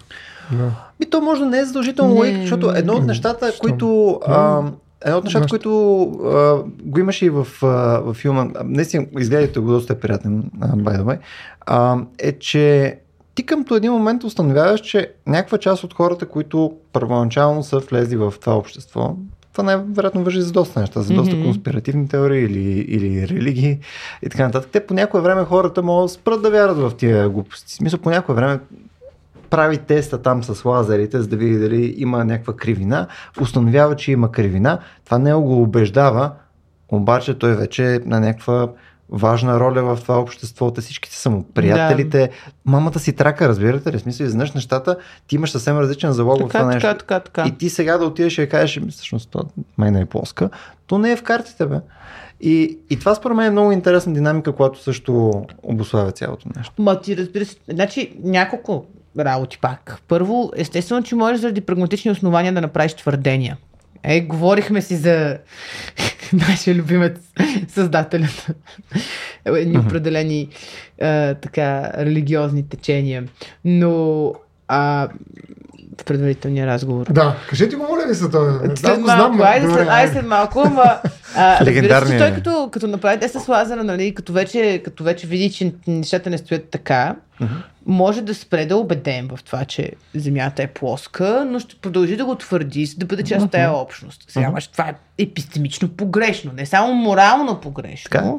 Да. 0.51 0.71
И 1.01 1.05
то 1.05 1.21
може 1.21 1.41
да 1.41 1.47
не 1.47 1.59
е 1.59 1.65
задължително 1.65 2.15
логика, 2.15 2.39
защото 2.41 2.69
едно 2.69 2.93
от 2.93 3.05
нещата, 3.05 3.51
Щом. 3.51 3.59
които... 3.59 4.19
А, 4.27 4.63
едно 5.05 5.17
от 5.17 5.23
нещата, 5.23 5.47
които 5.47 6.01
а, 6.01 6.63
го 6.83 6.99
имаше 6.99 7.25
и 7.25 7.29
в, 7.29 7.47
а, 7.63 7.67
в 7.99 8.13
филма, 8.13 8.47
а, 8.55 8.63
наистина 8.63 9.05
изгледайте 9.19 9.59
го, 9.59 9.71
доста 9.71 9.93
е 9.93 9.99
приятен, 9.99 10.51
а, 10.61 10.67
by 10.67 10.99
the 10.99 11.03
way, 11.03 11.19
а, 11.61 11.97
е, 12.19 12.31
че 12.31 12.97
ти 13.35 13.45
къмто 13.45 13.75
един 13.75 13.91
момент 13.91 14.23
установяваш, 14.23 14.81
че 14.81 15.13
някаква 15.27 15.57
част 15.57 15.83
от 15.83 15.93
хората, 15.93 16.25
които 16.25 16.73
първоначално 16.93 17.63
са 17.63 17.79
влезли 17.79 18.15
в 18.15 18.33
това 18.41 18.57
общество, 18.57 19.15
това 19.51 19.63
най-вероятно 19.63 20.23
въжи 20.23 20.41
за 20.41 20.51
доста 20.51 20.79
неща, 20.79 21.01
за 21.01 21.13
доста 21.13 21.43
конспиративни 21.43 22.07
теории 22.07 22.43
или, 22.43 22.85
или 22.87 23.27
религии 23.27 23.79
и 24.23 24.29
така 24.29 24.45
нататък. 24.45 24.69
Те 24.71 24.85
по 24.85 24.93
някое 24.93 25.21
време 25.21 25.45
хората 25.45 25.81
могат 25.81 26.05
да 26.05 26.09
спрат 26.13 26.41
да 26.41 26.51
вярват 26.51 26.77
в 26.77 26.97
тия 26.97 27.29
глупости. 27.29 27.73
В 27.73 27.77
смисъл, 27.77 27.99
по 27.99 28.09
някое 28.09 28.35
време 28.35 28.59
прави 29.49 29.77
теста 29.77 30.21
там 30.21 30.43
с 30.43 30.65
лазерите, 30.65 31.21
за 31.21 31.27
да 31.27 31.35
види 31.35 31.59
дали 31.59 31.93
има 31.97 32.25
някаква 32.25 32.55
кривина, 32.55 33.07
установява, 33.41 33.95
че 33.95 34.11
има 34.11 34.31
кривина, 34.31 34.79
това 35.05 35.19
не 35.19 35.33
го 35.33 35.61
убеждава, 35.61 36.31
обаче 36.89 37.33
той 37.33 37.55
вече 37.55 37.95
е 37.95 37.99
на 37.99 38.19
някаква 38.19 38.69
важна 39.11 39.59
роля 39.59 39.95
в 39.95 40.01
това 40.01 40.19
общество, 40.19 40.71
те 40.71 40.81
всичките 40.81 41.15
са 41.15 41.29
му 41.29 41.43
приятелите, 41.43 42.29
мамата 42.65 42.99
си 42.99 43.13
трака, 43.13 43.47
разбирате 43.47 43.91
ли? 43.93 43.97
В 43.97 44.01
смисъл, 44.01 44.25
изведнъж 44.25 44.51
нещата, 44.51 44.97
ти 45.27 45.35
имаш 45.35 45.51
съвсем 45.51 45.77
различен 45.77 46.11
залог 46.11 46.35
в 46.35 46.39
това 46.39 46.49
Така, 46.49 46.65
нещо. 46.65 46.79
така, 46.79 46.97
така, 46.97 47.19
така. 47.19 47.47
И 47.47 47.57
ти 47.57 47.69
сега 47.69 47.97
да 47.97 48.05
отидеш 48.05 48.37
и 48.37 48.41
да 48.41 48.49
кажеш, 48.49 48.77
«Ами, 48.77 48.91
всъщност, 48.91 49.29
то 49.29 49.43
май 49.77 49.91
не 49.91 50.01
е 50.01 50.05
плоска, 50.05 50.49
то 50.87 50.97
не 50.97 51.11
е 51.11 51.15
в 51.15 51.23
картите, 51.23 51.65
бе. 51.65 51.79
И, 52.41 52.77
и 52.89 52.99
това 52.99 53.15
според 53.15 53.37
мен 53.37 53.45
е 53.47 53.51
много 53.51 53.71
интересна 53.71 54.13
динамика, 54.13 54.51
която 54.51 54.83
също 54.83 55.43
обославя 55.63 56.11
цялото 56.11 56.49
нещо. 56.57 56.73
Ма 56.79 57.01
ти 57.01 57.17
разбира 57.17 57.45
се, 57.45 57.55
значи 57.69 58.13
няколко 58.23 58.85
работи 59.19 59.57
пак. 59.61 60.01
Първо, 60.07 60.51
естествено, 60.55 61.03
че 61.03 61.15
можеш 61.15 61.41
заради 61.41 61.61
прагматични 61.61 62.11
основания 62.11 62.53
да 62.53 62.61
направиш 62.61 62.93
твърдения. 62.93 63.57
Е, 64.03 64.21
говорихме 64.21 64.81
си 64.81 64.95
за 64.95 65.37
нашия 66.33 66.75
любимец, 66.75 67.17
създателят 67.67 68.47
на 69.45 69.59
едни 69.59 69.77
определени 69.77 70.49
а, 71.01 71.33
така 71.33 71.91
религиозни 71.97 72.69
течения. 72.69 73.23
Но 73.65 74.33
а, 74.67 75.07
в 76.01 76.03
предварителния 76.03 76.67
разговор. 76.67 77.05
Да, 77.09 77.35
кажете 77.49 77.75
го, 77.75 77.83
моля 77.83 78.07
ви 78.07 78.15
се 78.15 78.29
това. 78.29 78.59
След 78.75 78.85
Аз 78.85 78.99
го 78.99 79.05
малко, 79.05 79.35
знам, 79.35 79.47
айде, 79.47 79.67
добре, 79.67 79.79
след, 79.79 79.89
айде 79.89 80.13
след 80.13 80.25
малко, 80.25 80.59
ама 80.65 80.97
а, 81.35 81.65
се, 82.05 82.15
е. 82.15 82.17
той 82.17 82.33
като, 82.33 82.69
като 82.71 82.87
направи 82.87 83.19
теста 83.19 83.39
с 83.39 83.47
лазера, 83.47 83.83
нали, 83.83 84.15
като 84.15 84.33
вече, 84.33 84.81
като 84.85 85.03
вече 85.03 85.27
види, 85.27 85.51
че 85.51 85.73
нещата 85.87 86.29
не 86.29 86.37
стоят 86.37 86.69
така, 86.69 87.15
може 87.89 88.21
да 88.21 88.35
спре 88.35 88.65
да 88.65 88.73
е 88.73 88.77
убеден 88.77 89.27
в 89.27 89.43
това, 89.43 89.65
че 89.65 89.91
Земята 90.15 90.63
е 90.63 90.67
плоска, 90.67 91.47
но 91.49 91.59
ще 91.59 91.75
продължи 91.75 92.15
да 92.17 92.25
го 92.25 92.35
твърди, 92.35 92.85
за 92.85 92.97
да 92.97 93.05
бъде 93.05 93.23
част 93.23 93.45
от 93.45 93.51
тази 93.51 93.75
общност. 93.75 94.25
Сега, 94.27 94.49
обаче, 94.49 94.71
това 94.71 94.89
е 94.89 94.93
епистемично 95.17 95.89
погрешно, 95.89 96.51
не 96.55 96.65
само 96.65 96.93
морално 96.93 97.59
погрешно. 97.61 98.09
Така 98.11 98.25
е. 98.25 98.31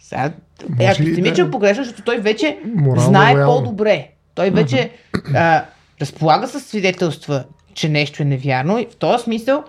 Сега, 0.00 0.32
е 0.80 0.84
епистемично 0.84 1.44
да- 1.44 1.50
погрешно, 1.50 1.84
защото 1.84 2.02
той 2.02 2.18
вече 2.18 2.58
Морално 2.74 3.08
знае 3.08 3.32
лоялно. 3.32 3.54
по-добре. 3.54 4.08
Той 4.34 4.50
вече 4.50 4.90
а, 5.34 5.64
разполага 6.00 6.48
с 6.48 6.60
свидетелства, 6.60 7.44
че 7.74 7.88
нещо 7.88 8.22
е 8.22 8.26
невярно. 8.26 8.78
И 8.78 8.86
в 8.90 8.96
този 8.96 9.24
смисъл, 9.24 9.64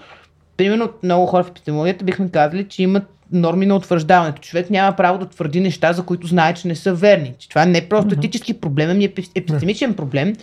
примерно 0.58 0.90
много 1.04 1.26
хора 1.26 1.44
в 1.44 1.50
епидемиологията 1.50 2.06
бихме 2.06 2.32
казали, 2.32 2.68
че 2.70 2.84
имат 2.84 3.04
норми 3.32 3.66
на 3.66 3.76
утвърждаването. 3.76 4.42
Човек 4.42 4.70
няма 4.70 4.96
право 4.96 5.18
да 5.18 5.26
твърди 5.26 5.60
неща, 5.60 5.94
за 5.94 6.04
които 6.04 6.28
знае, 6.28 6.54
че 6.54 6.68
не 6.68 6.76
са 6.76 6.94
верни. 6.94 7.34
Това 7.50 7.66
не 7.66 7.78
е 7.78 7.90
просто 7.90 8.14
етически 8.14 8.62
проблем, 8.62 8.90
ами 8.90 9.04
е 9.04 9.10
епи- 9.10 9.32
епистемичен 9.36 9.94
проблем, 9.94 10.36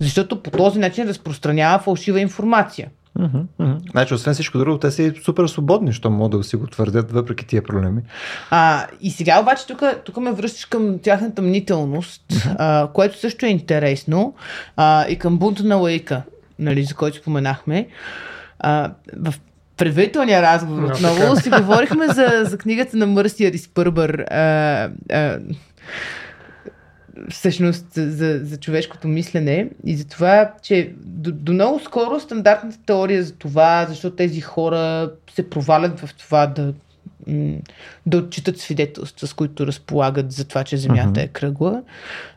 защото 0.00 0.42
по 0.42 0.50
този 0.50 0.78
начин 0.78 1.08
разпространява 1.08 1.78
фалшива 1.78 2.20
информация. 2.20 2.88
Мгм, 3.18 3.38
мгм. 3.58 3.78
Значи, 3.90 4.14
освен 4.14 4.34
всичко 4.34 4.58
друго, 4.58 4.78
те 4.78 4.90
са 4.90 5.02
и 5.02 5.12
супер 5.24 5.46
свободни, 5.46 5.92
що 5.92 6.10
могат 6.10 6.40
да 6.40 6.44
си 6.44 6.56
го 6.56 6.66
твърдят, 6.66 7.12
въпреки 7.12 7.46
тия 7.46 7.62
проблеми. 7.62 8.02
А, 8.50 8.86
и 9.00 9.10
сега 9.10 9.40
обаче 9.40 9.66
тук, 9.66 9.82
тук 10.04 10.16
ме 10.16 10.32
връщаш 10.32 10.64
към 10.64 10.98
тяхната 10.98 11.42
мнителност, 11.42 12.22
а, 12.58 12.88
което 12.94 13.18
също 13.18 13.46
е 13.46 13.48
интересно, 13.48 14.34
а, 14.76 15.06
и 15.08 15.18
към 15.18 15.38
бунта 15.38 15.64
на 15.64 15.76
лаика, 15.76 16.22
нали, 16.58 16.84
за 16.84 16.94
който 16.94 17.16
споменахме. 17.16 17.88
А, 18.58 18.92
в 19.16 19.34
предварителния 19.76 20.42
разговор 20.42 20.82
отново 20.82 21.34
така. 21.34 21.40
си 21.40 21.50
говорихме 21.50 22.06
за, 22.06 22.42
за 22.44 22.58
книгата 22.58 22.96
на 22.96 23.06
Мърсия 23.06 23.52
Риспърбър. 23.52 24.10
А, 24.30 24.90
а, 25.12 25.38
всъщност 27.30 27.86
за, 27.94 28.40
за, 28.42 28.56
човешкото 28.56 29.08
мислене 29.08 29.68
и 29.86 29.96
за 29.96 30.08
това, 30.08 30.52
че 30.62 30.92
до, 30.96 31.32
до 31.32 31.52
много 31.52 31.80
скоро 31.80 32.20
стандартната 32.20 32.78
теория 32.86 33.24
за 33.24 33.32
това, 33.32 33.86
защо 33.88 34.10
тези 34.10 34.40
хора 34.40 35.10
се 35.34 35.50
провалят 35.50 36.00
в 36.00 36.14
това 36.14 36.46
да, 36.46 36.74
да 38.06 38.18
отчитат 38.18 38.58
свидетелства, 38.58 39.28
с 39.28 39.32
които 39.32 39.66
разполагат 39.66 40.32
за 40.32 40.44
това, 40.44 40.64
че 40.64 40.76
Земята 40.76 41.08
Мгм. 41.08 41.20
е 41.20 41.28
кръгла. 41.28 41.82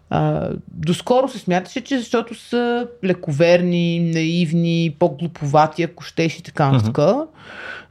А, 0.09 0.49
доскоро 0.67 1.27
се 1.27 1.39
смяташе, 1.39 1.81
че 1.81 1.97
защото 1.97 2.35
са 2.35 2.87
лековерни, 3.03 3.99
наивни, 3.99 4.95
по-глуповати, 4.99 5.83
ако 5.83 6.03
щеш 6.03 6.35
и 6.39 6.43
така 6.43 6.71
нататък. 6.71 7.27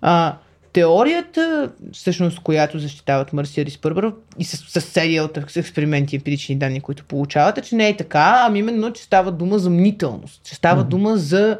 А, 0.02 0.34
теорията, 0.72 1.70
всъщност, 1.92 2.40
която 2.40 2.78
защитават 2.78 3.32
Мърсия 3.32 3.64
Риспърбър 3.64 4.12
и 4.38 4.44
с, 4.44 4.80
с 4.80 4.80
серия 4.80 5.24
от 5.24 5.56
експерименти 5.56 6.16
и 6.16 6.18
емпирични 6.18 6.56
данни, 6.56 6.80
които 6.80 7.04
получават, 7.04 7.58
е, 7.58 7.62
че 7.62 7.76
не 7.76 7.88
е 7.88 7.96
така, 7.96 8.44
ами 8.46 8.58
именно, 8.58 8.92
че 8.92 9.02
става 9.02 9.32
дума 9.32 9.58
за 9.58 9.70
мнителност, 9.70 10.40
че 10.44 10.54
става 10.54 10.84
дума 10.84 11.16
за 11.16 11.58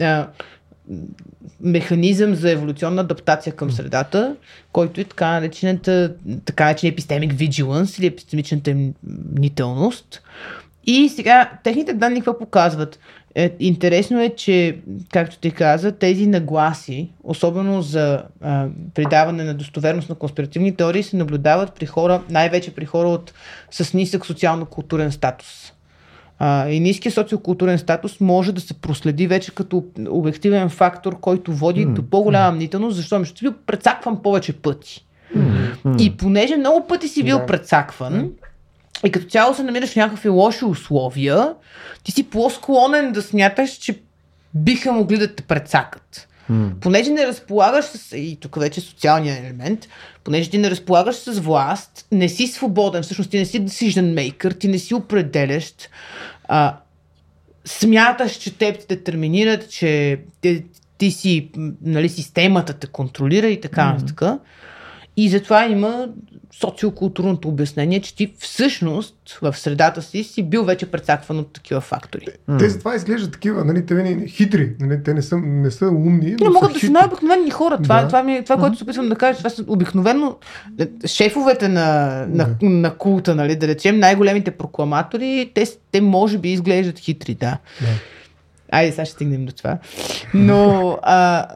а, 0.00 0.26
механизъм 1.60 2.34
за 2.34 2.50
еволюционна 2.50 3.00
адаптация 3.00 3.56
към 3.56 3.70
средата, 3.70 4.36
който 4.72 5.00
е 5.00 5.04
така 5.04 5.30
наречената, 5.30 6.14
така 6.44 6.64
наречен 6.64 6.90
епистемик 6.90 7.32
vigilance 7.32 7.98
или 7.98 8.06
епистемичната 8.06 8.74
мнителност. 9.36 10.22
И 10.86 11.08
сега, 11.08 11.50
техните 11.64 11.92
данни 11.92 12.20
какво 12.20 12.38
показват? 12.38 12.98
Е, 13.34 13.52
интересно 13.60 14.20
е, 14.20 14.28
че, 14.28 14.78
както 15.12 15.38
ти 15.38 15.50
каза, 15.50 15.92
тези 15.92 16.26
нагласи, 16.26 17.10
особено 17.24 17.82
за 17.82 18.22
а, 18.40 18.68
придаване 18.94 19.44
на 19.44 19.54
достоверност 19.54 20.08
на 20.08 20.14
конспиративни 20.14 20.76
теории, 20.76 21.02
се 21.02 21.16
наблюдават 21.16 21.74
при 21.74 21.86
хора, 21.86 22.22
най-вече 22.30 22.74
при 22.74 22.84
хора 22.84 23.08
от, 23.08 23.32
с 23.70 23.94
нисък 23.94 24.26
социално-културен 24.26 25.12
статус. 25.12 25.72
А, 26.44 26.68
и 26.68 26.80
ниският 26.80 27.14
социокултурен 27.14 27.78
статус 27.78 28.20
може 28.20 28.52
да 28.52 28.60
се 28.60 28.74
проследи 28.74 29.26
вече 29.26 29.54
като 29.54 29.84
обективен 30.08 30.68
фактор, 30.68 31.20
който 31.20 31.52
води 31.52 31.86
mm. 31.86 31.92
до 31.92 32.02
по-голяма 32.02 32.52
мнителност, 32.52 32.96
защото 32.96 33.24
ще 33.24 33.44
бил 33.44 33.54
прецакван 33.66 34.22
повече 34.22 34.52
пъти. 34.52 35.06
Mm. 35.36 36.02
И 36.02 36.16
понеже 36.16 36.56
много 36.56 36.86
пъти 36.86 37.08
си 37.08 37.22
бил 37.22 37.36
yeah. 37.36 37.46
прецакван, 37.46 38.30
и 39.06 39.10
като 39.10 39.26
цяло 39.26 39.54
се 39.54 39.62
намираш 39.62 39.92
в 39.92 39.96
някакви 39.96 40.28
лоши 40.28 40.64
условия, 40.64 41.54
ти 42.04 42.12
си 42.12 42.22
по-склонен 42.22 43.12
да 43.12 43.22
смяташ, 43.22 43.70
че 43.70 43.98
биха 44.54 44.92
могли 44.92 45.18
да 45.18 45.34
те 45.34 45.42
прецакат. 45.42 46.28
Mm. 46.50 46.74
Понеже 46.80 47.10
не 47.10 47.26
разполагаш 47.26 47.84
с, 47.84 48.16
и 48.16 48.38
тук 48.40 48.60
вече 48.60 48.80
е 48.80 48.82
социалния 48.82 49.38
елемент, 49.38 49.88
понеже 50.24 50.50
ти 50.50 50.58
не 50.58 50.70
разполагаш 50.70 51.16
с 51.16 51.38
власт, 51.38 52.06
не 52.12 52.28
си 52.28 52.46
свободен, 52.46 53.02
всъщност 53.02 53.30
ти 53.30 53.38
не 53.38 53.44
си 53.44 53.66
decision 53.66 54.14
maker, 54.14 54.58
ти 54.58 54.68
не 54.68 54.78
си 54.78 54.94
определящ, 54.94 55.90
а, 56.48 56.76
смяташ, 57.64 58.32
че 58.32 58.58
теб 58.58 58.78
те 58.78 58.96
детерминират, 58.96 59.70
че 59.70 60.20
ти, 60.40 60.64
ти 60.98 61.10
си, 61.10 61.50
нали, 61.82 62.08
системата 62.08 62.72
те 62.72 62.86
контролира 62.86 63.46
и 63.46 63.60
така 63.60 63.92
нататък. 63.92 64.20
Mm. 64.20 64.38
И 65.16 65.28
затова 65.28 65.66
има 65.66 66.08
социокултурното 66.60 67.48
обяснение, 67.48 68.00
че 68.00 68.16
ти 68.16 68.34
всъщност 68.38 69.38
в 69.42 69.56
средата 69.56 70.02
си 70.02 70.24
си 70.24 70.42
бил 70.42 70.64
вече 70.64 70.90
прецакван 70.90 71.38
от 71.38 71.52
такива 71.52 71.80
фактори. 71.80 72.26
Mm. 72.48 72.58
Те 72.58 72.68
затова 72.68 72.96
изглеждат 72.96 73.32
такива, 73.32 73.64
нали, 73.64 73.86
те 73.86 73.94
не 73.94 74.26
хитри, 74.26 74.72
нали, 74.80 75.02
те 75.02 75.14
не 75.14 75.22
са, 75.22 75.36
не 75.38 75.70
са 75.70 75.86
умни. 75.86 76.36
Не 76.40 76.48
могат 76.48 76.72
да 76.72 76.80
са 76.80 76.90
най-обикновени 76.90 77.50
хора. 77.50 77.78
Това, 77.82 78.00
да. 78.00 78.06
това, 78.06 78.22
ми, 78.22 78.44
това 78.44 78.56
което 78.56 78.76
се 78.76 78.84
опитвам 78.84 79.08
да 79.08 79.16
кажа, 79.16 79.38
това 79.38 79.50
са 79.50 79.64
обикновено 79.66 80.36
е, 80.78 80.88
шефовете 81.06 81.68
на, 81.68 82.06
на, 82.28 82.56
на, 82.62 82.70
на 82.70 82.94
култа, 82.94 83.34
нали, 83.34 83.56
да 83.56 83.68
речем, 83.68 83.98
най-големите 83.98 84.50
прокламатори, 84.50 85.50
те, 85.54 85.66
те 85.92 86.00
може 86.00 86.38
би 86.38 86.52
изглеждат 86.52 86.98
хитри, 86.98 87.34
да. 87.34 87.58
да. 87.80 87.86
Айде, 88.72 88.92
сега 88.92 89.04
ще 89.04 89.14
стигнем 89.14 89.46
до 89.46 89.52
това. 89.52 89.78
Но 90.34 90.98
а, 91.02 91.46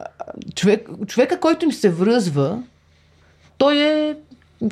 човек, 0.55 0.89
човека, 1.07 1.39
който 1.39 1.65
им 1.65 1.71
се 1.71 1.89
връзва, 1.89 2.63
той 3.57 3.77
е 3.77 4.15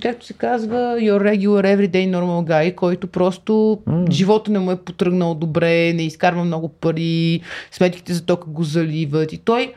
както 0.02 0.26
се 0.26 0.34
казва, 0.34 0.78
your 0.78 1.38
regular 1.38 1.78
everyday 1.78 2.10
normal 2.18 2.50
guy, 2.50 2.76
който 2.76 3.08
просто 3.08 3.80
mm. 3.90 4.12
живота 4.12 4.52
не 4.52 4.60
му 4.60 4.72
е 4.72 4.76
потръгнал 4.76 5.36
добре, 5.36 5.94
не 5.94 6.04
изкарва 6.04 6.44
много 6.44 6.68
пари, 6.68 7.42
сметките 7.72 8.14
за 8.14 8.26
тока 8.26 8.50
го 8.50 8.64
заливат 8.64 9.34
и 9.34 9.38
той 9.38 9.74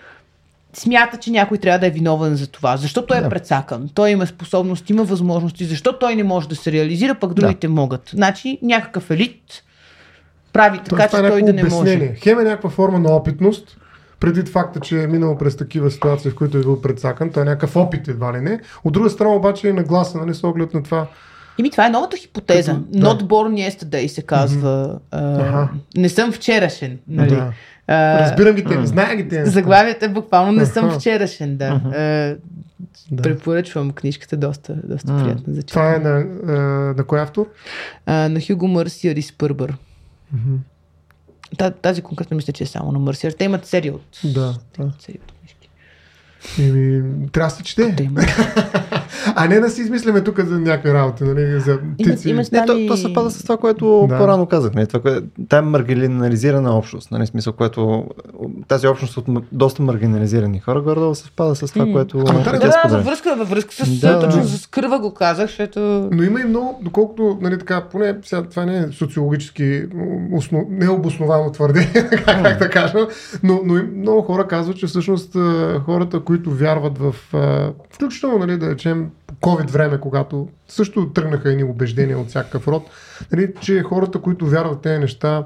смята, 0.73 1.17
че 1.17 1.31
някой 1.31 1.59
трябва 1.59 1.79
да 1.79 1.87
е 1.87 1.91
виновен 1.91 2.37
за 2.37 2.47
това. 2.47 2.77
Защо 2.77 3.07
той 3.07 3.19
е 3.19 3.29
прецакан? 3.29 3.89
Той 3.95 4.11
има 4.11 4.27
способности, 4.27 4.93
има 4.93 5.05
възможности. 5.05 5.65
Защо 5.65 5.99
той 5.99 6.17
не 6.17 6.25
може 6.25 6.49
да 6.49 6.57
се 6.57 6.73
реализира, 6.73 7.15
пък 7.15 7.35
другите 7.35 7.67
да. 7.67 7.73
могат? 7.73 8.11
Значи 8.15 8.59
някакъв 8.63 9.11
елит 9.11 9.63
прави 10.53 10.79
така, 10.79 10.97
Тоест, 10.97 11.11
че 11.11 11.27
е 11.27 11.31
той 11.31 11.43
да 11.43 11.53
не 11.53 11.63
обяснение. 11.63 12.09
може. 12.09 12.21
Хем 12.21 12.41
е 12.41 12.45
някаква 12.45 12.71
форма 12.71 12.99
на 12.99 13.17
опитност, 13.17 13.77
предвид 14.21 14.49
факта, 14.49 14.81
че 14.81 15.03
е 15.03 15.07
минал 15.07 15.39
през 15.39 15.57
такива 15.57 15.91
ситуации, 15.91 16.31
в 16.31 16.35
които 16.35 16.59
е 16.59 16.61
бил 16.61 16.81
предсакан, 16.81 17.31
той 17.31 17.43
е 17.43 17.47
някакъв 17.47 17.77
опит 17.77 18.09
едва 18.09 18.33
ли 18.33 18.41
не. 18.41 18.61
От 18.85 18.93
друга 18.93 19.11
страна 19.11 19.35
обаче 19.35 19.69
е 19.69 19.73
нагласа, 19.73 20.19
нали, 20.19 20.35
с 20.35 20.45
оглед 20.45 20.75
на 20.75 20.83
това. 20.83 21.07
Ими 21.59 21.71
това 21.71 21.87
е 21.87 21.91
новата 21.91 22.17
хипотеза. 22.17 22.73
Като, 22.73 22.85
да. 22.91 23.07
Not 23.07 23.23
born 23.23 23.71
yesterday 23.71 24.07
се 24.07 24.23
казва. 24.23 25.01
Mm-hmm. 25.13 25.53
Uh, 25.53 25.69
не 25.97 26.09
съм 26.09 26.33
вчерашен. 26.33 26.99
Нали? 27.09 27.31
Да. 27.31 27.53
Uh, 27.89 28.21
Разбирам 28.21 28.55
ги 28.55 28.65
те, 28.65 28.87
зная 28.87 29.17
ги 29.17 29.29
те. 29.29 29.47
Заглавията 29.47 30.07
е 30.07 30.09
буквално 30.09 30.53
не 30.53 30.67
съм 30.67 30.91
вчерашен, 30.91 31.57
да. 31.57 31.81
Uh, 31.87 32.39
да. 33.11 33.23
Препоръчвам 33.23 33.91
книжката, 33.91 34.37
доста, 34.37 34.75
доста 34.85 35.13
mm. 35.13 35.25
приятна 35.25 35.55
за 35.55 35.63
Това 35.63 35.95
е 35.95 35.99
на, 35.99 36.25
на 36.95 37.05
кой 37.05 37.21
автор? 37.21 37.49
Uh, 38.09 38.29
на 38.29 38.41
Хюго 38.47 38.69
Мърси 38.69 39.09
Арис 39.09 39.33
Пърбър. 39.39 39.73
Mm-hmm. 39.73 40.57
Тази 41.83 42.03
конкретно 42.03 42.37
мисля, 42.37 42.53
че 42.53 42.65
е 42.65 42.67
само 42.67 42.93
на 42.93 42.99
Мърсиер. 42.99 43.33
Те 43.33 43.45
имат 43.45 43.67
серия 43.67 43.95
от... 43.95 44.21
Да. 44.25 44.55
да. 44.79 44.93
Серия 44.99 45.21
от 45.29 45.38
Еми, 46.59 47.03
трябва 47.33 47.51
да 47.51 47.57
се 47.57 47.63
чете. 47.63 48.11
а 49.35 49.49
не 49.49 49.61
да 49.61 49.71
си 49.71 49.81
измисляме 49.81 50.25
тук 50.25 50.41
за 50.41 50.59
някакви 50.59 50.93
работи, 50.93 51.25
нали, 51.25 51.61
за 51.61 51.79
птици. 51.95 52.31
Има, 52.31 52.43
има 52.53 52.61
не, 52.61 52.67
то, 52.67 52.87
то 52.89 52.97
съвпада 52.97 53.31
с 53.31 53.43
това, 53.43 53.57
което 53.57 54.07
да. 54.09 54.19
по-рано 54.19 54.47
казах. 54.47 54.75
Не? 54.75 54.87
Това, 54.87 55.01
кое, 55.01 55.21
тая 55.49 55.63
маргинализирана 55.63 56.77
общност, 56.79 57.11
нали, 57.11 57.27
смисъл, 57.27 57.53
което 57.53 58.05
тази 58.69 58.89
общност 58.89 59.17
от 59.17 59.27
доста 59.53 59.83
маргинализирани 59.83 60.61
хора 60.61 60.81
горе 60.81 61.15
съвпада 61.15 61.55
с 61.55 61.73
това, 61.73 61.87
което... 61.93 62.19
А, 62.19 62.43
да, 62.43 62.59
да, 62.59 62.83
във 62.89 63.05
връзка, 63.05 63.37
във 63.37 63.51
връзка 63.51 63.73
с... 63.73 64.01
Да, 64.01 64.21
точно 64.21 64.43
да. 64.43 64.49
с 64.49 64.67
кръва 64.67 64.99
го 64.99 65.15
казах, 65.15 65.47
защото... 65.47 66.09
Но 66.13 66.23
има 66.23 66.41
и 66.41 66.45
много, 66.45 66.81
доколкото, 66.83 67.39
нали, 67.41 67.59
така, 67.59 67.85
поне 67.93 68.17
сега 68.23 68.43
това 68.43 68.65
не 68.65 68.79
е 68.79 68.93
социологически 68.93 69.87
основ... 70.33 70.63
необосновано 70.71 71.53
твърдение, 71.53 72.11
как 72.25 72.59
да 72.59 72.71
кажа, 72.71 73.07
но, 73.43 73.61
но 73.65 73.83
много 73.97 74.23
хора 74.23 74.47
казват, 74.47 74.77
че 74.77 74.87
всъщност 74.87 75.37
хората, 75.85 76.21
които 76.29 76.51
вярват 76.51 76.99
в, 76.99 77.15
включително, 77.91 78.39
нали, 78.39 78.59
да 78.59 78.71
речем, 78.71 79.11
COVID 79.41 79.71
време, 79.71 80.01
когато 80.01 80.49
също 80.69 81.13
тръгнаха 81.13 81.51
едни 81.51 81.65
убеждения 81.65 82.19
от 82.19 82.29
всякакъв 82.29 82.69
род, 82.69 82.83
нали, 83.33 83.53
че 83.61 83.83
хората, 83.83 84.21
които 84.21 84.47
вярват 84.47 84.79
в 84.79 84.81
тези 84.81 84.99
неща, 84.99 85.45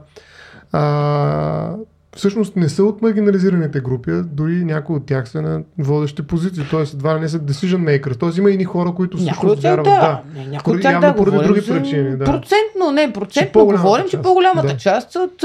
а, 0.73 1.75
всъщност 2.17 2.57
не 2.57 2.69
са 2.69 2.85
от 2.85 3.03
маргинализираните 3.03 3.81
групи, 3.81 4.11
дори 4.25 4.65
някои 4.65 4.97
от 4.97 5.07
тях 5.07 5.29
са 5.29 5.43
на 5.43 5.63
водещи 5.79 6.23
позиции, 6.23 6.65
т.е. 6.71 6.83
едва 6.83 7.19
не 7.19 7.29
са 7.29 7.39
decision 7.39 8.03
maker. 8.03 8.21
Т.е. 8.21 8.41
има 8.41 8.51
и 8.51 8.65
хора, 8.65 8.93
които 8.95 9.19
също 9.19 9.57
вярват. 9.57 9.85
Да, 9.85 10.23
да. 10.35 10.51
някои 10.51 10.77
от 10.77 10.83
тях 10.83 11.01
да, 11.01 11.15
поради 11.15 11.47
други 11.47 11.67
причини. 11.67 12.17
Да. 12.17 12.25
Процентно, 12.25 12.93
не, 12.93 13.13
процентно 13.13 13.67
говорим, 13.67 14.07
че 14.11 14.23
по-голямата 14.23 14.69
да. 14.69 14.77
част 14.77 15.17
от 15.17 15.45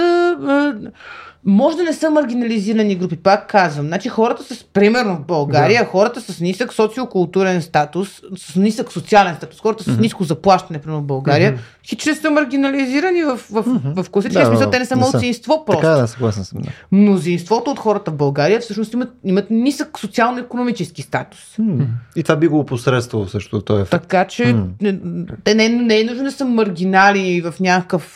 може 1.45 1.77
да 1.77 1.83
не 1.83 1.93
са 1.93 2.09
маргинализирани 2.09 2.95
групи, 2.95 3.15
пак 3.15 3.49
казвам. 3.49 3.85
Значи 3.85 4.09
хората 4.09 4.43
с, 4.43 4.63
примерно 4.63 5.15
в 5.15 5.25
България, 5.25 5.83
да. 5.83 5.89
хората 5.89 6.21
с 6.21 6.39
нисък 6.39 6.73
социокултурен 6.73 7.61
статус, 7.61 8.21
с 8.37 8.55
нисък 8.55 8.91
социален 8.91 9.35
статус, 9.35 9.61
хората 9.61 9.83
с 9.83 9.87
mm-hmm. 9.87 9.99
ниско 9.99 10.23
заплащане, 10.23 10.79
примерно 10.79 11.01
в 11.01 11.05
България, 11.05 11.53
mm-hmm. 11.53 11.87
хич 11.87 12.05
не 12.05 12.15
са 12.15 12.31
маргинализирани 12.31 13.23
в, 13.23 13.35
в, 13.35 13.63
mm-hmm. 13.63 14.03
в 14.03 14.09
класическия 14.09 14.45
да, 14.45 14.51
смисъл, 14.51 14.71
те 14.71 14.79
не 14.79 14.85
са 14.85 14.95
мълцинство 14.95 15.63
просто. 15.65 15.81
Така 15.81 15.95
да, 15.95 16.07
съгласен 16.07 16.43
съм. 16.43 16.61
Да. 16.61 16.69
Мнозинството 16.91 17.71
от 17.71 17.79
хората 17.79 18.11
в 18.11 18.15
България 18.15 18.59
всъщност 18.59 18.93
имат, 18.93 19.09
имат 19.23 19.49
нисък 19.49 19.99
социално-економически 19.99 21.01
статус. 21.01 21.57
Mm-hmm. 21.59 21.85
И 22.15 22.23
това 22.23 22.35
би 22.35 22.47
го 22.47 22.59
опосредствало 22.59 23.27
също 23.27 23.61
този 23.61 23.81
ефект. 23.81 24.01
Така 24.01 24.25
че 24.25 24.43
mm-hmm. 24.43 25.33
те 25.43 25.55
не, 25.55 25.69
не 25.69 25.99
е 25.99 26.03
нужно 26.03 26.23
да 26.23 26.31
са 26.31 26.45
маргинали 26.45 27.41
в 27.41 27.53
някакъв... 27.59 28.15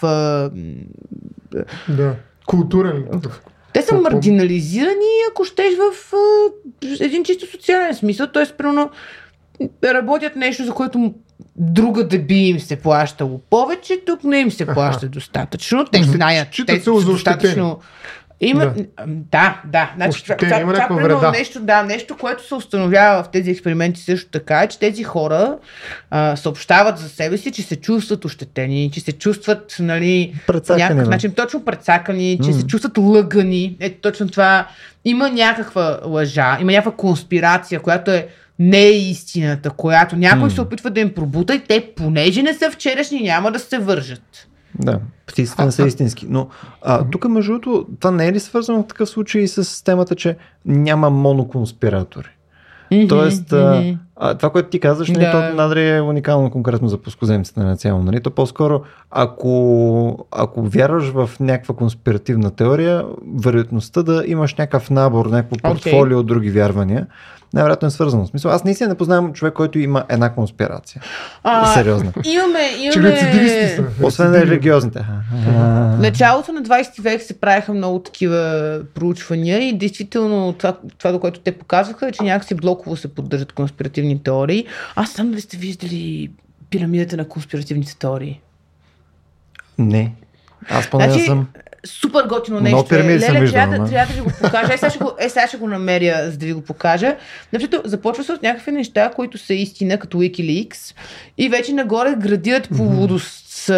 Да 1.89 2.15
културен. 2.51 3.05
Те 3.73 3.81
са 3.81 3.95
маргинализирани, 3.95 5.11
ако 5.31 5.45
щеш 5.45 5.73
в 5.75 6.13
а, 6.13 6.49
един 6.99 7.23
чисто 7.23 7.51
социален 7.51 7.95
смисъл. 7.95 8.27
Т.е. 8.27 8.45
примерно 8.57 8.89
работят 9.83 10.35
нещо, 10.35 10.65
за 10.65 10.71
което 10.71 11.13
друга 11.55 12.07
да 12.07 12.19
би 12.19 12.35
им 12.35 12.59
се 12.59 12.75
плащало 12.75 13.41
повече, 13.49 14.01
тук 14.05 14.23
не 14.23 14.39
им 14.39 14.51
се 14.51 14.65
плаща 14.65 15.07
достатъчно. 15.07 15.85
Те 15.85 16.03
знаят, 16.03 16.47
те 16.67 16.79
са 16.79 16.91
достатъчно 16.91 17.79
има, 18.41 18.65
да, 18.65 18.75
да. 19.07 19.61
да. 19.65 19.91
Значи, 19.95 20.23
това, 20.23 20.35
това, 20.35 20.59
има 20.59 20.73
това, 20.73 20.87
вреда. 20.87 21.31
Нещо, 21.31 21.59
да, 21.59 21.83
нещо, 21.83 22.17
което 22.17 22.47
се 22.47 22.55
установява 22.55 23.23
в 23.23 23.29
тези 23.29 23.51
експерименти 23.51 24.01
също 24.01 24.29
така 24.29 24.61
е, 24.61 24.67
че 24.67 24.79
тези 24.79 25.03
хора 25.03 25.57
а, 26.09 26.35
съобщават 26.35 26.97
за 26.97 27.09
себе 27.09 27.37
си, 27.37 27.51
че 27.51 27.61
се 27.61 27.75
чувстват 27.75 28.25
ощетени, 28.25 28.91
че 28.93 28.99
се 28.99 29.11
чувстват, 29.11 29.75
нали, 29.79 30.33
някакъв 30.69 31.07
начин 31.07 31.31
точно 31.31 31.65
прецакани, 31.65 32.39
че 32.43 32.49
mm. 32.49 32.59
се 32.59 32.67
чувстват 32.67 32.97
лъгани. 32.97 33.77
Ето 33.79 34.01
точно 34.01 34.29
това. 34.29 34.67
Има 35.05 35.29
някаква 35.29 35.99
лъжа, 36.05 36.57
има 36.61 36.71
някаква 36.71 36.91
конспирация, 36.91 37.79
която 37.79 38.11
е 38.11 38.27
не 38.59 38.79
е 38.79 38.91
истината, 38.91 39.69
която 39.69 40.15
някой 40.15 40.49
mm. 40.49 40.53
се 40.53 40.61
опитва 40.61 40.89
да 40.89 40.99
им 40.99 41.13
пробута 41.13 41.55
и 41.55 41.59
те, 41.59 41.93
понеже 41.95 42.43
не 42.43 42.53
са 42.53 42.71
вчерашни, 42.71 43.21
няма 43.21 43.51
да 43.51 43.59
се 43.59 43.77
вържат. 43.77 44.47
Да, 44.79 44.99
птиците 45.27 45.65
не 45.65 45.71
са 45.71 45.87
истински. 45.87 46.25
Но 46.29 46.47
а, 46.81 47.03
тук, 47.11 47.29
между 47.29 47.51
другото, 47.51 47.87
това 47.99 48.11
не 48.11 48.27
е 48.27 48.33
ли 48.33 48.39
свързано 48.39 48.83
в 48.83 48.87
такъв 48.87 49.09
случай 49.09 49.47
с 49.47 49.83
темата, 49.83 50.15
че 50.15 50.37
няма 50.65 51.09
моноконспиратори? 51.09 52.29
Тоест, 53.09 53.53
а, 53.53 53.97
а, 54.15 54.35
това, 54.35 54.49
което 54.49 54.69
ти 54.69 54.79
казваш, 54.79 55.09
нали, 55.09 55.25
Да. 55.25 55.31
то 55.31 55.55
надали 55.55 55.89
е 55.89 56.01
уникално 56.01 56.51
конкретно 56.51 56.87
за 56.87 56.97
пускоземците 56.97 57.59
на 57.59 57.77
цяло. 57.77 58.03
Нали? 58.03 58.21
То 58.21 58.31
по-скоро, 58.31 58.81
ако, 59.11 60.25
ако 60.31 60.61
вярваш 60.61 61.03
в 61.03 61.29
някаква 61.39 61.75
конспиративна 61.75 62.51
теория, 62.51 63.05
вероятността 63.39 64.03
да 64.03 64.23
имаш 64.27 64.55
някакъв 64.55 64.89
набор, 64.89 65.25
някакво 65.25 65.55
портфолио 65.57 66.19
от 66.19 66.25
други 66.25 66.49
вярвания, 66.49 67.07
най-вероятно 67.53 67.87
е 67.87 67.91
свързано. 67.91 68.25
В 68.25 68.27
смисъл, 68.27 68.51
аз 68.51 68.63
наистина 68.63 68.89
не 68.89 68.95
познавам 68.95 69.33
човек, 69.33 69.53
който 69.53 69.79
има 69.79 70.03
една 70.09 70.33
конспирация. 70.33 71.01
А, 71.43 71.73
Сериозно. 71.73 72.11
Имаме, 72.25 72.59
имаме... 72.79 73.93
Освен 74.03 74.33
религиозните. 74.33 75.05
В 75.47 75.97
началото 75.99 76.51
на 76.51 76.61
20 76.61 77.01
век 77.01 77.21
се 77.21 77.39
правиха 77.39 77.73
много 77.73 77.99
такива 77.99 78.79
проучвания 78.93 79.67
и 79.67 79.77
действително 79.77 80.53
това, 80.53 80.77
това 80.97 81.11
до 81.11 81.19
което 81.19 81.39
те 81.39 81.51
показваха 81.51 82.07
е, 82.07 82.11
че 82.11 82.23
някакси 82.23 82.55
блоково 82.55 82.95
се 82.95 83.15
поддържат 83.15 83.51
конспиративни 83.51 84.23
теории. 84.23 84.65
Аз 84.95 85.11
сам 85.11 85.29
дали 85.29 85.41
сте 85.41 85.57
виждали 85.57 86.31
пирамидата 86.69 87.17
на 87.17 87.27
конспиративните 87.27 87.97
теории? 87.97 88.41
Не. 89.77 90.13
Аз 90.69 90.89
поне 90.89 91.09
Значи, 91.09 91.25
съм. 91.25 91.47
Супер 91.85 92.23
готино 92.23 92.59
Много 92.59 92.75
нещо. 92.75 92.95
е. 92.95 92.97
пирамиди 92.97 93.19
съм 93.19 93.35
Леле, 93.35 93.41
виждал, 93.41 93.61
трябва, 93.61 93.85
да, 93.85 93.91
трябва 93.91 94.13
да 94.13 94.13
ви 94.13 94.21
го 94.21 94.31
покажа. 94.41 94.73
Е, 94.73 94.77
сега 94.77 94.89
ще 94.89 94.99
го, 94.99 95.11
е, 95.19 95.29
сега 95.29 95.47
ще 95.47 95.57
го 95.57 95.67
намеря, 95.67 96.31
за 96.31 96.37
да 96.37 96.45
ви 96.45 96.53
го 96.53 96.61
покажа. 96.61 97.15
Защото 97.53 97.81
започва 97.85 98.23
се 98.23 98.31
от 98.31 98.43
някакви 98.43 98.71
неща, 98.71 99.11
които 99.15 99.37
са 99.37 99.53
истина, 99.53 99.97
като 99.97 100.17
Wikileaks. 100.17 100.95
И 101.37 101.49
вече 101.49 101.73
нагоре 101.73 102.15
градират 102.17 102.69
по 102.77 102.83
лудост 102.83 103.69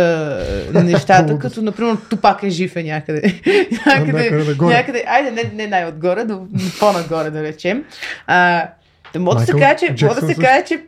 нещата, 0.74 1.40
като, 1.40 1.62
например, 1.62 1.98
Тупак 2.10 2.44
е 2.44 2.50
жив 2.50 2.76
е 2.76 2.84
някъде. 2.84 3.22
някъде 3.86 4.32
някъде, 4.32 4.56
някъде, 4.60 5.04
айде, 5.08 5.32
не, 5.32 5.52
не 5.54 5.68
най-отгоре, 5.68 6.24
но 6.24 6.48
по-нагоре, 6.80 7.30
да 7.30 7.44
речем. 7.44 7.84
А, 8.28 8.68
да 9.14 9.20
мога 9.20 9.40
да 9.40 9.46
се 9.46 9.52
каже, 9.52 9.96
че, 9.96 10.06
мога 10.06 10.22
да 10.22 10.28
се 10.28 10.36
каже, 10.36 10.64
че 10.66 10.82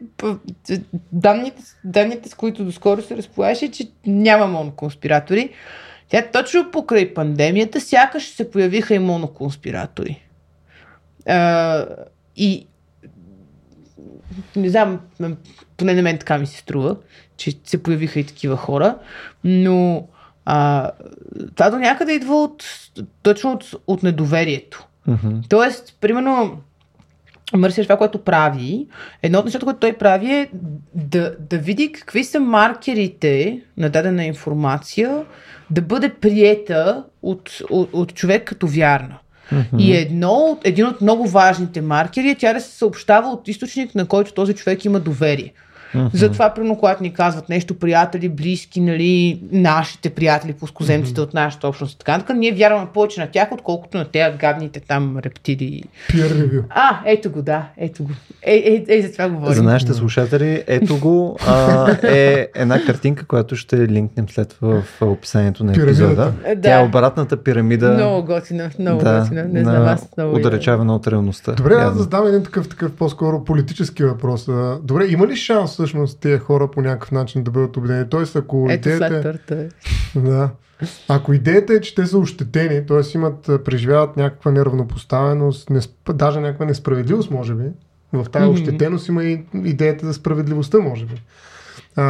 данните, 1.12 1.62
данните, 1.84 2.30
с 2.30 2.34
които 2.34 2.64
доскоро 2.64 3.02
се 3.02 3.18
разполагаше, 3.18 3.72
че 3.72 3.88
няма 4.06 4.48
моноконспиратори. 4.48 5.50
Тя 6.10 6.27
точно 6.34 6.72
покрай 6.72 7.14
пандемията 7.14 7.82
сякаш 7.82 8.30
се 8.30 8.52
появиха 8.52 8.95
и 8.95 8.99
моноконспиратори. 8.99 10.22
А, 11.27 11.86
и 12.36 12.68
не 14.56 14.69
знам, 14.69 14.99
поне 15.77 15.94
на 15.94 16.02
мен 16.02 16.18
така 16.18 16.38
ми 16.38 16.48
се 16.48 16.57
струва, 16.57 16.95
че 17.38 17.52
се 17.64 17.84
появиха 17.84 18.19
и 18.19 18.23
такива 18.23 18.57
хора, 18.57 18.98
но 19.44 20.07
а, 20.45 20.91
това 21.56 21.69
до 21.69 21.77
някъде 21.77 22.14
идва 22.14 22.44
от, 22.44 22.64
точно 23.23 23.52
от, 23.52 23.72
от 23.88 24.03
недоверието. 24.03 24.88
Мгм. 25.07 25.40
Тоест, 25.49 25.98
примерно, 26.02 26.61
Мърси 27.53 27.84
това, 27.84 27.98
което 27.98 28.23
прави, 28.23 28.88
едно 29.23 29.40
от 29.40 29.45
нещата, 29.45 29.65
което 29.65 29.80
той 29.80 29.94
прави 29.94 30.34
е 30.34 30.49
да, 30.94 31.36
да 31.40 31.57
види 31.57 31.91
какви 31.91 32.23
са 32.23 32.40
маркерите 32.40 33.61
на 33.77 33.90
дадена 33.90 34.26
информация 34.26 35.26
да 35.70 35.82
бъде 35.82 36.14
приета 36.14 37.04
от, 37.22 37.62
от, 37.70 37.90
от 37.94 38.14
човек 38.14 38.48
като 38.48 38.68
вярна. 38.68 39.18
Мгм. 39.52 39.80
И 39.80 39.96
едно, 39.96 40.60
един 40.64 40.86
от 40.86 41.02
много 41.02 41.28
важните 41.28 41.82
маркери 41.82 42.30
е 42.30 42.36
тя 42.36 42.54
да 42.54 42.62
се 42.62 42.78
съобщава 42.78 43.30
от 43.30 43.48
източник, 43.48 43.96
на 43.96 44.06
който 44.06 44.34
този 44.34 44.54
човек 44.54 44.86
има 44.86 45.00
доверие. 45.00 45.54
Мгм. 45.94 46.07
Затова, 46.14 46.53
примерно, 46.53 46.78
когато 46.78 47.03
ни 47.03 47.14
казват 47.14 47.49
нещо, 47.49 47.80
приятели, 47.80 48.30
близки, 48.30 48.82
нали, 48.82 49.40
нашите 49.52 50.10
приятели, 50.10 50.53
пускоземците 50.53 51.22
от 51.22 51.34
нашата 51.34 51.68
общност 51.68 51.95
и 51.95 51.98
така, 51.98 52.12
нататък, 52.12 52.36
ние 52.36 52.52
вярваме 52.52 52.88
повече 52.94 53.20
на 53.20 53.28
тях, 53.28 53.52
отколкото 53.52 53.98
на 53.98 54.06
тези 54.06 54.38
гадните 54.38 54.80
там 54.80 55.18
рептилии. 55.18 55.84
Peer. 56.10 56.64
А, 56.70 56.99
ето 57.06 57.32
го, 57.32 57.41
да, 57.41 57.66
ето 57.78 58.03
го. 58.03 58.10
Е, 58.44 58.56
е, 58.56 58.98
е, 58.98 59.02
за 59.02 59.12
това 59.12 59.30
говорим. 59.30 59.53
За 59.53 59.64
нашите 59.64 59.94
слушатели, 59.94 60.64
ето 60.68 60.99
го, 60.99 61.38
а, 61.48 61.91
е 62.03 62.48
една 62.56 62.86
картинка, 62.86 63.26
която 63.26 63.56
ще 63.56 63.88
линкнем 63.88 64.30
след 64.30 64.57
в 64.62 64.84
описанието 65.02 65.64
на 65.64 65.72
епизода. 65.72 66.34
Е, 66.45 66.56
да. 66.56 66.62
Тя 66.62 66.82
е 66.82 66.84
обратната 66.84 67.38
пирамида 67.38 67.91
Много 67.91 68.26
готина, 68.26 68.70
много 68.80 69.03
да, 69.03 69.20
готина. 69.20 69.44
Не 69.44 69.62
на 69.62 69.72
знам, 69.72 69.86
аз 69.86 70.10
много. 70.18 70.95
от 70.95 71.07
реалността. 71.07 71.52
Добре, 71.52 71.74
аз 71.74 71.98
да 71.98 72.03
задам 72.03 72.28
един 72.28 72.44
такъв, 72.44 72.70
такъв 72.70 72.91
по-скоро 72.91 73.44
политически 73.44 74.03
въпрос. 74.03 74.49
Добре, 74.84 75.06
има 75.06 75.28
ли 75.28 75.36
шанс 75.36 75.75
всъщност 75.76 76.20
тези 76.20 76.40
хора 76.40 76.72
по 76.72 76.82
някакъв 76.82 77.12
начин 77.12 77.44
да 77.44 77.52
бъдат 77.52 77.78
убедени? 77.78 78.10
Тоест, 78.10 78.36
ако 78.36 78.68
Ето 78.70 78.90
идеята 78.90 79.40
е... 79.50 79.56
Е. 79.56 79.70
Да. 80.20 80.50
Ако 81.08 81.34
идеята 81.34 81.74
е, 81.74 81.82
че 81.82 81.96
те 81.96 82.06
са 82.06 82.18
ощетени, 82.18 82.86
т.е. 82.86 83.18
имат, 83.18 83.50
преживяват 83.66 84.18
някаква 84.18 84.52
неравнопоставеност, 84.52 85.70
несп... 85.70 85.92
даже 86.14 86.40
някаква 86.40 86.66
несправедливост, 86.66 87.32
може 87.32 87.56
би, 87.56 87.64
в 88.14 88.26
тази 88.32 88.46
Мгм. 88.46 88.54
ощетеност 88.54 89.08
има 89.08 89.24
и 89.24 89.44
идеята 89.54 90.06
за 90.06 90.14
справедливостта, 90.14 90.80
може 90.80 91.06
би. 91.06 91.22
А, 91.96 92.04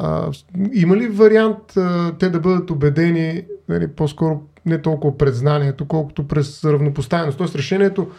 а, 0.00 0.30
има 0.72 0.96
ли 0.96 1.08
вариант 1.08 1.76
а, 1.76 2.12
те 2.18 2.28
да 2.28 2.40
бъдат 2.40 2.70
убедени 2.70 3.42
нали, 3.68 3.88
по-скоро 3.88 4.42
не 4.66 4.82
толкова 4.82 5.18
през 5.18 5.36
знанието, 5.36 5.88
колкото 5.88 6.28
през 6.28 6.64
равнопоставеност? 6.64 7.38
Тоест 7.38 7.56
решението 7.56 8.10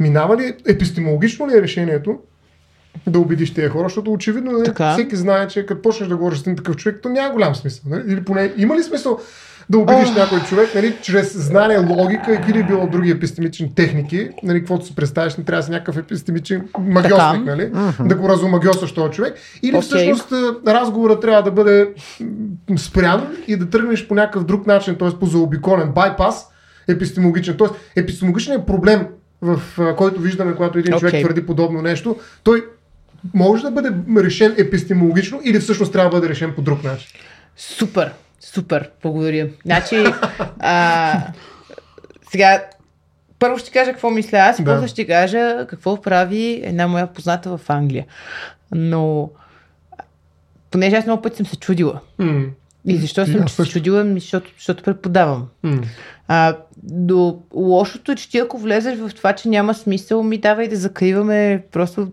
минава 0.00 0.36
ли, 0.36 0.56
епистемологично 0.68 1.48
ли 1.48 1.58
е 1.58 1.62
решението 1.62 2.18
да 3.06 3.18
убедиш 3.18 3.54
тези 3.54 3.68
хора, 3.68 3.88
защото 3.88 4.12
очевидно 4.12 4.52
нали, 4.52 4.92
всеки 4.92 5.16
знае, 5.16 5.48
че 5.48 5.66
като 5.66 5.82
почнеш 5.82 6.08
да 6.08 6.16
говориш 6.16 6.38
с 6.38 6.42
един 6.42 6.56
такъв 6.56 6.76
човек, 6.76 6.98
то 7.02 7.08
няма 7.08 7.32
голям 7.32 7.54
смисъл. 7.54 7.82
Нали? 7.90 8.02
Или 8.12 8.24
поне 8.24 8.52
има 8.56 8.76
ли 8.76 8.82
смисъл 8.82 9.18
да 9.70 9.78
убедиш 9.78 10.08
Ох. 10.08 10.16
някой 10.16 10.40
човек, 10.40 10.74
нали, 10.74 10.96
чрез 11.02 11.36
знание, 11.36 11.78
логика 11.78 12.32
и 12.32 12.36
какви 12.36 12.52
ли 12.52 12.62
било 12.62 12.86
други 12.86 13.10
епистемични 13.10 13.74
техники, 13.74 14.28
нали, 14.42 14.58
каквото 14.58 14.86
си 14.86 14.94
представиш, 14.94 15.36
не 15.36 15.44
трябва 15.44 15.60
да 15.60 15.66
си 15.66 15.70
някакъв 15.70 15.96
епистемичен 15.96 16.68
магиосник, 16.78 17.44
нали, 17.44 17.70
да 18.00 18.14
го 18.14 18.28
разумагиосаш 18.28 18.92
този 18.92 19.12
човек. 19.12 19.34
Или 19.62 19.76
Окей. 19.76 19.88
всъщност 19.88 20.32
а, 20.32 20.54
разговорът 20.66 21.20
трябва 21.20 21.42
да 21.42 21.50
бъде 21.50 21.88
спрян 22.78 23.36
и 23.46 23.56
да 23.56 23.70
тръгнеш 23.70 24.08
по 24.08 24.14
някакъв 24.14 24.44
друг 24.44 24.66
начин, 24.66 24.96
т.е. 24.96 25.10
по 25.20 25.26
заобиколен 25.26 25.88
байпас, 25.88 26.46
епистемологичен. 26.88 27.56
Т.е. 27.56 28.00
епистемологичният 28.00 28.66
проблем, 28.66 29.06
в 29.42 29.60
който 29.96 30.20
виждаме, 30.20 30.54
когато 30.54 30.78
един 30.78 30.98
човек 30.98 31.10
Окей. 31.10 31.22
твърди 31.22 31.46
подобно 31.46 31.82
нещо, 31.82 32.16
той 32.42 32.64
може 33.34 33.62
да 33.62 33.70
бъде 33.70 33.92
решен 34.22 34.54
епистемологично 34.58 35.40
или 35.44 35.58
всъщност 35.60 35.92
трябва 35.92 36.10
да 36.10 36.16
бъде 36.16 36.28
решен 36.28 36.54
по 36.54 36.62
друг 36.62 36.84
начин. 36.84 37.08
Супер, 37.56 38.12
супер, 38.40 38.90
благодаря. 39.02 39.48
Значи, 39.64 40.04
а, 40.58 41.20
сега, 42.30 42.64
първо 43.38 43.58
ще 43.58 43.70
кажа 43.70 43.92
какво 43.92 44.10
мисля 44.10 44.38
аз, 44.38 44.62
Да. 44.62 44.74
после 44.74 44.88
ще 44.88 45.06
кажа 45.06 45.66
какво 45.68 46.02
прави 46.02 46.60
една 46.64 46.86
моя 46.88 47.06
позната 47.12 47.56
в 47.56 47.70
Англия. 47.70 48.06
Но, 48.72 49.30
понеже 50.70 50.96
аз 50.96 51.06
много 51.06 51.22
пъти 51.22 51.36
съм 51.36 51.46
се 51.46 51.56
чудила. 51.56 52.00
М, 52.18 52.44
И 52.86 52.96
защо 52.96 53.26
съм 53.26 53.48
се 53.48 53.64
чудила? 53.64 54.04
Защото, 54.14 54.50
защото 54.58 54.82
преподавам. 54.82 55.46
м. 55.62 55.80
А, 56.28 56.56
до 56.82 57.38
лошото 57.54 58.12
е, 58.12 58.16
че 58.16 58.30
ти 58.30 58.38
ако 58.38 58.58
влезеш 58.58 58.98
в 58.98 59.10
това, 59.14 59.32
че 59.32 59.48
няма 59.48 59.74
смисъл, 59.74 60.22
ми 60.22 60.38
давай 60.38 60.68
да 60.68 60.76
закриваме 60.76 61.64
просто 61.72 62.08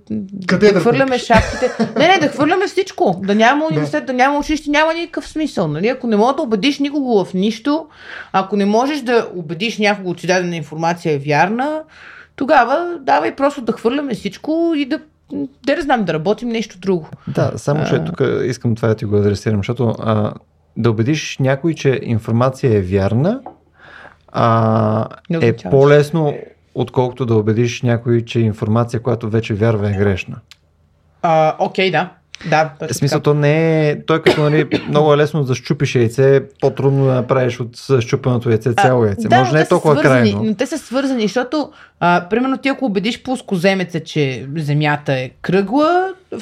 Къде 0.48 0.68
да, 0.68 0.74
да 0.74 0.80
хвърляме 0.80 1.06
влезеш? 1.06 1.28
шапките. 1.28 1.90
Не, 2.00 2.08
не, 2.08 2.20
да 2.20 2.28
хвърляме 2.28 2.68
всичко. 2.68 3.22
Да 3.26 3.36
няма 3.36 3.66
университет, 3.66 4.06
да, 4.06 4.14
няма 4.14 4.40
училище, 4.40 4.70
няма 4.70 4.94
никакъв 4.94 5.28
смисъл. 5.28 5.68
Нали? 5.68 5.88
Ако 5.88 6.08
не 6.08 6.16
можеш 6.16 6.36
да 6.36 6.44
убедиш 6.44 6.80
никого 6.80 7.26
в 7.26 7.34
нищо, 7.34 7.88
ако 8.32 8.56
не 8.56 8.66
можеш 8.66 9.02
да 9.02 9.28
убедиш 9.36 9.78
някого, 9.78 10.14
че 10.14 10.28
дадена 10.28 10.56
информация 10.56 11.14
е 11.14 11.18
вярна, 11.18 11.82
тогава 12.36 12.98
давай 13.02 13.36
просто 13.36 13.62
да 13.62 13.72
хвърляме 13.72 14.14
всичко 14.14 14.74
и 14.76 14.86
да 14.86 15.00
да 15.66 15.76
не 15.76 15.82
знам, 15.82 16.06
да 16.06 16.14
работим 16.14 16.50
нещо 16.50 16.80
друго. 16.80 17.10
Да, 17.28 17.52
само 17.56 17.86
че 17.86 17.96
А. 17.96 18.06
тук 18.06 18.22
искам 18.46 18.76
това 18.76 18.88
да 18.88 18.96
ти 18.96 19.06
го 19.06 19.16
адресирам, 19.18 19.60
защото 19.60 19.96
а, 20.00 20.34
да 20.78 20.92
убедиш 20.92 21.38
някой, 21.40 21.74
че 21.74 22.00
информация 22.04 22.78
е 22.78 22.82
вярна, 22.82 23.42
а, 24.32 25.08
е 25.42 25.56
по-лесно, 25.56 26.38
отколкото 26.76 27.26
да 27.26 27.36
убедиш 27.36 27.82
някой, 27.82 28.22
че 28.26 28.40
информация, 28.40 29.00
която 29.00 29.30
вече 29.30 29.54
вярва 29.54 29.90
е 29.90 29.94
грешна. 29.94 30.36
А, 31.22 31.56
окей, 31.60 31.92
да. 31.92 32.10
Да, 32.50 32.72
точно 32.80 32.94
смисъл, 32.94 33.20
то 33.20 33.34
не 33.34 33.90
е... 33.90 34.06
Той 34.06 34.22
като 34.22 34.42
нали, 34.42 34.68
много 34.88 35.14
е 35.14 35.18
лесно 35.18 35.44
да 35.44 35.56
щупиш 35.56 35.96
яйце, 35.96 36.42
по-трудно 36.62 37.06
да 37.06 37.14
направиш 37.14 37.60
от 37.60 38.02
щупеното 38.02 38.50
яйце 38.50 38.74
цяло 38.74 39.06
яйце. 39.06 39.28
да, 39.28 39.40
Може 39.40 39.54
не 39.54 39.62
е 39.62 39.68
толкова 39.68 39.94
свързани, 39.94 40.32
крайно. 40.32 40.44
Но 40.44 40.56
те 40.56 40.66
са 40.66 40.78
свързани, 40.78 41.22
защото 41.22 41.72
а, 42.00 42.26
примерно 42.30 42.58
ти 42.58 42.70
ако 42.70 42.86
убедиш 42.86 43.24
плоскоземеца, 43.24 44.00
че 44.00 44.48
Земята 44.58 45.14
е 45.14 45.30
кръгла, 45.42 46.14
в, 46.32 46.42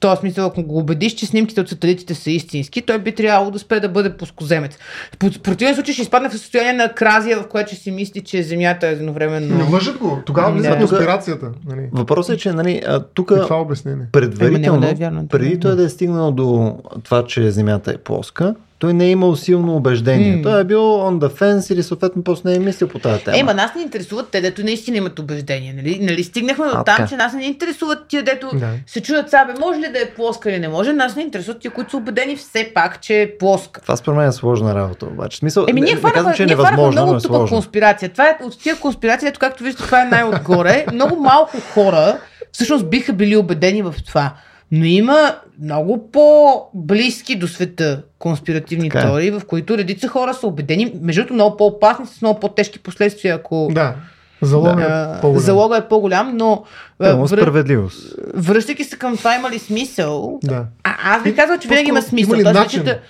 този 0.00 0.20
смисъл, 0.20 0.46
ако 0.46 0.62
го 0.62 0.78
убедиш, 0.78 1.12
че 1.14 1.26
снимките 1.26 1.60
от 1.60 1.68
сателитите 1.68 2.14
са 2.14 2.30
истински, 2.30 2.82
той 2.82 2.98
би 2.98 3.14
трябвало 3.14 3.50
да 3.50 3.58
спре 3.58 3.80
да 3.80 3.88
бъде 3.88 4.16
плоскоземец. 4.16 4.78
В 5.22 5.38
противен 5.40 5.74
случай 5.74 5.94
ще 5.94 6.02
изпадне 6.02 6.28
в 6.28 6.32
състояние 6.32 6.72
на 6.72 6.92
кразия, 6.94 7.38
в 7.38 7.48
което 7.48 7.72
ще 7.72 7.82
си 7.82 7.90
мисли, 7.90 8.20
че 8.20 8.42
Земята 8.42 8.86
е 8.86 8.90
Не 8.90 8.96
едновременно... 8.96 9.70
лъжат 9.72 9.98
го. 9.98 10.18
Тогава 10.26 10.52
влиза 10.52 10.70
Да. 10.70 10.78
конспирацията. 10.78 11.50
Нали? 11.66 11.88
Въпросът 11.92 12.34
е, 12.34 12.38
че 12.38 12.52
нали, 12.52 12.82
тук 13.14 13.32
е 13.50 13.52
обяснение. 13.54 14.06
предварително, 14.12 14.56
Ема 14.56 14.58
няма 14.58 14.80
да 14.80 14.90
е 14.90 14.94
вярно. 14.94 15.28
преди 15.28 15.60
той 15.60 15.76
да 15.76 15.84
е 15.84 15.88
стигнал 15.88 16.32
до 16.32 16.76
това, 17.04 17.24
че 17.24 17.50
Земята 17.50 17.90
е 17.90 17.96
плоска, 17.98 18.54
Той 18.78 18.94
не 18.94 19.04
е 19.04 19.10
имал 19.10 19.36
силно 19.36 19.76
убеждение. 19.76 20.36
М. 20.36 20.42
Той 20.42 20.60
е 20.60 20.64
бил 20.64 20.80
on 20.80 21.18
the 21.18 21.38
fence 21.40 21.72
или 21.72 21.82
съответно 21.82 22.24
просто 22.24 22.48
не 22.48 22.54
е 22.54 22.58
мислил 22.58 22.88
по 22.88 22.98
тази 22.98 23.24
тема. 23.24 23.38
Е, 23.38 23.42
ма 23.42 23.54
нас 23.54 23.74
не 23.76 23.82
интересуват 23.82 24.28
те, 24.28 24.40
дето 24.40 24.64
наистина 24.64 24.96
имат 24.96 25.18
убеждение. 25.18 25.72
Нали, 25.72 25.98
нали 26.02 26.24
стигнахме 26.24 26.66
до 26.66 26.82
там, 26.84 27.08
че 27.08 27.16
нас 27.16 27.32
не 27.32 27.44
интересуват 27.44 27.98
тия, 28.08 28.22
дето 28.22 28.50
Да. 28.54 28.70
се 28.86 29.02
чудят 29.02 29.30
сега, 29.30 29.44
бе, 29.44 29.60
може 29.60 29.80
ли 29.80 29.92
да 29.92 29.98
е 29.98 30.10
плоска 30.16 30.50
или 30.50 30.58
не 30.58 30.68
може. 30.68 30.92
Нас 30.92 31.16
не 31.16 31.22
интересуват 31.22 31.60
тия, 31.60 31.70
които 31.70 31.90
са 31.90 31.96
убедени 31.96 32.36
все 32.36 32.70
пак, 32.74 33.00
че 33.00 33.22
е 33.22 33.38
плоска. 33.38 33.80
Това 33.80 33.96
според 33.96 34.18
мен 34.18 34.28
е 34.28 34.32
сложна 34.32 34.74
работа 34.74 35.06
обаче. 35.06 35.38
Смисъл, 35.38 35.66
Еми, 35.68 35.80
ние 35.80 35.96
хванахме, 35.96 36.34
че 36.34 36.42
е 36.42 36.46
невъзможно, 36.46 37.02
много 37.02 37.16
е 37.16 37.20
тук 37.20 37.48
конспирация. 37.48 38.08
Това 38.08 38.28
е 38.28 38.38
от 38.44 38.58
тия 38.58 38.76
конспирации, 38.76 39.28
ето 39.28 39.40
както 39.40 39.64
виждате, 39.64 39.84
това 39.84 40.02
е 40.02 40.04
най-отгоре. 40.04 40.86
много 40.92 41.16
малко 41.16 41.56
хора 41.74 42.18
всъщност 42.52 42.90
биха 42.90 43.12
били 43.12 43.36
убедени 43.36 43.82
в 43.82 43.94
това. 44.06 44.32
Но 44.72 44.84
има 44.84 45.34
много 45.62 46.10
по-близки 46.10 47.36
до 47.36 47.48
света 47.48 48.02
конспиративни 48.18 48.88
Така 48.90 48.98
е. 48.98 49.02
теории, 49.02 49.30
в 49.30 49.42
които 49.46 49.78
редица 49.78 50.08
хора 50.08 50.34
са 50.34 50.46
убедени, 50.46 50.92
между 51.02 51.20
другото 51.20 51.34
много 51.34 51.56
по-опасни, 51.56 52.06
с 52.06 52.22
много 52.22 52.40
по-тежки 52.40 52.78
последствия, 52.78 53.34
ако 53.34 53.68
Да. 53.72 53.94
Залога 54.42 54.82
а, 54.82 55.18
е 55.18 55.20
по-голям. 55.20 55.42
залога 55.42 55.76
е 55.76 55.88
по-голям, 55.88 56.36
но 56.36 56.64
връ... 57.00 57.28
справедливост. 57.28 58.14
връщайки 58.34 58.84
се 58.84 58.96
към 58.96 59.16
това 59.16 59.34
има 59.34 59.50
ли 59.50 59.58
смисъл, 59.58 60.38
Да. 60.44 60.64
а, 60.84 61.16
аз 61.16 61.22
ви 61.22 61.34
казвам, 61.36 61.58
че 61.58 61.68
винаги 61.68 61.88
има 61.88 62.02
смисъл. 62.02 62.28
има 62.30 62.38
ли 62.38 62.42
Тоест, 62.44 62.58
начин? 62.60 62.82
вече 62.82 63.00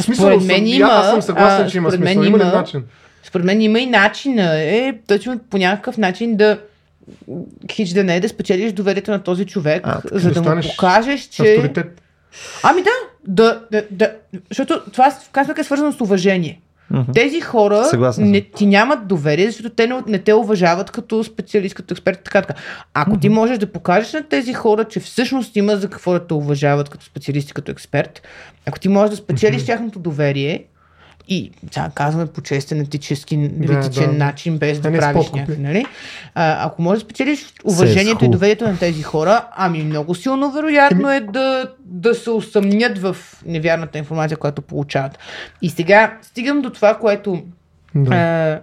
В 0.00 0.02
смисъл, 0.02 0.24
Според 0.24 0.40
съм, 0.40 0.46
мен 0.46 0.66
и 0.66 0.70
има, 0.70 0.88
аз 0.88 1.10
съм 1.10 1.22
съгласен, 1.22 1.70
че 1.70 1.76
има 1.76 1.90
смисъл. 1.90 2.22
Има 2.22 2.38
ли 2.38 2.42
има. 2.42 2.52
начин? 2.52 2.84
Според 3.22 3.44
мен 3.46 3.60
има 3.62 3.78
и 3.80 3.86
начина 3.86 4.54
е 4.54 4.94
точно 5.08 5.38
по 5.50 5.58
някакъв 5.58 5.98
начин 5.98 6.36
да 6.36 6.58
хич 7.72 7.90
да 7.90 8.04
не 8.04 8.16
е 8.16 8.20
да 8.20 8.28
спечелиш 8.28 8.72
доверието 8.72 9.10
на 9.10 9.22
този 9.22 9.46
човек, 9.46 9.82
А, 9.86 10.00
за 10.12 10.32
да 10.32 10.40
да, 10.40 10.54
му 10.54 10.62
покажеш, 10.62 11.20
че... 11.20 11.42
Авторитет. 11.42 12.02
Ами 12.62 12.82
да, 12.82 12.90
да, 13.26 13.62
да, 13.72 13.84
да, 13.90 14.12
защото 14.48 14.90
това 14.92 15.10
в 15.10 15.30
крайна 15.30 15.54
е 15.58 15.64
свързано 15.64 15.92
с 15.92 16.00
уважение. 16.00 16.60
Мгм. 16.90 17.12
Тези 17.12 17.40
хора 17.40 18.12
не, 18.18 18.40
ти 18.40 18.66
нямат 18.66 19.06
доверие, 19.06 19.46
защото 19.46 19.70
те 19.70 19.86
не, 19.86 20.02
не 20.06 20.18
те 20.18 20.34
уважават 20.34 20.90
като 20.90 21.24
специалист, 21.24 21.74
като 21.74 21.94
експерт 21.94 22.20
и 22.20 22.24
така, 22.24 22.42
така. 22.42 22.60
Ако 22.94 23.18
ти 23.18 23.28
можеш 23.28 23.58
да 23.58 23.72
покажеш 23.72 24.12
на 24.12 24.22
тези 24.22 24.52
хора, 24.52 24.84
че 24.84 25.00
всъщност 25.00 25.56
има 25.56 25.76
за 25.76 25.90
какво 25.90 26.12
да 26.12 26.26
те 26.26 26.34
уважават 26.34 26.88
като 26.88 27.04
специалист 27.04 27.50
и 27.50 27.54
като 27.54 27.72
експерт, 27.72 28.22
ако 28.66 28.78
ти 28.78 28.88
можеш 28.88 29.10
да 29.10 29.16
спечелиш 29.16 29.66
тяхното 29.66 29.98
доверие, 29.98 30.64
и 31.28 31.50
сега 31.72 31.90
казваме 31.94 32.26
по 32.26 32.40
честен 32.40 32.80
етически 32.80 33.50
етичен 33.62 34.10
да. 34.10 34.24
начин, 34.24 34.58
без 34.58 34.80
да 34.80 34.88
А 34.88 34.90
не 34.90 34.98
с 34.98 35.00
правиш 35.00 35.30
някакви, 35.30 35.62
нали? 35.62 35.86
А, 36.34 36.66
ако 36.66 36.82
можеш 36.82 37.02
да 37.02 37.06
спечелиш 37.06 37.46
уважението 37.64 38.24
и 38.24 38.28
доверието 38.28 38.64
на 38.64 38.78
тези 38.78 39.02
хора, 39.02 39.48
ами 39.56 39.82
много 39.82 40.14
силно 40.14 40.52
вероятно 40.52 41.10
е 41.10 41.20
да, 41.20 41.72
да 41.84 42.14
се 42.14 42.30
усъмнят 42.30 42.98
в 42.98 43.16
невярната 43.46 43.98
информация, 43.98 44.38
която 44.38 44.62
получават. 44.62 45.18
И 45.62 45.70
сега 45.70 46.18
стигам 46.22 46.62
до 46.62 46.70
това, 46.70 46.94
което 46.94 47.42
Да. 47.94 48.14
а, 48.14 48.60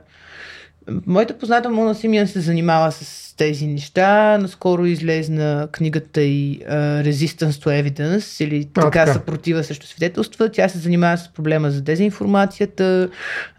моята 1.08 1.38
позната 1.38 1.70
Мона 1.70 1.96
Симиан 1.96 2.28
се 2.28 2.40
занимава 2.40 2.92
с 2.92 3.23
тези 3.38 3.68
неща. 3.68 4.38
Наскоро 4.38 4.86
излезна 4.86 5.68
книгата 5.72 6.22
и 6.22 6.60
uh, 6.60 7.12
Resistance 7.12 7.52
to 7.52 7.84
Evidence 7.84 8.44
или 8.44 8.70
А, 8.76 8.82
така, 8.82 8.92
така. 8.92 9.14
съпротива 9.14 9.64
срещу 9.64 9.88
свидетелства. 9.88 10.50
Тя 10.50 10.70
се 10.70 10.78
занимава 10.78 11.18
с 11.18 11.34
проблема 11.34 11.72
за 11.72 11.82
дезинформацията, 11.82 13.10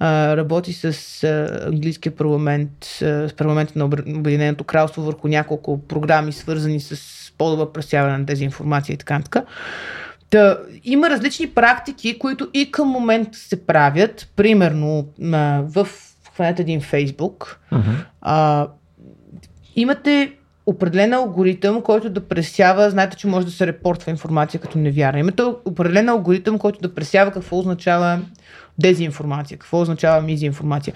работи 0.00 0.72
с 0.72 1.24
английския 1.66 2.16
парламент, 2.16 2.70
с 2.84 3.30
парламента 3.36 3.72
на 3.76 3.84
Обединеното 3.84 4.64
кралство 4.64 5.02
върху 5.02 5.28
няколко 5.28 5.86
програми, 5.88 6.32
свързани 6.32 6.80
с 6.80 7.00
по-добър 7.38 7.72
пресяване 7.72 8.18
на 8.18 8.24
дезинформация 8.24 8.94
и 8.94 8.96
така 8.96 9.18
нататък. 9.18 9.44
Та, 10.30 10.58
има 10.84 11.10
различни 11.10 11.46
практики, 11.46 12.18
които 12.18 12.48
и 12.54 12.70
към 12.70 12.88
момента 12.88 13.38
се 13.38 13.66
правят. 13.66 14.28
Примерно 14.36 15.08
в 15.62 15.88
хванете 16.34 16.62
един 16.62 16.80
Фейсбук. 16.80 17.60
А, 18.20 18.68
имате 19.76 20.32
определен 20.66 21.12
алгоритъм, 21.12 21.82
който 21.82 22.10
да 22.10 22.20
пресява, 22.20 22.90
знаете, 22.90 23.16
че 23.16 23.26
може 23.26 23.46
да 23.46 23.52
се 23.52 23.66
репортва 23.66 24.10
информация 24.10 24.60
като 24.60 24.78
невярна. 24.78 25.20
Имате 25.20 25.42
определен 25.42 26.08
алгоритъм, 26.08 26.58
който 26.58 26.80
да 26.80 26.94
пресява 26.94 27.30
какво 27.30 27.58
означава 27.58 28.20
дезинформация, 28.78 29.58
какво 29.58 29.80
означава 29.80 30.22
мизинформация. 30.22 30.94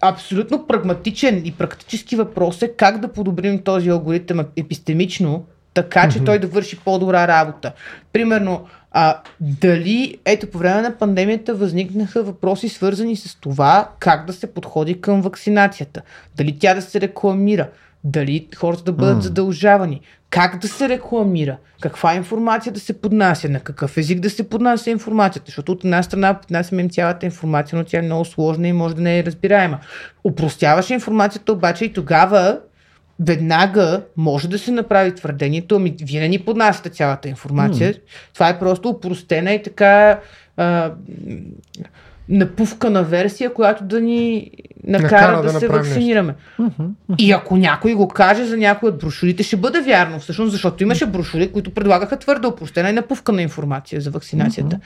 Абсолютно 0.00 0.66
прагматичен 0.66 1.42
и 1.44 1.52
практически 1.52 2.16
въпрос 2.16 2.62
е 2.62 2.68
как 2.68 3.00
да 3.00 3.12
подобрим 3.12 3.62
този 3.62 3.88
алгоритъм 3.88 4.46
епистемично, 4.56 5.44
така 5.82 6.08
че 6.08 6.24
той 6.24 6.38
да 6.38 6.46
върши 6.46 6.78
по-добра 6.78 7.28
работа. 7.28 7.72
Примерно, 8.12 8.66
а, 8.92 9.20
дали, 9.40 10.18
ето 10.24 10.50
по 10.50 10.58
време 10.58 10.82
на 10.82 10.98
пандемията 10.98 11.54
възникнаха 11.54 12.22
въпроси 12.22 12.68
свързани 12.68 13.16
с 13.16 13.40
това 13.40 13.88
как 13.98 14.26
да 14.26 14.32
се 14.32 14.54
подходи 14.54 15.00
към 15.00 15.22
вакцинацията. 15.22 16.02
Дали 16.36 16.58
тя 16.58 16.74
да 16.74 16.82
се 16.82 17.00
рекламира, 17.00 17.68
дали 18.04 18.48
хората 18.56 18.82
да 18.82 18.92
бъдат 18.92 19.22
задължавани, 19.22 20.00
как 20.30 20.58
да 20.58 20.68
се 20.68 20.88
рекламира, 20.88 21.56
каква 21.80 22.14
информация 22.14 22.72
да 22.72 22.80
се 22.80 23.00
поднася, 23.00 23.48
на 23.48 23.60
какъв 23.60 23.96
език 23.96 24.20
да 24.20 24.30
се 24.30 24.48
поднася 24.48 24.90
информацията, 24.90 25.46
защото 25.46 25.72
от 25.72 25.84
една 25.84 26.02
страна 26.02 26.34
поднасяме 26.34 26.82
им 26.82 26.90
цялата 26.90 27.26
информация, 27.26 27.78
но 27.78 27.84
тя 27.84 27.98
е 27.98 28.02
много 28.02 28.24
сложна 28.24 28.68
и 28.68 28.72
може 28.72 28.96
да 28.96 29.02
не 29.02 29.18
е 29.18 29.24
разбираема. 29.24 29.78
Упростяваш 30.24 30.90
информацията 30.90 31.52
обаче 31.52 31.84
и 31.84 31.92
тогава 31.92 32.58
веднага 33.20 34.02
може 34.16 34.48
да 34.48 34.58
се 34.58 34.70
направи 34.70 35.14
твърдението, 35.14 35.76
ами 35.76 35.94
вие 36.02 36.20
не 36.20 36.28
ни 36.28 36.38
поднасяте 36.38 36.90
цялата 36.90 37.28
информация. 37.28 37.94
Това 38.34 38.48
е 38.48 38.58
просто 38.58 38.88
упростена 38.88 39.52
и 39.52 39.62
така 39.62 40.20
а, 40.56 40.92
напувкана 42.28 43.02
версия, 43.02 43.54
която 43.54 43.84
да 43.84 44.00
ни 44.00 44.50
накара, 44.84 45.02
Накара 45.02 45.36
да, 45.36 45.42
да 45.42 45.48
се 45.48 45.54
направим 45.54 45.82
нещо. 45.82 45.94
вакцинираме. 45.94 46.34
И 47.18 47.32
ако 47.32 47.56
някой 47.56 47.94
го 47.94 48.08
каже 48.08 48.44
за 48.44 48.56
някой 48.56 48.88
от 48.88 48.98
брошурите, 48.98 49.42
ще 49.42 49.56
бъде 49.56 49.80
вярно, 49.80 50.20
всъщност, 50.20 50.52
защото 50.52 50.82
имаше 50.82 51.06
брошури, 51.06 51.52
които 51.52 51.70
предлагаха 51.74 52.18
твърде 52.18 52.46
опростена 52.46 52.90
и 52.90 52.92
напускана 52.92 53.42
информация 53.42 54.00
за 54.00 54.10
вакцинацията. 54.10 54.80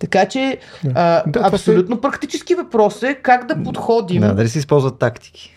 Така 0.00 0.26
че 0.26 0.58
а, 0.94 1.22
Да, 1.26 1.40
абсолютно 1.42 2.00
практически 2.00 2.54
въпрос 2.54 3.02
е 3.02 3.14
как 3.14 3.46
да 3.46 3.62
подходим. 3.62 4.20
Да, 4.20 4.34
дали 4.34 4.48
се 4.48 4.58
използват 4.58 4.98
тактики. 4.98 5.54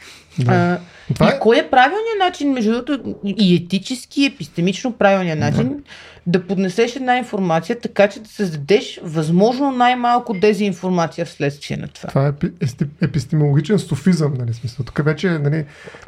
А, 0.47 0.77
Това 1.13 1.25
и 1.25 1.29
е- 1.29 1.39
кой 1.39 1.57
е 1.57 1.69
правилният 1.69 2.19
начин, 2.19 2.51
между 2.51 2.71
другото, 2.71 3.15
и 3.25 3.55
етически, 3.55 4.21
и 4.21 4.25
епистемично 4.25 4.91
правилният 4.93 5.39
начин 5.39 5.83
да 6.27 6.47
поднесеш 6.47 6.95
една 6.95 7.17
информация, 7.17 7.79
така 7.79 8.07
че 8.09 8.19
да 8.19 8.29
създадеш 8.29 8.99
възможно 9.03 9.71
най-малко 9.71 10.33
дезинформация 10.33 11.25
вследствие 11.25 11.77
на 11.77 11.87
това. 11.87 12.09
Това 12.09 12.27
е 12.27 12.31
епистемологичен 13.01 13.79
софизъм, 13.79 14.33
нали, 14.33 14.53
смисъл. 14.53 14.85
Тук 14.85 15.05
вече 15.05 15.27
е 15.27 15.39
нали, 15.39 15.65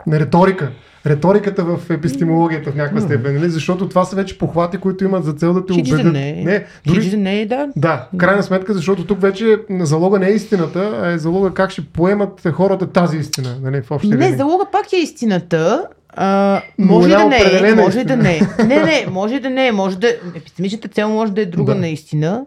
на 0.07 0.19
риторика. 0.19 0.71
Риториката 1.05 1.63
в 1.63 1.79
епистемологията 1.89 2.71
в 2.71 2.75
някаква 2.75 3.01
степен, 3.01 3.35
нали? 3.35 3.49
защото 3.49 3.89
това 3.89 4.05
са 4.05 4.15
вече 4.15 4.37
похвати, 4.37 4.77
които 4.77 5.03
имат 5.03 5.23
за 5.25 5.33
цел 5.33 5.53
да 5.53 5.65
те 5.65 5.73
да 5.73 5.79
убедят. 5.79 6.13
не 6.13 6.29
е. 6.29 6.33
не 6.33 6.65
дори... 6.85 7.09
Да 7.09 7.17
не 7.17 7.41
е, 7.41 7.45
да. 7.45 7.67
Да, 7.75 8.07
в 8.13 8.17
крайна 8.17 8.43
сметка, 8.43 8.73
защото 8.73 9.05
тук 9.05 9.21
вече 9.21 9.57
залога 9.69 10.19
не 10.19 10.27
е 10.27 10.31
истината, 10.31 10.99
а 11.03 11.11
е 11.11 11.17
залога 11.17 11.53
как 11.53 11.71
ще 11.71 11.85
поемат 11.85 12.47
хората 12.53 12.87
тази 12.87 13.17
истина, 13.17 13.57
нали, 13.61 13.81
в 13.81 13.99
Не, 14.03 14.17
линии. 14.17 14.37
залога 14.37 14.65
пак 14.71 14.93
е 14.95 15.01
истината. 15.01 15.87
А, 16.09 16.61
може 16.77 17.09
и 17.09 17.13
една 17.13 17.25
да 17.29 17.61
не 17.61 17.69
е, 17.69 17.75
може 17.75 18.03
да 18.03 18.17
не 18.17 18.37
е. 18.37 18.63
Не, 18.63 18.83
не, 18.83 19.07
може 19.11 19.35
и 19.35 19.39
да 19.39 19.49
не 19.49 19.67
е. 19.67 19.71
Може 19.71 19.97
да... 19.97 20.07
Епистемичната 20.35 20.87
цел 20.87 21.09
може 21.09 21.31
да 21.31 21.41
е 21.41 21.45
друга 21.45 21.73
Да. 21.73 21.79
наистина. 21.79 22.45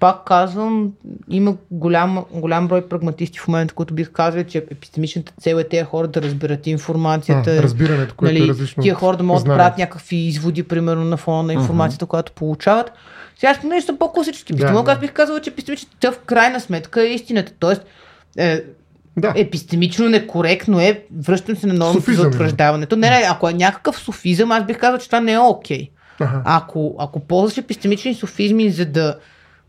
Пак 0.00 0.24
казвам, 0.24 0.92
има 1.28 1.54
голям, 1.70 2.24
голям 2.32 2.68
брой 2.68 2.88
прагматисти 2.88 3.38
в 3.38 3.48
момента, 3.48 3.74
които 3.74 3.94
бих 3.94 4.10
казали, 4.10 4.44
че 4.44 4.58
епистемичната 4.58 5.32
цел 5.40 5.56
е 5.56 5.64
тези 5.64 5.84
хора 5.84 6.08
да 6.08 6.22
разберат 6.22 6.66
информацията. 6.66 7.50
А, 7.50 7.62
разбирането, 7.62 8.14
което 8.16 8.34
нали, 8.34 8.44
е 8.44 8.48
различно. 8.48 8.82
Тия 8.82 8.94
хора 8.94 9.16
да 9.16 9.22
могат 9.22 9.44
да 9.44 9.54
правят 9.54 9.78
някакви 9.78 10.16
изводи, 10.16 10.62
примерно 10.62 11.04
на 11.04 11.16
фона 11.16 11.42
на 11.42 11.52
информацията, 11.52 12.06
която 12.06 12.32
получават. 12.32 12.92
Сега 13.38 13.54
понеже 13.60 13.86
съм 13.86 13.98
по-класически 13.98 14.52
Да, 14.52 14.56
епистемолог, 14.56 14.86
да. 14.86 14.92
аз 14.92 14.98
бих 14.98 15.12
казала, 15.12 15.40
че 15.40 15.50
епистемичната 15.50 15.96
цел 16.00 16.12
в 16.12 16.18
крайна 16.18 16.60
сметка 16.60 17.02
е 17.02 17.06
истината. 17.06 17.52
Тоест, 17.58 17.82
е, 18.38 18.62
Да. 19.16 19.32
епистемично 19.36 20.08
некоректно 20.08 20.80
е, 20.80 21.02
връщам 21.18 21.56
се 21.56 21.66
на 21.66 21.74
нормата 21.74 22.12
за 22.12 22.20
има. 22.20 22.28
утвърждаването. 22.28 22.96
Не, 22.96 23.10
не, 23.10 23.26
ако 23.30 23.48
е 23.48 23.52
някакъв 23.52 23.98
софизъм, 23.98 24.52
аз 24.52 24.66
бих 24.66 24.78
казал, 24.78 24.98
че 24.98 25.06
това 25.06 25.20
не 25.20 25.32
е 25.32 25.38
окей. 25.38 25.90
Аха. 26.20 26.42
Ако, 26.44 26.96
ако 26.98 27.20
ползваш 27.20 27.58
епистемични 27.58 28.14
софизми, 28.14 28.70
за 28.70 28.86
да 28.86 29.16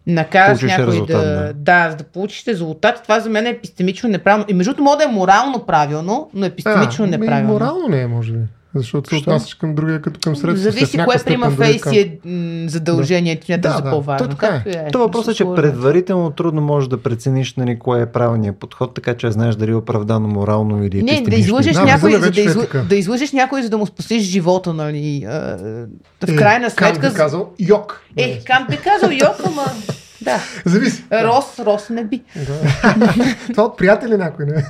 накараш 0.07 0.59
Получиш 0.59 0.77
някой 0.77 0.93
резултат, 0.93 1.17
да, 1.17 1.53
да. 1.53 1.53
да. 1.53 1.91
за 1.91 1.97
да 1.97 2.03
получиш 2.03 2.47
резултат, 2.47 3.03
това 3.03 3.19
за 3.19 3.29
мен 3.29 3.45
е 3.45 3.49
епистемично 3.49 4.09
неправилно. 4.09 4.45
И 4.47 4.53
между 4.53 4.71
другото, 4.71 4.83
може 4.83 4.97
да 4.97 5.03
е 5.03 5.07
морално 5.07 5.65
правилно, 5.65 6.29
но 6.33 6.45
епистемично 6.45 7.05
а, 7.05 7.07
ами 7.07 7.17
неправилно. 7.17 7.53
морално 7.53 7.87
не 7.87 8.01
е, 8.01 8.07
може 8.07 8.31
би. 8.31 8.39
Защото 8.75 9.09
се 9.09 9.15
отнасяш 9.15 9.53
към 9.53 9.75
другия 9.75 10.01
като 10.01 10.19
към 10.23 10.35
средство. 10.35 10.71
Зависи 10.71 10.97
кое 11.05 11.15
прима 11.25 11.51
фейс 11.51 11.81
си 11.89 11.99
е 11.99 12.17
задължение, 12.69 13.39
ти 13.39 13.45
смяташ 13.45 13.71
Да, 13.71 13.77
за 13.77 13.83
да, 13.83 13.89
по-важно. 13.89 14.27
то 14.27 14.35
така 14.35 14.47
е. 14.47 14.63
Както 14.63 14.87
и 14.87 14.91
То 14.91 14.99
въпросът 14.99 15.33
е, 15.33 15.37
че 15.37 15.45
предварително 15.55 16.31
трудно 16.31 16.61
можеш 16.61 16.89
да 16.89 16.97
прецениш 16.97 17.55
нали, 17.55 17.79
кое 17.79 18.01
е 18.01 18.05
правилният 18.05 18.57
подход, 18.57 18.93
така 18.93 19.13
че 19.13 19.31
знаеш 19.31 19.55
дали 19.55 19.71
е 19.71 19.75
оправдано 19.75 20.27
морално 20.27 20.83
или 20.83 21.03
Не, 21.03 21.21
да 21.21 21.35
излъжеш 21.35 21.75
Да, 21.75 21.83
някой, 21.83 22.11
за 22.11 22.31
да, 22.31 22.41
излъ... 22.41 22.65
да 22.89 22.95
излъжеш 22.95 23.31
някой, 23.31 23.63
за 23.63 23.69
да 23.69 23.77
му 23.77 23.85
спасиш 23.85 24.23
живота, 24.23 24.73
нали? 24.73 25.23
А, 25.27 25.57
в 26.25 26.29
Е, 26.29 26.35
крайна 26.35 26.69
сметка. 26.69 27.09
би 27.09 27.15
казал, 27.15 27.49
йок. 27.59 28.01
Е, 28.17 28.39
Кант 28.39 28.69
би 28.69 28.77
казал 28.77 29.09
Йок, 29.11 29.35
ама 29.45 29.65
Да. 30.21 30.39
Зависи. 30.65 31.03
Рос, 31.13 31.59
Рос 31.59 31.89
не 31.89 32.03
би. 32.05 32.21
Да. 32.35 32.53
Това 33.51 33.63
от 33.63 33.77
приятели 33.77 34.17
някой, 34.17 34.45
не? 34.45 34.65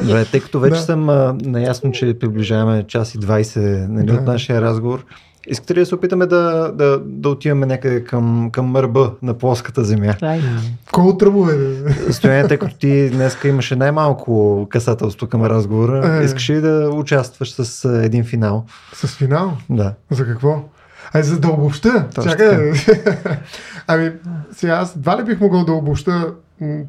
Добре, 0.00 0.24
тъй 0.24 0.40
като 0.40 0.60
вече 0.60 0.76
Да. 0.76 0.82
съм 0.82 1.08
а, 1.08 1.36
наясно, 1.42 1.92
че 1.92 2.18
приближаваме 2.18 2.82
час 2.82 3.14
и 3.14 3.18
20 3.18 3.86
нали, 3.88 4.06
Да. 4.06 4.12
от 4.14 4.24
нашия 4.24 4.60
разговор, 4.62 5.04
искате 5.46 5.74
ли 5.74 5.78
да 5.78 5.86
се 5.86 5.94
опитаме 5.94 6.26
да, 6.26 6.72
да, 6.74 7.00
да 7.04 7.28
отиваме 7.28 7.66
някъде 7.66 8.04
към, 8.04 8.48
към 8.52 8.66
мърба 8.66 9.10
на 9.22 9.34
плоската 9.34 9.84
земя? 9.84 10.14
Айде. 10.22 10.46
Кой 10.92 11.04
от 11.04 11.18
тръбове? 11.18 11.56
бе? 11.56 12.12
Стояне, 12.12 12.48
тъй 12.48 12.56
като 12.56 12.74
ти 12.74 13.10
днеска 13.10 13.48
имаше 13.48 13.76
най-малко 13.76 14.66
касателство 14.70 15.26
към 15.26 15.44
разговора, 15.44 16.18
Е. 16.20 16.24
искаш 16.24 16.50
ли 16.50 16.60
да 16.60 16.90
участваш 16.90 17.52
с 17.52 17.84
един 18.04 18.24
финал? 18.24 18.64
С 18.94 19.06
финал? 19.08 19.52
Да. 19.70 19.94
За 20.10 20.24
какво? 20.26 20.64
Ай, 21.14 21.22
за 21.22 21.40
да 21.40 21.48
обобща. 21.48 22.06
Чакай. 22.22 22.72
ами, 23.86 24.12
сега 24.52 24.72
аз 24.72 24.96
едва 24.96 25.18
ли 25.18 25.24
бих 25.24 25.40
могъл 25.40 25.64
да 25.64 25.72
обобща 25.72 26.34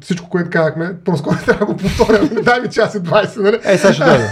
всичко, 0.00 0.28
което 0.28 0.50
казахме. 0.50 0.94
По-скоро 1.04 1.36
трябва 1.44 1.66
да 1.66 1.72
го 1.72 1.76
повторя. 1.76 2.28
Дай 2.42 2.60
ми 2.60 2.70
час 2.70 2.94
и 2.94 2.98
20, 2.98 3.42
нали? 3.42 3.58
Е, 3.64 3.78
сега 3.78 3.92
ще 3.92 4.04
дойде. 4.04 4.28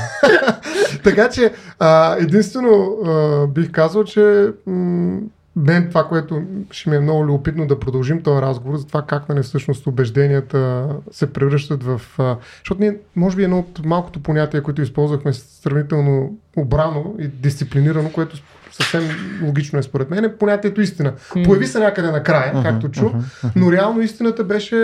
така 1.05 1.29
че, 1.29 1.53
а, 1.79 2.17
единствено 2.19 2.97
а, 3.05 3.47
бих 3.47 3.71
казал, 3.71 4.05
че 4.05 4.53
м- 4.67 5.21
мен 5.57 5.89
това, 5.89 6.09
което 6.09 6.43
ще 6.71 6.91
ми 6.91 6.97
е 6.97 7.01
много 7.01 7.27
любопитно 7.27 7.67
да 7.67 7.81
продължим 7.81 8.23
този 8.23 8.43
разговор, 8.43 8.77
за 8.77 8.87
това 8.87 9.03
как 9.03 9.29
нали, 9.29 9.43
всъщност 9.43 9.87
убежденията 9.87 10.89
се 11.11 11.33
превръщат 11.33 11.85
в... 11.85 12.01
А, 12.19 12.37
защото 12.59 12.81
ние, 12.81 12.97
може 13.17 13.37
би 13.37 13.45
едно 13.45 13.59
от 13.59 13.85
малкото 13.85 14.23
понятия, 14.23 14.63
които 14.63 14.83
използвахме 14.83 15.33
сравнително 15.33 16.37
обрано 16.57 17.15
и 17.19 17.27
дисциплинирано, 17.29 18.13
което 18.13 18.37
съвсем 18.73 19.03
логично 19.43 19.79
е 19.79 19.83
според 19.83 20.11
мен, 20.11 20.25
е 20.25 20.37
понятието 20.37 20.81
истина. 20.81 21.13
Появи 21.45 21.67
се 21.67 21.79
някъде 21.79 22.11
накрая, 22.11 22.53
Мгм, 22.55 22.63
както 22.63 22.91
чу, 22.91 23.05
мгм, 23.05 23.17
мгм. 23.45 23.53
но 23.57 23.73
реално 23.73 24.01
истината 24.01 24.45
беше 24.45 24.77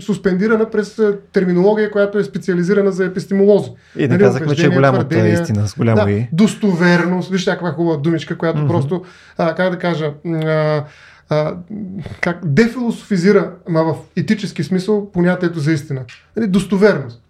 суспендирана 0.00 0.70
през 0.70 0.98
а, 0.98 1.16
терминология, 1.32 1.90
която 1.90 2.18
е 2.18 2.24
специализирана 2.24 2.92
за 2.92 3.04
епистемолози. 3.04 3.70
И 3.96 4.08
да 4.08 4.14
Нали, 4.14 4.22
казахме, 4.22 4.54
че 4.54 4.66
е 4.66 4.68
голямата 4.68 5.08
твърдения. 5.08 5.40
истина 5.42 5.68
с 5.68 5.76
голямо 5.76 6.04
Да, 6.04 6.10
и. 6.10 6.28
достоверност, 6.32 7.30
виж 7.30 7.46
някаква 7.46 7.72
хубава 7.72 7.96
думичка, 7.96 8.38
която 8.38 8.58
Мгм. 8.58 8.68
просто, 8.68 9.04
а, 9.38 9.54
как 9.54 9.70
да 9.70 9.78
кажа, 9.78 10.12
а, 10.26 10.84
а, 11.30 11.54
как 12.20 12.38
дефилософизира, 12.44 13.50
ма 13.68 13.84
в 13.84 13.94
етически 14.16 14.64
смисъл, 14.64 15.12
понятието 15.12 15.60
за 15.60 15.72
истина. 15.72 16.00
Нали, 16.36 16.46
достоверност. 16.46 17.22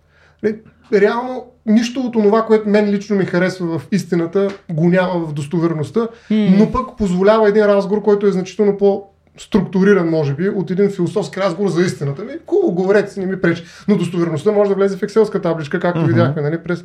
Нали, 0.42 0.56
реално, 0.92 1.44
нищо 1.68 2.00
от 2.00 2.12
това, 2.12 2.42
което 2.42 2.68
мен 2.68 2.90
лично 2.90 3.16
ми 3.16 3.24
харесва 3.24 3.78
в 3.78 3.86
истината, 3.92 4.48
го 4.70 4.88
няма 4.88 5.26
в 5.26 5.32
достоверността, 5.32 6.08
но 6.30 6.72
пък 6.72 6.96
позволява 6.98 7.48
един 7.48 7.64
разговор, 7.64 8.02
който 8.02 8.26
е 8.26 8.32
значително 8.32 8.76
по 8.76 9.04
структуриран, 9.38 10.08
може 10.08 10.34
би, 10.34 10.48
от 10.48 10.70
един 10.70 10.90
философски 10.90 11.40
разговор 11.40 11.70
за 11.70 11.82
истината. 11.82 12.22
Ми, 12.22 12.32
хубаво, 12.46 12.72
говорете 12.72 13.12
си, 13.12 13.20
не 13.20 13.26
ми 13.26 13.40
пречи. 13.40 13.64
Но 13.88 13.96
достоверността 13.96 14.52
може 14.52 14.68
да 14.68 14.76
влезе 14.76 14.96
в 14.96 15.02
екселска 15.02 15.40
табличка, 15.40 15.80
както 15.80 16.00
Мгм. 16.00 16.08
видяхме, 16.08 16.42
нали, 16.42 16.58
през 16.58 16.84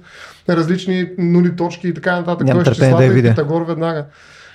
различни 0.50 1.10
нули 1.18 1.56
точки 1.56 1.88
и 1.88 1.94
така 1.94 2.16
нататък. 2.16 2.48
Нямам 2.48 2.64
Той 2.64 2.90
да 2.90 3.06
я 3.06 3.20
и. 3.20 3.24
Питагор 3.24 3.62
веднага. 3.62 4.06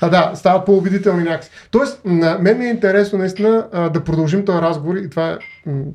А 0.00 0.08
да, 0.08 0.32
стават 0.34 0.66
по-убедителни 0.66 1.24
някакси. 1.24 1.50
Тоест, 1.70 2.00
на 2.04 2.38
мен 2.40 2.58
ми 2.58 2.64
е 2.64 2.70
интересно 2.70 3.18
наистина 3.18 3.66
да 3.94 4.04
продължим 4.04 4.44
този 4.44 4.58
разговор 4.58 4.96
и 4.96 5.10
това 5.10 5.30
е 5.30 5.36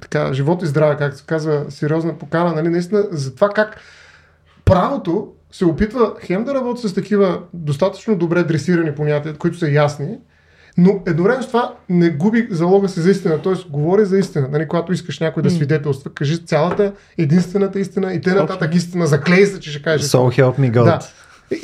така, 0.01 0.33
живот 0.33 0.63
и 0.63 0.65
здраве, 0.65 0.95
както 0.99 1.17
се 1.17 1.23
казва, 1.27 1.65
сериозна 1.69 2.13
покана, 2.13 2.53
нали, 2.53 2.69
наистина 2.69 3.03
за 3.11 3.35
това 3.35 3.49
как 3.49 3.77
правото 4.65 5.27
се 5.51 5.65
опитва 5.65 6.13
хем 6.19 6.43
да 6.43 6.53
работи 6.53 6.87
с 6.87 6.93
такива 6.93 7.39
достатъчно 7.53 8.15
добре 8.15 8.43
дресирани 8.43 8.95
понятия, 8.95 9.33
които 9.33 9.57
са 9.57 9.69
ясни, 9.69 10.17
но 10.77 11.01
едновременно 11.07 11.43
с 11.43 11.47
това 11.47 11.73
не 11.89 12.09
губи 12.09 12.47
залога 12.51 12.89
си 12.89 12.99
за 12.99 13.11
истина, 13.11 13.41
т.е. 13.41 13.53
говори 13.69 14.05
за 14.05 14.17
истина. 14.17 14.47
Нали, 14.51 14.67
когато 14.67 14.93
искаш 14.93 15.19
някой 15.19 15.43
да 15.43 15.49
свидетелства, 15.49 16.11
кажи 16.13 16.45
цялата, 16.45 16.93
единствената 17.17 17.79
истина 17.79 18.13
и 18.13 18.21
те 18.21 18.33
нататък 18.33 18.75
истина, 18.75 19.07
заклей 19.07 19.45
се, 19.45 19.59
че 19.59 19.71
ще 19.71 19.81
кажеш. 19.81 20.07
So 20.07 20.41
help 20.41 20.59
me 20.59 20.71
God. 20.71 20.83
Да. 20.83 20.99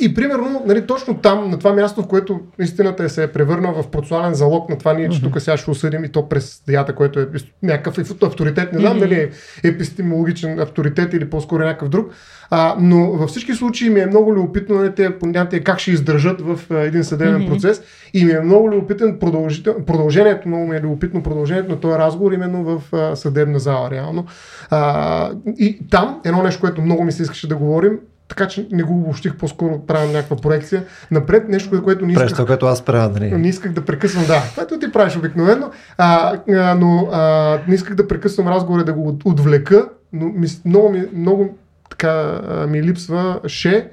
И, 0.00 0.14
примерно, 0.14 0.62
нали, 0.66 0.86
точно 0.86 1.18
там, 1.18 1.50
на 1.50 1.58
това 1.58 1.72
място, 1.72 2.02
в 2.02 2.06
което 2.06 2.40
истината 2.60 3.04
е 3.04 3.08
се 3.08 3.22
е 3.22 3.32
превърнала 3.32 3.82
в 3.82 3.88
процесуален 3.88 4.34
залог 4.34 4.68
на 4.68 4.78
това 4.78 4.92
ние, 4.92 5.08
че 5.08 5.22
тук 5.22 5.40
сега 5.40 5.56
ще 5.56 5.70
осъдим 5.70 6.04
и 6.04 6.08
то 6.08 6.28
през 6.28 6.62
деята, 6.66 6.94
което 6.94 7.20
е 7.20 7.26
някакъв 7.62 8.22
авторитет, 8.22 8.72
не 8.72 8.80
знам 8.80 8.92
Мгм. 8.92 9.00
дали 9.00 9.14
е 9.14 9.30
епистемологичен 9.64 10.60
авторитет 10.60 11.14
или 11.14 11.30
по-скоро 11.30 11.64
някакъв 11.64 11.88
друг, 11.88 12.10
а, 12.50 12.76
но 12.80 13.10
във 13.12 13.30
всички 13.30 13.54
случаи 13.54 13.90
ми 13.90 14.00
е 14.00 14.06
много 14.06 14.34
любопитно 14.34 14.74
нали, 14.74 14.94
тези 14.94 15.10
понятия 15.20 15.64
как 15.64 15.78
ще 15.78 15.90
издържат 15.90 16.40
в 16.40 16.60
а, 16.70 16.78
един 16.78 17.04
съдебен 17.04 17.42
Мгм. 17.42 17.52
процес 17.52 17.82
и 18.14 18.24
ми 18.24 18.32
е 18.32 18.40
много 18.40 18.70
любопитен 18.70 19.18
продължител, 19.18 19.84
продължението, 19.86 20.48
много 20.48 20.66
ми 20.66 20.76
е 20.76 20.80
любопитно 20.80 21.22
продължението 21.22 21.70
на 21.70 21.80
този 21.80 21.98
разговор 21.98 22.32
именно 22.32 22.64
в 22.64 22.96
а, 22.96 23.16
съдебна 23.16 23.58
зала, 23.58 23.90
реално. 23.90 24.26
А, 24.70 25.30
и 25.58 25.78
там 25.90 26.20
едно 26.24 26.42
нещо, 26.42 26.60
което 26.60 26.82
много 26.82 27.04
ми 27.04 27.12
се 27.12 27.22
искаше 27.22 27.48
да 27.48 27.56
говорим, 27.56 27.98
така 28.30 28.48
че 28.48 28.68
не 28.72 28.82
го 28.82 28.94
обобщих, 28.94 29.36
по-скоро 29.36 29.78
правя 29.78 30.06
някаква 30.06 30.36
проекция. 30.36 30.84
Напред 31.10 31.48
нещо, 31.48 31.82
което 31.82 32.06
не 32.06 32.12
исках, 32.12 32.28
това, 32.28 32.46
което 32.46 32.66
аз 32.66 32.82
правя, 32.82 33.08
нали? 33.10 33.30
не 33.30 33.48
исках 33.48 33.72
да 33.72 33.84
прекъсвам, 33.84 34.26
да, 34.26 34.42
което 34.54 34.78
ти 34.78 34.92
правиш 34.92 35.16
обикновено, 35.16 35.70
а, 35.98 36.36
а, 36.50 36.74
но 36.74 37.08
а, 37.12 37.20
не 37.68 37.74
исках 37.74 37.94
да 37.94 38.08
прекъсвам 38.08 38.48
разговора, 38.48 38.84
да 38.84 38.92
го 38.92 39.08
от- 39.08 39.22
отвлека, 39.24 39.88
но 40.12 40.26
ми, 40.26 40.46
много, 40.64 40.88
ми, 40.88 41.02
много 41.14 41.58
така 41.90 42.40
ми 42.68 42.82
липсва 42.82 43.40
ше 43.46 43.88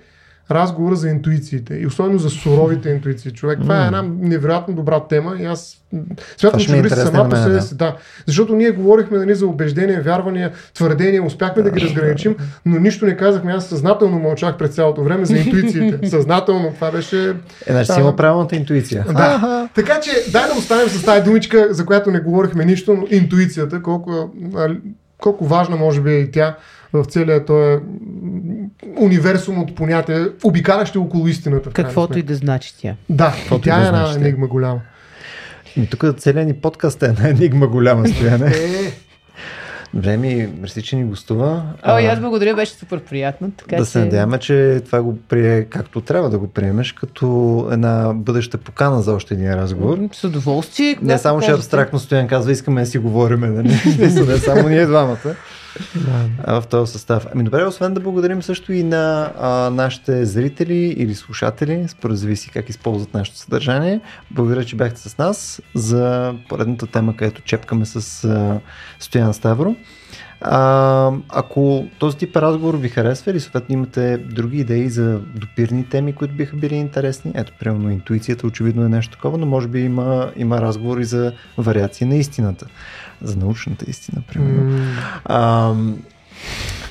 разговора 0.52 0.96
за 0.96 1.10
интуициите 1.10 1.76
и 1.76 1.88
особено 1.88 2.20
за 2.20 2.30
суровите 2.30 2.90
интуиции. 2.90 3.32
Човек, 3.32 3.60
това 3.62 3.84
е 3.84 3.86
една 3.86 4.06
невероятно 4.20 4.76
добра 4.76 5.00
тема 5.00 5.36
и 5.40 5.46
аз 5.46 5.78
смятам, 6.38 6.60
че 6.60 6.76
дори 6.76 6.90
сама 6.90 7.30
по 7.30 7.36
себе 7.36 7.62
си, 7.62 7.78
да. 7.78 7.96
Защото 8.26 8.56
ние 8.56 8.72
говорихме 8.72 9.18
нали, 9.18 9.36
за 9.36 9.48
убеждения, 9.48 10.02
вярвания, 10.02 10.52
твърдения, 10.74 11.24
успяхме 11.24 11.64
да 11.64 11.72
ги 11.72 11.82
разграничим, 11.82 12.36
но 12.66 12.80
нищо 12.80 13.06
не 13.06 13.18
казахме. 13.18 13.52
Аз 13.52 13.68
съзнателно 13.68 14.20
мълчах 14.20 14.58
през 14.58 14.70
цялото 14.70 15.04
време 15.04 15.26
за 15.26 15.38
интуициите. 15.38 16.10
Съзнателно. 16.10 16.72
Това 16.76 16.92
беше 16.92 17.30
Е, 17.30 17.72
значи 17.72 17.92
си 17.92 18.00
има 18.00 18.16
правилната 18.16 18.56
интуиция. 18.56 19.06
да. 19.14 19.70
Така 19.76 20.00
че 20.00 20.12
дай 20.32 20.48
да 20.48 20.60
оставим 20.60 20.90
с 20.90 21.06
тази 21.06 21.24
думичка, 21.24 21.68
за 21.70 21.86
която 21.86 22.12
не 22.12 22.20
говорихме 22.20 22.66
нищо, 22.66 22.94
но 22.94 23.08
интуицията, 23.10 23.82
колко, 23.82 24.30
колко 25.18 25.46
важна 25.46 25.76
може 25.76 26.02
би 26.02 26.12
е 26.12 26.20
и 26.20 26.32
тя 26.32 26.56
в 26.94 27.06
целия 27.06 27.46
този 27.46 27.78
универсум 28.98 29.60
от 29.60 29.76
понятия, 29.76 30.30
обикалящи 30.44 30.98
около 30.98 31.28
истината. 31.28 31.70
Каквото 31.70 32.20
и 32.20 32.22
да 32.22 32.36
значи 32.36 32.74
тя. 32.82 32.96
Да, 33.10 33.34
Каквото 33.38 33.62
тя 33.64 33.80
да 33.80 33.84
е 33.84 33.88
една 33.88 34.06
значи 34.06 34.20
енигма 34.20 34.48
голяма. 34.48 34.82
И 35.76 35.88
тук 35.88 36.06
целият 36.18 36.48
ни 36.48 36.54
подкаст 36.54 37.04
е 37.04 37.06
една 37.06 37.30
енигма 37.30 37.68
голяма 37.68 38.08
стояне. 38.08 38.48
Е, 38.48 38.94
Добре 39.94 40.18
ми, 40.18 40.50
мерси, 40.60 40.82
че 40.82 40.96
ни 40.96 41.04
гостува. 41.04 41.64
О, 41.84 42.00
и 42.00 42.06
аз 42.06 42.20
благодаря, 42.20 42.56
беше 42.56 42.72
супер 42.72 43.00
приятно. 43.00 43.52
Така, 43.52 43.76
да 43.76 43.86
че... 43.86 43.92
се 43.92 44.00
надяваме, 44.00 44.38
че 44.38 44.82
това 44.86 45.02
го 45.02 45.18
прие 45.30 45.64
както 45.64 46.02
трябва 46.02 46.30
да 46.30 46.40
го 46.40 46.48
приемеш, 46.48 46.92
като 46.92 47.68
една 47.72 48.14
бъдеща 48.16 48.58
покана 48.58 49.02
за 49.02 49.14
още 49.14 49.34
един 49.34 49.54
разговор. 49.54 50.00
С 50.14 50.24
удоволствие. 50.24 50.98
Не 51.02 51.18
само, 51.18 51.42
че 51.42 51.52
абстрактно 51.52 52.00
Стоян 52.00 52.28
казва, 52.28 52.52
искаме 52.52 52.82
да 52.82 52.88
си 52.88 52.98
говорим, 52.98 53.40
нали? 53.40 53.70
Не 54.28 54.38
само 54.38 54.70
ние 54.70 54.86
двамата. 54.86 55.36
Да. 55.96 56.62
В 56.62 56.68
този 56.68 56.92
състав. 56.92 57.28
Ами 57.34 57.44
добре, 57.44 57.66
освен 57.66 57.94
да 57.94 58.00
благодарим 58.00 58.42
също 58.42 58.74
и 58.74 58.84
на 58.84 59.32
а, 59.40 59.70
нашите 59.70 60.26
зрители 60.26 60.96
или 60.98 61.16
слушатели, 61.16 61.86
според 61.88 62.18
зависи 62.18 62.52
как 62.52 62.70
използват 62.70 63.14
нашето 63.14 63.38
съдържание. 63.38 64.02
Благодаря, 64.32 64.66
че 64.66 64.76
бяхте 64.76 65.02
с 65.02 65.18
нас 65.18 65.62
за 65.76 66.34
поредната 66.50 66.88
тема, 66.88 67.16
където 67.16 67.42
чепкаме 67.42 67.86
с 67.86 68.24
а, 68.24 68.60
Стоян 69.00 69.34
Ставро. 69.34 69.76
А, 70.42 71.12
ако 71.30 71.86
този 72.00 72.18
тип 72.18 72.36
разговор 72.36 72.78
ви 72.78 72.90
харесва 72.90 73.32
или 73.32 73.40
съответно 73.40 73.74
имате 73.74 74.18
други 74.18 74.58
идеи 74.58 74.90
за 74.90 75.20
допирни 75.20 75.90
теми, 75.90 76.14
които 76.14 76.34
биха 76.34 76.56
били 76.56 76.76
интересни, 76.76 77.32
ето, 77.36 77.54
примерно 77.60 77.92
интуицията 77.92 78.48
очевидно 78.48 78.86
е 78.86 78.90
нещо 78.90 79.16
такова, 79.16 79.38
но 79.38 79.46
може 79.46 79.68
би 79.68 79.80
има, 79.80 80.32
има 80.36 80.62
разговори 80.62 81.06
за 81.06 81.34
вариации 81.58 82.08
на 82.08 82.16
истината, 82.16 82.66
за 83.22 83.36
научната 83.38 83.86
истина, 83.88 84.22
примерно. 84.34 84.64
М, 84.64 84.86
А, 85.26 85.74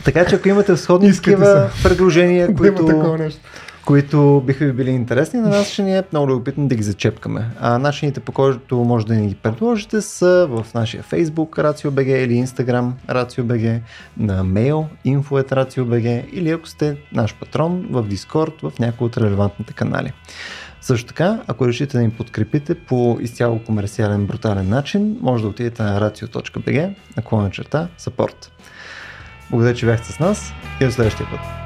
така 0.04 0.26
че 0.26 0.34
ако 0.34 0.48
имате 0.48 0.76
сходни 0.76 1.12
такива 1.12 1.70
предложения, 1.82 2.46
които, 2.56 2.86
които 3.86 4.42
биха 4.46 4.64
ви 4.64 4.72
били 4.72 4.90
интересни, 4.90 5.40
на 5.40 5.48
нас 5.48 5.70
ще 5.70 5.82
ни 5.82 5.96
е 5.96 6.02
много 6.12 6.28
любопитно 6.28 6.68
да 6.68 6.74
ги 6.74 6.82
зачепкаме. 6.82 7.50
А 7.60 7.78
начините 7.78 8.20
по 8.20 8.32
който 8.32 8.76
може 8.76 9.06
да 9.06 9.14
ни 9.14 9.28
ги 9.28 9.34
предложите 9.34 10.00
са 10.00 10.48
в 10.50 10.66
нашия 10.74 11.02
Facebook 11.02 11.48
RACIO.BG 11.50 12.24
или 12.24 12.46
Instagram 12.46 12.90
RACIO.BG, 13.08 13.80
на 14.18 14.44
mail 14.44 14.84
info.RACIO.BG 15.06 16.30
или 16.32 16.50
ако 16.50 16.68
сте 16.68 16.96
наш 17.12 17.34
патрон 17.34 17.86
в 17.90 18.04
Discord 18.04 18.70
в 18.70 18.78
някои 18.78 19.06
от 19.06 19.16
релевантните 19.16 19.72
канали. 19.72 20.12
Също 20.86 21.06
така, 21.06 21.42
ако 21.46 21.68
решите 21.68 21.96
да 21.96 22.02
ни 22.02 22.10
подкрепите 22.10 22.74
по 22.74 23.18
изцяло 23.20 23.58
комерциален, 23.58 24.26
брутален 24.26 24.68
начин, 24.68 25.18
може 25.20 25.42
да 25.42 25.48
отидете 25.48 25.82
на 25.82 26.00
racio.bg, 26.00 26.94
наклона 27.16 27.50
черта, 27.50 27.88
support. 27.98 28.50
Благодаря, 29.50 29.74
че 29.74 29.86
бяхте 29.86 30.12
с 30.12 30.18
нас 30.18 30.52
и 30.80 30.84
до 30.84 30.92
следващия 30.92 31.26
път. 31.30 31.65